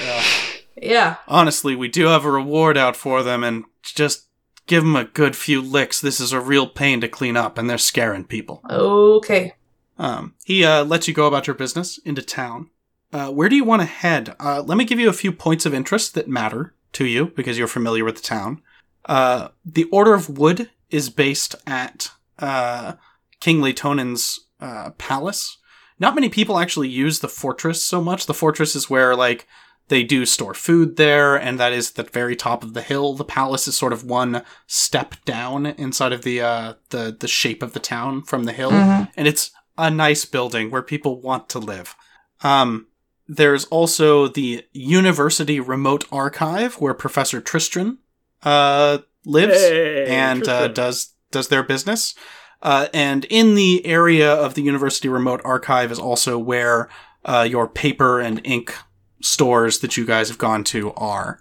Yeah. 0.83 1.17
honestly, 1.27 1.75
we 1.75 1.89
do 1.89 2.07
have 2.07 2.25
a 2.25 2.31
reward 2.31 2.77
out 2.77 2.97
for 2.97 3.23
them, 3.23 3.43
and 3.45 3.65
just 3.83 4.27
give 4.67 4.85
them 4.85 4.97
a 4.97 5.05
good 5.05 5.35
few 5.35 5.61
licks. 5.61 6.01
This 6.01 6.21
is 6.21 6.33
a 6.33 6.41
real 6.41 6.67
pain 6.67 7.01
to 7.01 7.09
clean 7.09 7.37
up, 7.37 7.59
and 7.59 7.69
they're 7.69 7.79
scaring 7.79 8.25
people. 8.25 8.61
Okay. 8.71 9.55
Um, 9.99 10.35
he 10.45 10.65
uh, 10.65 10.85
lets 10.85 11.09
you 11.09 11.15
go 11.15 11.27
about 11.27 11.47
your 11.47 11.57
business 11.57 11.99
into 12.05 12.23
town. 12.23 12.71
Uh, 13.13 13.31
where 13.31 13.49
do 13.49 13.57
you 13.57 13.65
want 13.65 13.83
to 13.83 13.87
head? 13.87 14.37
Uh, 14.39 14.63
let 14.63 14.77
me 14.77 14.85
give 14.85 15.01
you 15.01 15.09
a 15.09 15.15
few 15.15 15.33
points 15.33 15.67
of 15.67 15.75
interest 15.75 16.15
that 16.15 16.29
matter 16.29 16.75
to 16.93 17.07
you 17.07 17.27
because 17.27 17.59
you're 17.59 17.67
familiar 17.67 18.05
with 18.05 18.17
the 18.17 18.23
town. 18.23 18.63
Uh, 19.07 19.49
the 19.65 19.85
Order 19.85 20.15
of 20.15 20.39
Wood 20.39 20.71
is 20.91 21.09
based 21.09 21.55
at 21.67 22.11
uh, 22.39 22.95
King 23.41 23.61
Latonan's 23.61 24.41
uh, 24.61 24.91
palace. 24.99 25.59
Not 25.99 26.15
many 26.15 26.29
people 26.29 26.59
actually 26.59 26.89
use 26.89 27.21
the 27.21 27.29
fortress 27.29 27.85
so 27.85 28.03
much. 28.03 28.27
The 28.27 28.35
fortress 28.35 28.77
is 28.77 28.91
where 28.91 29.17
like 29.17 29.47
they 29.89 30.03
do 30.03 30.25
store 30.27 30.55
food 30.55 30.97
there, 30.97 31.37
and 31.37 31.59
that 31.59 31.73
is 31.73 31.93
the 31.93 32.03
very 32.03 32.37
top 32.37 32.63
of 32.63 32.75
the 32.75 32.83
hill. 32.83 33.15
The 33.15 33.25
palace 33.25 33.67
is 33.69 33.77
sort 33.77 33.93
of 33.93 34.05
one 34.05 34.43
step 34.67 35.15
down 35.25 35.67
inside 35.67 36.13
of 36.13 36.23
the 36.23 36.41
uh, 36.41 36.75
the 36.91 37.17
the 37.19 37.29
shape 37.29 37.63
of 37.63 37.73
the 37.73 37.81
town 37.81 38.23
from 38.23 38.45
the 38.45 38.53
hill, 38.53 38.71
Mhm. 38.71 39.11
and 39.17 39.27
it's 39.29 39.51
a 39.77 39.91
nice 39.91 40.25
building 40.25 40.71
where 40.71 40.83
people 40.83 41.21
want 41.21 41.49
to 41.51 41.59
live. 41.59 41.95
Um, 42.43 42.87
there's 43.27 43.65
also 43.67 44.29
the 44.29 44.65
University 44.73 45.61
Remote 45.61 46.05
Archive 46.11 46.75
where 46.77 46.95
Professor 46.95 47.41
Tristran 47.41 47.99
uh, 48.43 48.99
lives 49.25 49.55
Hey, 49.59 50.07
and 50.07 50.47
uh, 50.49 50.69
does 50.69 51.15
does 51.31 51.49
their 51.49 51.63
business. 51.63 52.15
Uh, 52.63 52.89
and 52.93 53.25
in 53.27 53.55
the 53.55 53.85
area 53.87 54.33
of 54.33 54.55
the 54.55 54.63
University 54.63 55.09
Remote 55.09 55.41
Archive 55.45 55.93
is 55.93 55.99
also 55.99 56.39
where 56.39 56.89
uh, 57.25 57.47
your 57.49 57.69
paper 57.69 58.19
and 58.21 58.41
ink 58.45 58.75
stores 59.21 59.81
that 59.81 59.97
you 59.97 60.05
guys 60.05 60.29
have 60.29 60.39
gone 60.39 60.65
to 60.65 60.93
are. 60.95 61.41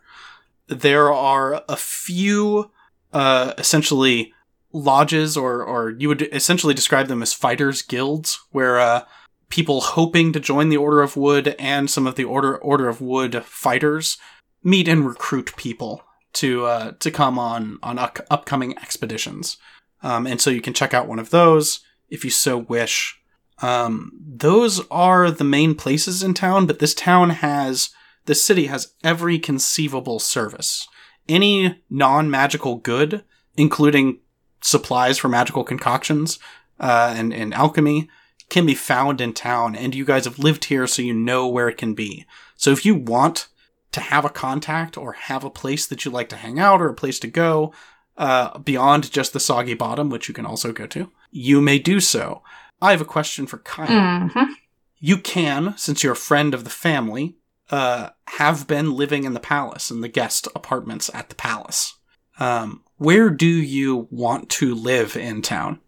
There 0.68 1.14
are 1.14 1.64
a 1.70 1.76
few, 1.76 2.72
uh, 3.14 3.54
essentially 3.58 4.34
lodges, 4.74 5.38
or 5.38 5.64
or 5.64 5.92
you 5.92 6.08
would 6.10 6.22
essentially 6.34 6.74
describe 6.74 7.08
them 7.08 7.22
as 7.22 7.34
fighters 7.34 7.82
guilds, 7.82 8.40
where 8.52 8.80
uh, 8.80 9.06
people 9.50 9.82
hoping 9.82 10.34
to 10.34 10.40
join 10.40 10.70
the 10.70 10.78
Order 10.78 11.02
of 11.02 11.16
Wood 11.16 11.56
and 11.58 11.90
some 11.90 12.06
of 12.06 12.16
the 12.16 12.26
Order 12.26 12.58
Order 12.58 12.90
of 12.90 13.02
Wood 13.02 13.44
fighters 13.46 14.18
meet 14.64 14.88
and 14.88 15.06
recruit 15.06 15.56
people 15.56 16.04
to 16.34 16.66
uh, 16.66 16.92
to 17.00 17.12
come 17.12 17.40
on 17.40 17.80
on 17.82 17.98
up- 17.98 18.26
upcoming 18.30 18.78
expeditions. 18.78 19.58
Um, 20.04 20.28
and 20.28 20.40
so 20.40 20.50
you 20.50 20.62
can 20.62 20.74
check 20.74 20.94
out 20.94 21.08
one 21.08 21.20
of 21.20 21.30
those 21.30 21.80
if 22.10 22.24
you 22.24 22.30
so 22.30 22.58
wish. 22.58 23.20
Um, 23.62 24.12
those 24.20 24.82
are 24.90 25.32
the 25.32 25.44
main 25.44 25.76
places 25.76 26.24
in 26.24 26.34
town, 26.34 26.66
but 26.66 26.80
this 26.80 26.94
town 26.94 27.32
has 27.32 27.90
this 28.26 28.44
city 28.44 28.68
has 28.68 28.94
every 29.04 29.40
conceivable 29.40 30.20
service. 30.20 30.88
Any 31.30 31.82
non-magical 31.90 32.76
good, 32.78 33.24
including 33.56 34.20
supplies 34.62 35.18
for 35.18 35.30
magical 35.30 35.64
concoctions 35.64 36.40
uh, 36.80 37.14
and, 37.18 37.34
and 37.34 37.54
alchemy, 37.54 38.10
can 38.50 38.66
be 38.66 38.76
found 38.76 39.20
in 39.20 39.34
town, 39.34 39.76
and 39.76 39.94
you 39.94 40.06
guys 40.06 40.26
have 40.26 40.40
lived 40.40 40.66
here, 40.66 40.88
so 40.88 41.02
you 41.02 41.14
know 41.14 41.48
where 41.48 41.68
it 41.68 41.78
can 41.78 41.94
be. 41.94 42.26
So 42.56 42.72
if 42.72 42.86
you 42.86 42.96
want 42.96 43.48
to 43.92 44.00
have 44.00 44.26
a 44.26 44.30
contact 44.30 44.98
or 44.98 45.14
have 45.14 45.44
a 45.44 45.50
place 45.50 45.86
that 45.88 46.06
you 46.06 46.12
like 46.12 46.30
to 46.30 46.36
hang 46.36 46.60
out 46.60 46.82
or 46.82 46.88
a 46.88 46.94
place 46.94 47.20
to 47.20 47.28
go 47.28 47.74
uh, 48.18 48.58
beyond 48.60 49.12
just 49.12 49.34
the 49.34 49.40
Soggy 49.40 49.74
Bottom, 49.74 50.10
which 50.10 50.28
you 50.28 50.34
can 50.34 50.46
also 50.46 50.72
go 50.72 50.86
to, 50.88 51.12
you 51.32 51.62
may 51.62 51.80
do 51.80 52.00
so. 52.00 52.42
I 52.82 52.92
have 52.92 53.02
a 53.02 53.06
question 53.06 53.48
for 53.48 53.58
Kyle. 53.58 53.88
Mm-hmm. 53.88 54.54
You 55.00 55.18
can, 55.18 55.76
since 55.78 56.04
you're 56.04 56.14
a 56.14 56.16
friend 56.16 56.54
of 56.54 56.64
the 56.64 56.70
family, 56.70 57.38
uh, 57.70 58.10
have 58.30 58.68
been 58.68 58.94
living 58.94 59.24
in 59.24 59.34
the 59.34 59.40
palace, 59.40 59.92
in 59.92 60.02
the 60.02 60.08
guest 60.08 60.48
apartments 60.56 61.10
at 61.14 61.30
the 61.30 61.36
palace. 61.36 61.98
Um, 62.40 62.84
where 62.98 63.30
do 63.30 63.48
you 63.48 64.08
want 64.12 64.50
to 64.52 64.74
live 64.74 65.16
in 65.16 65.42
town? 65.42 65.80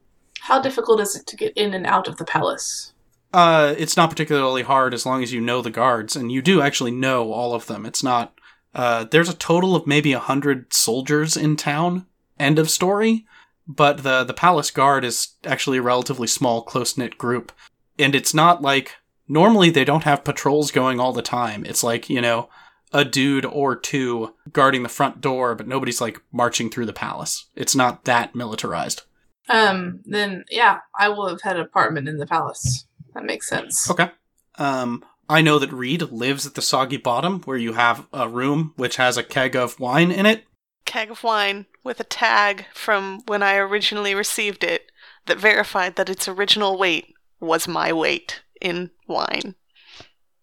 How 0.41 0.61
difficult 0.61 0.99
is 0.99 1.15
it 1.15 1.27
to 1.27 1.35
get 1.35 1.53
in 1.55 1.73
and 1.73 1.85
out 1.85 2.07
of 2.07 2.17
the 2.17 2.25
palace? 2.25 2.93
Uh, 3.33 3.75
it's 3.77 3.95
not 3.95 4.09
particularly 4.09 4.63
hard 4.63 4.93
as 4.93 5.05
long 5.05 5.21
as 5.21 5.31
you 5.31 5.41
know 5.41 5.61
the 5.61 5.69
guards, 5.69 6.15
and 6.15 6.31
you 6.31 6.41
do 6.41 6.61
actually 6.61 6.91
know 6.91 7.31
all 7.31 7.53
of 7.53 7.67
them. 7.67 7.85
It's 7.85 8.03
not. 8.03 8.33
Uh, 8.73 9.03
there's 9.03 9.29
a 9.29 9.35
total 9.35 9.75
of 9.75 9.87
maybe 9.87 10.13
a 10.13 10.19
hundred 10.19 10.73
soldiers 10.73 11.37
in 11.37 11.55
town. 11.55 12.07
End 12.39 12.57
of 12.57 12.69
story. 12.69 13.25
But 13.69 14.01
the 14.01 14.23
the 14.23 14.33
palace 14.33 14.71
guard 14.71 15.05
is 15.05 15.35
actually 15.45 15.77
a 15.77 15.83
relatively 15.83 16.25
small, 16.25 16.63
close 16.63 16.97
knit 16.97 17.19
group, 17.19 17.51
and 17.99 18.15
it's 18.15 18.33
not 18.33 18.63
like 18.63 18.95
normally 19.27 19.69
they 19.69 19.85
don't 19.85 20.05
have 20.05 20.23
patrols 20.23 20.71
going 20.71 20.99
all 20.99 21.13
the 21.13 21.21
time. 21.21 21.63
It's 21.65 21.83
like 21.83 22.09
you 22.09 22.19
know 22.19 22.49
a 22.91 23.05
dude 23.05 23.45
or 23.45 23.75
two 23.75 24.33
guarding 24.51 24.81
the 24.81 24.89
front 24.89 25.21
door, 25.21 25.53
but 25.53 25.67
nobody's 25.67 26.01
like 26.01 26.19
marching 26.31 26.71
through 26.71 26.87
the 26.87 26.93
palace. 26.93 27.45
It's 27.55 27.75
not 27.75 28.05
that 28.05 28.33
militarized. 28.33 29.03
Um, 29.49 29.99
then 30.03 30.45
yeah, 30.49 30.79
I 30.97 31.09
will 31.09 31.29
have 31.29 31.41
had 31.41 31.55
an 31.55 31.61
apartment 31.61 32.07
in 32.09 32.17
the 32.17 32.25
palace. 32.25 32.87
That 33.13 33.23
makes 33.23 33.47
sense. 33.47 33.89
Okay. 33.89 34.09
Um, 34.57 35.05
I 35.29 35.41
know 35.41 35.59
that 35.59 35.71
Reed 35.71 36.01
lives 36.01 36.47
at 36.47 36.55
the 36.55 36.61
Soggy 36.61 36.97
Bottom, 36.97 37.41
where 37.41 37.57
you 37.57 37.73
have 37.73 38.07
a 38.11 38.27
room 38.27 38.73
which 38.77 38.95
has 38.95 39.15
a 39.15 39.23
keg 39.23 39.55
of 39.55 39.79
wine 39.79 40.11
in 40.11 40.25
it. 40.25 40.43
Keg 40.89 41.11
of 41.11 41.23
wine 41.23 41.67
with 41.83 41.99
a 41.99 42.03
tag 42.03 42.65
from 42.73 43.21
when 43.27 43.43
I 43.43 43.57
originally 43.57 44.15
received 44.15 44.63
it 44.63 44.91
that 45.27 45.37
verified 45.37 45.97
that 45.97 46.09
its 46.09 46.27
original 46.27 46.79
weight 46.79 47.13
was 47.39 47.67
my 47.67 47.93
weight 47.93 48.41
in 48.59 48.89
wine. 49.07 49.53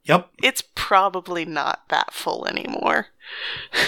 Yep. 0.04 0.30
It's 0.44 0.62
probably 0.76 1.44
not 1.44 1.88
that 1.88 2.14
full 2.14 2.46
anymore. 2.46 3.08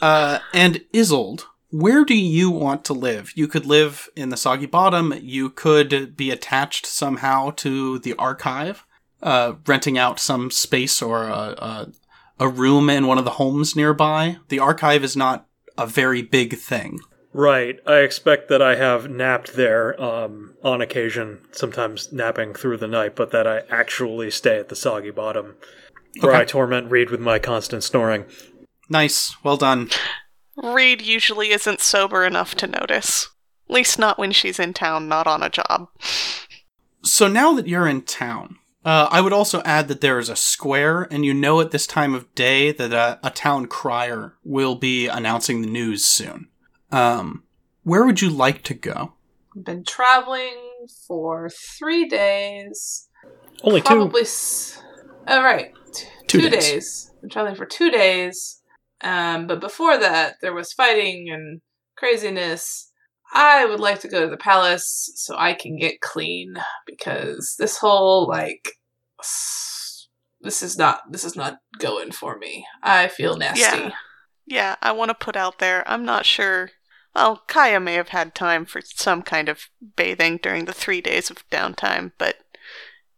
Uh, 0.00 0.40
and 0.52 0.84
Isolde, 0.92 1.44
where 1.70 2.04
do 2.04 2.16
you 2.16 2.50
want 2.50 2.84
to 2.84 2.92
live? 2.92 3.30
You 3.36 3.46
could 3.46 3.64
live 3.64 4.08
in 4.16 4.30
the 4.30 4.36
Soggy 4.36 4.66
Bottom. 4.66 5.14
You 5.20 5.48
could 5.48 6.16
be 6.16 6.32
attached 6.32 6.86
somehow 6.86 7.50
to 7.58 8.00
the 8.00 8.14
archive, 8.14 8.84
uh, 9.22 9.52
renting 9.64 9.96
out 9.96 10.18
some 10.18 10.50
space 10.50 11.00
or 11.00 11.28
a, 11.28 11.54
a, 11.56 11.92
a 12.40 12.48
room 12.48 12.90
in 12.90 13.06
one 13.06 13.16
of 13.16 13.24
the 13.24 13.38
homes 13.38 13.76
nearby. 13.76 14.38
The 14.48 14.58
archive 14.58 15.04
is 15.04 15.16
not 15.16 15.46
a 15.78 15.86
very 15.86 16.22
big 16.22 16.58
thing. 16.58 17.00
Right. 17.34 17.78
I 17.86 17.98
expect 17.98 18.48
that 18.48 18.60
I 18.60 18.76
have 18.76 19.10
napped 19.10 19.54
there 19.54 20.00
um, 20.00 20.54
on 20.62 20.82
occasion, 20.82 21.40
sometimes 21.52 22.12
napping 22.12 22.52
through 22.52 22.76
the 22.76 22.86
night, 22.88 23.16
but 23.16 23.30
that 23.30 23.46
I 23.46 23.62
actually 23.70 24.30
stay 24.30 24.58
at 24.58 24.68
the 24.68 24.76
soggy 24.76 25.10
bottom, 25.10 25.56
where 26.20 26.32
Okay. 26.32 26.42
I 26.42 26.44
torment 26.44 26.90
Reed 26.90 27.10
with 27.10 27.20
my 27.20 27.38
constant 27.38 27.84
snoring. 27.84 28.26
Nice. 28.90 29.34
Well 29.42 29.56
done. 29.56 29.88
Reed 30.62 31.00
usually 31.00 31.50
isn't 31.52 31.80
sober 31.80 32.24
enough 32.24 32.54
to 32.56 32.66
notice. 32.66 33.30
At 33.68 33.74
least 33.74 33.98
not 33.98 34.18
when 34.18 34.32
she's 34.32 34.58
in 34.58 34.74
town, 34.74 35.08
not 35.08 35.26
on 35.26 35.42
a 35.42 35.48
job. 35.48 35.88
So 37.02 37.26
now 37.28 37.54
that 37.54 37.66
you're 37.66 37.88
in 37.88 38.02
town, 38.02 38.58
uh, 38.84 39.08
I 39.10 39.20
would 39.20 39.32
also 39.32 39.62
add 39.64 39.88
that 39.88 40.00
there 40.00 40.18
is 40.18 40.28
a 40.28 40.36
square, 40.36 41.06
and 41.10 41.24
you 41.24 41.34
know 41.34 41.60
at 41.60 41.70
this 41.70 41.86
time 41.86 42.14
of 42.14 42.32
day 42.34 42.72
that 42.72 42.92
a, 42.92 43.18
a 43.22 43.30
town 43.30 43.66
crier 43.66 44.34
will 44.44 44.74
be 44.74 45.06
announcing 45.06 45.62
the 45.62 45.68
news 45.68 46.04
soon. 46.04 46.48
Um, 46.90 47.44
where 47.84 48.04
would 48.04 48.20
you 48.20 48.30
like 48.30 48.62
to 48.64 48.74
go? 48.74 49.14
I've 49.56 49.64
been 49.64 49.84
traveling 49.84 50.86
for 51.06 51.48
three 51.78 52.08
days. 52.08 53.08
Only 53.62 53.80
two. 53.80 53.86
Probably. 53.86 54.22
S- 54.22 54.82
oh, 55.26 55.42
right. 55.42 55.72
T- 55.92 56.06
Two 56.26 56.40
two 56.40 56.50
days. 56.50 56.70
days. 56.70 57.10
I'm 57.22 57.28
traveling 57.28 57.56
for 57.56 57.66
two 57.66 57.90
days. 57.90 58.62
Um, 59.02 59.46
but 59.46 59.60
before 59.60 59.98
that, 59.98 60.36
there 60.40 60.54
was 60.54 60.72
fighting 60.72 61.28
and 61.30 61.60
craziness. 61.96 62.91
I 63.32 63.64
would 63.64 63.80
like 63.80 64.00
to 64.00 64.08
go 64.08 64.22
to 64.24 64.30
the 64.30 64.36
palace 64.36 65.10
so 65.16 65.36
I 65.36 65.54
can 65.54 65.76
get 65.76 66.00
clean 66.00 66.54
because 66.86 67.56
this 67.58 67.78
whole 67.78 68.28
like 68.28 68.72
this 70.40 70.62
is 70.62 70.76
not 70.76 71.10
this 71.10 71.24
is 71.24 71.36
not 71.36 71.58
going 71.78 72.12
for 72.12 72.36
me. 72.38 72.66
I 72.82 73.08
feel 73.08 73.36
nasty. 73.36 73.60
Yeah. 73.60 73.92
Yeah, 74.44 74.76
I 74.82 74.92
want 74.92 75.08
to 75.08 75.14
put 75.14 75.36
out 75.36 75.60
there. 75.60 75.88
I'm 75.88 76.04
not 76.04 76.26
sure. 76.26 76.70
Well, 77.14 77.42
Kaija 77.46 77.82
may 77.82 77.94
have 77.94 78.08
had 78.08 78.34
time 78.34 78.64
for 78.64 78.80
some 78.82 79.22
kind 79.22 79.48
of 79.48 79.68
bathing 79.96 80.38
during 80.42 80.64
the 80.64 80.72
three 80.72 81.00
days 81.00 81.30
of 81.30 81.48
downtime, 81.50 82.12
but 82.18 82.38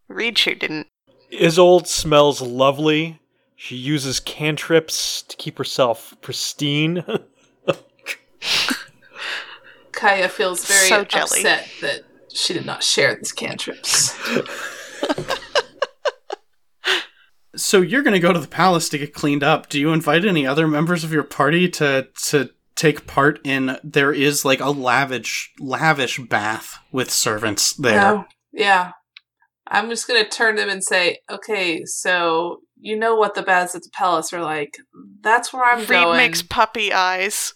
Reed 0.07 0.39
sure 0.39 0.55
didn't. 0.55 0.89
Isolde 1.33 1.87
smells 1.87 2.43
lovely. 2.43 3.21
She 3.57 3.77
uses 3.77 4.21
cantrips 4.21 5.23
to 5.23 5.37
keep 5.37 5.59
herself 5.59 6.15
pristine. 6.21 7.05
Kaija 9.95 10.29
feels 10.31 10.65
very 10.67 10.89
So 10.89 11.05
jelly. 11.05 11.41
upset 11.41 11.69
that 11.81 12.01
she 12.33 12.53
did 12.55 12.67
not 12.67 12.83
share 12.83 13.15
these 13.17 13.33
cantrips. 13.33 14.17
So 17.57 17.81
you're 17.81 18.03
going 18.03 18.15
to 18.15 18.21
go 18.21 18.33
to 18.33 18.41
the 18.41 18.49
palace 18.49 18.89
to 18.89 18.99
get 18.99 19.15
cleaned 19.15 19.45
up. 19.45 19.69
Do 19.69 19.79
you 19.79 19.93
invite 19.93 20.25
any 20.25 20.45
other 20.45 20.67
members 20.67 21.05
of 21.05 21.13
your 21.13 21.23
party 21.23 21.69
to 21.71 22.09
to 22.25 22.51
take 22.75 23.07
part 23.07 23.39
in? 23.45 23.79
There 23.85 24.13
is 24.13 24.45
like 24.45 24.59
a 24.59 24.71
lavish 24.71 25.53
lavish 25.61 26.19
bath 26.19 26.79
with 26.91 27.13
servants 27.13 27.73
there. 27.75 28.01
No. 28.01 28.25
Yeah. 28.53 28.91
I'm 29.69 29.89
just 29.89 30.09
gonna 30.09 30.29
turn 30.29 30.57
them 30.57 30.69
and 30.69 30.83
say, 30.83 31.19
okay, 31.31 31.85
so 31.85 32.59
you 32.77 32.99
know 32.99 33.15
what 33.15 33.35
the 33.37 33.43
baths 33.43 33.77
at 33.77 33.83
the 33.85 33.91
palace 33.93 34.33
are 34.33 34.43
like. 34.43 34.77
That's 35.23 35.53
where 35.53 35.65
I'm 35.65 35.79
Reed 35.79 35.89
going. 35.91 36.17
makes 36.17 36.43
puppy 36.43 36.93
eyes. 36.93 37.55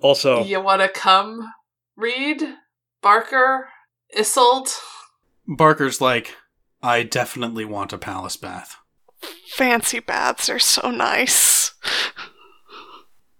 Also, 0.00 0.44
You 0.44 0.60
wanna 0.60 0.88
come, 0.88 1.52
Reed 1.96 2.42
Barker? 3.02 3.68
Isolde? 4.16 4.70
Barker's 5.46 6.00
like, 6.00 6.34
I 6.82 7.02
definitely 7.02 7.64
want 7.64 7.92
a 7.92 7.98
palace 7.98 8.36
bath. 8.36 8.76
Fancy 9.48 10.00
baths 10.00 10.48
are 10.48 10.58
so 10.58 10.90
nice. 10.90 11.72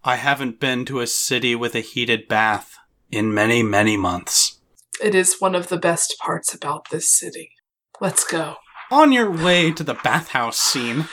I 0.03 0.17
haven't 0.17 0.59
been 0.59 0.85
to 0.87 1.01
a 1.01 1.07
city 1.07 1.55
with 1.55 1.75
a 1.75 1.81
heated 1.81 2.29
bath 2.29 2.77
in 3.11 3.33
many, 3.33 3.63
many 3.63 3.97
months. 3.97 4.59
It 5.03 5.15
is 5.15 5.37
one 5.39 5.55
of 5.55 5.69
the 5.69 5.77
best 5.77 6.17
parts 6.19 6.53
about 6.55 6.91
this 6.91 7.11
city. 7.17 7.53
Let's 8.01 8.25
go. 8.25 8.57
On 8.91 9.13
your 9.13 9.31
way 9.31 9.71
to 9.73 9.85
the 9.85 9.95
bathhouse 9.95 10.59
scene, 10.59 11.07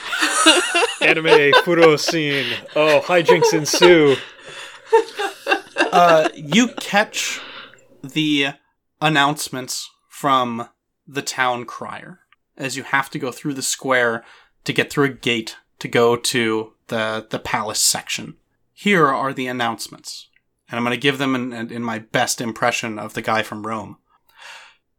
anime 1.00 1.52
furo 1.62 1.96
scene. 1.96 2.46
Oh, 2.74 3.02
hijinks 3.04 3.52
ensue. 3.52 4.16
uh, 5.92 6.28
you 6.34 6.68
catch 6.68 7.40
the 8.02 8.48
announcements 9.00 9.90
from 10.08 10.68
the 11.06 11.22
town 11.22 11.64
crier 11.64 12.20
as 12.56 12.76
you 12.76 12.82
have 12.82 13.10
to 13.10 13.18
go 13.18 13.30
through 13.30 13.54
the 13.54 13.62
square 13.62 14.24
to 14.64 14.72
get 14.72 14.90
through 14.90 15.04
a 15.04 15.10
gate 15.10 15.56
to 15.78 15.88
go 15.88 16.16
to 16.16 16.72
the 16.88 17.26
the 17.30 17.38
palace 17.38 17.80
section. 17.80 18.36
Here 18.72 19.06
are 19.06 19.32
the 19.32 19.46
announcements, 19.46 20.28
and 20.68 20.78
I'm 20.78 20.84
going 20.84 20.96
to 20.96 21.00
give 21.00 21.18
them 21.18 21.34
in, 21.34 21.52
in 21.52 21.82
my 21.82 21.98
best 21.98 22.40
impression 22.40 22.98
of 22.98 23.14
the 23.14 23.22
guy 23.22 23.42
from 23.42 23.66
Rome. 23.66 23.98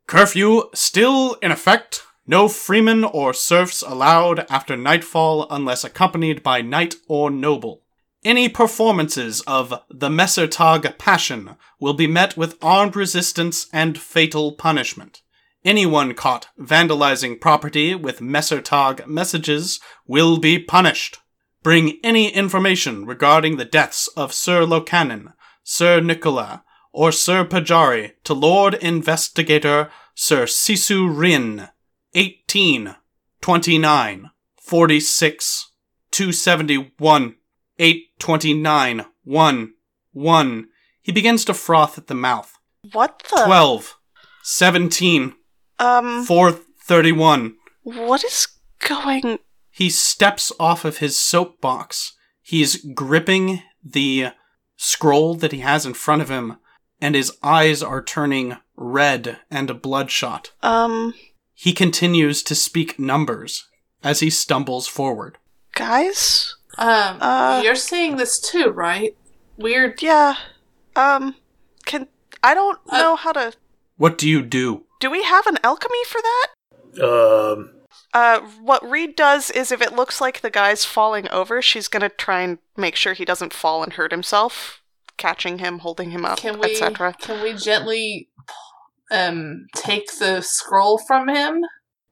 Curfew 0.07 0.69
still 0.73 1.35
in 1.41 1.51
effect. 1.51 2.03
No 2.29 2.49
freemen 2.49 3.05
or 3.05 3.33
serfs 3.33 3.81
allowed 3.81 4.45
after 4.49 4.75
nightfall 4.75 5.47
unless 5.49 5.85
accompanied 5.85 6.43
by 6.43 6.61
knight 6.61 6.95
or 7.07 7.29
noble. 7.29 7.83
Any 8.27 8.49
performances 8.49 9.39
of 9.47 9.73
the 9.89 10.09
Messertag 10.09 10.97
Passion 10.97 11.55
will 11.79 11.93
be 11.93 12.07
met 12.07 12.35
with 12.35 12.57
armed 12.61 12.93
resistance 12.93 13.67
and 13.71 13.97
fatal 13.97 14.51
punishment. 14.51 15.21
Anyone 15.63 16.13
caught 16.13 16.49
vandalizing 16.59 17.39
property 17.39 17.95
with 17.95 18.19
Messertag 18.19 19.07
messages 19.07 19.79
will 20.05 20.39
be 20.39 20.59
punished. 20.59 21.19
Bring 21.63 21.99
any 22.03 22.27
information 22.27 23.05
regarding 23.05 23.55
the 23.55 23.63
deaths 23.63 24.09
of 24.17 24.33
Sir 24.33 24.65
Locanon, 24.65 25.31
Sir 25.63 26.01
Nicola, 26.01 26.65
or 26.91 27.13
Sir 27.13 27.45
Pajari 27.45 28.11
to 28.25 28.33
Lord 28.33 28.73
Investigator 28.73 29.89
Sir 30.15 30.47
Sisu 30.47 31.07
Rin, 31.09 31.69
18, 32.13 32.93
29, 33.39 34.31
46, 34.57 35.71
271, 36.11 37.35
829, 37.79 39.05
1, 39.23 39.73
1. 40.13 40.67
He 41.01 41.11
begins 41.11 41.45
to 41.45 41.53
froth 41.53 41.97
at 41.97 42.07
the 42.07 42.15
mouth. 42.15 42.53
What 42.93 43.19
the? 43.29 43.43
12, 43.45 43.97
17, 44.43 45.33
um, 45.79 46.25
431. 46.25 47.55
what 47.83 48.23
is 48.23 48.47
going? 48.79 49.39
he 49.69 49.89
steps 49.89 50.51
off 50.59 50.85
of 50.85 50.97
his 50.97 51.17
soapbox. 51.19 52.13
He's 52.41 52.77
gripping 52.93 53.61
the 53.83 54.29
scroll 54.75 55.35
that 55.35 55.51
he 55.51 55.59
has 55.59 55.85
in 55.85 55.93
front 55.93 56.21
of 56.21 56.29
him, 56.29 56.57
and 56.99 57.13
his 57.13 57.31
eyes 57.43 57.83
are 57.83 58.01
turning 58.03 58.57
red 58.75 59.37
and 59.51 59.81
bloodshot. 59.81 60.51
Um, 60.63 61.13
He 61.53 61.73
continues 61.73 62.41
to 62.43 62.55
speak 62.55 62.97
numbers 62.99 63.67
as 64.03 64.19
he 64.21 64.29
stumbles 64.29 64.87
forward. 64.87 65.37
guys? 65.75 66.55
Um, 66.77 67.17
Uh, 67.21 67.61
you're 67.63 67.75
seeing 67.75 68.17
this 68.17 68.39
too, 68.39 68.69
right? 68.69 69.15
Weird. 69.57 70.01
Yeah. 70.01 70.35
Um, 70.95 71.35
can 71.85 72.07
I 72.43 72.53
don't 72.53 72.79
Uh, 72.89 72.97
know 72.97 73.15
how 73.15 73.31
to. 73.31 73.53
What 73.97 74.17
do 74.17 74.29
you 74.29 74.41
do? 74.43 74.83
Do 74.99 75.09
we 75.09 75.23
have 75.23 75.47
an 75.47 75.57
alchemy 75.63 76.03
for 76.07 76.21
that? 76.21 76.47
Um, 77.03 77.73
Uh, 78.13 78.39
what 78.61 78.87
Reed 78.89 79.15
does 79.15 79.51
is 79.51 79.71
if 79.71 79.81
it 79.81 79.93
looks 79.93 80.21
like 80.21 80.41
the 80.41 80.49
guy's 80.49 80.85
falling 80.85 81.27
over, 81.29 81.61
she's 81.61 81.87
gonna 81.87 82.09
try 82.09 82.41
and 82.41 82.57
make 82.75 82.95
sure 82.95 83.13
he 83.13 83.25
doesn't 83.25 83.53
fall 83.53 83.83
and 83.83 83.93
hurt 83.93 84.11
himself, 84.11 84.81
catching 85.17 85.59
him, 85.59 85.79
holding 85.79 86.11
him 86.11 86.25
up, 86.25 86.43
etc. 86.43 87.13
can 87.19 87.41
we 87.43 87.53
gently 87.53 88.29
um 89.11 89.67
take 89.75 90.07
the 90.19 90.41
scroll 90.41 90.97
from 90.97 91.27
him? 91.27 91.63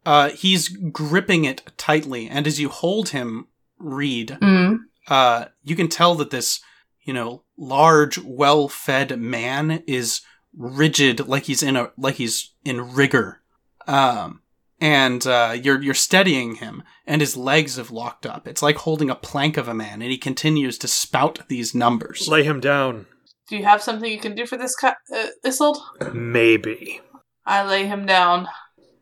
Uh, 0.05 0.29
he's 0.29 0.67
gripping 0.69 1.45
it 1.45 1.63
tightly, 1.77 2.27
and 2.29 2.45
as 2.45 2.59
you 2.59 2.69
hold 2.69 3.09
him, 3.09 3.47
Reed, 3.79 4.37
Mm. 4.41 4.77
uh, 5.07 5.45
you 5.63 5.75
can 5.75 5.87
tell 5.89 6.15
that 6.15 6.29
this, 6.31 6.61
you 7.03 7.13
know, 7.13 7.43
large, 7.57 8.17
well-fed 8.17 9.19
man 9.19 9.83
is 9.87 10.21
rigid, 10.57 11.27
like 11.27 11.43
he's 11.43 11.61
in 11.63 11.75
a 11.75 11.91
like 11.97 12.15
he's 12.15 12.51
in 12.63 12.93
rigor. 12.93 13.41
Um, 13.87 14.41
and 14.81 15.25
uh, 15.27 15.55
you're 15.61 15.81
you're 15.81 15.93
steadying 15.93 16.55
him, 16.55 16.83
and 17.05 17.21
his 17.21 17.37
legs 17.37 17.77
have 17.77 17.91
locked 17.91 18.25
up. 18.25 18.47
It's 18.47 18.61
like 18.61 18.77
holding 18.77 19.09
a 19.09 19.15
plank 19.15 19.57
of 19.57 19.67
a 19.67 19.73
man, 19.73 20.01
and 20.01 20.11
he 20.11 20.17
continues 20.17 20.77
to 20.79 20.87
spout 20.87 21.47
these 21.47 21.73
numbers. 21.75 22.27
lay 22.27 22.43
him 22.43 22.59
down. 22.59 23.05
Do 23.47 23.55
you 23.55 23.63
have 23.63 23.81
something 23.83 24.11
you 24.11 24.19
can 24.19 24.33
do 24.35 24.45
for 24.47 24.57
this 24.57 24.75
ca- 24.75 24.95
uh, 25.15 25.27
Isolde? 25.45 25.77
Maybe. 26.13 26.99
I 27.45 27.63
lay 27.63 27.85
him 27.85 28.05
down. 28.07 28.47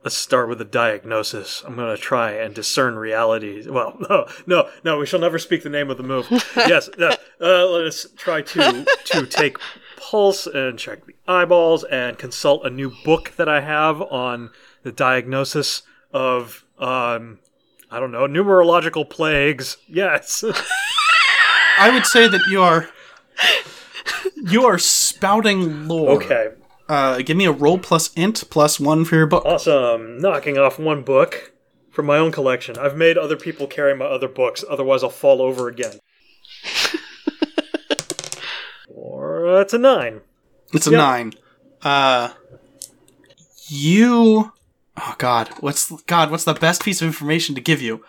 Let's 0.04 0.18
start 0.18 0.50
with 0.50 0.60
a 0.60 0.66
diagnosis. 0.66 1.64
I'm 1.66 1.78
going 1.78 1.96
to 1.96 2.02
try 2.02 2.32
and 2.32 2.54
discern 2.54 2.96
reality. 2.96 3.70
Well, 3.70 3.96
no, 4.10 4.28
no, 4.46 4.70
no. 4.84 4.98
We 4.98 5.06
shall 5.06 5.22
never 5.22 5.40
speak 5.40 5.64
the 5.64 5.70
name 5.70 5.90
of 5.90 5.96
the 5.96 6.04
move. 6.04 6.28
yes, 6.58 6.90
uh, 7.00 7.16
uh, 7.40 7.68
let 7.68 7.86
us 7.86 8.08
try 8.18 8.42
to 8.42 8.86
to 9.06 9.26
take 9.26 9.58
pulse 9.96 10.46
and 10.46 10.78
check 10.78 11.06
the 11.06 11.16
eyeballs 11.26 11.86
and 11.86 12.18
consult 12.18 12.66
a 12.66 12.70
new 12.70 12.92
book 13.06 13.34
that 13.38 13.48
I 13.48 13.62
have 13.62 14.02
on 14.02 14.50
the 14.84 14.92
diagnosis 14.92 15.84
of 16.12 16.66
um, 16.80 17.40
I 17.90 18.02
don't 18.02 18.12
know 18.12 18.28
numerological 18.28 19.10
plagues. 19.10 19.78
Yes. 19.88 20.44
I 21.80 21.90
would 21.92 22.06
say 22.06 22.28
that 22.28 22.42
you 22.50 22.62
are 22.62 22.90
you 24.36 24.66
are 24.66 24.78
spouting 24.78 25.88
lore. 25.88 26.22
okay. 26.22 26.50
Uh, 26.90 27.22
give 27.22 27.38
me 27.38 27.46
a 27.46 27.52
roll 27.52 27.78
plus 27.80 28.14
int 28.14 28.44
plus 28.50 28.80
one 28.80 29.06
for 29.06 29.16
your 29.16 29.26
book. 29.26 29.46
Awesome. 29.46 30.20
Knocking 30.20 30.58
off 30.58 30.78
one 30.80 31.02
book 31.04 31.54
from 31.92 32.06
my 32.06 32.18
own 32.18 32.32
collection. 32.32 32.78
I've 32.78 32.98
made 32.98 33.18
other 33.18 33.38
people 33.38 33.68
carry 33.68 33.96
my 33.96 34.06
other 34.06 34.28
books, 34.28 34.64
otherwise 34.70 35.04
I'll 35.04 35.10
fall 35.10 35.42
over 35.42 35.68
again. 35.70 36.00
or 38.88 39.54
that's 39.58 39.74
a 39.74 39.78
nine. 39.78 40.22
It's 40.74 40.88
a 40.88 40.92
Yep. 40.92 40.98
nine. 40.98 41.34
Uh, 41.82 42.30
you. 43.68 44.52
Oh 44.98 45.16
God, 45.18 45.50
what's 45.60 45.92
God? 46.04 46.32
What's 46.32 46.44
the 46.44 46.54
best 46.54 46.84
piece 46.84 47.02
of 47.02 47.08
information 47.08 47.56
to 47.56 47.62
give 47.62 47.82
you? 47.82 48.04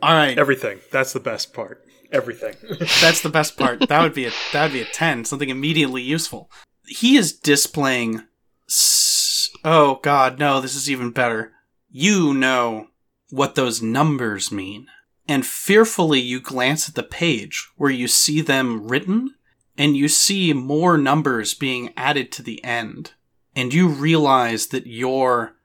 All 0.00 0.14
right, 0.14 0.38
Everything. 0.38 0.78
That's 0.92 1.12
the 1.12 1.20
best 1.20 1.52
part. 1.52 1.84
Everything. 2.12 2.54
that's 3.00 3.20
the 3.20 3.28
best 3.28 3.58
part. 3.58 3.80
That 3.88 4.02
would 4.02 4.14
be 4.14 4.26
a 4.26 4.30
that 4.52 4.64
would 4.64 4.72
be 4.72 4.80
a 4.82 4.86
ten. 4.86 5.24
Something 5.24 5.48
immediately 5.50 6.02
useful. 6.02 6.50
He 6.88 7.16
is 7.16 7.32
displaying. 7.32 8.24
S- 8.68 9.50
oh 9.64 10.00
God, 10.02 10.38
no! 10.38 10.60
This 10.60 10.74
is 10.74 10.90
even 10.90 11.10
better. 11.10 11.52
You 11.90 12.34
know 12.34 12.88
what 13.30 13.54
those 13.54 13.82
numbers 13.82 14.50
mean, 14.50 14.86
and 15.26 15.46
fearfully 15.46 16.20
you 16.20 16.40
glance 16.40 16.88
at 16.88 16.94
the 16.94 17.02
page 17.02 17.68
where 17.76 17.90
you 17.90 18.08
see 18.08 18.40
them 18.40 18.88
written, 18.88 19.34
and 19.76 19.96
you 19.96 20.08
see 20.08 20.52
more 20.52 20.98
numbers 20.98 21.54
being 21.54 21.92
added 21.96 22.32
to 22.32 22.42
the 22.42 22.62
end, 22.64 23.12
and 23.54 23.72
you 23.72 23.88
realize 23.88 24.68
that 24.68 24.86
your 24.86 25.56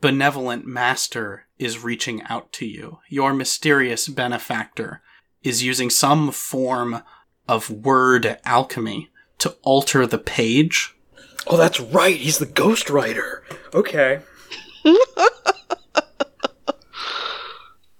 benevolent 0.00 0.66
master 0.66 1.46
is 1.58 1.82
reaching 1.82 2.22
out 2.24 2.52
to 2.52 2.66
you. 2.66 2.98
Your 3.08 3.32
mysterious 3.34 4.08
benefactor 4.08 5.02
is 5.42 5.62
using 5.62 5.90
some 5.90 6.30
form 6.30 7.02
of 7.48 7.70
word 7.70 8.38
alchemy 8.44 9.10
to 9.40 9.56
alter 9.62 10.06
the 10.06 10.18
page. 10.18 10.94
oh, 11.46 11.56
that's 11.56 11.80
right. 11.80 12.16
He's 12.16 12.38
the 12.38 12.46
ghostwriter. 12.46 13.42
Okay. 13.74 14.20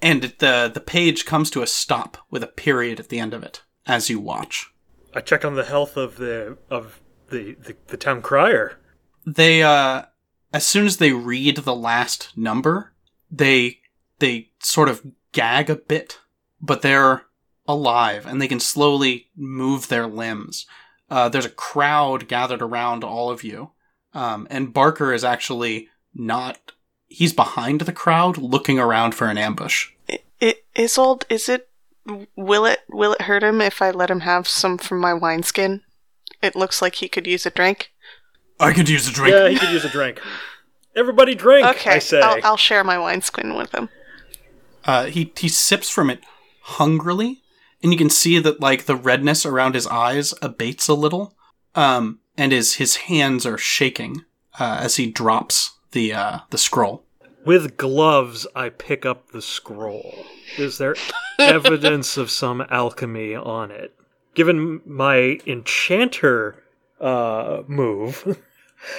And 0.02 0.22
the 0.38 0.70
the 0.72 0.80
page 0.80 1.24
comes 1.24 1.50
to 1.50 1.62
a 1.62 1.66
stop 1.66 2.16
with 2.30 2.42
a 2.42 2.48
period 2.48 3.00
at 3.00 3.08
the 3.08 3.18
end 3.18 3.34
of 3.34 3.42
it 3.42 3.62
as 3.86 4.08
you 4.08 4.18
watch. 4.18 4.72
I 5.14 5.20
check 5.20 5.44
on 5.44 5.54
the 5.54 5.64
health 5.64 5.96
of 5.96 6.16
the 6.16 6.56
of 6.70 7.00
the 7.28 7.54
the, 7.54 7.76
the 7.88 7.96
town 7.96 8.22
crier. 8.22 8.78
They 9.26 9.62
uh 9.62 10.04
as 10.52 10.66
soon 10.66 10.86
as 10.86 10.96
they 10.96 11.12
read 11.12 11.58
the 11.58 11.74
last 11.74 12.36
number, 12.36 12.92
they 13.30 13.78
they 14.20 14.50
sort 14.60 14.88
of 14.88 15.04
gag 15.32 15.68
a 15.68 15.76
bit, 15.76 16.18
but 16.60 16.82
they're 16.82 17.26
alive 17.68 18.26
and 18.26 18.40
they 18.40 18.48
can 18.48 18.60
slowly 18.60 19.28
move 19.36 19.88
their 19.88 20.06
limbs. 20.06 20.66
Uh, 21.10 21.28
there's 21.28 21.44
a 21.46 21.50
crowd 21.50 22.28
gathered 22.28 22.62
around 22.62 23.02
all 23.04 23.30
of 23.30 23.42
you, 23.42 23.70
um, 24.14 24.46
and 24.50 24.72
Barker 24.72 25.12
is 25.12 25.24
actually 25.24 25.88
not. 26.14 26.72
He's 27.08 27.32
behind 27.32 27.80
the 27.82 27.92
crowd, 27.92 28.38
looking 28.38 28.78
around 28.78 29.14
for 29.16 29.26
an 29.26 29.36
ambush. 29.36 29.88
I- 30.08 30.20
I- 30.40 30.54
Isolde, 30.76 31.24
is 31.28 31.48
it? 31.48 31.68
Will 32.36 32.64
it? 32.64 32.80
Will 32.88 33.12
it 33.12 33.22
hurt 33.22 33.42
him 33.42 33.60
if 33.60 33.82
I 33.82 33.90
let 33.90 34.10
him 34.10 34.20
have 34.20 34.46
some 34.46 34.78
from 34.78 35.00
my 35.00 35.12
wineskin? 35.14 35.82
It 36.40 36.54
looks 36.56 36.80
like 36.80 36.96
he 36.96 37.08
could 37.08 37.26
use 37.26 37.44
a 37.44 37.50
drink. 37.50 37.92
I 38.58 38.72
could 38.72 38.88
use 38.88 39.08
a 39.08 39.12
drink. 39.12 39.34
Yeah, 39.34 39.48
he 39.48 39.58
could 39.58 39.70
use 39.70 39.84
a 39.84 39.88
drink. 39.90 40.20
Everybody 40.96 41.34
drink, 41.34 41.66
Okay, 41.66 41.90
I 41.92 41.98
say. 41.98 42.20
I'll, 42.20 42.38
I'll 42.44 42.56
share 42.56 42.82
my 42.84 42.98
wineskin 42.98 43.54
with 43.56 43.74
him. 43.74 43.88
Uh, 44.84 45.06
he 45.06 45.32
he 45.36 45.48
sips 45.48 45.90
from 45.90 46.08
it 46.10 46.20
hungrily, 46.62 47.39
and 47.82 47.92
you 47.92 47.98
can 47.98 48.10
see 48.10 48.38
that 48.38 48.60
like 48.60 48.84
the 48.84 48.96
redness 48.96 49.46
around 49.46 49.74
his 49.74 49.86
eyes 49.86 50.34
abates 50.42 50.88
a 50.88 50.94
little, 50.94 51.34
um, 51.74 52.20
and 52.36 52.52
his 52.52 52.74
his 52.74 52.96
hands 52.96 53.46
are 53.46 53.58
shaking 53.58 54.24
uh, 54.58 54.78
as 54.80 54.96
he 54.96 55.10
drops 55.10 55.78
the 55.92 56.12
uh, 56.12 56.38
the 56.50 56.58
scroll. 56.58 57.04
With 57.44 57.76
gloves, 57.76 58.46
I 58.54 58.68
pick 58.68 59.06
up 59.06 59.30
the 59.30 59.40
scroll. 59.40 60.26
Is 60.58 60.78
there 60.78 60.94
evidence 61.38 62.16
of 62.16 62.30
some 62.30 62.62
alchemy 62.70 63.34
on 63.34 63.70
it? 63.70 63.94
Given 64.34 64.82
my 64.84 65.38
enchanter 65.46 66.62
uh, 67.00 67.62
move, 67.66 68.38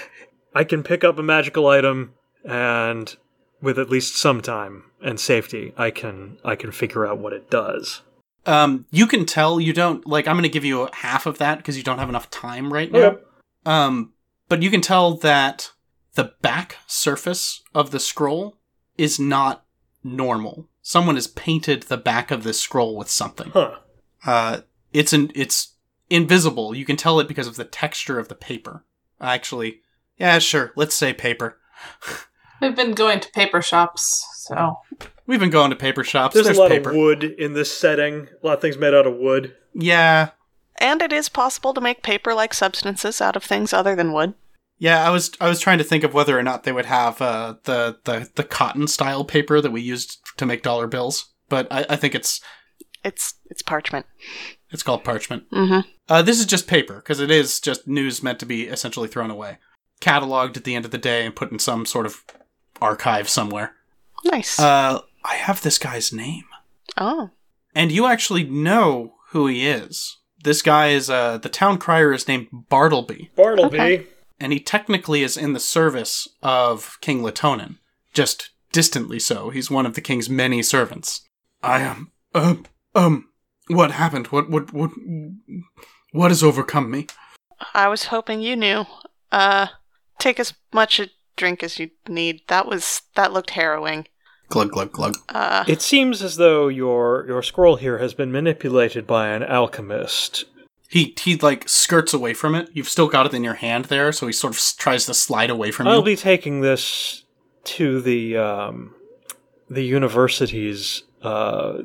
I 0.56 0.64
can 0.64 0.84
pick 0.84 1.04
up 1.04 1.20
a 1.20 1.24
magical 1.24 1.68
item, 1.68 2.14
and 2.44 3.16
with 3.62 3.78
at 3.78 3.90
least 3.90 4.18
some 4.18 4.42
time 4.42 4.86
and 5.04 5.20
safety, 5.20 5.74
I 5.78 5.92
can 5.92 6.38
I 6.44 6.56
can 6.56 6.72
figure 6.72 7.06
out 7.06 7.20
what 7.20 7.34
it 7.34 7.50
does. 7.50 8.02
Um, 8.46 8.86
you 8.92 9.06
can 9.08 9.26
tell 9.26 9.60
you 9.60 9.74
don't 9.74 10.06
like. 10.08 10.28
I'm 10.28 10.36
going 10.36 10.44
to 10.44 10.50
give 10.50 10.66
you 10.66 10.90
half 10.94 11.26
of 11.26 11.38
that 11.38 11.58
because 11.58 11.78
you 11.78 11.84
don't 11.84 12.00
have 12.00 12.10
enough 12.10 12.30
time 12.30 12.74
right 12.74 12.92
now. 12.92 13.00
Okay. 13.00 13.22
Um, 13.66 14.14
but 14.50 14.64
you 14.64 14.72
can 14.72 14.82
tell 14.82 15.16
that 15.18 15.72
the 16.16 16.34
back 16.42 16.78
surface 16.88 17.62
of 17.74 17.92
the 17.92 18.00
scroll 18.00 18.58
is 18.98 19.20
not 19.20 19.66
normal. 20.04 20.68
Someone 20.82 21.16
has 21.16 21.28
painted 21.28 21.84
the 21.84 21.98
back 21.98 22.32
of 22.32 22.44
this 22.44 22.60
scroll 22.60 22.98
with 22.98 23.10
something. 23.10 23.52
Huh. 23.52 23.78
Uh, 24.26 24.62
it's 24.94 25.14
an 25.14 25.32
it's 25.36 25.76
invisible. 26.10 26.76
You 26.76 26.86
can 26.86 26.98
tell 26.98 27.20
it 27.20 27.28
because 27.28 27.48
of 27.48 27.56
the 27.56 27.64
texture 27.64 28.20
of 28.20 28.28
the 28.28 28.36
paper. 28.36 28.84
Actually, 29.20 29.82
yeah, 30.18 30.40
sure. 30.40 30.74
Let's 30.76 30.96
say 30.96 31.14
paper. 31.14 31.60
We've 32.62 32.76
been 32.76 32.94
going 32.94 33.20
to 33.22 33.32
paper 33.32 33.62
shops, 33.62 34.24
so 34.42 34.80
We've 35.28 35.40
been 35.40 35.50
going 35.50 35.70
to 35.70 35.76
paper 35.76 36.04
shops. 36.04 36.34
There's, 36.34 36.46
There's, 36.46 36.58
a 36.58 36.62
lot 36.62 36.72
paper. 36.72 36.90
of 36.90 36.96
wood 36.96 37.24
in 37.24 37.54
this 37.54 37.76
setting. 37.76 38.28
A 38.44 38.46
lot 38.48 38.56
of 38.56 38.62
things 38.62 38.78
made 38.78 38.94
out 38.94 39.08
of 39.08 39.16
wood. 39.18 39.56
Yeah, 39.74 40.32
And 40.80 41.02
it 41.02 41.14
is 41.14 41.30
possible 41.30 41.74
to 41.74 41.80
make 41.82 42.04
paper-like 42.04 42.54
substances 42.54 43.22
out 43.22 43.36
of 43.36 43.44
things 43.44 43.72
other 43.72 43.96
than 43.96 44.12
wood. 44.14 44.34
yeah. 44.80 45.08
I 45.08 45.10
was 45.12 45.32
I 45.40 45.48
was 45.48 45.60
trying 45.62 45.78
to 45.78 45.84
think 45.86 46.04
of 46.04 46.14
whether 46.14 46.38
or 46.38 46.44
not 46.44 46.64
they 46.64 46.72
would 46.74 46.88
have 46.88 47.22
uh, 47.22 47.56
the 47.64 47.98
the 48.04 48.30
the 48.36 48.44
cotton 48.44 48.88
style 48.88 49.24
paper 49.24 49.62
that 49.62 49.72
we 49.72 49.82
used 49.82 50.18
to 50.38 50.46
make 50.46 50.64
dollar 50.64 50.88
bills, 50.88 51.32
but 51.48 51.68
I, 51.72 51.86
I 51.90 51.96
think 51.96 52.16
it's 52.16 52.42
It's 53.04 53.36
it's 53.50 53.62
parchment. 53.62 54.06
it's 54.72 54.84
called 54.84 55.04
parchment. 55.04 55.50
Mm-hmm. 55.52 55.88
Uh, 56.10 56.22
this 56.22 56.40
is 56.40 56.46
just 56.46 56.68
paper 56.68 56.96
because 56.96 57.20
it 57.22 57.32
is 57.32 57.60
just 57.62 57.88
news 57.88 58.22
meant 58.22 58.40
to 58.40 58.46
be 58.46 58.64
essentially 58.64 59.08
thrown 59.08 59.32
away, 59.32 59.60
cataloged 60.02 60.58
at 60.58 60.66
the 60.66 60.76
end 60.76 60.84
of 60.84 60.92
the 60.92 60.98
day 60.98 61.26
and 61.26 61.36
put 61.36 61.52
in 61.52 61.60
some 61.60 61.86
sort 61.86 62.06
of 62.06 62.26
archive 62.82 63.30
somewhere. 63.30 63.76
Nice. 64.26 64.60
Uh, 64.60 65.02
I 65.24 65.36
have 65.36 65.62
this 65.62 65.78
guy's 65.78 66.12
name. 66.14 66.46
Oh. 66.98 67.30
And 67.74 67.92
you 67.92 68.06
actually 68.06 68.44
know 68.44 69.14
who 69.30 69.48
he 69.48 69.68
is. 69.68 70.18
This 70.44 70.62
guy 70.62 70.90
is, 70.90 71.10
uh, 71.10 71.38
the 71.38 71.50
town 71.50 71.78
crier 71.78 72.12
is 72.14 72.28
named 72.28 72.48
Bartleby, 72.52 73.32
Bartleby. 73.36 73.80
Okay. 73.80 74.08
and 74.40 74.52
he 74.52 74.60
technically 74.60 75.22
is 75.24 75.38
in 75.38 75.54
the 75.54 75.60
service 75.60 76.28
of 76.42 76.98
King 77.02 77.22
Latonin. 77.22 77.78
Just 78.14 78.50
distantly 78.72 79.20
so. 79.20 79.50
He's 79.52 79.70
one 79.70 79.86
of 79.86 79.94
the 79.94 80.02
king's 80.02 80.30
many 80.30 80.64
servants. 80.64 81.22
I 81.62 81.82
am, 81.82 82.12
um, 82.34 82.66
um, 82.96 83.30
what 83.68 83.92
happened? 83.92 84.28
What, 84.28 84.50
what, 84.50 84.74
what, 84.74 84.92
what 86.12 86.32
has 86.32 86.44
overcome 86.44 86.90
me? 86.90 87.08
I 87.74 87.88
was 87.88 88.06
hoping 88.06 88.42
you 88.42 88.56
knew. 88.56 88.86
Uh, 89.32 89.68
take 90.20 90.40
as 90.40 90.54
much 90.74 91.00
a 91.00 91.10
drink 91.36 91.64
as 91.64 91.80
you 91.80 91.90
need. 92.08 92.42
That 92.48 92.68
was 92.68 93.02
that 93.16 93.34
looked 93.34 93.52
harrowing. 93.52 94.08
Glug, 94.50 94.72
glug, 94.72 94.92
glug. 94.92 95.16
Uh, 95.30 95.64
It 95.68 95.82
seems 95.82 96.22
as 96.22 96.36
though 96.36 96.68
your 96.68 97.26
your 97.28 97.42
scroll 97.42 97.78
here 97.78 98.00
has 98.00 98.14
been 98.14 98.32
manipulated 98.32 99.08
by 99.08 99.30
an 99.30 99.44
alchemist. 99.44 100.46
He, 100.90 101.16
he, 101.18 101.38
like, 101.38 101.70
skirts 101.70 102.14
away 102.14 102.34
from 102.34 102.54
it. 102.54 102.70
You've 102.74 102.90
still 102.90 103.08
got 103.08 103.26
it 103.26 103.34
in 103.34 103.46
your 103.46 103.54
hand 103.54 103.86
there, 103.86 104.12
so 104.12 104.28
he 104.28 104.34
sort 104.34 104.54
of 104.54 104.62
tries 104.78 105.06
to 105.06 105.14
slide 105.14 105.50
away 105.50 105.72
from 105.72 105.88
it. 105.88 105.92
I'll 105.92 106.00
you. 106.00 106.04
be 106.04 106.16
taking 106.18 106.60
this 106.60 107.24
to 107.64 108.02
the 108.02 108.36
um, 108.36 108.94
the 109.70 109.84
university's 109.84 111.04
uh, 111.22 111.84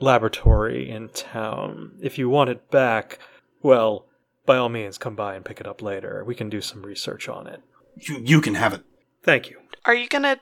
laboratory 0.00 0.90
in 0.90 1.08
town. 1.08 1.92
If 2.02 2.18
you 2.18 2.28
want 2.28 2.50
it 2.50 2.70
back, 2.70 3.18
well, 3.62 4.04
by 4.44 4.58
all 4.58 4.68
means, 4.68 4.98
come 4.98 5.16
by 5.16 5.34
and 5.34 5.42
pick 5.42 5.58
it 5.58 5.66
up 5.66 5.80
later. 5.80 6.22
We 6.22 6.34
can 6.34 6.50
do 6.50 6.60
some 6.60 6.82
research 6.82 7.30
on 7.30 7.46
it. 7.46 7.62
You, 7.96 8.20
you 8.24 8.40
can 8.40 8.54
have 8.54 8.72
it. 8.74 8.82
Thank 9.22 9.50
you. 9.50 9.58
are 9.84 9.94
you 9.94 10.08
gonna? 10.08 10.38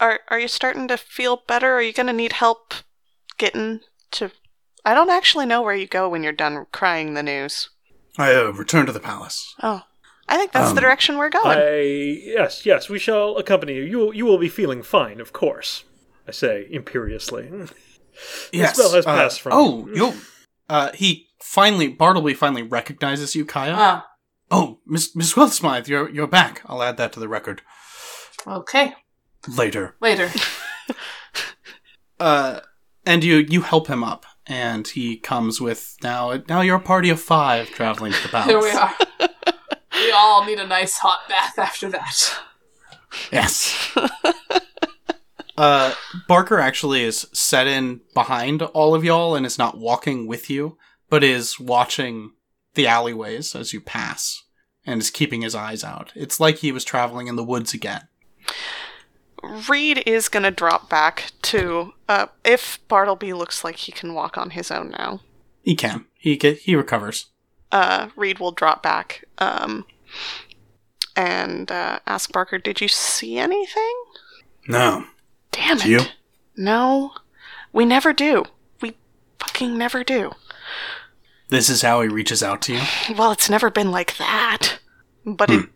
Are 0.00 0.20
Are 0.28 0.38
you 0.38 0.48
starting 0.48 0.88
to 0.88 0.96
feel 0.96 1.42
better? 1.46 1.72
Are 1.74 1.82
you 1.82 1.92
gonna 1.92 2.12
need 2.12 2.34
help 2.34 2.74
getting 3.38 3.80
to? 4.12 4.30
I 4.84 4.94
don't 4.94 5.10
actually 5.10 5.46
know 5.46 5.62
where 5.62 5.74
you 5.74 5.86
go 5.86 6.08
when 6.08 6.22
you're 6.22 6.32
done 6.32 6.66
crying 6.72 7.14
the 7.14 7.22
news. 7.22 7.68
I 8.16 8.34
uh, 8.34 8.50
return 8.50 8.86
to 8.86 8.92
the 8.92 9.00
palace. 9.00 9.54
Oh, 9.62 9.82
I 10.28 10.36
think 10.36 10.52
that's 10.52 10.70
the 10.72 10.78
Um, 10.78 10.82
direction 10.82 11.18
we're 11.18 11.30
going. 11.30 11.58
I 11.58 11.80
yes, 12.24 12.64
yes, 12.66 12.88
we 12.88 12.98
shall 12.98 13.36
accompany 13.36 13.74
you. 13.74 13.82
You 13.82 14.12
you 14.12 14.24
will 14.24 14.38
be 14.38 14.48
feeling 14.48 14.82
fine, 14.82 15.20
of 15.20 15.32
course. 15.32 15.84
I 16.26 16.32
say 16.32 16.66
imperiously. 16.70 17.48
Yes. 18.52 18.76
spell 18.76 18.92
has 18.92 19.06
uh, 19.06 19.14
passed 19.14 19.40
from 19.40 19.52
Oh, 19.54 19.86
you. 19.88 19.94
you. 19.96 20.14
Uh, 20.68 20.90
he 20.92 21.28
finally, 21.42 21.88
Bartleby 21.88 22.34
finally 22.34 22.62
recognizes 22.62 23.34
you, 23.34 23.46
Kaija. 23.46 23.74
Ah, 23.76 24.06
oh, 24.50 24.78
Miss 24.86 25.14
Miss 25.14 25.34
Wildsmith, 25.34 25.88
you're 25.88 26.08
you're 26.08 26.26
back. 26.26 26.62
I'll 26.66 26.82
add 26.82 26.96
that 26.96 27.12
to 27.14 27.20
the 27.20 27.28
record 27.28 27.62
okay. 28.46 28.94
later. 29.46 29.94
Later. 30.00 30.30
Uh, 32.20 32.58
and 33.06 33.22
you 33.22 33.36
you 33.36 33.62
help 33.62 33.86
him 33.86 34.02
up, 34.02 34.26
and 34.46 34.88
he 34.88 35.16
comes 35.16 35.60
with 35.60 35.96
now. 36.02 36.42
Now 36.48 36.62
you're 36.62 36.76
a 36.76 36.80
party 36.80 37.10
of 37.10 37.20
five 37.20 37.70
traveling 37.70 38.12
to 38.12 38.22
the 38.22 38.28
palace. 38.28 38.48
Here 38.48 38.60
we 38.60 38.70
are. 38.70 38.94
we 39.94 40.10
all 40.10 40.44
need 40.44 40.58
a 40.58 40.66
nice 40.66 40.98
hot 40.98 41.28
bath 41.28 41.58
after 41.58 41.88
that. 41.90 42.40
Yes. 43.32 43.96
uh, 45.56 45.94
Barker 46.26 46.58
actually 46.58 47.04
is 47.04 47.28
set 47.32 47.66
in 47.66 48.00
behind 48.14 48.62
all 48.62 48.94
of 48.94 49.04
y'all 49.04 49.34
and 49.34 49.46
is 49.46 49.58
not 49.58 49.78
walking 49.78 50.26
with 50.26 50.50
you, 50.50 50.76
but 51.08 51.24
is 51.24 51.58
watching 51.60 52.32
the 52.78 52.86
alleyways 52.86 53.54
as 53.54 53.72
you 53.74 53.80
pass 53.82 54.44
and 54.86 55.00
is 55.02 55.10
keeping 55.10 55.42
his 55.42 55.54
eyes 55.54 55.84
out. 55.84 56.12
It's 56.14 56.40
like 56.40 56.58
he 56.58 56.72
was 56.72 56.84
traveling 56.84 57.26
in 57.26 57.36
the 57.36 57.44
woods 57.44 57.74
again. 57.74 58.08
Reed 59.68 60.02
is 60.06 60.28
gonna 60.28 60.50
drop 60.50 60.88
back 60.88 61.32
to 61.42 61.92
uh, 62.08 62.26
if 62.44 62.78
Bartleby 62.88 63.32
looks 63.34 63.62
like 63.62 63.76
he 63.76 63.92
can 63.92 64.14
walk 64.14 64.38
on 64.38 64.50
his 64.50 64.70
own 64.70 64.90
now. 64.90 65.20
He 65.62 65.74
can. 65.76 66.06
He 66.14 66.36
get, 66.36 66.58
he 66.60 66.74
recovers. 66.74 67.26
uh, 67.70 68.08
Reed 68.16 68.38
will 68.38 68.52
drop 68.52 68.82
back 68.82 69.24
um, 69.38 69.84
and 71.14 71.70
uh, 71.70 71.98
ask 72.06 72.32
Barker, 72.32 72.58
"Did 72.58 72.80
you 72.80 72.88
see 72.88 73.38
anything?" 73.38 73.94
No. 74.66 75.04
Damn 75.52 75.78
it! 75.78 75.86
You? 75.86 76.00
No, 76.56 77.12
we 77.72 77.84
never 77.84 78.12
do. 78.12 78.44
We 78.80 78.96
fucking 79.38 79.76
never 79.78 80.02
do. 80.04 80.32
This 81.48 81.68
is 81.70 81.82
how 81.82 82.02
he 82.02 82.08
reaches 82.08 82.42
out 82.42 82.60
to 82.62 82.74
you. 82.74 82.80
Well, 83.16 83.32
it's 83.32 83.48
never 83.50 83.70
been 83.70 83.90
like 83.90 84.16
that. 84.18 84.78
But 85.24 85.50
Hmm. 85.50 85.56
it, 85.56 85.68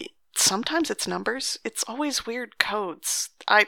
it 0.00 0.10
sometimes 0.36 0.90
it's 0.90 1.06
numbers. 1.06 1.58
It's 1.64 1.84
always 1.84 2.26
weird 2.26 2.58
codes. 2.58 3.30
I 3.48 3.66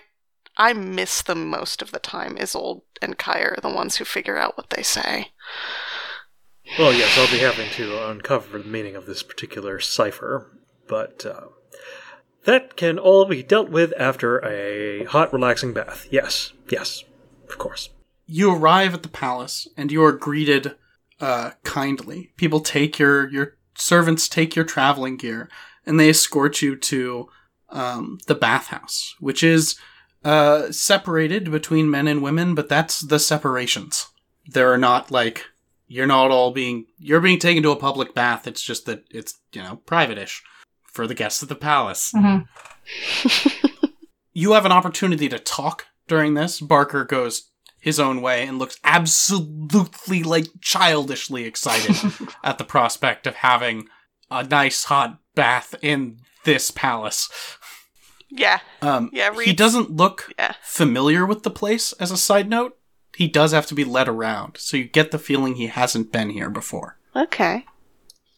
I 0.56 0.72
miss 0.74 1.22
them 1.22 1.48
most 1.48 1.80
of 1.80 1.92
the 1.92 1.98
time. 1.98 2.36
Isolde 2.38 2.82
and 3.00 3.16
Kai 3.18 3.40
are 3.40 3.58
the 3.62 3.70
ones 3.70 3.96
who 3.96 4.04
figure 4.04 4.36
out 4.36 4.56
what 4.56 4.70
they 4.70 4.82
say. 4.82 5.28
Well, 6.78 6.92
yes, 6.92 7.16
I'll 7.18 7.30
be 7.30 7.38
having 7.38 7.70
to 7.70 8.08
uncover 8.10 8.58
the 8.58 8.64
meaning 8.68 8.94
of 8.96 9.06
this 9.06 9.22
particular 9.22 9.80
cipher, 9.80 10.50
but 10.88 11.24
uh, 11.26 11.46
that 12.44 12.76
can 12.76 12.98
all 12.98 13.24
be 13.24 13.42
dealt 13.42 13.68
with 13.70 13.92
after 13.98 14.38
a 14.44 15.04
hot, 15.04 15.32
relaxing 15.32 15.72
bath. 15.72 16.06
Yes, 16.10 16.52
yes, 16.70 17.02
of 17.48 17.56
course. 17.58 17.88
You 18.26 18.54
arrive 18.54 18.94
at 18.94 19.02
the 19.02 19.08
palace 19.08 19.68
and 19.76 19.90
you 19.90 20.02
are 20.04 20.12
greeted 20.12 20.76
uh, 21.22 21.52
kindly. 21.62 22.32
People 22.36 22.60
take 22.60 22.98
your 22.98 23.30
your 23.30 23.56
servants 23.74 24.28
take 24.28 24.54
your 24.54 24.64
traveling 24.64 25.16
gear 25.16 25.48
and 25.86 25.98
they 25.98 26.10
escort 26.10 26.60
you 26.60 26.76
to 26.76 27.28
um, 27.70 28.18
the 28.26 28.34
bathhouse, 28.34 29.14
which 29.18 29.42
is 29.42 29.78
uh, 30.24 30.70
separated 30.70 31.50
between 31.50 31.90
men 31.90 32.06
and 32.06 32.22
women, 32.22 32.54
but 32.54 32.68
that's 32.68 33.00
the 33.00 33.18
separations. 33.18 34.08
There 34.46 34.72
are 34.72 34.78
not 34.78 35.10
like 35.10 35.46
you're 35.86 36.06
not 36.06 36.30
all 36.30 36.50
being 36.50 36.86
you're 36.98 37.20
being 37.20 37.38
taken 37.38 37.62
to 37.62 37.70
a 37.70 37.76
public 37.76 38.14
bath. 38.14 38.46
It's 38.46 38.62
just 38.62 38.86
that 38.86 39.04
it's 39.10 39.38
you 39.52 39.62
know 39.62 39.76
private-ish 39.86 40.42
for 40.84 41.06
the 41.06 41.14
guests 41.14 41.42
of 41.42 41.48
the 41.48 41.54
palace. 41.54 42.12
you 44.32 44.52
have 44.52 44.66
an 44.66 44.72
opportunity 44.72 45.28
to 45.28 45.38
talk 45.38 45.86
during 46.08 46.34
this. 46.34 46.60
Barker 46.60 47.04
goes 47.04 47.50
his 47.82 47.98
own 48.00 48.22
way 48.22 48.46
and 48.46 48.58
looks 48.58 48.78
absolutely 48.84 50.22
like 50.22 50.46
childishly 50.60 51.44
excited 51.44 51.96
at 52.44 52.56
the 52.58 52.64
prospect 52.64 53.26
of 53.26 53.34
having 53.36 53.88
a 54.30 54.44
nice 54.44 54.84
hot 54.84 55.18
bath 55.34 55.74
in 55.82 56.18
this 56.44 56.70
palace. 56.70 57.28
Yeah, 58.30 58.60
Um, 58.80 59.10
Yeah, 59.12 59.34
he 59.44 59.52
doesn't 59.52 59.90
look 59.90 60.32
yeah. 60.38 60.54
familiar 60.62 61.26
with 61.26 61.42
the 61.42 61.50
place. 61.50 61.92
As 61.94 62.10
a 62.10 62.16
side 62.16 62.48
note, 62.48 62.78
he 63.16 63.28
does 63.28 63.52
have 63.52 63.66
to 63.66 63.74
be 63.74 63.84
led 63.84 64.08
around, 64.08 64.56
so 64.58 64.76
you 64.78 64.84
get 64.84 65.10
the 65.10 65.18
feeling 65.18 65.56
he 65.56 65.66
hasn't 65.66 66.12
been 66.12 66.30
here 66.30 66.48
before. 66.48 66.98
Okay. 67.14 67.66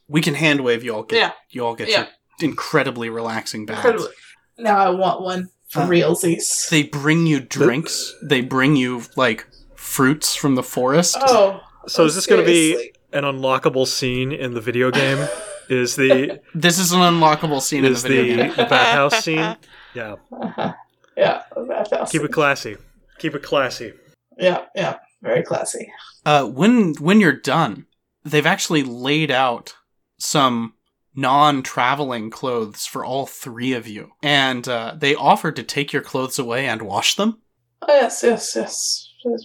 We 0.09 0.21
can 0.21 0.35
hand 0.35 0.63
wave 0.63 0.83
you 0.83 0.95
all 0.95 1.05
get 1.05 1.19
Yeah. 1.19 1.33
you 1.51 1.65
all 1.65 1.75
get 1.77 1.89
Yeah. 1.89 1.99
your 2.01 2.09
incredibly 2.51 3.09
relaxing 3.09 3.67
baths. 3.67 3.85
Incredibly. 3.85 4.15
Now 4.59 4.79
I 4.79 4.91
want 4.91 5.21
one 5.23 5.51
for 5.75 5.81
Uh, 5.83 5.89
realsies. 5.89 6.69
They 6.71 6.85
bring 6.85 7.27
you 7.27 7.41
drinks. 7.41 8.15
They 8.23 8.41
bring 8.41 8.77
you 8.77 9.03
like 9.17 9.47
fruits 9.77 10.35
from 10.35 10.55
the 10.55 10.63
forest. 10.63 11.17
Oh. 11.21 11.61
So 11.87 12.05
is 12.07 12.15
this 12.15 12.27
going 12.27 12.41
to 12.41 12.47
be 12.47 12.93
an 13.13 13.25
unlockable 13.25 13.87
scene 13.87 14.33
in 14.33 14.55
the 14.55 14.61
video 14.61 14.91
game? 14.91 15.29
Is 15.69 15.97
the 15.97 16.41
This 16.55 16.79
is 16.79 16.93
an 16.93 17.01
unlockable 17.01 17.61
scene 17.63 17.85
is 17.87 18.05
in 18.05 18.11
the 18.11 18.17
video 18.23 18.37
the, 18.37 18.43
game. 18.43 18.57
the 18.57 18.65
bathhouse 18.67 19.25
scene? 19.25 19.57
Yeah, 19.95 20.17
Uh-huh. 20.31 20.73
Yeah, 21.17 21.43
bathhouse. 21.69 22.11
keep 22.13 22.23
it 22.23 22.33
classy. 22.33 22.77
Keep 23.19 23.35
it 23.37 23.43
classy. 23.43 23.93
Yeah, 24.37 24.65
yeah. 24.75 24.97
Very 25.23 25.43
classy. 25.43 25.91
Uh, 26.27 26.45
when 26.47 26.95
when 27.01 27.19
you're 27.21 27.41
done, 27.41 27.87
they've 28.25 28.45
actually 28.55 28.83
laid 28.83 29.31
out 29.31 29.75
some 30.19 30.75
non-traveling 31.15 32.31
clothes 32.31 32.87
for 32.87 33.05
all 33.05 33.27
three 33.27 33.73
of 33.73 33.87
you, 33.87 34.13
and 34.23 34.67
uh, 34.69 34.95
they 34.97 35.15
offered 35.15 35.57
to 35.57 35.63
take 35.63 35.93
your 35.93 36.03
clothes 36.03 36.39
away 36.39 36.67
and 36.67 36.83
wash 36.83 37.15
them. 37.15 37.39
Oh, 37.83 37.95
yes, 37.95 38.23
yes, 38.23 38.57
yes. 38.57 39.09
Yes. 39.25 39.45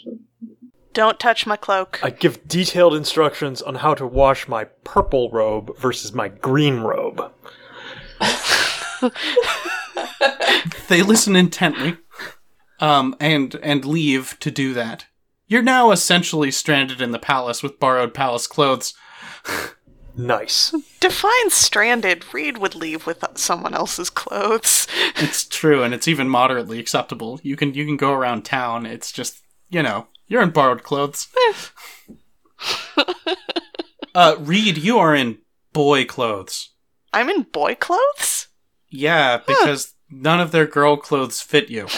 Don't 0.93 1.19
touch 1.19 1.45
my 1.45 1.55
cloak. 1.55 1.99
I 2.03 2.09
give 2.09 2.47
detailed 2.47 2.95
instructions 2.95 3.61
on 3.61 3.75
how 3.75 3.93
to 3.93 4.07
wash 4.07 4.47
my 4.47 4.65
purple 4.83 5.29
robe 5.31 5.77
versus 5.77 6.13
my 6.13 6.27
green 6.27 6.79
robe. 6.79 7.31
They 10.89 11.03
listen 11.03 11.35
intently, 11.35 11.97
um, 12.79 13.15
and 13.19 13.55
and 13.61 13.85
leave 13.85 14.37
to 14.39 14.49
do 14.49 14.73
that. 14.73 15.05
You're 15.47 15.61
now 15.61 15.91
essentially 15.91 16.49
stranded 16.49 16.99
in 16.99 17.11
the 17.11 17.19
palace 17.19 17.61
with 17.61 17.79
borrowed 17.79 18.13
palace 18.13 18.47
clothes. 18.47 18.95
Nice. 20.19 20.73
Define 20.99 21.49
stranded. 21.49 22.33
Reed 22.33 22.57
would 22.57 22.75
leave 22.75 23.05
with 23.05 23.23
someone 23.35 23.73
else's 23.73 24.09
clothes. 24.09 24.87
It's 25.21 25.45
true, 25.45 25.83
and 25.83 25.93
it's 25.93 26.07
even 26.07 26.29
moderately 26.29 26.79
acceptable. 26.79 27.39
You 27.43 27.55
can 27.55 27.73
you 27.73 27.85
can 27.85 27.97
go 27.97 28.13
around 28.13 28.45
town. 28.45 28.85
It's 28.85 29.11
just 29.11 29.41
you 29.69 29.83
know 29.83 30.07
you're 30.27 30.41
in 30.41 30.51
borrowed 30.51 30.83
clothes. 30.83 31.27
uh, 34.15 34.35
Reed, 34.39 34.77
you 34.77 34.97
are 34.97 35.13
in 35.15 35.39
boy 35.73 36.05
clothes. 36.05 36.69
I'm 37.11 37.29
in 37.29 37.43
boy 37.43 37.75
clothes? 37.75 38.47
Yeah, 38.89 39.41
because 39.45 39.93
None 40.11 40.39
of 40.39 40.51
their 40.51 40.65
girl 40.65 40.97
clothes 40.97 41.41
fit 41.41 41.69
you. 41.69 41.87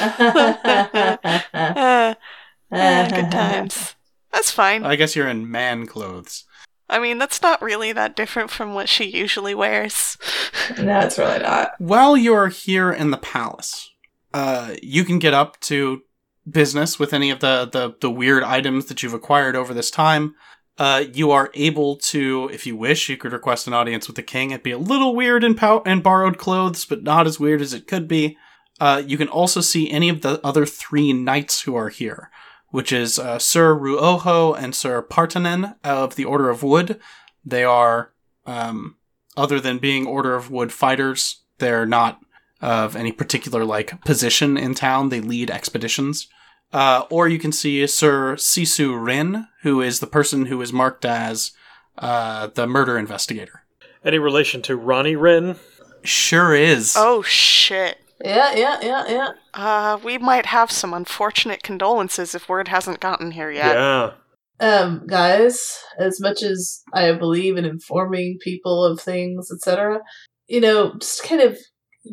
Uh, 2.74 2.78
uh, 2.78 3.10
good 3.10 3.30
times. 3.32 3.96
That's 4.32 4.50
fine. 4.50 4.86
I 4.86 4.96
guess 4.96 5.14
you're 5.14 5.28
in 5.28 5.52
man 5.52 5.86
clothes. 5.88 6.46
I 6.92 7.00
mean, 7.00 7.18
that's 7.18 7.42
not 7.42 7.62
really 7.62 7.94
that 7.94 8.16
different 8.16 8.52
from 8.52 8.74
what 8.74 8.90
she 8.90 9.06
usually 9.06 9.56
wears. 9.56 10.18
no, 10.78 11.00
it's 11.00 11.18
really 11.18 11.40
not. 11.40 11.72
While 11.80 12.18
you're 12.18 12.50
here 12.50 12.92
in 12.92 13.12
the 13.12 13.18
palace, 13.18 13.90
uh, 14.34 14.76
you 14.84 15.04
can 15.04 15.18
get 15.18 15.34
up 15.34 15.60
to 15.62 16.02
business 16.50 17.00
with 17.00 17.14
any 17.14 17.32
of 17.32 17.40
the, 17.40 17.70
the, 17.72 17.96
the 18.02 18.12
weird 18.12 18.44
items 18.44 18.86
that 18.88 19.02
you've 19.02 19.14
acquired 19.14 19.56
over 19.56 19.74
this 19.74 19.90
time. 19.90 20.36
Uh, 20.78 21.06
you 21.14 21.32
are 21.32 21.50
able 21.54 21.96
to, 21.98 22.50
if 22.52 22.66
you 22.66 22.76
wish, 22.76 23.08
you 23.08 23.18
could 23.18 23.34
request 23.34 23.68
an 23.68 23.74
audience 23.74 24.08
with 24.08 24.16
the 24.16 24.24
king. 24.24 24.52
It'd 24.52 24.64
be 24.64 24.72
a 24.72 24.78
little 24.78 25.16
weird 25.16 25.44
in, 25.44 25.56
pow- 25.56 25.84
in 25.84 26.02
borrowed 26.02 26.38
clothes, 26.38 26.86
but 26.86 27.04
not 27.04 27.28
as 27.28 27.40
weird 27.40 27.62
as 27.62 27.74
it 27.74 27.88
could 27.88 28.08
be. 28.08 28.38
Uh, 28.80 29.02
you 29.06 29.18
can 29.18 29.28
also 29.28 29.62
see 29.62 29.92
any 29.92 30.10
of 30.10 30.22
the 30.22 30.44
other 30.44 30.66
three 30.66 31.14
knights 31.14 31.62
who 31.62 31.76
are 31.76 31.90
here, 31.90 32.32
which 32.72 32.92
is 32.92 33.20
uh, 33.20 33.38
Sir 33.38 33.76
Ruoho 33.76 34.58
and 34.58 34.74
Sir 34.74 35.02
Partanen 35.02 35.76
of 35.84 36.16
the 36.16 36.26
Order 36.26 36.50
of 36.50 36.64
Wood. 36.64 37.00
They 37.46 37.64
are, 37.64 38.12
um, 38.46 38.96
other 39.38 39.60
than 39.60 39.78
being 39.78 40.08
Order 40.08 40.36
of 40.36 40.50
Wood 40.50 40.74
fighters, 40.74 41.42
they're 41.60 41.86
not 41.86 42.20
of 42.62 42.96
any 42.96 43.12
particular 43.12 43.66
like 43.66 44.04
position 44.04 44.58
in 44.58 44.76
town. 44.76 45.10
They 45.10 45.22
lead 45.22 45.50
expeditions. 45.50 46.28
Uh, 46.74 47.04
or 47.10 47.28
you 47.28 47.38
can 47.38 47.52
see 47.52 47.86
Sir 47.88 48.36
Sisu 48.36 49.04
Rin, 49.04 49.48
who 49.64 49.82
is 49.82 50.00
the 50.00 50.08
person 50.08 50.46
who 50.46 50.62
is 50.62 50.72
marked 50.72 51.04
as 51.04 51.52
uh, 51.98 52.48
the 52.48 52.66
murder 52.66 52.98
investigator. 52.98 53.64
Any 54.06 54.20
relation 54.20 54.62
to 54.64 54.78
Ronnie 54.78 55.16
Wren? 55.16 55.58
Sure 56.04 56.56
is. 56.56 56.96
Oh 56.98 57.22
shit. 57.22 57.98
Yeah, 58.24 58.54
yeah, 58.56 58.80
yeah, 58.82 59.08
yeah. 59.08 59.30
Uh, 59.54 60.00
we 60.04 60.18
might 60.18 60.46
have 60.48 60.72
some 60.72 60.94
unfortunate 60.94 61.64
condolences 61.64 62.36
if 62.36 62.50
word 62.50 62.68
hasn't 62.68 63.00
gotten 63.00 63.32
here 63.32 63.52
yet. 63.52 63.76
Yeah. 63.76 64.12
Um, 64.60 65.08
guys, 65.08 65.80
as 65.98 66.20
much 66.22 66.44
as 66.44 66.84
I 66.94 67.12
believe 67.14 67.58
in 67.58 67.66
informing 67.66 68.38
people 68.42 68.86
of 68.86 69.00
things, 69.00 69.50
etc., 69.52 70.02
you 70.48 70.62
know, 70.62 70.94
just 71.00 71.24
kind 71.24 71.42
of 71.42 71.58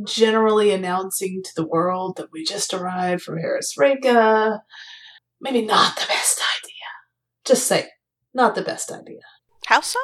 generally 0.06 0.70
announcing 0.70 1.43
to 1.44 1.51
the 1.56 1.66
world 1.66 2.16
that 2.16 2.28
we 2.32 2.44
just 2.44 2.72
arrived 2.72 3.22
from 3.22 3.39
Harris 3.39 3.74
Reka, 3.76 4.62
maybe 5.40 5.62
not 5.62 5.97
the 5.97 6.06
best 6.06 6.40
idea. 6.59 6.72
Just 7.44 7.66
say, 7.66 7.89
not 8.32 8.55
the 8.55 8.62
best 8.62 8.90
idea. 8.90 9.20
How 9.66 9.80
so? 9.80 10.01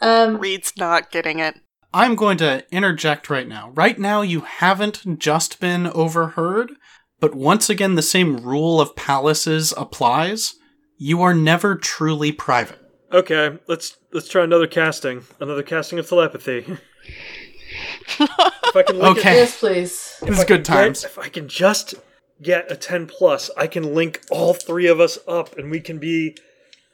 Um, 0.00 0.38
Reed's 0.38 0.74
not 0.76 1.10
getting 1.10 1.38
it. 1.38 1.60
I'm 1.94 2.14
going 2.14 2.38
to 2.38 2.64
interject 2.70 3.28
right 3.30 3.46
now. 3.46 3.70
Right 3.74 3.98
now, 3.98 4.22
you 4.22 4.40
haven't 4.40 5.18
just 5.18 5.60
been 5.60 5.86
overheard, 5.88 6.72
but 7.20 7.34
once 7.34 7.68
again, 7.68 7.94
the 7.94 8.02
same 8.02 8.38
rule 8.38 8.80
of 8.80 8.96
palaces 8.96 9.74
applies. 9.76 10.54
You 10.98 11.22
are 11.22 11.34
never 11.34 11.76
truly 11.76 12.32
private. 12.32 12.78
Okay, 13.12 13.58
let's 13.68 13.96
let's 14.12 14.28
try 14.28 14.44
another 14.44 14.66
casting. 14.66 15.22
Another 15.38 15.62
casting 15.62 15.98
of 15.98 16.08
telepathy. 16.08 16.64
if 18.18 18.76
I 18.76 18.82
can 18.82 18.98
link 18.98 19.18
Okay. 19.18 19.32
it, 19.32 19.36
yes, 19.36 19.58
please. 19.60 20.16
This 20.22 20.38
is 20.38 20.44
good 20.44 20.64
times. 20.64 21.02
Get- 21.02 21.10
if 21.10 21.18
I 21.18 21.28
can 21.28 21.48
just 21.48 21.94
get 22.40 22.70
a 22.72 22.76
10 22.76 23.06
plus, 23.06 23.50
I 23.56 23.66
can 23.66 23.94
link 23.94 24.22
all 24.30 24.54
three 24.54 24.86
of 24.86 24.98
us 25.00 25.18
up 25.28 25.56
and 25.58 25.70
we 25.70 25.80
can 25.80 25.98
be 25.98 26.36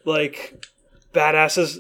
like 0.04 0.64
badasses. 1.14 1.78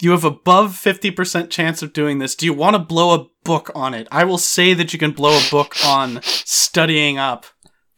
You 0.00 0.12
have 0.12 0.24
above 0.24 0.72
50% 0.72 1.50
chance 1.50 1.82
of 1.82 1.92
doing 1.92 2.18
this. 2.18 2.34
Do 2.34 2.46
you 2.46 2.54
want 2.54 2.74
to 2.74 2.78
blow 2.78 3.14
a 3.14 3.26
book 3.44 3.70
on 3.74 3.94
it? 3.94 4.08
I 4.10 4.24
will 4.24 4.38
say 4.38 4.74
that 4.74 4.92
you 4.92 4.98
can 4.98 5.12
blow 5.12 5.36
a 5.36 5.50
book 5.50 5.74
on 5.84 6.20
studying 6.22 7.18
up 7.18 7.46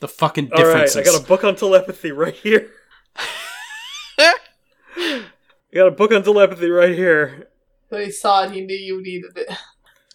the 0.01 0.09
fucking 0.09 0.49
differences. 0.49 0.97
All 0.97 1.03
right. 1.03 1.09
I 1.09 1.13
got 1.13 1.23
a 1.23 1.27
book 1.27 1.45
on 1.45 1.57
telepathy 1.57 2.11
right 2.13 2.35
here. 2.35 2.71
I 4.19 4.35
got 5.75 5.89
a 5.89 5.93
book 5.93 6.13
on 6.13 6.23
telepathy 6.23 6.69
right 6.69 6.95
here. 6.95 7.49
When 7.89 8.03
he 8.05 8.11
saw 8.11 8.45
it, 8.45 8.53
he 8.53 8.63
knew 8.63 8.77
you 8.77 9.03
needed 9.03 9.37
it. 9.37 9.51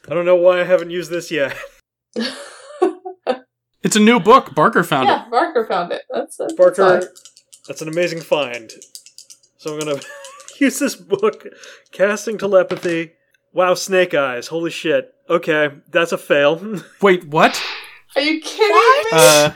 I 0.10 0.14
don't 0.14 0.26
know 0.26 0.36
why 0.36 0.62
I 0.62 0.64
haven't 0.64 0.90
used 0.90 1.10
this 1.10 1.32
yet. 1.32 1.58
It's 3.84 3.96
a 3.96 4.00
new 4.02 4.20
book. 4.20 4.54
Barker 4.54 4.84
found 4.84 5.08
it. 5.08 5.14
yeah, 5.14 5.26
Barker 5.30 5.66
found 5.66 5.94
it. 5.94 6.02
That's, 6.10 6.36
that's 6.36 6.54
Barker, 6.54 7.00
fine. 7.02 7.10
that's 7.68 7.82
an 7.82 7.88
amazing 7.88 8.20
find. 8.20 8.70
So 9.58 9.74
I'm 9.74 9.80
gonna 9.80 10.02
use 10.60 10.80
this 10.80 10.96
book, 10.96 11.48
casting 11.92 12.38
telepathy. 12.38 13.14
Wow, 13.54 13.74
snake 13.74 14.14
eyes! 14.14 14.48
Holy 14.48 14.72
shit. 14.72 15.14
Okay, 15.30 15.70
that's 15.90 16.12
a 16.12 16.18
fail. 16.18 16.82
Wait, 17.02 17.26
what? 17.28 17.62
Are 18.16 18.22
you 18.22 18.40
kidding 18.42 18.70
What? 18.70 19.06
me? 19.14 19.20
Uh, 19.20 19.52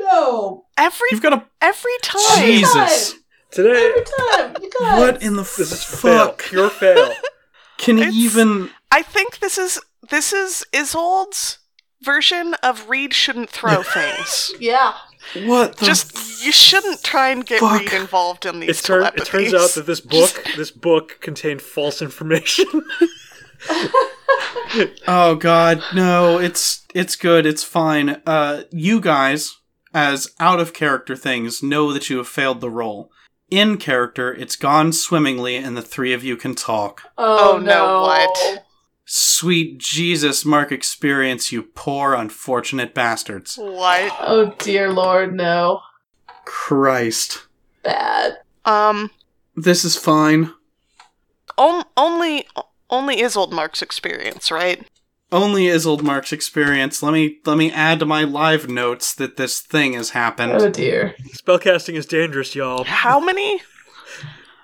no. 0.00 0.64
Every 0.76 1.08
you've 1.10 1.22
got 1.22 1.32
a 1.34 1.44
every 1.60 1.92
time. 2.02 2.44
Jesus. 2.44 3.14
Today, 3.50 3.90
Every 3.90 4.04
time, 4.28 4.56
you 4.62 4.70
guys. 4.80 4.98
What 4.98 5.22
in 5.22 5.34
the 5.36 5.42
this 5.42 5.58
is 5.72 5.84
fail, 5.84 6.28
fuck? 6.28 6.38
pure 6.44 6.70
fail. 6.70 7.12
Can 7.78 7.98
It's- 7.98 8.14
even 8.14 8.70
I 8.90 9.02
think 9.02 9.40
this 9.40 9.58
is 9.58 9.78
this 10.10 10.32
is 10.32 10.64
Isolde's 10.74 11.58
version 12.02 12.54
of 12.62 12.88
Reed 12.88 13.12
shouldn't 13.14 13.50
throw 13.50 13.82
things. 13.82 14.52
Yeah. 14.58 14.94
What 15.44 15.76
the 15.76 15.86
Just 15.86 16.44
you 16.44 16.52
shouldn't 16.52 17.02
try 17.02 17.30
and 17.30 17.44
get 17.46 17.60
fuck? 17.60 17.80
Reed 17.80 17.92
involved 17.92 18.44
in 18.46 18.60
these 18.60 18.80
It, 18.80 18.84
turn, 18.84 19.04
it 19.16 19.24
turns 19.24 19.54
out 19.54 19.70
that 19.70 19.86
this 19.86 20.00
book, 20.00 20.44
this 20.56 20.70
book 20.70 21.18
contained 21.20 21.62
false 21.62 22.00
information. 22.02 22.66
Oh 25.06 25.34
god, 25.36 25.82
no, 25.94 26.38
it's 26.38 26.86
it's 26.94 27.14
good, 27.16 27.44
it's 27.46 27.62
fine. 27.62 28.20
Uh 28.26 28.62
you 28.70 29.00
guys, 29.00 29.58
as 29.92 30.32
out 30.40 30.60
of 30.60 30.72
character 30.72 31.14
things, 31.14 31.62
know 31.62 31.92
that 31.92 32.08
you 32.08 32.16
have 32.18 32.28
failed 32.28 32.60
the 32.60 32.70
role. 32.70 33.10
In 33.50 33.76
character, 33.76 34.32
it's 34.32 34.56
gone 34.56 34.92
swimmingly 34.92 35.56
and 35.56 35.76
the 35.76 35.82
three 35.82 36.14
of 36.14 36.24
you 36.24 36.36
can 36.36 36.54
talk. 36.54 37.02
Oh, 37.18 37.54
Oh, 37.54 37.58
no, 37.58 38.00
what? 38.02 38.64
Sweet 39.14 39.76
Jesus, 39.76 40.42
Mark 40.42 40.72
experience, 40.72 41.52
you 41.52 41.64
poor 41.64 42.14
unfortunate 42.14 42.94
bastards. 42.94 43.58
what? 43.58 44.10
Oh 44.18 44.54
dear 44.56 44.90
lord, 44.90 45.34
no. 45.34 45.82
Christ. 46.46 47.46
Bad. 47.82 48.38
Um, 48.64 49.10
This 49.54 49.84
is 49.84 49.98
fine. 49.98 50.54
on, 51.58 51.84
only 51.94 52.46
only 52.88 53.16
Isolde 53.22 53.52
Mark's 53.52 53.82
experience, 53.82 54.50
right? 54.50 54.82
Only 55.30 55.70
Isolde 55.70 56.02
Mark's 56.02 56.32
experience. 56.32 57.02
Let 57.02 57.12
me 57.12 57.36
let 57.44 57.58
me 57.58 57.70
add 57.70 57.98
to 57.98 58.06
my 58.06 58.24
live 58.24 58.70
notes 58.70 59.14
that 59.16 59.36
this 59.36 59.60
thing 59.60 59.92
has 59.92 60.10
happened. 60.10 60.52
Oh 60.52 60.70
dear. 60.70 61.14
Spellcasting 61.36 61.96
is 61.96 62.06
dangerous, 62.06 62.54
y'all. 62.54 62.84
How 62.84 63.20
many? 63.20 63.60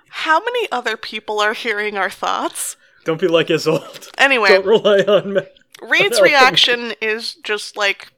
How 0.09 0.39
many 0.43 0.67
other 0.71 0.97
people 0.97 1.39
are 1.39 1.53
hearing 1.53 1.97
our 1.99 2.09
thoughts? 2.09 2.75
Don't 3.05 3.19
be 3.19 3.27
like 3.27 3.47
Isolde. 3.47 4.09
Anyway, 4.17 4.49
Don't 4.49 4.65
rely 4.65 4.99
on 5.01 5.33
me. 5.33 5.41
Reed's 5.81 6.21
reaction 6.29 6.93
is 7.01 7.35
just 7.35 7.77
like, 7.77 8.11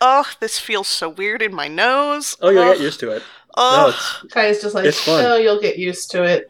"Oh, 0.00 0.30
this 0.40 0.58
feels 0.58 0.88
so 0.88 1.08
weird 1.08 1.42
in 1.42 1.54
my 1.54 1.68
nose. 1.68 2.36
Oh, 2.40 2.50
you'll 2.50 2.62
Ugh, 2.62 2.74
get 2.76 2.82
used 2.82 3.00
to 3.00 3.10
it. 3.10 3.22
No, 3.56 3.62
ugh, 3.62 3.94
it's, 4.24 4.32
Kai's 4.34 4.60
just 4.62 4.74
like, 4.74 4.84
It's 4.84 5.00
fun. 5.02 5.24
oh, 5.24 5.36
you'll 5.36 5.60
get 5.60 5.78
used 5.78 6.10
to 6.10 6.22
it. 6.24 6.46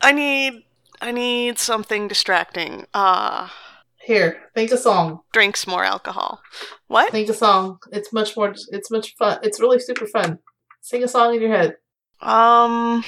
I 0.00 0.12
need, 0.12 0.64
I 1.02 1.12
need 1.12 1.58
something 1.58 2.08
distracting. 2.08 2.86
Ah, 2.94 3.54
Here, 4.00 4.40
think 4.54 4.70
a 4.72 4.78
song. 4.78 5.20
Drinks 5.32 5.66
more 5.66 5.84
alcohol. 5.84 6.40
What? 6.86 7.12
Think 7.12 7.28
a 7.28 7.34
song. 7.34 7.78
It's 7.92 8.10
much 8.12 8.34
more. 8.38 8.54
It's 8.70 8.90
much 8.90 9.14
fun. 9.16 9.38
It's 9.42 9.60
really 9.60 9.78
super 9.80 10.06
fun. 10.06 10.38
Sing 10.80 11.04
a 11.04 11.08
song 11.08 11.34
in 11.34 11.42
your 11.42 11.50
head. 11.50 11.76
Um, 12.22 13.04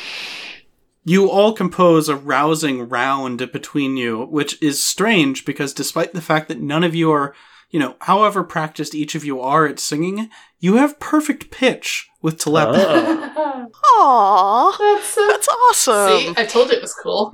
You 1.09 1.30
all 1.30 1.52
compose 1.55 2.09
a 2.09 2.16
rousing 2.16 2.89
round 2.89 3.51
between 3.52 3.97
you, 3.97 4.24
which 4.26 4.60
is 4.62 4.82
strange 4.85 5.44
because 5.44 5.72
despite 5.72 6.12
the 6.12 6.20
fact 6.20 6.48
that 6.48 6.60
none 6.60 6.85
of 6.85 6.94
you 6.94 7.10
are, 7.10 7.35
you 7.70 7.80
know, 7.80 7.97
however 8.02 8.44
practiced 8.44 8.94
each 8.94 9.14
of 9.14 9.24
you 9.24 9.40
are 9.40 9.66
at 9.66 9.78
singing, 9.80 10.28
you 10.59 10.76
have 10.76 11.01
perfect 11.01 11.51
pitch 11.51 12.09
with 12.20 12.39
telepathy. 12.39 12.85
Ah. 12.86 13.66
aw, 13.97 14.76
That's 14.78 15.06
so. 15.09 15.26
that's 15.28 15.48
awesome. 15.48 16.35
See, 16.35 16.35
I 16.43 16.44
told 16.44 16.70
you 16.70 16.76
it 16.76 16.82
was 16.82 16.94
cool. 16.94 17.32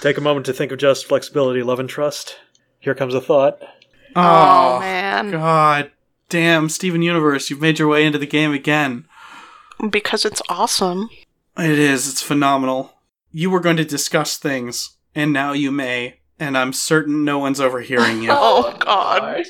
take 0.00 0.16
a 0.16 0.20
moment 0.22 0.46
to 0.46 0.52
think 0.52 0.72
of 0.72 0.78
just 0.78 1.06
flexibility, 1.06 1.62
love, 1.62 1.80
and 1.80 1.88
trust. 1.88 2.36
Here 2.78 2.94
comes 2.94 3.14
a 3.14 3.20
thought. 3.20 3.58
oh 4.14 4.76
Oh, 4.76 4.80
man, 4.80 5.30
God 5.32 5.90
damn, 6.28 6.68
Steven 6.68 7.02
Universe, 7.02 7.50
you've 7.50 7.60
made 7.60 7.78
your 7.78 7.88
way 7.88 8.04
into 8.06 8.18
the 8.18 8.26
game 8.26 8.52
again. 8.52 9.06
because 9.90 10.24
it's 10.24 10.42
awesome. 10.48 11.10
It 11.58 11.78
is, 11.78 12.08
it's 12.08 12.22
phenomenal. 12.22 12.92
You 13.30 13.50
were 13.50 13.60
going 13.60 13.76
to 13.76 13.84
discuss 13.84 14.36
things, 14.36 14.96
and 15.14 15.32
now 15.32 15.52
you 15.52 15.70
may, 15.70 16.20
and 16.38 16.56
I'm 16.56 16.72
certain 16.72 17.24
no 17.24 17.38
one's 17.38 17.60
overhearing 17.60 18.22
you. 18.22 18.30
Oh, 18.32 18.76
God. 18.78 19.44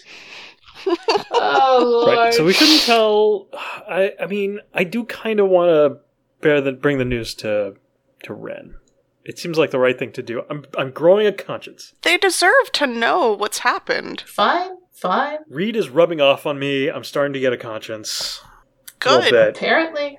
Oh 1.32 2.04
lord. 2.04 2.16
Right. 2.16 2.34
So 2.34 2.44
we 2.44 2.52
shouldn't 2.52 2.82
tell. 2.82 3.48
I. 3.54 4.12
I 4.20 4.26
mean, 4.26 4.60
I 4.72 4.84
do 4.84 5.04
kind 5.04 5.40
of 5.40 5.48
want 5.48 5.70
to 5.70 5.98
bear 6.40 6.60
the 6.60 6.72
bring 6.72 6.98
the 6.98 7.04
news 7.04 7.34
to 7.36 7.74
to 8.22 8.32
Ren. 8.32 8.76
It 9.24 9.38
seems 9.38 9.58
like 9.58 9.72
the 9.72 9.80
right 9.80 9.98
thing 9.98 10.12
to 10.12 10.22
do. 10.22 10.42
I'm 10.48 10.64
I'm 10.78 10.92
growing 10.92 11.26
a 11.26 11.32
conscience. 11.32 11.92
They 12.02 12.16
deserve 12.18 12.70
to 12.74 12.86
know 12.86 13.32
what's 13.32 13.58
happened. 13.58 14.20
Fine, 14.26 14.76
fine. 14.92 15.38
Reed 15.48 15.74
is 15.74 15.88
rubbing 15.88 16.20
off 16.20 16.46
on 16.46 16.58
me. 16.58 16.88
I'm 16.88 17.04
starting 17.04 17.32
to 17.32 17.40
get 17.40 17.52
a 17.52 17.56
conscience. 17.56 18.40
A 19.04 19.08
little 19.08 19.22
Good. 19.22 19.30
bit. 19.32 19.56
Apparently. 19.56 20.18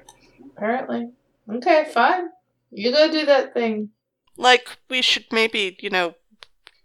Apparently. 0.58 1.12
Okay, 1.56 1.86
fine. 1.94 2.28
You 2.72 2.92
go 2.92 3.12
do 3.12 3.26
that 3.26 3.54
thing. 3.54 3.90
Like 4.38 4.78
we 4.90 5.02
should 5.02 5.26
maybe, 5.32 5.78
you 5.80 5.90
know, 5.90 6.16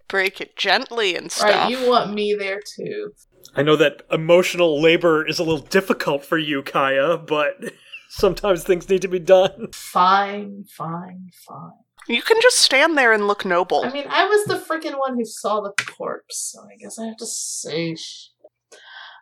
break 0.08 0.40
it 0.40 0.56
gently 0.56 1.16
and 1.16 1.30
stuff. 1.30 1.50
Right, 1.50 1.70
you 1.70 1.88
want 1.88 2.12
me 2.12 2.34
there 2.38 2.60
too. 2.76 3.12
I 3.54 3.62
know 3.62 3.76
that 3.76 4.02
emotional 4.10 4.80
labor 4.80 5.26
is 5.26 5.38
a 5.38 5.44
little 5.44 5.66
difficult 5.66 6.24
for 6.24 6.38
you, 6.38 6.62
Kaija, 6.62 7.26
but 7.26 7.72
sometimes 8.08 8.64
things 8.64 8.88
need 8.88 9.02
to 9.02 9.08
be 9.08 9.18
done. 9.18 9.68
Fine, 9.72 10.64
fine, 10.76 11.30
fine. 11.46 11.72
You 12.08 12.22
can 12.22 12.40
just 12.40 12.58
stand 12.58 12.98
there 12.98 13.12
and 13.12 13.28
look 13.28 13.44
noble. 13.44 13.84
I 13.84 13.92
mean, 13.92 14.06
I 14.08 14.26
was 14.26 14.44
the 14.46 14.54
freaking 14.56 14.98
one 14.98 15.16
who 15.16 15.24
saw 15.24 15.60
the 15.60 15.72
corpse, 15.84 16.52
so 16.52 16.60
I 16.62 16.76
guess 16.76 16.98
I 16.98 17.06
have 17.06 17.16
to 17.18 17.26
say 17.26 17.94
sh- 17.94 18.30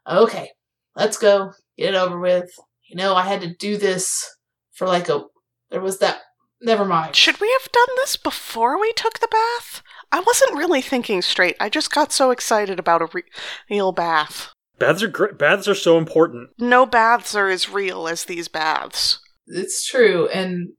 Okay, 0.09 0.51
let's 0.97 1.19
go. 1.19 1.53
Get 1.77 1.95
it 1.95 1.97
over 1.97 2.19
with. 2.19 2.51
You 2.89 2.97
know, 2.97 3.15
I 3.15 3.23
had 3.23 3.43
to 3.43 3.55
do 3.55 3.77
this 3.77 4.29
for 4.75 4.87
like 4.87 5.09
a. 5.09 5.25
There 5.71 5.81
was 5.81 5.99
that. 5.99 6.19
Never 6.63 6.85
mind. 6.85 7.17
Should 7.17 7.41
we 7.41 7.51
have 7.61 7.73
done 7.73 7.89
this 7.97 8.17
before 8.17 8.79
we 8.79 8.93
took 8.93 9.19
the 9.21 9.29
bath? 9.31 9.83
I 10.13 10.21
wasn't 10.21 10.59
really 10.59 10.83
thinking 10.83 11.23
straight. 11.23 11.57
I 11.59 11.69
just 11.71 11.91
got 11.93 12.13
so 12.13 12.31
excited 12.31 12.79
about 12.79 13.01
a 13.03 13.09
re- 13.13 13.23
real 13.71 13.93
bath. 13.93 14.53
Baths 14.79 15.03
are 15.03 15.09
great. 15.09 15.39
Baths 15.39 15.69
are 15.69 15.75
so 15.75 15.97
important. 15.97 16.51
No 16.59 16.85
baths 16.85 17.35
are 17.35 17.49
as 17.49 17.71
real 17.71 18.09
as 18.09 18.25
these 18.25 18.49
baths. 18.49 19.21
It's 19.47 19.87
true, 19.87 20.29
and 20.29 20.71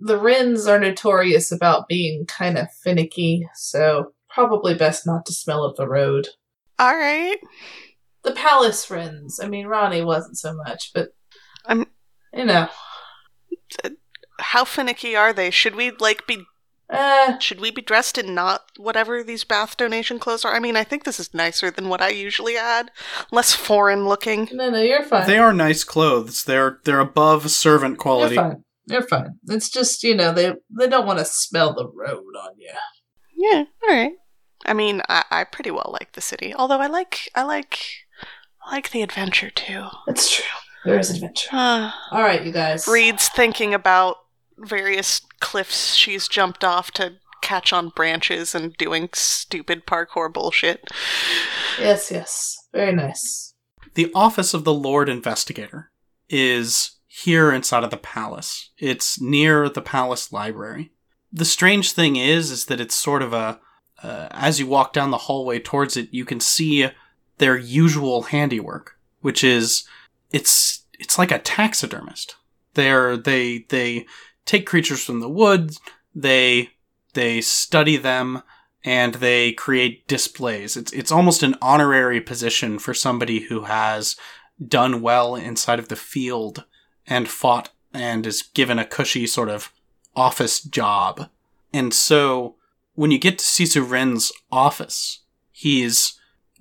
the 0.00 0.18
Wrens 0.18 0.66
are 0.66 0.78
notorious 0.78 1.52
about 1.52 1.88
being 1.88 2.24
kind 2.26 2.56
of 2.56 2.68
finicky, 2.82 3.46
so 3.54 4.12
probably 4.30 4.74
best 4.74 5.06
not 5.06 5.26
to 5.26 5.32
smell 5.32 5.64
up 5.64 5.76
the 5.76 5.88
road. 5.88 6.28
All 6.78 6.96
right. 6.96 7.38
The 8.24 8.32
Palace 8.32 8.90
Wrens. 8.90 9.40
I 9.42 9.48
mean, 9.48 9.66
Ronnie 9.66 10.02
wasn't 10.04 10.38
so 10.38 10.54
much, 10.54 10.92
but 10.94 11.08
I'm- 11.66 11.86
you 12.32 12.44
know, 12.44 12.68
How 14.40 14.64
finicky 14.64 15.16
are 15.16 15.32
they? 15.32 15.50
Should 15.50 15.74
we 15.74 15.90
like 15.90 16.26
be 16.26 16.46
uh, 16.90 17.38
should 17.38 17.60
we 17.60 17.70
be 17.70 17.82
dressed 17.82 18.16
in 18.16 18.34
not 18.34 18.62
whatever 18.78 19.22
these 19.22 19.44
bath 19.44 19.76
donation 19.76 20.18
clothes 20.18 20.44
are? 20.44 20.54
I 20.54 20.58
mean, 20.58 20.76
I 20.76 20.84
think 20.84 21.04
this 21.04 21.20
is 21.20 21.34
nicer 21.34 21.70
than 21.70 21.90
what 21.90 22.00
I 22.00 22.08
usually 22.08 22.54
had. 22.54 22.90
Less 23.30 23.52
foreign 23.52 24.08
looking. 24.08 24.48
no, 24.52 24.70
no, 24.70 24.80
you're 24.80 25.04
fine. 25.04 25.26
They 25.26 25.38
are 25.38 25.52
nice 25.52 25.84
clothes. 25.84 26.44
They're 26.44 26.80
they're 26.84 27.00
above 27.00 27.50
servant 27.50 27.98
quality. 27.98 28.36
You're 28.36 28.42
quality. 28.42 28.56
fine. 28.56 28.64
You're 28.86 29.02
fine. 29.02 29.38
It's 29.48 29.68
just 29.68 30.02
you 30.02 30.14
know 30.14 30.32
they 30.32 30.54
they 30.70 30.88
don't 30.88 31.06
want 31.06 31.18
to 31.18 31.26
smell 31.26 31.74
the 31.74 31.86
road 31.86 32.34
on 32.42 32.52
you. 32.56 32.72
Yeah, 33.36 33.64
all 33.82 33.94
right. 33.94 34.12
I 34.64 34.72
mean, 34.72 35.02
I, 35.08 35.24
I 35.30 35.44
pretty 35.44 35.70
well 35.70 35.90
like 35.92 36.12
the 36.12 36.20
city. 36.20 36.54
Although 36.54 36.80
I 36.80 36.86
like 36.86 37.30
I 37.34 37.42
like 37.42 37.78
I 38.64 38.72
like 38.72 38.90
the 38.90 39.02
adventure 39.02 39.50
too. 39.50 39.88
It's 40.06 40.34
true. 40.34 40.44
There 40.84 40.98
is 40.98 41.10
adventure. 41.10 41.48
Uh, 41.52 41.90
All 42.10 42.22
right, 42.22 42.44
you 42.44 42.52
guys. 42.52 42.86
Reed's 42.86 43.28
thinking 43.28 43.74
about 43.74 44.16
various 44.56 45.20
cliffs 45.40 45.94
she's 45.94 46.28
jumped 46.28 46.64
off 46.64 46.90
to 46.92 47.14
catch 47.42 47.72
on 47.72 47.90
branches 47.90 48.54
and 48.54 48.76
doing 48.76 49.08
stupid 49.12 49.86
parkour 49.86 50.32
bullshit. 50.32 50.88
Yes, 51.78 52.10
yes. 52.10 52.68
Very 52.72 52.92
nice. 52.92 53.54
The 53.94 54.10
office 54.14 54.54
of 54.54 54.64
the 54.64 54.74
Lord 54.74 55.08
Investigator 55.08 55.90
is 56.28 56.98
here 57.06 57.52
inside 57.52 57.84
of 57.84 57.90
the 57.90 57.96
palace. 57.96 58.70
It's 58.78 59.20
near 59.20 59.68
the 59.68 59.82
palace 59.82 60.32
library. 60.32 60.92
The 61.32 61.44
strange 61.44 61.92
thing 61.92 62.16
is, 62.16 62.50
is 62.50 62.66
that 62.66 62.80
it's 62.80 62.94
sort 62.94 63.22
of 63.22 63.32
a, 63.32 63.60
uh, 64.02 64.28
as 64.30 64.60
you 64.60 64.66
walk 64.66 64.92
down 64.92 65.10
the 65.10 65.18
hallway 65.18 65.58
towards 65.58 65.96
it, 65.96 66.08
you 66.12 66.24
can 66.24 66.40
see 66.40 66.88
their 67.38 67.56
usual 67.56 68.22
handiwork, 68.22 68.96
which 69.20 69.42
is, 69.42 69.84
it's, 70.30 70.84
it's 70.98 71.18
like 71.18 71.30
a 71.30 71.38
taxidermist. 71.38 72.36
They're, 72.74 73.16
they, 73.16 73.66
they 73.68 74.06
take 74.44 74.66
creatures 74.66 75.02
from 75.02 75.20
the 75.20 75.28
woods, 75.28 75.80
they, 76.14 76.70
they 77.14 77.40
study 77.40 77.96
them, 77.96 78.42
and 78.84 79.14
they 79.14 79.52
create 79.52 80.06
displays. 80.06 80.76
It's 80.76 80.92
it's 80.92 81.12
almost 81.12 81.42
an 81.42 81.56
honorary 81.60 82.20
position 82.20 82.78
for 82.78 82.94
somebody 82.94 83.40
who 83.40 83.64
has 83.64 84.16
done 84.66 85.02
well 85.02 85.34
inside 85.34 85.78
of 85.78 85.88
the 85.88 85.96
field 85.96 86.64
and 87.06 87.28
fought 87.28 87.70
and 87.92 88.26
is 88.26 88.42
given 88.42 88.78
a 88.78 88.84
cushy 88.84 89.26
sort 89.26 89.48
of 89.48 89.72
office 90.14 90.60
job. 90.60 91.28
And 91.72 91.92
so 91.92 92.56
when 92.94 93.10
you 93.10 93.18
get 93.18 93.38
to 93.38 93.44
Sisu 93.44 93.88
Ren's 93.88 94.32
office, 94.50 95.20
he's 95.50 96.18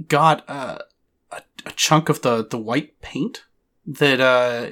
got 0.07 0.47
a, 0.49 0.83
a, 1.31 1.41
a 1.65 1.71
chunk 1.75 2.09
of 2.09 2.21
the, 2.21 2.45
the 2.45 2.57
white 2.57 2.99
paint 3.01 3.43
that 3.87 4.21
uh, 4.21 4.71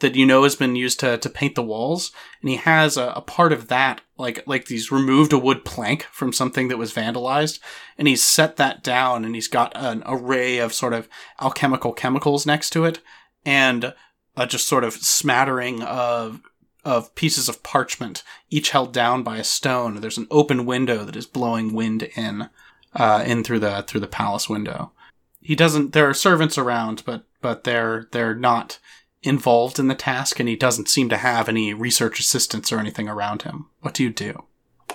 that 0.00 0.14
you 0.14 0.26
know 0.26 0.42
has 0.42 0.56
been 0.56 0.76
used 0.76 1.00
to, 1.00 1.16
to 1.16 1.30
paint 1.30 1.54
the 1.54 1.62
walls, 1.62 2.12
and 2.40 2.50
he 2.50 2.56
has 2.56 2.96
a, 2.96 3.12
a 3.16 3.22
part 3.22 3.52
of 3.52 3.68
that 3.68 4.02
like 4.18 4.42
like 4.46 4.68
he's 4.68 4.92
removed 4.92 5.32
a 5.32 5.38
wood 5.38 5.64
plank 5.64 6.02
from 6.10 6.32
something 6.32 6.68
that 6.68 6.78
was 6.78 6.92
vandalized, 6.92 7.60
and 7.96 8.08
he's 8.08 8.24
set 8.24 8.56
that 8.56 8.82
down, 8.82 9.24
and 9.24 9.34
he's 9.34 9.48
got 9.48 9.72
an 9.74 10.02
array 10.06 10.58
of 10.58 10.74
sort 10.74 10.92
of 10.92 11.08
alchemical 11.40 11.92
chemicals 11.92 12.44
next 12.44 12.70
to 12.70 12.84
it, 12.84 13.00
and 13.44 13.94
a 14.36 14.46
just 14.46 14.68
sort 14.68 14.84
of 14.84 14.94
smattering 14.94 15.82
of 15.82 16.42
of 16.84 17.12
pieces 17.16 17.48
of 17.48 17.64
parchment, 17.64 18.22
each 18.48 18.70
held 18.70 18.92
down 18.92 19.24
by 19.24 19.38
a 19.38 19.44
stone. 19.44 20.00
There's 20.00 20.18
an 20.18 20.28
open 20.30 20.66
window 20.66 21.04
that 21.04 21.16
is 21.16 21.26
blowing 21.26 21.74
wind 21.74 22.04
in, 22.14 22.48
uh, 22.94 23.24
in 23.26 23.42
through 23.42 23.58
the 23.58 23.82
through 23.86 24.00
the 24.00 24.06
palace 24.06 24.48
window. 24.48 24.92
He 25.40 25.54
doesn't. 25.54 25.92
There 25.92 26.08
are 26.08 26.14
servants 26.14 26.58
around, 26.58 27.02
but 27.04 27.24
but 27.40 27.64
they're 27.64 28.08
they're 28.12 28.34
not 28.34 28.78
involved 29.22 29.78
in 29.78 29.88
the 29.88 29.94
task, 29.94 30.38
and 30.38 30.48
he 30.48 30.56
doesn't 30.56 30.88
seem 30.88 31.08
to 31.08 31.16
have 31.16 31.48
any 31.48 31.74
research 31.74 32.20
assistants 32.20 32.70
or 32.70 32.78
anything 32.78 33.08
around 33.08 33.42
him. 33.42 33.66
What 33.80 33.94
do 33.94 34.02
you 34.02 34.10
do? 34.10 34.44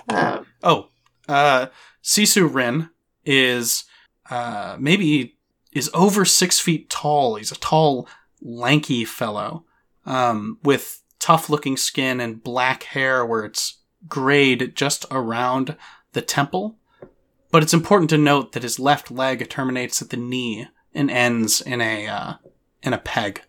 Um, 0.08 0.46
Oh, 0.62 0.88
uh, 1.28 1.66
Sisu 2.02 2.52
Rin 2.52 2.90
is 3.24 3.84
uh, 4.30 4.76
maybe 4.78 5.36
is 5.72 5.90
over 5.92 6.24
six 6.24 6.60
feet 6.60 6.88
tall. 6.90 7.36
He's 7.36 7.52
a 7.52 7.56
tall, 7.56 8.08
lanky 8.40 9.04
fellow 9.04 9.64
um, 10.06 10.58
with 10.62 11.02
tough-looking 11.18 11.76
skin 11.76 12.20
and 12.20 12.42
black 12.42 12.84
hair, 12.84 13.24
where 13.24 13.44
it's 13.44 13.78
grayed 14.08 14.74
just 14.74 15.06
around 15.10 15.76
the 16.12 16.22
temple. 16.22 16.76
But 17.50 17.62
it's 17.62 17.74
important 17.74 18.10
to 18.10 18.18
note 18.18 18.52
that 18.52 18.62
his 18.62 18.78
left 18.78 19.10
leg 19.10 19.48
terminates 19.48 20.00
at 20.00 20.10
the 20.10 20.16
knee 20.16 20.68
and 20.94 21.10
ends 21.10 21.60
in 21.60 21.80
a 21.80 22.06
uh, 22.06 22.34
in 22.82 22.92
a 22.92 22.98
peg. 22.98 23.42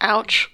Ouch. 0.00 0.50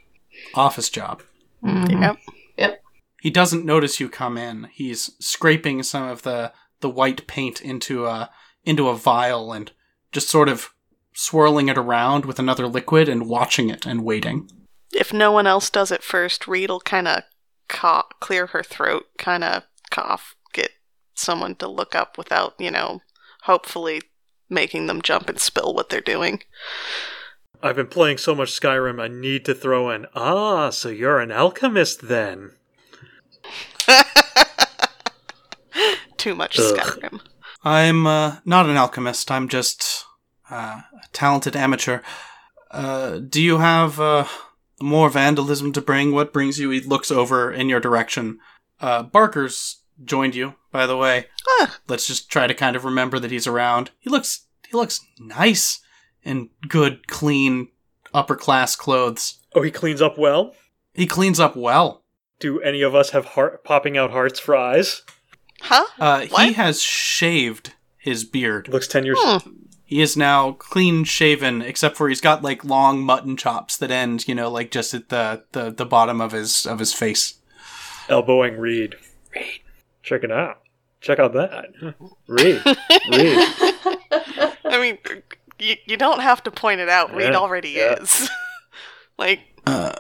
Office 0.55 0.89
job. 0.89 1.23
mhm. 1.63 2.17
Yep. 2.57 2.83
He 3.21 3.31
doesn't 3.31 3.65
notice 3.65 4.01
you 4.01 4.11
come 4.11 4.37
in. 4.37 4.69
He's 4.73 5.13
scraping 5.19 5.83
some 5.83 6.07
of 6.09 6.23
the 6.23 6.53
the 6.81 6.91
white 6.91 7.27
paint 7.27 7.63
into 7.63 8.05
a 8.07 8.31
into 8.65 8.89
a 8.89 8.97
vial 8.97 9.53
and 9.53 9.73
just 10.13 10.29
sort 10.29 10.49
of 10.49 10.75
swirling 11.15 11.69
it 11.69 11.79
around 11.79 12.27
with 12.27 12.39
another 12.39 12.67
liquid 12.67 13.09
and 13.09 13.29
watching 13.29 13.71
it 13.71 13.87
and 13.87 14.05
waiting. 14.05 14.51
If 14.93 15.13
no 15.13 15.33
one 15.33 15.47
else 15.47 15.71
does 15.71 15.91
it 15.91 16.03
first, 16.03 16.47
Reed'll 16.47 16.81
kind 16.81 17.09
of 17.09 17.23
cough, 17.69 18.07
clear 18.21 18.49
her 18.49 18.63
throat, 18.63 19.07
kind 19.17 19.43
of 19.43 19.63
cough, 19.91 20.35
get 20.53 20.71
someone 21.15 21.55
to 21.57 21.69
look 21.69 21.95
up 21.95 22.19
without, 22.19 22.55
you 22.59 22.71
know, 22.71 23.01
hopefully 23.43 24.03
making 24.55 24.87
them 24.87 25.03
jump 25.03 25.29
and 25.29 25.39
spill 25.39 25.75
what 25.75 25.91
they're 25.91 26.01
doing. 26.01 26.43
I've 27.63 27.77
been 27.77 27.87
playing 27.87 28.19
so 28.19 28.35
much 28.35 28.59
Skyrim, 28.59 29.01
I 29.01 29.09
need 29.09 29.45
to 29.47 29.55
throw 29.55 29.91
in, 29.91 30.07
ah, 30.15 30.71
so 30.71 30.89
you're 30.89 31.21
an 31.21 31.33
alchemist 31.33 32.09
then. 32.09 32.53
Too 36.17 36.35
much 36.35 36.59
Ugh. 36.59 36.77
Skyrim. 36.77 37.21
I'm 37.65 38.07
uh, 38.07 38.37
not 38.45 38.67
an 38.67 38.77
alchemist. 38.77 39.31
I'm 39.31 39.49
just 39.49 40.05
uh, 40.51 40.83
a 40.93 41.07
talented 41.13 41.57
amateur. 41.57 42.01
Uh, 42.71 43.19
do 43.19 43.43
you 43.43 43.59
have 43.59 43.99
uh, 43.99 44.27
more 44.81 45.09
vandalism 45.09 45.73
to 45.73 45.81
bring? 45.81 46.13
What 46.13 46.33
brings 46.33 46.59
you? 46.59 46.71
He 46.71 46.81
looks 46.81 47.11
over 47.11 47.51
in 47.51 47.69
your 47.69 47.81
direction. 47.81 48.39
Uh, 48.81 49.03
Barker's 49.03 49.83
joined 50.03 50.35
you, 50.35 50.55
by 50.73 50.87
the 50.87 50.97
way. 50.97 51.27
Ah, 51.61 51.79
let's 51.89 52.07
just 52.07 52.31
try 52.31 52.47
to 52.47 52.55
kind 52.55 52.77
of 52.77 52.85
remember 52.85 53.19
that 53.19 53.31
he's 53.31 53.47
around. 53.47 53.91
He 53.99 54.11
looks 54.11 54.47
he 54.67 54.77
looks 54.77 55.01
nice 55.19 55.81
in 56.23 56.51
good, 56.69 57.07
clean, 57.07 57.69
upper 58.13 58.37
class 58.37 58.77
clothes. 58.77 59.39
Oh, 59.55 59.63
he 59.63 59.71
cleans 59.71 60.03
up 60.03 60.19
well? 60.19 60.55
He 60.95 61.07
cleans 61.07 61.39
up 61.39 61.55
well. 61.57 62.03
Do 62.41 62.61
any 62.61 62.83
of 62.83 62.95
us 62.95 63.11
have 63.11 63.25
heart 63.27 63.63
popping 63.65 63.97
out 63.97 64.11
hearts 64.11 64.41
for 64.41 64.57
eyes? 64.57 65.03
huh? 65.61 65.85
Uh, 65.99 66.21
he 66.21 66.53
has 66.55 66.83
shaved 66.83 67.75
his 67.97 68.25
beard. 68.25 68.69
Looks 68.69 68.87
10 68.89 69.05
years. 69.05 69.19
Hmm. 69.21 69.51
He 69.85 70.01
is 70.01 70.17
now 70.17 70.53
clean 70.53 71.05
shaven, 71.05 71.63
except 71.63 71.97
for 71.97 72.09
he's 72.09 72.21
got 72.21 72.43
like 72.43 72.65
long 72.65 73.03
mutton 73.03 73.37
chops 73.37 73.77
that 73.77 73.91
end, 73.91 74.27
you 74.27 74.35
know, 74.35 74.51
like 74.51 74.71
just 74.71 74.95
at 74.95 75.09
the, 75.09 75.45
the, 75.53 75.71
the 75.71 75.87
bottom 75.87 76.21
of 76.21 76.33
his 76.33 76.67
of 76.67 76.79
his 76.79 76.93
face. 76.93 77.35
Elbowing 78.09 78.59
Reed. 78.59 78.97
Reed. 79.35 79.61
Check 80.05 80.23
it 80.23 80.31
out. 80.31 80.61
Check 81.01 81.19
out 81.19 81.33
that. 81.33 81.65
Reed. 82.29 82.63
Reed. 83.11 83.39
I 84.65 84.81
mean, 84.81 84.99
you, 85.59 85.77
you 85.87 85.97
don't 85.97 86.21
have 86.21 86.43
to 86.45 86.51
point 86.51 86.81
it 86.81 86.89
out. 86.89 87.15
Reed 87.15 87.31
Yeah, 87.33 87.37
already 87.39 87.71
yeah. 87.71 87.95
is. 88.01 88.31
like, 89.19 89.41
Uh, 89.67 89.93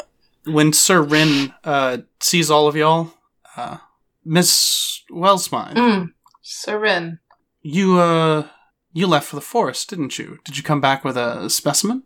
when 0.46 0.72
Sir 0.72 1.02
Rin 1.02 1.52
uh, 1.64 1.98
sees 2.20 2.50
all 2.50 2.68
of 2.68 2.76
y'all, 2.76 3.12
uh, 3.56 3.78
Miss 4.24 5.02
Wellsmine, 5.10 5.74
Mm. 5.74 6.12
Serin. 6.44 7.18
you 7.62 7.98
uh, 7.98 8.46
you 8.92 9.06
left 9.06 9.26
for 9.28 9.36
the 9.36 9.42
forest, 9.42 9.88
didn't 9.90 10.18
you? 10.18 10.38
Did 10.44 10.56
you 10.56 10.62
come 10.62 10.80
back 10.80 11.02
with 11.04 11.16
a 11.16 11.48
specimen? 11.50 12.02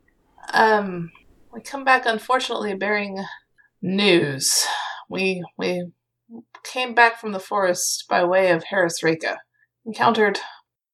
Um, 0.55 1.11
we 1.53 1.61
come 1.61 1.85
back 1.85 2.07
unfortunately 2.07 2.75
bearing 2.75 3.19
news. 3.83 4.65
We 5.09 5.43
we 5.57 5.91
came 6.65 6.95
back 6.95 7.21
from 7.21 7.33
the 7.33 7.41
forest 7.41 8.05
by 8.09 8.25
way 8.25 8.51
of 8.51 8.65
Harris 8.65 9.03
Reka. 9.03 9.39
Encountered 9.87 10.39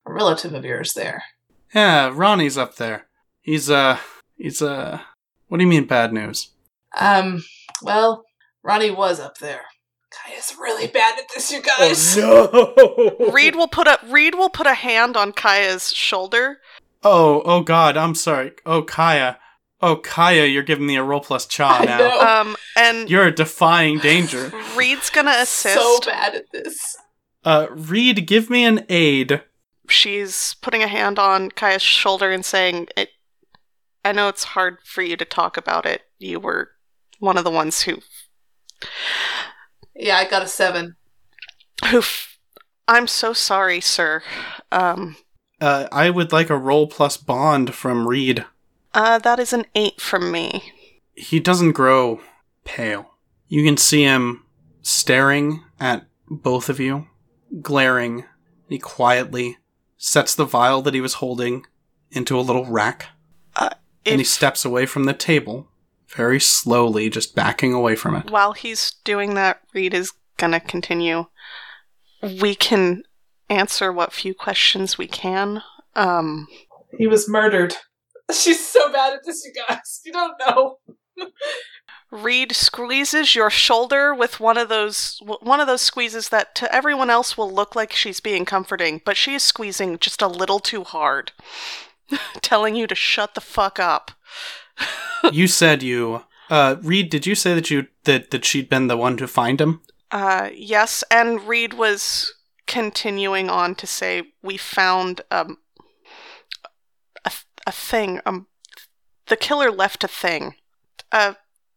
a 0.07 0.12
relative 0.12 0.53
of 0.55 0.65
yours 0.65 0.95
there. 0.95 1.23
Yeah, 1.74 2.12
Ronnie's 2.15 2.57
up 2.57 2.77
there. 2.77 3.07
He's 3.41 3.69
uh, 3.69 3.99
he's 4.36 4.62
uh, 4.62 5.01
what 5.49 5.59
do 5.59 5.65
you 5.65 5.70
mean 5.70 5.86
bad 5.86 6.12
news? 6.12 6.51
Um, 6.99 7.45
well, 7.82 8.24
Ronnie 8.62 8.91
was 8.91 9.19
up 9.20 9.39
there. 9.39 9.62
Kaija's 10.12 10.55
really 10.59 10.86
bad 10.86 11.19
at 11.19 11.24
this, 11.35 11.51
you 11.51 11.61
guys. 11.61 12.16
Oh 12.19 13.15
no! 13.19 13.31
Reed 13.32 13.57
will 13.57 13.69
put 13.69 13.89
a 13.89 13.99
Reed 14.07 14.36
will 14.36 14.49
put 14.49 14.66
a 14.66 14.74
hand 14.74 15.16
on 15.16 15.32
Kaija's 15.32 15.93
shoulder. 15.93 16.59
Oh, 17.03 17.43
oh 17.45 17.62
God, 17.62 17.97
I'm 17.97 18.15
sorry. 18.15 18.53
Oh 18.65 18.82
Kaija, 18.82 19.36
oh 19.81 19.97
Kaija, 19.97 20.53
you're 20.53 20.63
giving 20.63 20.87
me 20.87 20.97
a 20.97 21.03
roll 21.03 21.21
plus 21.21 21.47
cha 21.47 21.79
I 21.81 21.85
now. 21.85 21.99
know. 21.99 22.21
Um, 22.21 22.57
and 22.77 23.09
You're 23.11 23.31
defying 23.31 23.99
danger. 23.99 24.53
Reed's 24.77 25.11
gonna 25.11 25.35
assist. 25.39 25.75
So 25.75 26.01
bad 26.07 26.35
at 26.35 26.51
this. 26.53 26.97
Uh, 27.45 27.67
Reed, 27.71 28.27
give 28.27 28.49
me 28.51 28.65
an 28.65 28.87
aid. 28.89 29.43
She's 29.89 30.55
putting 30.63 30.83
a 30.83 30.89
hand 30.89 31.19
on 31.19 31.51
Kaija's 31.51 31.83
shoulder 31.83 32.31
and 32.33 32.45
saying, 32.45 32.89
"It. 32.97 33.11
I 34.05 34.13
know 34.13 34.29
it's 34.29 34.45
hard 34.45 34.79
for 34.85 35.03
you 35.03 35.17
to 35.17 35.25
talk 35.25 35.57
about 35.57 35.85
it. 35.87 36.03
You 36.19 36.41
were 36.41 36.71
one 37.19 37.37
of 37.39 37.45
the 37.45 37.51
ones 37.51 37.83
who 37.83 37.99
Yeah, 39.95 40.17
I 40.17 40.29
got 40.29 40.43
a 40.43 40.49
seven. 40.49 40.97
who. 41.91 41.99
F- 41.99 42.39
I'm 42.87 43.07
so 43.07 43.33
sorry, 43.33 43.81
sir. 43.81 44.23
Um, 44.71 45.17
Uh, 45.61 45.87
I 45.91 46.11
would 46.11 46.33
like 46.33 46.51
a 46.51 46.57
roll 46.59 46.87
plus 46.87 47.17
bond 47.17 47.75
from 47.75 48.07
Reed. 48.07 48.45
Uh, 48.95 49.19
that 49.19 49.39
is 49.39 49.53
an 49.53 49.66
eight 49.75 50.01
from 50.01 50.33
me. 50.33 50.73
He 51.15 51.41
doesn't 51.41 51.73
grow 51.73 52.21
pale. 52.65 53.11
You 53.49 53.65
can 53.65 53.77
see 53.77 54.03
him 54.03 54.45
staring 54.83 55.62
at 55.79 56.07
both 56.29 56.69
of 56.69 56.81
you, 56.81 57.07
glaring. 57.61 58.25
He 58.69 58.79
quietly 58.79 59.59
sets 59.97 60.35
the 60.35 60.45
vial 60.45 60.83
that 60.83 60.95
he 60.95 61.01
was 61.01 61.15
holding 61.15 61.66
into 62.11 62.39
a 62.39 62.43
little 62.43 62.65
rack, 62.66 63.07
and 63.57 64.21
he 64.21 64.25
steps 64.25 64.65
away 64.65 64.87
from 64.87 65.05
the 65.05 65.12
table, 65.12 65.69
very 66.09 66.41
slowly, 66.41 67.11
just 67.11 67.35
backing 67.35 67.73
away 67.73 67.97
from 67.97 68.15
it. 68.16 68.31
While 68.31 68.53
he's 68.53 68.93
doing 69.05 69.35
that, 69.35 69.61
Reed 69.73 69.95
is 69.95 70.12
gonna 70.37 70.61
continue. 70.61 71.27
We 72.23 72.55
can 72.55 73.05
answer 73.49 73.93
what 73.93 74.12
few 74.12 74.35
questions 74.35 74.99
we 74.99 75.07
can. 75.07 75.62
Um, 75.95 76.49
He 76.99 77.07
was 77.07 77.29
murdered. 77.29 77.77
She's 78.33 78.67
so 78.67 78.91
bad 78.93 79.15
at 79.15 79.25
this, 79.25 79.45
you 79.45 79.53
guys. 79.53 80.01
You 80.05 80.13
don't 80.13 80.35
know. 80.39 80.79
Reed 82.11 82.53
squeezes 82.53 83.35
your 83.35 83.51
shoulder 83.51 84.15
with 84.15 84.39
one 84.39 84.57
of 84.57 84.69
those 84.69 85.21
one 85.41 85.61
of 85.61 85.67
those 85.67 85.81
squeezes 85.81 86.29
that 86.29 86.55
to 86.55 86.73
everyone 86.73 87.11
else 87.11 87.37
will 87.37 87.51
look 87.51 87.75
like 87.75 87.93
she's 87.93 88.21
being 88.21 88.45
comforting, 88.45 89.01
but 89.05 89.17
she 89.17 89.35
is 89.35 89.43
squeezing 89.43 89.99
just 89.99 90.23
a 90.23 90.29
little 90.29 90.61
too 90.61 90.85
hard, 90.85 91.33
telling 92.41 92.77
you 92.77 92.87
to 92.87 92.95
shut 92.95 93.35
the 93.35 93.41
fuck 93.41 93.81
up. 93.81 94.13
you 95.33 95.49
said 95.49 95.83
you, 95.83 96.23
uh, 96.51 96.77
Reed. 96.83 97.11
Did 97.11 97.27
you 97.27 97.35
say 97.35 97.55
that 97.55 97.71
you 97.71 97.89
that 98.05 98.31
that 98.31 98.45
she'd 98.45 98.69
been 98.69 98.87
the 98.87 98.97
one 98.97 99.17
to 99.17 99.27
find 99.27 99.61
him? 99.61 99.83
Uh, 100.11 100.51
yes, 100.55 101.03
and 101.11 101.49
Reed 101.49 101.75
was 101.75 102.33
continuing 102.67 103.51
on 103.51 103.75
to 103.75 103.87
say 103.87 104.23
we 104.43 104.57
found 104.57 105.21
um 105.31 105.59
a 107.66 107.70
a 107.70 107.73
thing. 107.73 108.20
Um, 108.27 108.47
the 109.27 109.36
killer 109.36 109.70
left 109.70 110.05
a 110.05 110.09
thing. 110.09 110.55
Uh, 111.11 111.35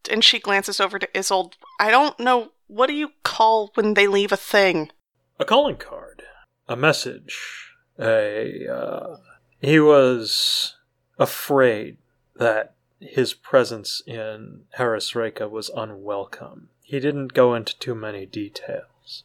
and 0.09 0.23
she 0.23 0.39
glances 0.39 0.79
over 0.79 0.99
to 0.99 1.17
Isolde. 1.17 1.55
I 1.79 1.91
don't 1.91 2.19
know. 2.19 2.51
What 2.67 2.87
do 2.87 2.93
you 2.93 3.11
call 3.23 3.71
when 3.75 3.93
they 3.93 4.07
leave 4.07 4.31
a 4.31 4.37
thing? 4.37 4.91
a 5.39 5.45
calling 5.45 5.77
card, 5.77 6.23
a 6.67 6.75
message, 6.75 7.73
a. 7.99 8.67
Uh, 8.67 9.17
he 9.61 9.79
was 9.79 10.75
afraid 11.17 11.97
that 12.35 12.75
his 12.99 13.33
presence 13.33 14.01
in 14.05 14.61
Harris 14.73 15.15
Reka 15.15 15.47
was 15.47 15.69
unwelcome. 15.75 16.69
He 16.81 16.99
didn't 16.99 17.33
go 17.33 17.53
into 17.53 17.77
too 17.79 17.95
many 17.95 18.25
details. 18.25 19.23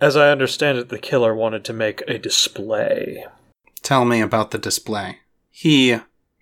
As 0.00 0.16
I 0.16 0.30
understand 0.30 0.78
it, 0.78 0.88
the 0.88 0.98
killer 0.98 1.34
wanted 1.34 1.64
to 1.64 1.72
make 1.72 2.02
a 2.02 2.18
display. 2.18 3.26
Tell 3.82 4.04
me 4.04 4.20
about 4.20 4.50
the 4.50 4.58
display. 4.58 5.18
He 5.56 5.98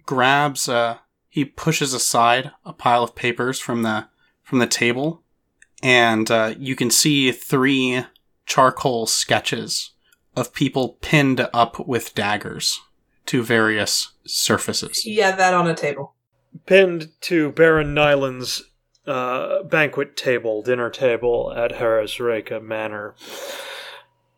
grabs 0.06 0.68
uh 0.68 0.98
he 1.28 1.44
pushes 1.44 1.92
aside 1.94 2.50
a 2.64 2.72
pile 2.72 3.04
of 3.04 3.14
papers 3.14 3.60
from 3.60 3.82
the 3.82 4.08
from 4.42 4.58
the 4.58 4.66
table 4.66 5.22
and 5.82 6.30
uh, 6.30 6.54
you 6.58 6.76
can 6.76 6.90
see 6.90 7.32
three 7.32 8.04
charcoal 8.46 9.06
sketches 9.06 9.90
of 10.36 10.54
people 10.54 10.96
pinned 11.00 11.46
up 11.52 11.86
with 11.86 12.14
daggers 12.14 12.80
to 13.26 13.42
various 13.42 14.12
surfaces. 14.24 15.04
Yeah, 15.04 15.34
that 15.34 15.54
on 15.54 15.66
a 15.66 15.74
table. 15.74 16.14
Pinned 16.66 17.10
to 17.22 17.52
Baron 17.52 17.94
Nyland's 17.94 18.62
uh, 19.06 19.64
banquet 19.64 20.16
table, 20.16 20.62
dinner 20.62 20.90
table 20.90 21.52
at 21.56 21.72
Harris 21.72 22.20
Reka 22.20 22.60
Manor, 22.60 23.14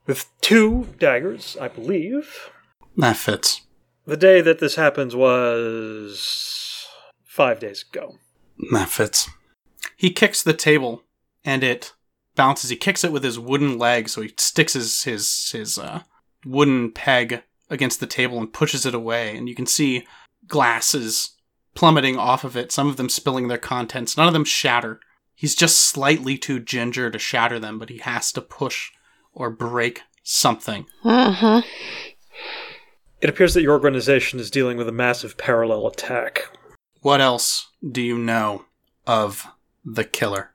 with 0.06 0.30
two 0.40 0.88
daggers, 0.98 1.56
I 1.60 1.68
believe. 1.68 2.50
That 2.96 3.16
fits. 3.16 3.62
The 4.06 4.16
day 4.16 4.40
that 4.40 4.58
this 4.58 4.74
happens 4.74 5.16
was 5.16 6.86
five 7.24 7.58
days 7.58 7.84
ago. 7.88 8.16
That 8.72 8.88
fits. 8.88 9.28
He 9.96 10.10
kicks 10.10 10.42
the 10.42 10.52
table 10.52 11.02
and 11.44 11.64
it 11.64 11.92
bounces. 12.34 12.70
He 12.70 12.76
kicks 12.76 13.04
it 13.04 13.12
with 13.12 13.24
his 13.24 13.38
wooden 13.38 13.78
leg, 13.78 14.08
so 14.08 14.20
he 14.22 14.32
sticks 14.36 14.74
his 14.74 15.04
his 15.04 15.50
his 15.50 15.78
uh, 15.78 16.02
wooden 16.44 16.92
peg 16.92 17.42
against 17.70 18.00
the 18.00 18.06
table 18.06 18.38
and 18.38 18.52
pushes 18.52 18.84
it 18.84 18.94
away. 18.94 19.36
And 19.36 19.48
you 19.48 19.54
can 19.54 19.66
see 19.66 20.06
glasses 20.46 21.32
plummeting 21.74 22.16
off 22.16 22.44
of 22.44 22.56
it. 22.56 22.72
Some 22.72 22.88
of 22.88 22.96
them 22.96 23.08
spilling 23.08 23.48
their 23.48 23.58
contents. 23.58 24.16
None 24.16 24.26
of 24.26 24.32
them 24.32 24.44
shatter. 24.44 25.00
He's 25.34 25.54
just 25.54 25.80
slightly 25.80 26.38
too 26.38 26.60
ginger 26.60 27.10
to 27.10 27.18
shatter 27.18 27.58
them, 27.58 27.78
but 27.78 27.90
he 27.90 27.98
has 27.98 28.30
to 28.32 28.40
push 28.40 28.90
or 29.32 29.50
break 29.50 30.02
something. 30.22 30.86
Mm-hmm. 31.04 31.66
It 33.24 33.30
appears 33.30 33.54
that 33.54 33.62
your 33.62 33.72
organization 33.72 34.38
is 34.38 34.50
dealing 34.50 34.76
with 34.76 34.86
a 34.86 34.92
massive 34.92 35.38
parallel 35.38 35.86
attack. 35.86 36.50
What 37.00 37.22
else 37.22 37.70
do 37.82 38.02
you 38.02 38.18
know 38.18 38.66
of 39.06 39.46
the 39.82 40.04
killer? 40.04 40.50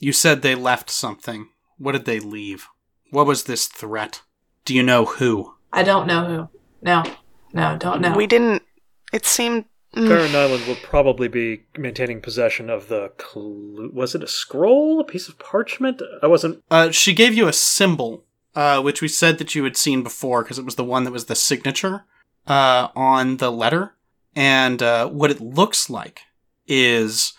You 0.00 0.12
said 0.12 0.42
they 0.42 0.56
left 0.56 0.90
something. 0.90 1.50
What 1.78 1.92
did 1.92 2.04
they 2.04 2.18
leave? 2.18 2.66
What 3.12 3.26
was 3.26 3.44
this 3.44 3.68
threat? 3.68 4.22
Do 4.64 4.74
you 4.74 4.82
know 4.82 5.04
who? 5.04 5.54
I 5.72 5.84
don't 5.84 6.08
know 6.08 6.24
who. 6.24 6.48
No. 6.82 7.04
No, 7.52 7.76
don't 7.78 8.00
know. 8.00 8.16
We 8.16 8.26
didn't. 8.26 8.64
It 9.12 9.24
seemed. 9.24 9.66
mm, 9.94 10.08
Baron 10.08 10.32
Nyland 10.32 10.66
will 10.66 10.74
probably 10.82 11.28
be 11.28 11.62
maintaining 11.76 12.20
possession 12.20 12.70
of 12.70 12.88
the. 12.88 13.12
Clu- 13.18 13.92
was 13.94 14.16
it 14.16 14.24
a 14.24 14.28
scroll? 14.28 14.98
A 14.98 15.04
piece 15.04 15.28
of 15.28 15.38
parchment? 15.38 16.02
I 16.24 16.26
wasn't. 16.26 16.60
Uh, 16.72 16.90
she 16.90 17.14
gave 17.14 17.34
you 17.34 17.46
a 17.46 17.52
symbol, 17.52 18.24
uh, 18.54 18.80
which 18.80 19.00
we 19.02 19.08
said 19.08 19.38
that 19.38 19.54
you 19.54 19.64
had 19.64 19.76
seen 19.76 20.02
before 20.02 20.42
because 20.42 20.58
it 20.58 20.64
was 20.64 20.76
the 20.76 20.84
one 20.84 21.04
that 21.04 21.12
was 21.12 21.26
the 21.26 21.34
signature 21.34 22.04
uh, 22.46 22.88
on 22.94 23.36
the 23.36 23.52
letter. 23.52 23.94
And 24.34 24.82
uh, 24.82 25.08
what 25.08 25.30
it 25.30 25.40
looks 25.40 25.90
like 25.90 26.20
is 26.66 27.32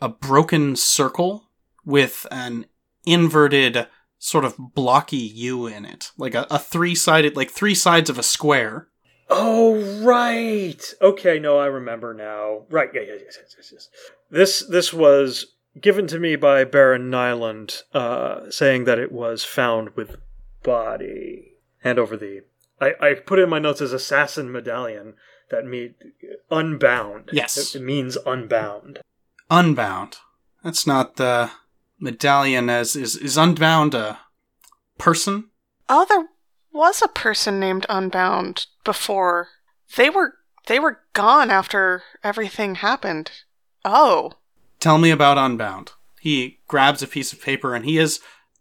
a 0.00 0.08
broken 0.08 0.76
circle 0.76 1.50
with 1.84 2.26
an 2.30 2.66
inverted, 3.06 3.86
sort 4.18 4.44
of 4.44 4.56
blocky 4.58 5.16
U 5.16 5.66
in 5.66 5.84
it, 5.84 6.10
like 6.18 6.34
a, 6.34 6.46
a 6.50 6.58
three-sided, 6.58 7.36
like 7.36 7.50
three 7.50 7.74
sides 7.74 8.10
of 8.10 8.18
a 8.18 8.22
square. 8.22 8.88
Oh 9.30 10.02
right. 10.02 10.82
Okay, 11.02 11.38
no, 11.38 11.58
I 11.58 11.66
remember 11.66 12.14
now. 12.14 12.62
Right. 12.70 12.88
Yeah. 12.94 13.02
Yeah. 13.02 13.14
Yes. 13.24 13.38
Yes. 13.56 13.72
yes. 13.72 13.88
This 14.30 14.66
this 14.68 14.92
was 14.92 15.46
given 15.80 16.06
to 16.08 16.18
me 16.18 16.36
by 16.36 16.64
Baron 16.64 17.10
Nyland, 17.10 17.82
uh, 17.92 18.50
saying 18.50 18.84
that 18.84 18.98
it 18.98 19.12
was 19.12 19.44
found 19.44 19.90
with 19.90 20.16
body. 20.68 21.54
Hand 21.82 21.98
over 21.98 22.16
the. 22.16 22.42
I, 22.80 22.92
I 23.00 23.14
put 23.14 23.38
in 23.38 23.48
my 23.48 23.58
notes 23.58 23.80
as 23.80 23.92
assassin 23.92 24.52
medallion 24.52 25.14
that 25.50 25.64
mean 25.64 25.94
unbound. 26.50 27.30
Yes. 27.32 27.56
It, 27.56 27.78
it 27.78 27.82
means 27.82 28.18
unbound. 28.26 29.00
Unbound. 29.50 30.18
That's 30.62 30.86
not 30.86 31.16
the 31.16 31.50
medallion 31.98 32.68
as 32.68 32.94
is 32.94 33.16
is 33.16 33.36
unbound 33.36 33.94
a 33.94 34.20
person? 34.98 35.50
Oh, 35.88 36.04
there 36.08 36.26
was 36.72 37.00
a 37.00 37.08
person 37.08 37.58
named 37.58 37.86
Unbound 37.88 38.66
before 38.84 39.48
They 39.96 40.10
were 40.10 40.34
they 40.66 40.78
were 40.78 41.00
gone 41.14 41.50
after 41.50 42.02
everything 42.22 42.76
happened. 42.76 43.30
Oh. 43.84 44.32
Tell 44.80 44.98
me 44.98 45.10
about 45.10 45.38
Unbound. 45.38 45.92
He 46.20 46.58
grabs 46.68 47.02
a 47.02 47.06
piece 47.06 47.32
of 47.32 47.40
paper 47.40 47.74
and 47.74 47.86
he 47.86 47.96
is 47.96 48.20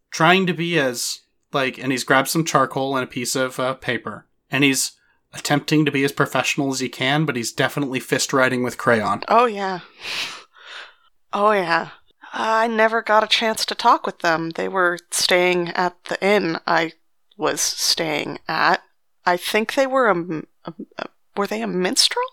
trying 0.10 0.46
to 0.48 0.54
be 0.54 0.80
as 0.80 1.22
like, 1.54 1.78
and 1.78 1.92
he's 1.92 2.04
grabbed 2.04 2.28
some 2.28 2.46
charcoal 2.46 2.96
and 2.96 3.04
a 3.04 3.08
piece 3.08 3.36
of 3.36 3.60
uh, 3.60 3.74
paper, 3.76 4.26
and 4.52 4.64
he's 4.64 4.94
attempting 5.34 5.86
to 5.86 5.92
be 5.92 6.04
as 6.04 6.12
professional 6.12 6.72
as 6.72 6.80
he 6.80 6.90
can, 6.90 7.26
but 7.26 7.36
he's 7.36 7.52
definitely 7.52 8.00
fist 8.00 8.34
writing 8.34 8.64
with 8.64 8.78
crayon. 8.78 9.24
Oh 9.28 9.46
yeah. 9.46 9.80
Oh 11.34 11.52
yeah. 11.52 11.90
I 12.34 12.68
never 12.68 13.02
got 13.02 13.24
a 13.24 13.28
chance 13.28 13.66
to 13.66 13.76
talk 13.76 14.06
with 14.06 14.20
them. 14.20 14.52
They 14.52 14.68
were 14.68 15.00
staying 15.12 15.70
at 15.70 16.04
the 16.06 16.24
inn 16.24 16.60
I 16.68 16.94
was 17.38 17.62
staying 17.62 18.40
at. 18.48 18.82
I 19.26 19.38
think 19.38 19.74
they 19.74 19.88
were 19.88 20.10
a, 20.10 20.44
a, 20.66 20.74
a 20.98 21.06
were 21.36 21.48
they 21.48 21.62
a 21.62 21.68
minstrel? 21.68 22.24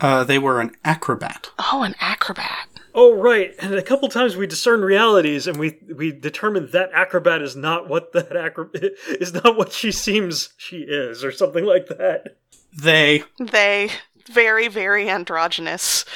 Uh, 0.00 0.24
they 0.24 0.38
were 0.38 0.60
an 0.60 0.72
acrobat. 0.84 1.50
Oh, 1.58 1.82
an 1.82 1.94
acrobat. 2.00 2.68
Oh 2.98 3.14
right, 3.14 3.54
and 3.58 3.74
a 3.74 3.82
couple 3.82 4.08
times 4.08 4.36
we 4.36 4.46
discern 4.46 4.80
realities, 4.80 5.46
and 5.46 5.58
we 5.58 5.78
we 5.94 6.12
determined 6.12 6.70
that 6.70 6.90
acrobat 6.94 7.42
is 7.42 7.54
not 7.54 7.90
what 7.90 8.14
that 8.14 8.34
acrobat 8.34 8.92
is 9.08 9.34
not 9.34 9.54
what 9.54 9.70
she 9.70 9.92
seems 9.92 10.54
she 10.56 10.78
is, 10.78 11.22
or 11.22 11.30
something 11.30 11.66
like 11.66 11.88
that. 11.88 12.38
They 12.74 13.24
They 13.38 13.90
very 14.26 14.68
very 14.68 15.10
androgynous. 15.10 16.06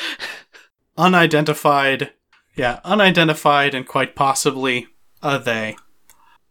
unidentified, 0.97 2.13
yeah, 2.57 2.81
unidentified, 2.83 3.75
and 3.75 3.87
quite 3.87 4.15
possibly 4.17 4.89
a 5.23 5.39
they. 5.39 5.77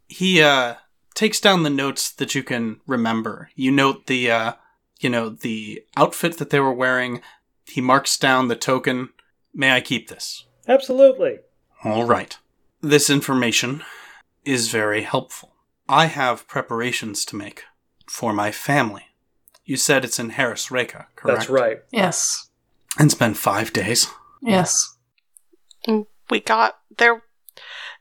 He 0.08 0.44
uh 0.44 0.76
takes 1.16 1.40
down 1.40 1.64
the 1.64 1.72
notes 1.72 2.12
that 2.12 2.36
you 2.36 2.44
can 2.44 2.82
remember. 2.86 3.50
You 3.56 3.72
note 3.72 4.06
the 4.06 4.30
uh, 4.30 4.54
you 5.00 5.10
know, 5.10 5.30
the 5.30 5.84
outfit 5.98 6.38
that 6.38 6.52
they 6.52 6.60
were 6.60 6.74
wearing. 6.74 7.22
He 7.66 7.82
marks 7.82 8.16
down 8.18 8.48
the 8.48 8.56
token. 8.56 9.10
May 9.60 9.74
I 9.74 9.82
keep 9.82 10.08
this? 10.08 10.46
Absolutely. 10.70 11.40
All 11.84 12.06
right. 12.06 12.38
This 12.80 13.10
information 13.10 13.84
is 14.46 14.70
very 14.72 15.02
helpful. 15.02 15.52
I 15.90 16.06
have 16.06 16.48
preparations 16.48 17.26
to 17.26 17.36
make 17.36 17.66
for 18.08 18.32
my 18.32 18.52
family. 18.52 19.08
You 19.66 19.76
said 19.76 20.06
it's 20.06 20.18
in 20.18 20.30
Harris 20.30 20.72
Reka, 20.72 21.08
correct? 21.18 21.40
That's 21.40 21.50
right. 21.50 21.80
Yes. 21.92 22.50
And 22.98 23.12
spend 23.12 23.38
five 23.38 23.74
days. 23.74 24.08
Yes. 24.42 24.96
We 26.30 26.40
got 26.40 26.80
there 26.98 27.24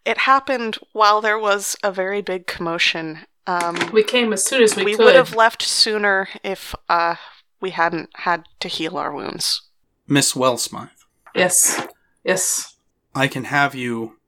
it 0.05 0.18
happened 0.18 0.78
while 0.93 1.20
there 1.20 1.40
was 1.40 1.74
a 1.82 1.90
very 1.90 2.22
big 2.22 2.47
commotion. 2.47 3.26
Um 3.48 3.90
We 3.93 4.05
came 4.05 4.32
as 4.32 4.47
soon 4.47 4.62
as 4.62 4.76
we, 4.76 4.82
could. 4.82 4.86
we 4.86 4.97
could. 4.97 5.05
would 5.06 5.16
have 5.16 5.35
left 5.35 5.62
sooner 5.62 6.28
if 6.44 6.72
uh 6.89 7.16
we 7.60 7.70
hadn't 7.70 8.10
had 8.14 8.44
to 8.60 8.68
heal 8.68 8.97
our 8.97 9.12
wounds. 9.12 9.62
Miss 10.06 10.35
Wellsmythe, 10.35 10.98
Yes. 11.35 11.81
Yes. 12.25 12.77
I 13.15 13.29
can 13.29 13.45
have 13.45 13.75
you 13.75 14.19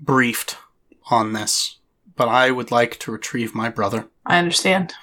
briefed 0.00 0.56
on 1.10 1.32
this, 1.32 1.78
but 2.16 2.28
I 2.28 2.50
would 2.50 2.70
like 2.70 2.98
to 3.00 3.12
retrieve 3.12 3.54
my 3.54 3.68
brother. 3.68 4.08
I 4.24 4.38
understand. 4.38 4.94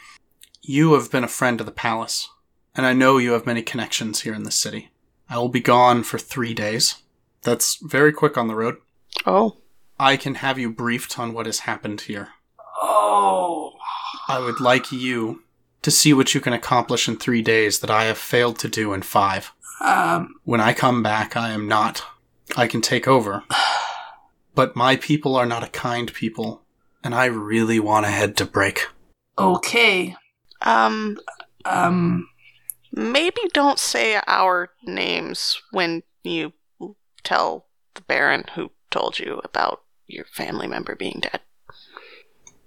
You 0.61 0.93
have 0.93 1.11
been 1.11 1.23
a 1.23 1.29
friend 1.29 1.59
of 1.59 1.65
the 1.65 1.71
palace, 1.71 2.29
and 2.75 2.85
I 2.85 2.93
know 2.93 3.17
you 3.17 3.31
have 3.31 3.45
many 3.45 3.61
connections 3.61 4.21
here 4.21 4.33
in 4.33 4.43
the 4.43 4.51
city. 4.51 4.91
I 5.29 5.37
will 5.37 5.49
be 5.49 5.59
gone 5.59 6.03
for 6.03 6.17
three 6.17 6.53
days. 6.53 6.95
That's 7.43 7.75
very 7.75 8.13
quick 8.13 8.37
on 8.37 8.47
the 8.47 8.55
road. 8.55 8.77
Oh. 9.25 9.57
I 9.99 10.17
can 10.17 10.35
have 10.35 10.59
you 10.59 10.69
briefed 10.71 11.17
on 11.17 11.33
what 11.33 11.45
has 11.45 11.59
happened 11.59 12.01
here. 12.01 12.29
Oh. 12.81 13.73
I 14.27 14.39
would 14.39 14.59
like 14.59 14.91
you 14.91 15.43
to 15.81 15.91
see 15.91 16.13
what 16.13 16.35
you 16.35 16.41
can 16.41 16.53
accomplish 16.53 17.07
in 17.07 17.17
three 17.17 17.41
days 17.41 17.79
that 17.79 17.89
I 17.89 18.05
have 18.05 18.17
failed 18.17 18.59
to 18.59 18.67
do 18.67 18.93
in 18.93 19.01
five. 19.01 19.53
Um. 19.81 20.35
When 20.43 20.61
I 20.61 20.73
come 20.73 21.03
back, 21.03 21.35
I 21.37 21.49
am 21.49 21.67
not. 21.67 22.03
I 22.55 22.67
can 22.67 22.81
take 22.81 23.07
over. 23.07 23.43
But 24.55 24.75
my 24.75 24.95
people 24.95 25.35
are 25.35 25.45
not 25.45 25.63
a 25.63 25.67
kind 25.67 26.11
people, 26.11 26.63
and 27.03 27.13
I 27.13 27.25
really 27.25 27.79
want 27.79 28.07
to 28.07 28.11
head 28.11 28.35
to 28.37 28.45
break. 28.45 28.87
Okay. 29.37 30.15
Um 30.63 31.19
Um. 31.63 32.27
maybe 32.91 33.41
don't 33.53 33.77
say 33.77 34.19
our 34.25 34.71
names 34.83 35.61
when 35.69 36.01
you 36.23 36.53
tell 37.23 37.67
the 37.93 38.01
baron 38.01 38.45
who 38.55 38.71
told 38.89 39.19
you 39.19 39.39
about 39.43 39.83
your 40.07 40.25
family 40.25 40.65
member 40.65 40.95
being 40.95 41.19
dead. 41.21 41.41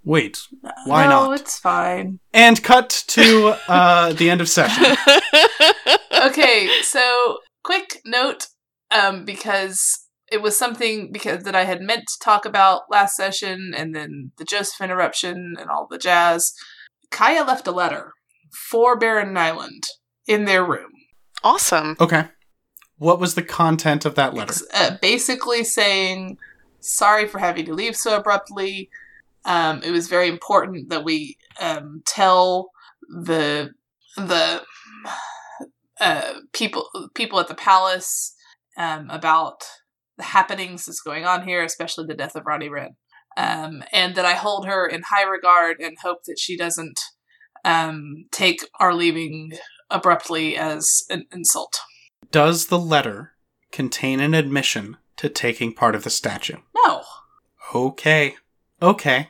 Wait, 0.04 0.40
why 0.86 1.04
no, 1.04 1.26
not? 1.26 1.40
it's 1.40 1.58
fine. 1.58 2.20
And 2.32 2.62
cut 2.62 3.04
to 3.08 3.56
uh, 3.68 4.12
the 4.14 4.30
end 4.30 4.40
of 4.40 4.48
session. 4.48 4.96
okay, 6.26 6.70
so 6.82 7.38
quick 7.62 8.00
note, 8.06 8.46
um, 8.90 9.24
because 9.24 10.06
it 10.32 10.40
was 10.40 10.56
something 10.56 11.12
because 11.12 11.44
that 11.44 11.54
I 11.54 11.64
had 11.64 11.82
meant 11.82 12.04
to 12.08 12.24
talk 12.24 12.46
about 12.46 12.90
last 12.90 13.14
session, 13.16 13.72
and 13.76 13.94
then 13.94 14.32
the 14.38 14.44
Joseph 14.44 14.80
interruption 14.80 15.56
and 15.58 15.68
all 15.68 15.86
the 15.90 15.98
jazz. 15.98 16.52
Kaija 17.10 17.46
left 17.46 17.66
a 17.66 17.72
letter 17.72 18.12
for 18.70 18.96
Baron 18.96 19.34
Nyland 19.34 19.82
in 20.26 20.44
their 20.44 20.64
room, 20.64 20.92
awesome. 21.42 21.96
Okay. 22.00 22.26
What 22.96 23.18
was 23.18 23.34
the 23.34 23.42
content 23.42 24.04
of 24.04 24.14
that 24.14 24.34
letter? 24.34 24.54
uh, 24.74 24.96
basically 25.00 25.64
saying, 25.64 26.38
"Sorry 26.80 27.26
for 27.26 27.38
having 27.38 27.66
to 27.66 27.74
leave 27.74 27.96
so 27.96 28.16
abruptly. 28.16 28.90
Um, 29.44 29.82
it 29.82 29.90
was 29.90 30.08
very 30.08 30.28
important 30.28 30.90
that 30.90 31.04
we 31.04 31.36
um, 31.60 32.02
tell 32.06 32.70
the 33.08 33.70
the 34.16 34.62
uh, 36.00 36.32
people 36.52 36.88
people 37.14 37.40
at 37.40 37.48
the 37.48 37.54
palace 37.54 38.34
um, 38.76 39.08
about 39.10 39.64
the 40.16 40.24
happenings 40.24 40.86
that's 40.86 41.00
going 41.00 41.24
on 41.24 41.46
here, 41.46 41.62
especially 41.62 42.06
the 42.06 42.14
death 42.14 42.36
of 42.36 42.46
Ronnie 42.46 42.68
Wren, 42.68 42.96
um, 43.36 43.82
and 43.92 44.14
that 44.14 44.24
I 44.24 44.34
hold 44.34 44.66
her 44.66 44.86
in 44.86 45.02
high 45.02 45.24
regard 45.24 45.80
and 45.80 45.96
hope 46.02 46.24
that 46.24 46.38
she 46.38 46.56
doesn't 46.56 47.00
um, 47.64 48.26
take 48.30 48.60
our 48.78 48.94
leaving 48.94 49.52
abruptly 49.90 50.56
as 50.56 51.04
an 51.10 51.26
insult." 51.32 51.78
Does 52.30 52.66
the 52.66 52.78
letter 52.78 53.32
contain 53.72 54.20
an 54.20 54.34
admission 54.34 54.96
to 55.16 55.28
taking 55.28 55.72
part 55.72 55.94
of 55.94 56.04
the 56.04 56.10
statue? 56.10 56.58
No. 56.74 57.02
Okay. 57.74 58.36
Okay. 58.82 59.28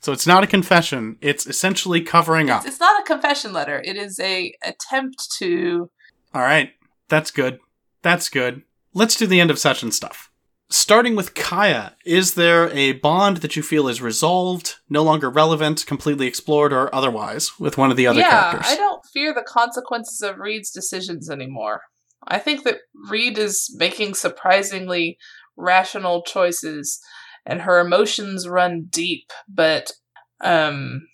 So 0.00 0.12
it's 0.12 0.26
not 0.26 0.44
a 0.44 0.46
confession, 0.46 1.16
it's 1.20 1.46
essentially 1.46 2.00
covering 2.00 2.48
up. 2.48 2.60
It's, 2.60 2.74
it's 2.74 2.80
not 2.80 3.00
a 3.00 3.04
confession 3.04 3.52
letter. 3.52 3.82
It 3.84 3.96
is 3.96 4.20
a 4.20 4.52
attempt 4.62 5.30
to. 5.38 5.90
All 6.32 6.42
right. 6.42 6.70
That's 7.08 7.30
good. 7.30 7.58
That's 8.02 8.28
good. 8.28 8.62
Let's 8.94 9.16
do 9.16 9.26
the 9.26 9.40
end 9.40 9.50
of 9.50 9.58
session 9.58 9.90
stuff. 9.90 10.30
Starting 10.68 11.14
with 11.14 11.34
Kaija, 11.34 11.92
is 12.04 12.34
there 12.34 12.68
a 12.70 12.92
bond 12.92 13.38
that 13.38 13.54
you 13.54 13.62
feel 13.62 13.86
is 13.86 14.02
resolved, 14.02 14.76
no 14.88 15.02
longer 15.02 15.30
relevant, 15.30 15.86
completely 15.86 16.26
explored, 16.26 16.72
or 16.72 16.92
otherwise 16.92 17.52
with 17.60 17.78
one 17.78 17.92
of 17.92 17.96
the 17.96 18.06
other 18.06 18.18
yeah, 18.18 18.50
characters? 18.50 18.72
I 18.72 18.76
don't 18.76 19.04
fear 19.12 19.32
the 19.32 19.44
consequences 19.46 20.22
of 20.22 20.38
Reed's 20.38 20.72
decisions 20.72 21.30
anymore. 21.30 21.82
I 22.26 22.38
think 22.38 22.64
that 22.64 22.78
Reed 23.08 23.38
is 23.38 23.72
making 23.78 24.14
surprisingly 24.14 25.18
rational 25.56 26.22
choices, 26.22 27.00
and 27.46 27.62
her 27.62 27.78
emotions 27.80 28.48
run 28.48 28.86
deep. 28.90 29.30
But, 29.48 29.92
um, 30.40 31.06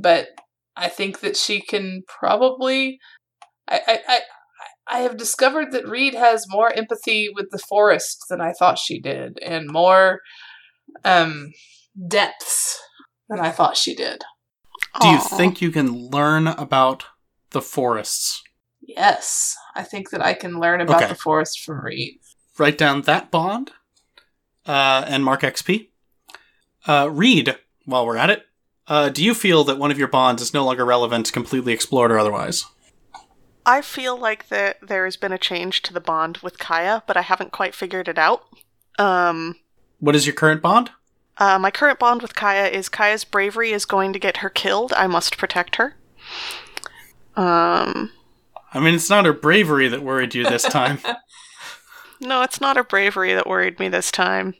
but 0.00 0.28
I 0.76 0.88
think 0.88 1.20
that 1.20 1.36
she 1.36 1.60
can 1.60 2.02
probably. 2.06 2.98
I, 3.66 3.80
I, 3.86 3.98
I, 4.08 4.20
I 4.90 4.98
have 5.00 5.16
discovered 5.16 5.72
that 5.72 5.86
Reed 5.86 6.14
has 6.14 6.46
more 6.48 6.72
empathy 6.72 7.28
with 7.34 7.50
the 7.50 7.58
forest 7.58 8.24
than 8.30 8.40
I 8.40 8.52
thought 8.52 8.78
she 8.78 9.00
did, 9.00 9.38
and 9.42 9.70
more 9.70 10.20
um, 11.04 11.52
depths 12.08 12.80
than 13.28 13.38
I 13.38 13.50
thought 13.50 13.76
she 13.76 13.94
did. 13.94 14.22
Do 15.00 15.08
you 15.08 15.16
Aw. 15.16 15.36
think 15.36 15.60
you 15.60 15.70
can 15.70 15.92
learn 15.92 16.46
about 16.46 17.04
the 17.50 17.60
forests? 17.60 18.42
Yes, 18.80 19.54
I 19.74 19.82
think 19.82 20.10
that 20.10 20.24
I 20.24 20.32
can 20.32 20.58
learn 20.58 20.80
about 20.80 21.02
Okay. 21.02 21.08
the 21.08 21.18
forest 21.18 21.60
from 21.60 21.84
Reed. 21.84 22.20
Write 22.58 22.78
down 22.78 23.02
that 23.02 23.30
bond 23.30 23.72
uh, 24.68 25.04
and 25.08 25.24
mark 25.24 25.40
XP. 25.42 25.88
Uh, 26.86 27.08
Reed, 27.10 27.56
while 27.86 28.06
we're 28.06 28.16
at 28.16 28.30
it, 28.30 28.46
uh, 28.86 29.08
do 29.08 29.24
you 29.24 29.34
feel 29.34 29.64
that 29.64 29.78
one 29.78 29.90
of 29.90 29.98
your 29.98 30.08
bonds 30.08 30.40
is 30.40 30.54
no 30.54 30.64
longer 30.64 30.84
relevant, 30.84 31.32
completely 31.32 31.72
explored, 31.72 32.12
or 32.12 32.18
otherwise? 32.18 32.64
I 33.66 33.82
feel 33.82 34.16
like 34.16 34.48
that 34.48 34.78
there 34.80 35.04
has 35.04 35.16
been 35.16 35.32
a 35.32 35.38
change 35.38 35.82
to 35.82 35.92
the 35.92 36.00
bond 36.00 36.38
with 36.38 36.58
Kaija, 36.58 37.02
but 37.06 37.16
I 37.16 37.22
haven't 37.22 37.52
quite 37.52 37.74
figured 37.74 38.08
it 38.08 38.16
out. 38.18 38.44
Um, 38.98 39.56
What 40.00 40.16
is 40.16 40.26
your 40.26 40.34
current 40.34 40.62
bond? 40.62 40.90
uh, 41.38 41.58
my 41.58 41.70
current 41.70 41.98
bond 41.98 42.22
with 42.22 42.34
Kaija 42.34 42.70
is 42.72 42.88
Kaija's 42.88 43.24
bravery 43.24 43.72
is 43.72 43.84
going 43.84 44.12
to 44.12 44.18
get 44.18 44.38
her 44.38 44.48
killed. 44.50 44.92
I 44.94 45.06
must 45.06 45.36
protect 45.36 45.76
her. 45.76 45.94
Um, 47.36 48.10
I 48.72 48.80
mean, 48.80 48.94
it's 48.94 49.10
not 49.10 49.24
her 49.24 49.32
bravery 49.32 49.88
that 49.88 50.02
worried 50.02 50.34
you 50.34 50.44
this 50.44 50.64
time. 50.64 50.98
no, 52.20 52.42
it's 52.42 52.60
not 52.60 52.76
her 52.76 52.84
bravery 52.84 53.34
that 53.34 53.46
worried 53.46 53.78
me 53.78 53.88
this 53.88 54.10
time. 54.10 54.54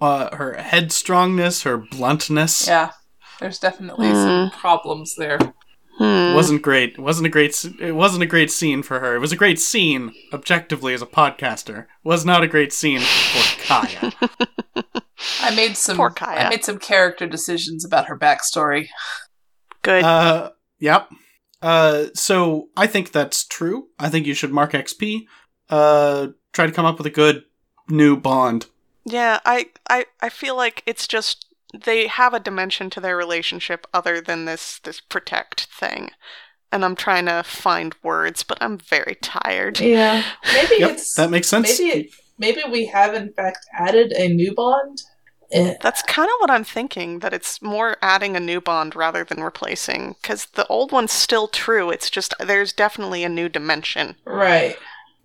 uh, 0.00 0.34
her 0.36 0.54
headstrongness, 0.54 1.64
her 1.64 1.76
bluntness. 1.78 2.66
Yeah, 2.68 2.92
there's 3.40 3.58
definitely 3.58 4.12
some 4.12 4.50
problems 4.50 5.14
there. 5.16 5.38
Hmm. 5.98 6.04
It 6.32 6.34
wasn't 6.36 6.62
great. 6.62 6.92
It 6.92 7.00
wasn't 7.00 7.26
a 7.26 7.30
great. 7.30 7.64
It 7.80 7.92
wasn't 7.92 8.22
a 8.22 8.26
great 8.26 8.52
scene 8.52 8.84
for 8.84 9.00
her. 9.00 9.16
It 9.16 9.18
was 9.18 9.32
a 9.32 9.36
great 9.36 9.58
scene 9.58 10.12
objectively 10.32 10.94
as 10.94 11.02
a 11.02 11.06
podcaster. 11.06 11.80
It 11.80 11.86
was 12.04 12.24
not 12.24 12.44
a 12.44 12.46
great 12.48 12.72
scene 12.72 13.00
for 13.00 13.62
Kaija. 13.64 14.12
I 15.42 15.54
made 15.56 15.76
some 15.76 15.96
Poor 15.96 16.10
Kaija. 16.10 16.46
I 16.46 16.48
made 16.48 16.64
some 16.64 16.78
character 16.78 17.26
decisions 17.26 17.84
about 17.84 18.06
her 18.06 18.16
backstory. 18.16 18.86
Good. 19.82 20.04
Uh, 20.04 20.50
yep. 20.78 21.08
Uh, 21.60 22.06
so 22.14 22.68
I 22.76 22.86
think 22.86 23.10
that's 23.10 23.44
true. 23.44 23.88
I 23.98 24.08
think 24.08 24.26
you 24.26 24.34
should 24.34 24.52
mark 24.52 24.72
XP. 24.72 25.22
Uh, 25.68 26.28
try 26.52 26.66
to 26.66 26.72
come 26.72 26.84
up 26.86 26.98
with 26.98 27.06
a 27.06 27.10
good 27.10 27.44
new 27.88 28.16
bond. 28.16 28.66
yeah, 29.04 29.40
I, 29.44 29.66
I, 29.88 30.06
I 30.20 30.28
feel 30.28 30.56
like 30.56 30.82
it's 30.86 31.06
just 31.06 31.46
they 31.78 32.06
have 32.06 32.34
a 32.34 32.40
dimension 32.40 32.90
to 32.90 33.00
their 33.00 33.16
relationship 33.16 33.86
other 33.92 34.20
than 34.20 34.44
this 34.46 34.78
this 34.80 35.00
protect 35.00 35.64
thing, 35.66 36.10
and 36.72 36.84
I'm 36.84 36.96
trying 36.96 37.26
to 37.26 37.42
find 37.42 37.94
words, 38.02 38.42
but 38.42 38.58
I'm 38.60 38.78
very 38.78 39.16
tired. 39.20 39.80
Yeah. 39.80 40.22
Maybe 40.52 40.76
Yep, 40.78 40.90
it's 40.92 41.14
that 41.16 41.30
makes 41.30 41.48
sense. 41.48 41.78
maybe 41.78 41.90
it, 41.90 42.10
maybe 42.38 42.62
we 42.70 42.86
have 42.86 43.14
in 43.14 43.32
fact 43.32 43.58
added 43.78 44.12
a 44.12 44.28
new 44.28 44.54
bond. 44.54 45.02
Eh, 45.50 45.74
That's 45.80 46.02
kind 46.02 46.28
of 46.28 46.34
what 46.40 46.50
I'm 46.50 46.64
thinking. 46.64 47.20
That 47.20 47.32
it's 47.32 47.62
more 47.62 47.96
adding 48.02 48.36
a 48.36 48.40
new 48.40 48.60
bond 48.60 48.94
rather 48.94 49.24
than 49.24 49.42
replacing, 49.42 50.16
because 50.20 50.46
the 50.46 50.66
old 50.68 50.92
one's 50.92 51.12
still 51.12 51.48
true. 51.48 51.90
It's 51.90 52.10
just 52.10 52.34
there's 52.38 52.72
definitely 52.74 53.24
a 53.24 53.28
new 53.30 53.48
dimension. 53.48 54.16
Right. 54.26 54.76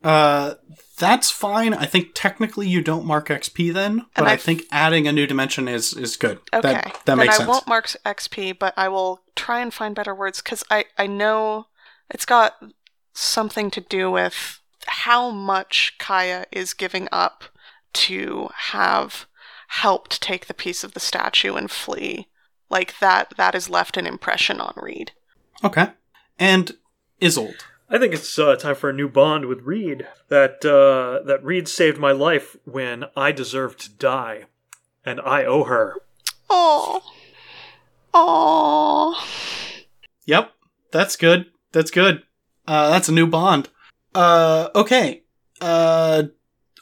Uh, 0.04 0.56
that's 0.98 1.32
fine. 1.32 1.74
I 1.74 1.86
think 1.86 2.10
technically 2.14 2.68
you 2.68 2.82
don't 2.82 3.06
mark 3.06 3.30
XP 3.30 3.74
then, 3.74 4.06
but 4.16 4.28
I 4.28 4.38
think 4.38 4.64
adding 4.72 5.08
a 5.08 5.12
new 5.12 5.26
dimension 5.26 5.68
is 5.68 5.94
is 5.94 6.18
good. 6.18 6.40
Okay, 6.54 6.74
that, 6.74 6.84
that 6.84 7.02
then 7.06 7.18
makes 7.18 7.36
I 7.36 7.38
sense. 7.38 7.50
I 7.50 7.52
won't 7.52 7.68
mark 7.68 7.88
XP, 8.06 8.60
but 8.60 8.74
I 8.78 8.90
will 8.90 9.22
try 9.36 9.60
and 9.60 9.74
find 9.74 9.96
better 9.96 10.14
words 10.14 10.42
because 10.42 10.64
I 10.70 10.86
I 10.98 11.08
know 11.08 11.68
it's 12.10 12.26
got 12.26 12.62
something 13.14 13.72
to 13.72 13.82
do 13.82 14.12
with 14.12 14.60
how 14.86 15.30
much 15.30 15.96
Kaija 16.00 16.46
is 16.52 16.74
giving 16.74 17.08
up 17.12 17.46
to 17.94 18.50
have 18.54 19.26
helped 19.68 20.22
take 20.22 20.46
the 20.48 20.54
piece 20.54 20.84
of 20.84 20.94
the 20.94 21.00
statue 21.00 21.56
and 21.56 21.72
flee. 21.72 22.28
Like 22.70 23.00
that 23.00 23.34
that 23.38 23.54
has 23.54 23.70
left 23.70 23.98
an 23.98 24.06
impression 24.06 24.60
on 24.60 24.74
Reed. 24.76 25.12
Okay, 25.64 25.90
and 26.38 26.74
Isolde. 27.22 27.64
I 27.94 28.00
think 28.00 28.16
it's 28.16 28.40
uh, 28.40 28.56
time 28.56 28.74
for 28.74 28.90
a 28.90 28.94
new 28.94 29.08
bond 29.08 29.46
with 29.46 29.62
Reed. 29.62 30.08
That 30.30 30.66
uh, 30.66 31.24
that 31.28 31.44
Reed 31.44 31.68
saved 31.68 32.00
my 32.00 32.12
life 32.12 32.58
when 32.66 33.06
I 33.16 33.32
deserved 33.32 33.82
to 33.82 33.92
die, 33.92 34.46
and 35.06 35.22
I 35.22 35.46
owe 35.46 35.66
her. 35.66 35.98
Oh. 36.50 37.04
Oh. 38.12 39.28
Yep, 40.26 40.54
that's 40.90 41.16
good. 41.16 41.46
That's 41.72 41.92
good. 41.92 42.24
Uh, 42.68 42.90
that's 42.90 43.10
a 43.10 43.14
new 43.14 43.28
bond. 43.28 43.70
Uh, 44.16 44.70
okay. 44.74 45.22
Uh, 45.62 46.24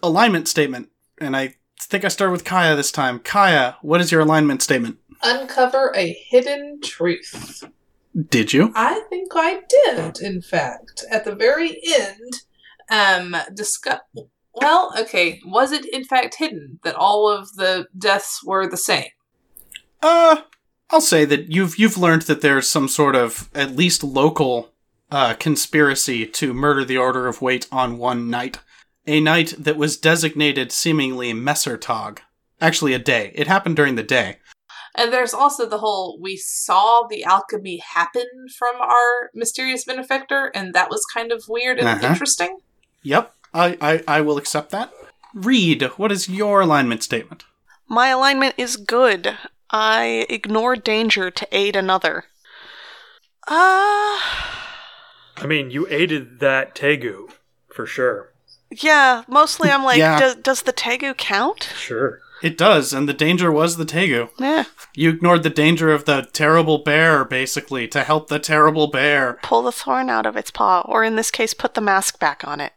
alignment 0.01 0.47
statement, 0.47 0.91
and 1.17 1.35
I 1.35 1.55
think 1.81 2.05
I 2.05 2.07
start 2.07 2.31
with 2.31 2.45
Kaija 2.45 2.77
this 2.77 2.91
time. 2.91 3.19
Kaija, 3.19 3.75
what 3.81 3.99
is 3.99 4.13
your 4.13 4.21
alignment 4.21 4.61
statement? 4.61 4.97
Uncover 5.21 5.93
a 5.93 6.13
hidden 6.13 6.79
truth. 6.81 7.65
Did 8.29 8.51
you? 8.53 8.71
I 8.75 9.01
think 9.09 9.31
I 9.35 9.61
did, 9.69 10.19
in 10.19 10.41
fact. 10.41 11.05
At 11.09 11.25
the 11.25 11.35
very 11.35 11.79
end, 11.87 12.41
Um, 12.89 13.37
discuss. 13.53 14.01
Well, 14.53 14.93
okay. 14.99 15.39
Was 15.45 15.71
it 15.71 15.85
in 15.85 16.03
fact 16.03 16.35
hidden 16.35 16.79
that 16.83 16.95
all 16.95 17.29
of 17.29 17.55
the 17.55 17.87
deaths 17.97 18.43
were 18.43 18.67
the 18.67 18.75
same? 18.75 19.07
Uh, 20.01 20.41
I'll 20.89 20.99
say 20.99 21.23
that 21.23 21.49
you've 21.49 21.79
you've 21.79 21.97
learned 21.97 22.23
that 22.23 22.41
there's 22.41 22.67
some 22.67 22.89
sort 22.89 23.15
of 23.15 23.49
at 23.55 23.77
least 23.77 24.03
local 24.03 24.73
uh, 25.09 25.35
conspiracy 25.35 26.25
to 26.25 26.53
murder 26.53 26.83
the 26.83 26.97
Order 26.97 27.27
of 27.27 27.41
Weight 27.41 27.65
on 27.71 27.97
one 27.97 28.29
night, 28.29 28.59
a 29.07 29.21
night 29.21 29.53
that 29.57 29.77
was 29.77 29.95
designated 29.95 30.73
seemingly 30.73 31.33
Messertag. 31.33 32.19
Actually, 32.59 32.93
a 32.93 32.99
day. 32.99 33.31
It 33.35 33.47
happened 33.47 33.77
during 33.77 33.95
the 33.95 34.03
day. 34.03 34.37
And 34.95 35.11
there's 35.13 35.33
also 35.33 35.65
the 35.65 35.77
whole 35.77 36.17
we 36.21 36.35
saw 36.37 37.07
the 37.09 37.23
alchemy 37.23 37.77
happen 37.77 38.25
from 38.57 38.75
our 38.81 39.29
mysterious 39.33 39.85
benefactor, 39.85 40.51
and 40.53 40.73
that 40.73 40.89
was 40.89 41.05
kind 41.13 41.31
of 41.31 41.43
weird 41.47 41.79
and 41.79 41.87
Uh-huh. 41.87 42.07
interesting. 42.07 42.59
Yep, 43.03 43.33
I, 43.53 43.77
I 43.81 44.03
I 44.17 44.21
will 44.21 44.37
accept 44.37 44.71
that. 44.71 44.91
Reed, 45.33 45.83
what 45.97 46.11
is 46.11 46.27
your 46.29 46.61
alignment 46.61 47.03
statement? 47.03 47.45
My 47.87 48.07
alignment 48.09 48.55
is 48.57 48.75
good. 48.77 49.37
I 49.69 50.25
ignore 50.29 50.75
danger 50.75 51.31
to 51.31 51.47
aid 51.51 51.75
another. 51.77 52.25
Ah. 53.47 54.67
I 55.37 55.45
mean, 55.47 55.71
you 55.71 55.87
aided 55.89 56.39
that 56.39 56.75
Tegu 56.75 57.29
for 57.73 57.85
sure. 57.85 58.31
Yeah, 58.69 59.23
mostly 59.27 59.69
I'm 59.69 59.83
like, 59.83 59.97
Yeah. 59.97 60.19
does, 60.19 60.35
does 60.35 60.61
the 60.63 60.73
Tegu 60.73 61.15
count? 61.17 61.69
Sure. 61.75 62.21
It 62.41 62.57
does, 62.57 62.91
and 62.93 63.07
the 63.07 63.13
danger 63.13 63.51
was 63.51 63.77
the 63.77 63.85
Tegu. 63.85 64.29
Yeah, 64.39 64.63
You 64.95 65.09
ignored 65.09 65.43
the 65.43 65.49
danger 65.49 65.91
of 65.91 66.05
the 66.05 66.27
terrible 66.33 66.79
bear, 66.79 67.23
basically, 67.23 67.87
to 67.89 68.03
help 68.03 68.27
the 68.29 68.39
terrible 68.39 68.87
bear. 68.87 69.39
pull 69.43 69.61
the 69.61 69.71
thorn 69.71 70.09
out 70.09 70.25
of 70.25 70.35
its 70.35 70.49
paw, 70.51 70.81
or 70.87 71.03
in 71.03 71.15
this 71.15 71.29
case, 71.31 71.53
put 71.53 71.75
the 71.75 71.81
mask 71.81 72.19
back 72.19 72.45
on 72.47 72.59
it. 72.59 72.73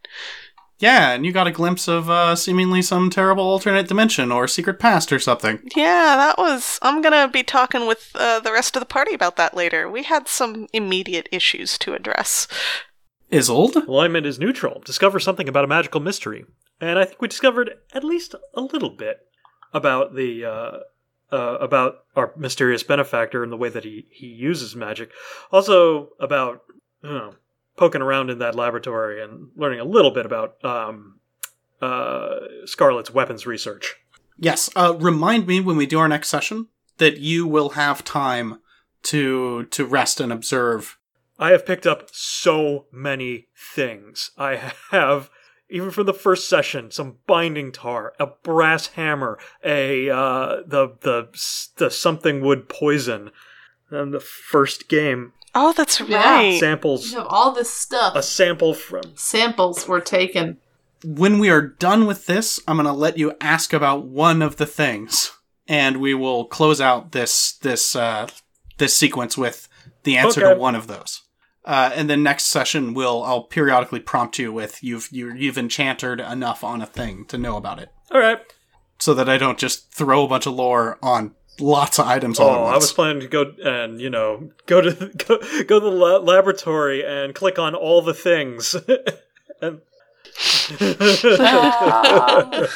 Yeah, 0.80 1.12
and 1.12 1.24
you 1.24 1.32
got 1.32 1.46
a 1.46 1.52
glimpse 1.52 1.88
of 1.88 2.10
uh, 2.10 2.34
seemingly 2.36 2.82
some 2.82 3.08
terrible 3.08 3.44
alternate 3.44 3.86
dimension 3.88 4.30
or 4.32 4.46
secret 4.48 4.78
past 4.78 5.12
or 5.12 5.18
something. 5.20 5.60
Yeah, 5.74 6.16
that 6.16 6.36
was. 6.36 6.78
I'm 6.82 7.00
gonna 7.00 7.28
be 7.28 7.42
talking 7.44 7.86
with 7.86 8.10
uh, 8.14 8.40
the 8.40 8.52
rest 8.52 8.74
of 8.76 8.80
the 8.80 8.86
party 8.86 9.14
about 9.14 9.36
that 9.36 9.54
later. 9.54 9.88
We 9.88 10.02
had 10.02 10.28
some 10.28 10.66
immediate 10.72 11.28
issues 11.32 11.78
to 11.78 11.94
address. 11.94 12.48
Isolde? 13.32 13.86
Alignment 13.86 14.26
is 14.26 14.38
neutral. 14.38 14.82
Discover 14.84 15.20
something 15.20 15.48
about 15.48 15.64
a 15.64 15.68
magical 15.68 16.00
mystery, 16.00 16.44
and 16.80 16.98
I 16.98 17.04
think 17.04 17.22
we 17.22 17.28
discovered 17.28 17.70
at 17.94 18.04
least 18.04 18.34
a 18.54 18.60
little 18.60 18.90
bit 18.90 19.20
about 19.74 20.14
the 20.14 20.44
uh, 20.46 20.78
uh, 21.30 21.58
about 21.60 22.04
our 22.16 22.32
mysterious 22.36 22.82
benefactor 22.82 23.42
and 23.42 23.52
the 23.52 23.56
way 23.56 23.68
that 23.68 23.84
he 23.84 24.06
he 24.10 24.26
uses 24.26 24.74
magic. 24.74 25.10
Also 25.52 26.10
about 26.18 26.62
you 27.02 27.10
know, 27.10 27.34
poking 27.76 28.00
around 28.00 28.30
in 28.30 28.38
that 28.38 28.54
laboratory 28.54 29.22
and 29.22 29.50
learning 29.56 29.80
a 29.80 29.84
little 29.84 30.10
bit 30.10 30.24
about 30.24 30.64
um, 30.64 31.20
uh, 31.82 32.36
Scarlet's 32.64 33.12
weapons 33.12 33.46
research. 33.46 33.96
Yes, 34.38 34.70
uh, 34.74 34.94
remind 34.98 35.46
me 35.46 35.60
when 35.60 35.76
we 35.76 35.86
do 35.86 35.98
our 35.98 36.08
next 36.08 36.28
session 36.28 36.68
that 36.98 37.18
you 37.18 37.46
will 37.46 37.70
have 37.70 38.04
time 38.04 38.60
to 39.02 39.64
to 39.66 39.84
rest 39.84 40.20
and 40.20 40.32
observe. 40.32 40.98
I 41.38 41.50
have 41.50 41.66
picked 41.66 41.86
up 41.86 42.08
so 42.12 42.86
many 42.92 43.48
things. 43.56 44.30
I 44.38 44.72
have, 44.90 45.30
even 45.74 45.90
from 45.90 46.06
the 46.06 46.14
first 46.14 46.48
session, 46.48 46.90
some 46.90 47.18
binding 47.26 47.72
tar, 47.72 48.14
a 48.20 48.26
brass 48.26 48.86
hammer, 48.88 49.38
a 49.64 50.08
uh, 50.08 50.62
the 50.66 50.92
the 51.00 51.28
the 51.76 51.90
something 51.90 52.40
wood 52.40 52.68
poison, 52.68 53.30
and 53.90 54.14
the 54.14 54.20
first 54.20 54.88
game 54.88 55.32
Oh, 55.54 55.72
that's 55.72 56.00
right. 56.00 56.58
samples. 56.58 57.12
You 57.12 57.18
have 57.18 57.28
all 57.28 57.52
this 57.52 57.70
stuff. 57.70 58.16
A 58.16 58.22
sample 58.22 58.74
from 58.74 59.02
Samples 59.14 59.86
were 59.86 60.00
taken. 60.00 60.58
When 61.04 61.38
we 61.38 61.48
are 61.50 61.62
done 61.62 62.06
with 62.06 62.26
this, 62.26 62.58
I'm 62.66 62.76
going 62.76 62.86
to 62.86 62.92
let 62.92 63.18
you 63.18 63.34
ask 63.40 63.72
about 63.72 64.06
one 64.06 64.42
of 64.42 64.56
the 64.56 64.66
things, 64.66 65.30
and 65.68 65.98
we 66.00 66.14
will 66.14 66.46
close 66.46 66.80
out 66.80 67.12
this 67.12 67.52
this 67.52 67.94
uh, 67.94 68.26
this 68.78 68.96
sequence 68.96 69.36
with 69.38 69.68
the 70.02 70.16
answer 70.16 70.40
to 70.40 70.54
one 70.56 70.74
of 70.74 70.86
those. 70.86 71.22
Uh, 71.64 71.90
and 71.94 72.10
then 72.10 72.22
next 72.22 72.44
session, 72.44 72.92
we'll 72.94 73.22
I'll 73.22 73.44
periodically 73.44 74.00
prompt 74.00 74.38
you 74.38 74.52
with 74.52 74.82
you've 74.84 75.08
you, 75.10 75.32
you've 75.34 75.56
enchanted 75.58 76.20
enough 76.20 76.62
on 76.62 76.82
a 76.82 76.86
thing 76.86 77.24
to 77.26 77.38
know 77.38 77.56
about 77.56 77.78
it, 77.78 77.88
all 78.10 78.20
right. 78.20 78.38
so 78.98 79.14
that 79.14 79.28
I 79.30 79.38
don't 79.38 79.56
just 79.58 79.90
throw 79.92 80.24
a 80.24 80.28
bunch 80.28 80.44
of 80.46 80.52
lore 80.54 80.98
on 81.02 81.34
lots 81.60 81.98
of 81.98 82.06
items 82.06 82.38
all 82.38 82.50
at 82.50 82.58
Oh, 82.58 82.62
once. 82.64 82.74
I 82.74 82.76
was 82.76 82.92
planning 82.92 83.20
to 83.20 83.28
go 83.28 83.52
and 83.64 83.98
you 84.00 84.10
know 84.10 84.50
go 84.66 84.80
to 84.82 84.90
go, 85.26 85.38
go 85.64 85.80
to 85.80 85.84
the 85.86 85.90
la- 85.90 86.18
laboratory 86.18 87.02
and 87.04 87.34
click 87.34 87.58
on 87.58 87.74
all 87.74 88.02
the 88.02 88.12
things. 88.14 88.74
and. 89.62 89.80
Oh, 92.26 92.68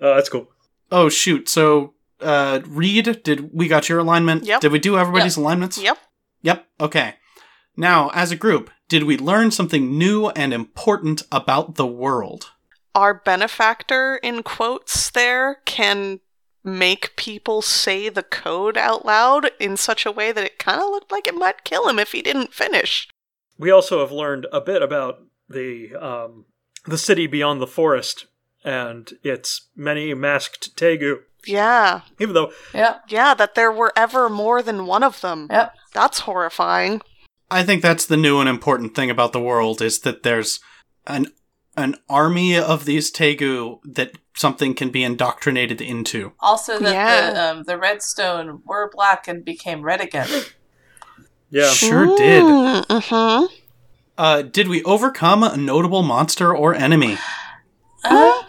that's 0.00 0.28
cool. 0.28 0.48
Oh 0.90 1.08
shoot! 1.08 1.48
So, 1.48 1.94
uh, 2.20 2.60
Reed, 2.66 3.22
did 3.22 3.50
we 3.52 3.68
got 3.68 3.88
your 3.88 3.98
alignment? 4.00 4.44
Yep. 4.44 4.60
Did 4.60 4.72
we 4.72 4.78
do 4.78 4.98
everybody's 4.98 5.36
alignments? 5.36 5.78
Yep. 5.82 5.98
Yep. 6.42 6.66
Okay. 6.80 7.14
Now, 7.76 8.10
as 8.10 8.30
a 8.30 8.36
group, 8.36 8.70
did 8.88 9.04
we 9.04 9.16
learn 9.16 9.50
something 9.50 9.96
new 9.96 10.28
and 10.30 10.52
important 10.52 11.22
about 11.32 11.76
the 11.76 11.86
world? 11.86 12.50
Our 12.94 13.14
benefactor, 13.14 14.16
in 14.22 14.42
quotes, 14.42 15.10
there 15.10 15.60
can 15.64 16.20
make 16.64 17.16
people 17.16 17.62
say 17.62 18.08
the 18.08 18.22
code 18.22 18.76
out 18.76 19.04
loud 19.04 19.50
in 19.58 19.76
such 19.76 20.06
a 20.06 20.12
way 20.12 20.30
that 20.30 20.44
it 20.44 20.58
kind 20.58 20.80
of 20.80 20.90
looked 20.90 21.10
like 21.10 21.26
it 21.26 21.34
might 21.34 21.64
kill 21.64 21.88
him 21.88 21.98
if 21.98 22.12
he 22.12 22.22
didn't 22.22 22.54
finish. 22.54 23.08
We 23.58 23.70
also 23.70 24.00
have 24.00 24.12
learned 24.12 24.46
a 24.52 24.60
bit 24.60 24.82
about 24.82 25.22
the 25.48 25.94
um, 25.96 26.46
the 26.86 26.98
city 26.98 27.26
beyond 27.26 27.60
the 27.60 27.66
forest 27.66 28.26
and 28.64 29.12
its 29.22 29.68
many 29.74 30.14
masked 30.14 30.76
tegu. 30.76 31.20
Yeah. 31.46 32.02
Even 32.20 32.34
though 32.34 32.52
Yep. 32.74 33.04
Yeah, 33.08 33.34
that 33.34 33.54
there 33.54 33.72
were 33.72 33.92
ever 33.96 34.28
more 34.28 34.62
than 34.62 34.86
one 34.86 35.02
of 35.02 35.20
them. 35.20 35.48
Yep. 35.50 35.74
That's 35.92 36.20
horrifying. 36.20 37.02
I 37.52 37.62
think 37.62 37.82
that's 37.82 38.06
the 38.06 38.16
new 38.16 38.40
and 38.40 38.48
important 38.48 38.94
thing 38.94 39.10
about 39.10 39.32
the 39.32 39.40
world 39.40 39.80
is 39.82 40.00
that 40.00 40.22
there's 40.22 40.60
an 41.06 41.26
an 41.76 41.96
army 42.08 42.56
of 42.56 42.84
these 42.84 43.10
Tegu 43.10 43.78
that 43.84 44.12
something 44.36 44.74
can 44.74 44.90
be 44.90 45.02
indoctrinated 45.02 45.80
into. 45.80 46.32
Also, 46.40 46.78
that 46.78 46.92
Yeah. 46.92 47.30
the 47.30 47.42
um, 47.50 47.62
the 47.64 47.78
redstone 47.78 48.62
were 48.64 48.90
black 48.92 49.28
and 49.28 49.44
became 49.44 49.82
red 49.82 50.00
again. 50.00 50.28
Yeah. 51.50 51.70
Sure 51.70 52.06
did. 52.16 52.42
Mm-hmm. 52.42 53.44
Uh, 54.18 54.42
did 54.42 54.68
we 54.68 54.82
overcome 54.84 55.42
a 55.42 55.56
notable 55.56 56.02
monster 56.02 56.54
or 56.54 56.74
enemy? 56.74 57.18
Uh, 58.04 58.42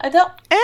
I 0.00 0.08
don't. 0.10 0.32
Eh. 0.50 0.56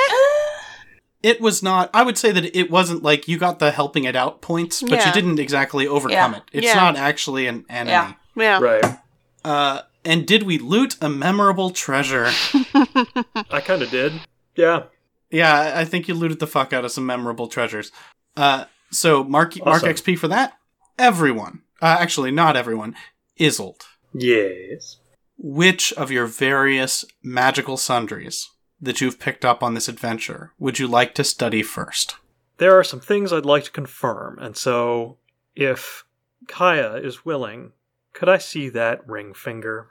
It 1.24 1.40
was 1.40 1.62
not. 1.62 1.88
I 1.94 2.02
would 2.02 2.18
say 2.18 2.32
that 2.32 2.54
it 2.56 2.70
wasn't 2.70 3.02
like 3.02 3.26
you 3.28 3.38
got 3.38 3.58
the 3.58 3.70
helping 3.70 4.04
it 4.04 4.14
out 4.14 4.42
points, 4.42 4.82
but 4.82 5.04
you 5.06 5.12
didn't 5.12 5.38
exactly 5.38 5.88
overcome 5.88 6.32
Yeah. 6.32 6.36
it. 6.38 6.42
It's 6.52 6.66
Yeah. 6.66 6.74
not 6.74 6.96
actually 6.96 7.46
an 7.46 7.64
enemy. 7.70 7.90
Yeah. 7.92 8.12
Yeah. 8.36 8.60
Right. 8.60 8.84
Uh, 9.44 9.80
and 10.04 10.26
did 10.26 10.42
we 10.42 10.58
loot 10.58 10.96
a 11.00 11.08
memorable 11.08 11.70
treasure? 11.70 12.26
I 13.50 13.60
kind 13.64 13.80
of 13.82 13.90
did. 13.90 14.12
Yeah. 14.54 14.84
yeah, 15.30 15.52
I- 15.58 15.80
I 15.80 15.84
think 15.86 16.08
you 16.08 16.14
looted 16.14 16.40
the 16.40 16.46
fuck 16.46 16.72
out 16.74 16.84
of 16.84 16.92
some 16.92 17.06
memorable 17.06 17.48
treasures. 17.48 17.90
Uh, 18.36 18.66
so 18.90 19.24
mark 19.24 19.56
mark 19.64 19.82
XP 19.82 20.18
for 20.18 20.28
that. 20.28 20.58
Everyone, 20.98 21.62
uh, 21.82 21.96
actually 21.98 22.30
not 22.32 22.54
everyone, 22.54 22.94
Isolde 23.40 23.82
Yes. 24.12 24.98
Which 25.38 25.92
of 25.94 26.10
your 26.12 26.26
various 26.26 27.04
magical 27.22 27.76
sundries 27.76 28.50
that 28.80 29.00
you've 29.00 29.18
picked 29.20 29.44
up 29.44 29.62
on 29.62 29.74
this 29.74 29.88
adventure 29.88 30.52
would 30.58 30.78
you 30.78 30.86
like 30.88 31.14
to 31.14 31.24
study 31.24 31.62
first? 31.62 32.16
There 32.58 32.78
are 32.78 32.84
some 32.84 33.00
things 33.00 33.32
I'd 33.32 33.44
like 33.46 33.64
to 33.64 33.70
confirm, 33.70 34.38
and 34.38 34.56
so 34.56 35.18
if 35.56 36.04
Kaija 36.46 37.04
is 37.04 37.24
willing, 37.24 37.72
could 38.12 38.28
I 38.28 38.38
see 38.38 38.68
that 38.70 39.06
ring 39.08 39.34
finger? 39.34 39.88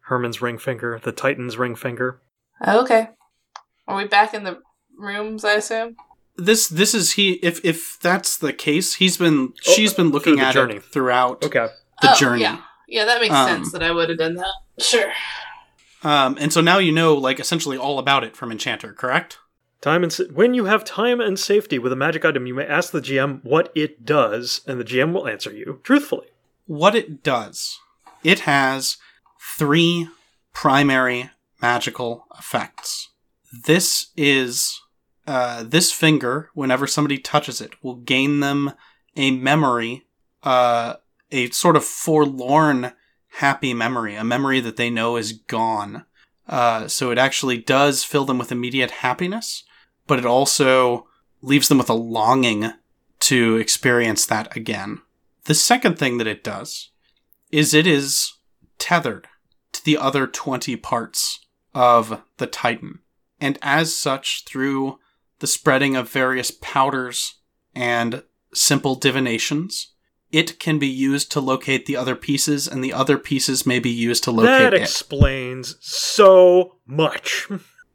Herman's 0.00 0.40
ring 0.40 0.56
finger, 0.58 1.00
the 1.02 1.10
Titan's 1.12 1.56
ring 1.58 1.74
finger. 1.74 2.20
Okay. 2.66 3.08
Are 3.88 3.96
we 3.96 4.04
back 4.04 4.34
in 4.34 4.44
the 4.44 4.60
rooms? 4.96 5.44
I 5.44 5.54
assume. 5.54 5.96
This 6.36 6.68
this 6.68 6.94
is 6.94 7.12
he. 7.12 7.32
If 7.42 7.64
if 7.64 7.98
that's 8.00 8.36
the 8.36 8.52
case, 8.52 8.94
he's 8.94 9.16
been 9.16 9.52
Oh, 9.66 9.72
she's 9.72 9.94
been 9.94 10.10
looking 10.10 10.34
through 10.34 10.42
the 10.42 10.46
at 10.48 10.54
journey. 10.54 10.76
it 10.76 10.84
throughout 10.84 11.42
Okay. 11.44 11.68
the 12.02 12.12
Oh, 12.12 12.14
journey. 12.16 12.42
Yeah. 12.42 12.58
Yeah, 12.88 13.04
that 13.06 13.20
makes 13.20 13.34
Um, 13.34 13.48
sense 13.48 13.72
that 13.72 13.82
I 13.82 13.90
would 13.90 14.10
have 14.10 14.18
done 14.18 14.34
that. 14.34 14.52
Sure. 14.78 15.10
Um, 16.06 16.36
and 16.38 16.52
so 16.52 16.60
now 16.60 16.78
you 16.78 16.92
know 16.92 17.14
like 17.14 17.40
essentially 17.40 17.76
all 17.76 17.98
about 17.98 18.22
it 18.22 18.36
from 18.36 18.52
Enchanter, 18.52 18.92
correct? 18.92 19.38
Time 19.80 20.04
and 20.04 20.12
sa- 20.12 20.22
when 20.32 20.54
you 20.54 20.66
have 20.66 20.84
time 20.84 21.20
and 21.20 21.36
safety 21.36 21.80
with 21.80 21.90
a 21.90 21.96
magic 21.96 22.24
item, 22.24 22.46
you 22.46 22.54
may 22.54 22.64
ask 22.64 22.92
the 22.92 23.00
GM 23.00 23.40
what 23.42 23.72
it 23.74 24.04
does, 24.04 24.60
and 24.68 24.78
the 24.78 24.84
GM 24.84 25.12
will 25.12 25.26
answer 25.26 25.52
you 25.52 25.80
truthfully. 25.82 26.28
what 26.66 26.94
it 26.94 27.24
does, 27.24 27.80
it 28.22 28.40
has 28.40 28.98
three 29.58 30.08
primary 30.52 31.30
magical 31.60 32.26
effects. 32.38 33.08
This 33.64 34.12
is 34.16 34.80
uh, 35.26 35.64
this 35.64 35.90
finger. 35.90 36.50
Whenever 36.54 36.86
somebody 36.86 37.18
touches 37.18 37.60
it, 37.60 37.82
will 37.82 37.96
gain 37.96 38.38
them 38.38 38.74
a 39.16 39.32
memory, 39.32 40.06
uh, 40.44 40.94
a 41.32 41.50
sort 41.50 41.74
of 41.74 41.84
forlorn, 41.84 42.92
happy 43.36 43.74
memory, 43.74 44.14
a 44.14 44.24
memory 44.24 44.60
that 44.60 44.76
they 44.76 44.88
know 44.88 45.16
is 45.16 45.32
gone. 45.32 46.06
Uh, 46.48 46.88
so 46.88 47.10
it 47.10 47.18
actually 47.18 47.58
does 47.58 48.02
fill 48.02 48.24
them 48.24 48.38
with 48.38 48.50
immediate 48.50 48.90
happiness, 48.90 49.64
but 50.06 50.18
it 50.18 50.24
also 50.24 51.06
leaves 51.42 51.68
them 51.68 51.76
with 51.76 51.90
a 51.90 51.94
longing 51.94 52.72
to 53.20 53.56
experience 53.56 54.24
that 54.24 54.56
again. 54.56 55.02
The 55.44 55.54
second 55.54 55.98
thing 55.98 56.16
that 56.16 56.26
it 56.26 56.42
does 56.42 56.90
is 57.50 57.74
it 57.74 57.86
is 57.86 58.32
tethered 58.78 59.28
to 59.72 59.84
the 59.84 59.98
other 59.98 60.26
20 60.26 60.74
parts 60.76 61.46
of 61.74 62.22
the 62.38 62.46
Titan. 62.46 63.00
And 63.38 63.58
as 63.60 63.94
such, 63.94 64.44
through 64.46 64.98
the 65.40 65.46
spreading 65.46 65.94
of 65.94 66.10
various 66.10 66.50
powders 66.50 67.34
and 67.74 68.22
simple 68.54 68.94
divinations, 68.94 69.92
it 70.36 70.58
can 70.58 70.78
be 70.78 70.86
used 70.86 71.32
to 71.32 71.40
locate 71.40 71.86
the 71.86 71.96
other 71.96 72.14
pieces, 72.14 72.68
and 72.68 72.84
the 72.84 72.92
other 72.92 73.16
pieces 73.16 73.64
may 73.64 73.78
be 73.78 73.88
used 73.88 74.22
to 74.24 74.30
locate 74.30 74.50
that 74.50 74.74
it. 74.74 74.80
That 74.80 74.82
explains 74.82 75.76
so 75.80 76.76
much. 76.84 77.48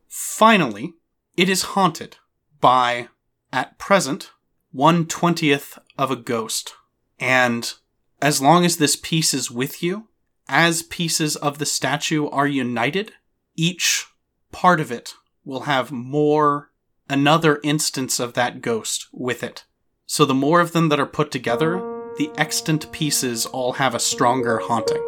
Finally, 0.07 0.93
it 1.37 1.47
is 1.47 1.61
haunted 1.61 2.17
by, 2.59 3.09
at 3.53 3.77
present, 3.77 4.31
one 4.71 5.05
twentieth 5.05 5.77
of 5.99 6.09
a 6.09 6.15
ghost. 6.15 6.73
And 7.19 7.71
as 8.19 8.41
long 8.41 8.65
as 8.65 8.77
this 8.77 8.95
piece 8.95 9.35
is 9.35 9.51
with 9.51 9.83
you, 9.83 10.07
as 10.47 10.81
pieces 10.81 11.35
of 11.35 11.59
the 11.59 11.67
statue 11.67 12.27
are 12.27 12.47
united, 12.47 13.11
each 13.55 14.07
part 14.51 14.79
of 14.79 14.91
it 14.91 15.13
will 15.45 15.61
have 15.61 15.91
more, 15.91 16.71
another 17.07 17.59
instance 17.63 18.19
of 18.19 18.33
that 18.33 18.63
ghost 18.63 19.07
with 19.11 19.43
it. 19.43 19.65
So 20.07 20.25
the 20.25 20.33
more 20.33 20.59
of 20.59 20.71
them 20.71 20.89
that 20.89 20.99
are 20.99 21.05
put 21.05 21.29
together, 21.29 21.90
the 22.17 22.31
extant 22.37 22.91
pieces 22.91 23.45
all 23.45 23.73
have 23.73 23.95
a 23.95 23.99
stronger 23.99 24.59
haunting. 24.59 25.03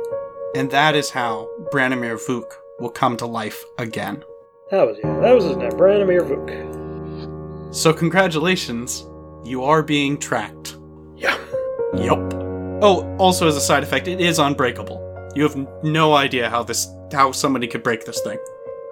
And 0.55 0.69
that 0.71 0.95
is 0.95 1.09
how 1.09 1.49
Branimir 1.71 2.17
Vuk 2.27 2.53
will 2.79 2.89
come 2.89 3.17
to 3.17 3.25
life 3.25 3.63
again. 3.77 4.23
That 4.71 4.87
was 4.87 4.97
yeah, 5.03 5.19
that 5.19 5.33
was 5.33 5.45
his 5.45 5.57
name, 5.57 5.71
Branimir 5.71 6.27
Vuk. 6.27 7.75
So, 7.75 7.91
congratulations, 7.91 9.05
you 9.43 9.63
are 9.63 9.81
being 9.81 10.17
tracked. 10.17 10.77
Yeah. 11.15 11.37
Yup. 11.95 12.19
Oh, 12.81 13.15
also 13.17 13.47
as 13.47 13.55
a 13.55 13.61
side 13.61 13.83
effect, 13.83 14.07
it 14.07 14.19
is 14.21 14.39
unbreakable. 14.39 15.31
You 15.35 15.43
have 15.43 15.55
no 15.83 16.13
idea 16.13 16.49
how 16.49 16.63
this, 16.63 16.87
how 17.11 17.31
somebody 17.31 17.67
could 17.67 17.83
break 17.83 18.05
this 18.05 18.21
thing. 18.21 18.37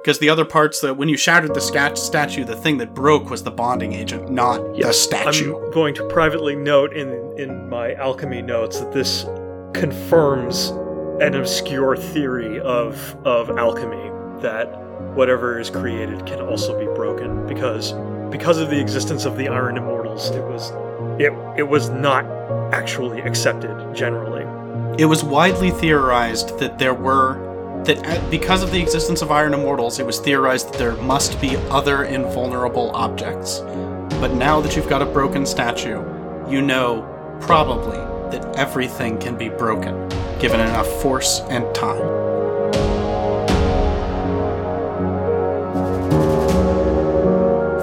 Because 0.01 0.17
the 0.17 0.29
other 0.29 0.45
parts 0.45 0.81
that 0.81 0.97
when 0.97 1.09
you 1.09 1.17
shattered 1.17 1.53
the 1.53 1.61
scat- 1.61 1.97
statue, 1.97 2.43
the 2.43 2.55
thing 2.55 2.77
that 2.77 2.95
broke 2.95 3.29
was 3.29 3.43
the 3.43 3.51
bonding 3.51 3.93
agent, 3.93 4.31
not 4.31 4.75
the 4.75 4.91
statue. 4.93 5.55
I'm 5.55 5.71
going 5.71 5.93
to 5.95 6.07
privately 6.07 6.55
note 6.55 6.93
in 6.93 7.09
in 7.37 7.69
my 7.69 7.93
alchemy 7.93 8.41
notes 8.41 8.79
that 8.79 8.91
this 8.91 9.25
confirms 9.73 10.69
an 11.21 11.35
obscure 11.35 11.95
theory 11.95 12.59
of 12.61 13.15
of 13.25 13.51
alchemy 13.51 14.09
that 14.41 14.65
whatever 15.15 15.59
is 15.59 15.69
created 15.69 16.25
can 16.25 16.41
also 16.41 16.77
be 16.79 16.85
broken 16.95 17.45
because 17.47 17.93
because 18.31 18.57
of 18.59 18.69
the 18.69 18.79
existence 18.79 19.25
of 19.25 19.37
the 19.37 19.47
iron 19.47 19.77
immortals 19.77 20.29
it 20.31 20.43
was 20.43 20.71
it 21.19 21.31
it 21.57 21.63
was 21.67 21.89
not 21.89 22.25
actually 22.73 23.21
accepted 23.21 23.93
generally 23.93 24.45
It 24.97 25.05
was 25.05 25.23
widely 25.23 25.71
theorized 25.71 26.57
that 26.59 26.79
there 26.79 26.93
were 26.93 27.50
that 27.85 28.05
uh, 28.05 28.29
because 28.29 28.63
of 28.63 28.71
the 28.71 28.81
existence 28.81 29.21
of 29.21 29.31
iron 29.31 29.53
immortals, 29.53 29.99
it 29.99 30.05
was 30.05 30.19
theorized 30.19 30.67
that 30.67 30.77
there 30.77 30.95
must 30.97 31.39
be 31.41 31.57
other 31.69 32.03
invulnerable 32.03 32.91
objects. 32.91 33.59
But 34.19 34.33
now 34.33 34.61
that 34.61 34.75
you've 34.75 34.89
got 34.89 35.01
a 35.01 35.05
broken 35.05 35.45
statue, 35.45 36.03
you 36.49 36.61
know 36.61 37.07
probably 37.41 37.97
that 38.31 38.55
everything 38.55 39.17
can 39.17 39.37
be 39.37 39.49
broken 39.49 40.07
given 40.39 40.59
enough 40.59 40.87
force 41.01 41.41
and 41.49 41.73
time. 41.73 42.21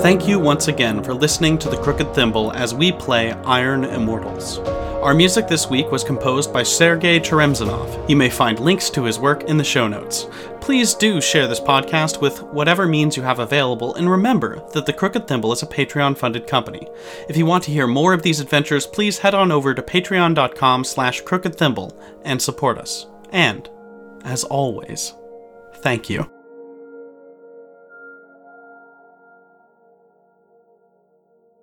Thank 0.00 0.28
you 0.28 0.38
once 0.38 0.68
again 0.68 1.02
for 1.02 1.12
listening 1.12 1.58
to 1.58 1.68
the 1.68 1.76
Crooked 1.76 2.14
Thimble 2.14 2.52
as 2.52 2.72
we 2.72 2.92
play 2.92 3.32
Iron 3.44 3.84
Immortals. 3.84 4.58
Our 5.02 5.14
music 5.14 5.46
this 5.46 5.70
week 5.70 5.92
was 5.92 6.02
composed 6.02 6.52
by 6.52 6.64
Sergey 6.64 7.20
Cheremisinov. 7.20 8.10
You 8.10 8.16
may 8.16 8.28
find 8.28 8.58
links 8.58 8.90
to 8.90 9.04
his 9.04 9.18
work 9.18 9.44
in 9.44 9.56
the 9.56 9.64
show 9.64 9.86
notes. 9.86 10.26
Please 10.60 10.92
do 10.92 11.20
share 11.20 11.46
this 11.46 11.60
podcast 11.60 12.20
with 12.20 12.42
whatever 12.42 12.86
means 12.86 13.16
you 13.16 13.22
have 13.22 13.38
available, 13.38 13.94
and 13.94 14.10
remember 14.10 14.62
that 14.74 14.86
the 14.86 14.92
Crooked 14.92 15.28
Thimble 15.28 15.52
is 15.52 15.62
a 15.62 15.66
Patreon 15.66 16.18
funded 16.18 16.48
company. 16.48 16.88
If 17.28 17.36
you 17.36 17.46
want 17.46 17.62
to 17.64 17.70
hear 17.70 17.86
more 17.86 18.12
of 18.12 18.22
these 18.22 18.40
adventures, 18.40 18.86
please 18.86 19.18
head 19.18 19.34
on 19.34 19.52
over 19.52 19.72
to 19.72 19.82
patreon.com 19.82 20.82
slash 20.82 21.22
crookedthimble 21.22 21.96
and 22.24 22.42
support 22.42 22.76
us. 22.76 23.06
And, 23.30 23.70
as 24.24 24.42
always, 24.44 25.14
thank 25.76 26.10
you. 26.10 26.28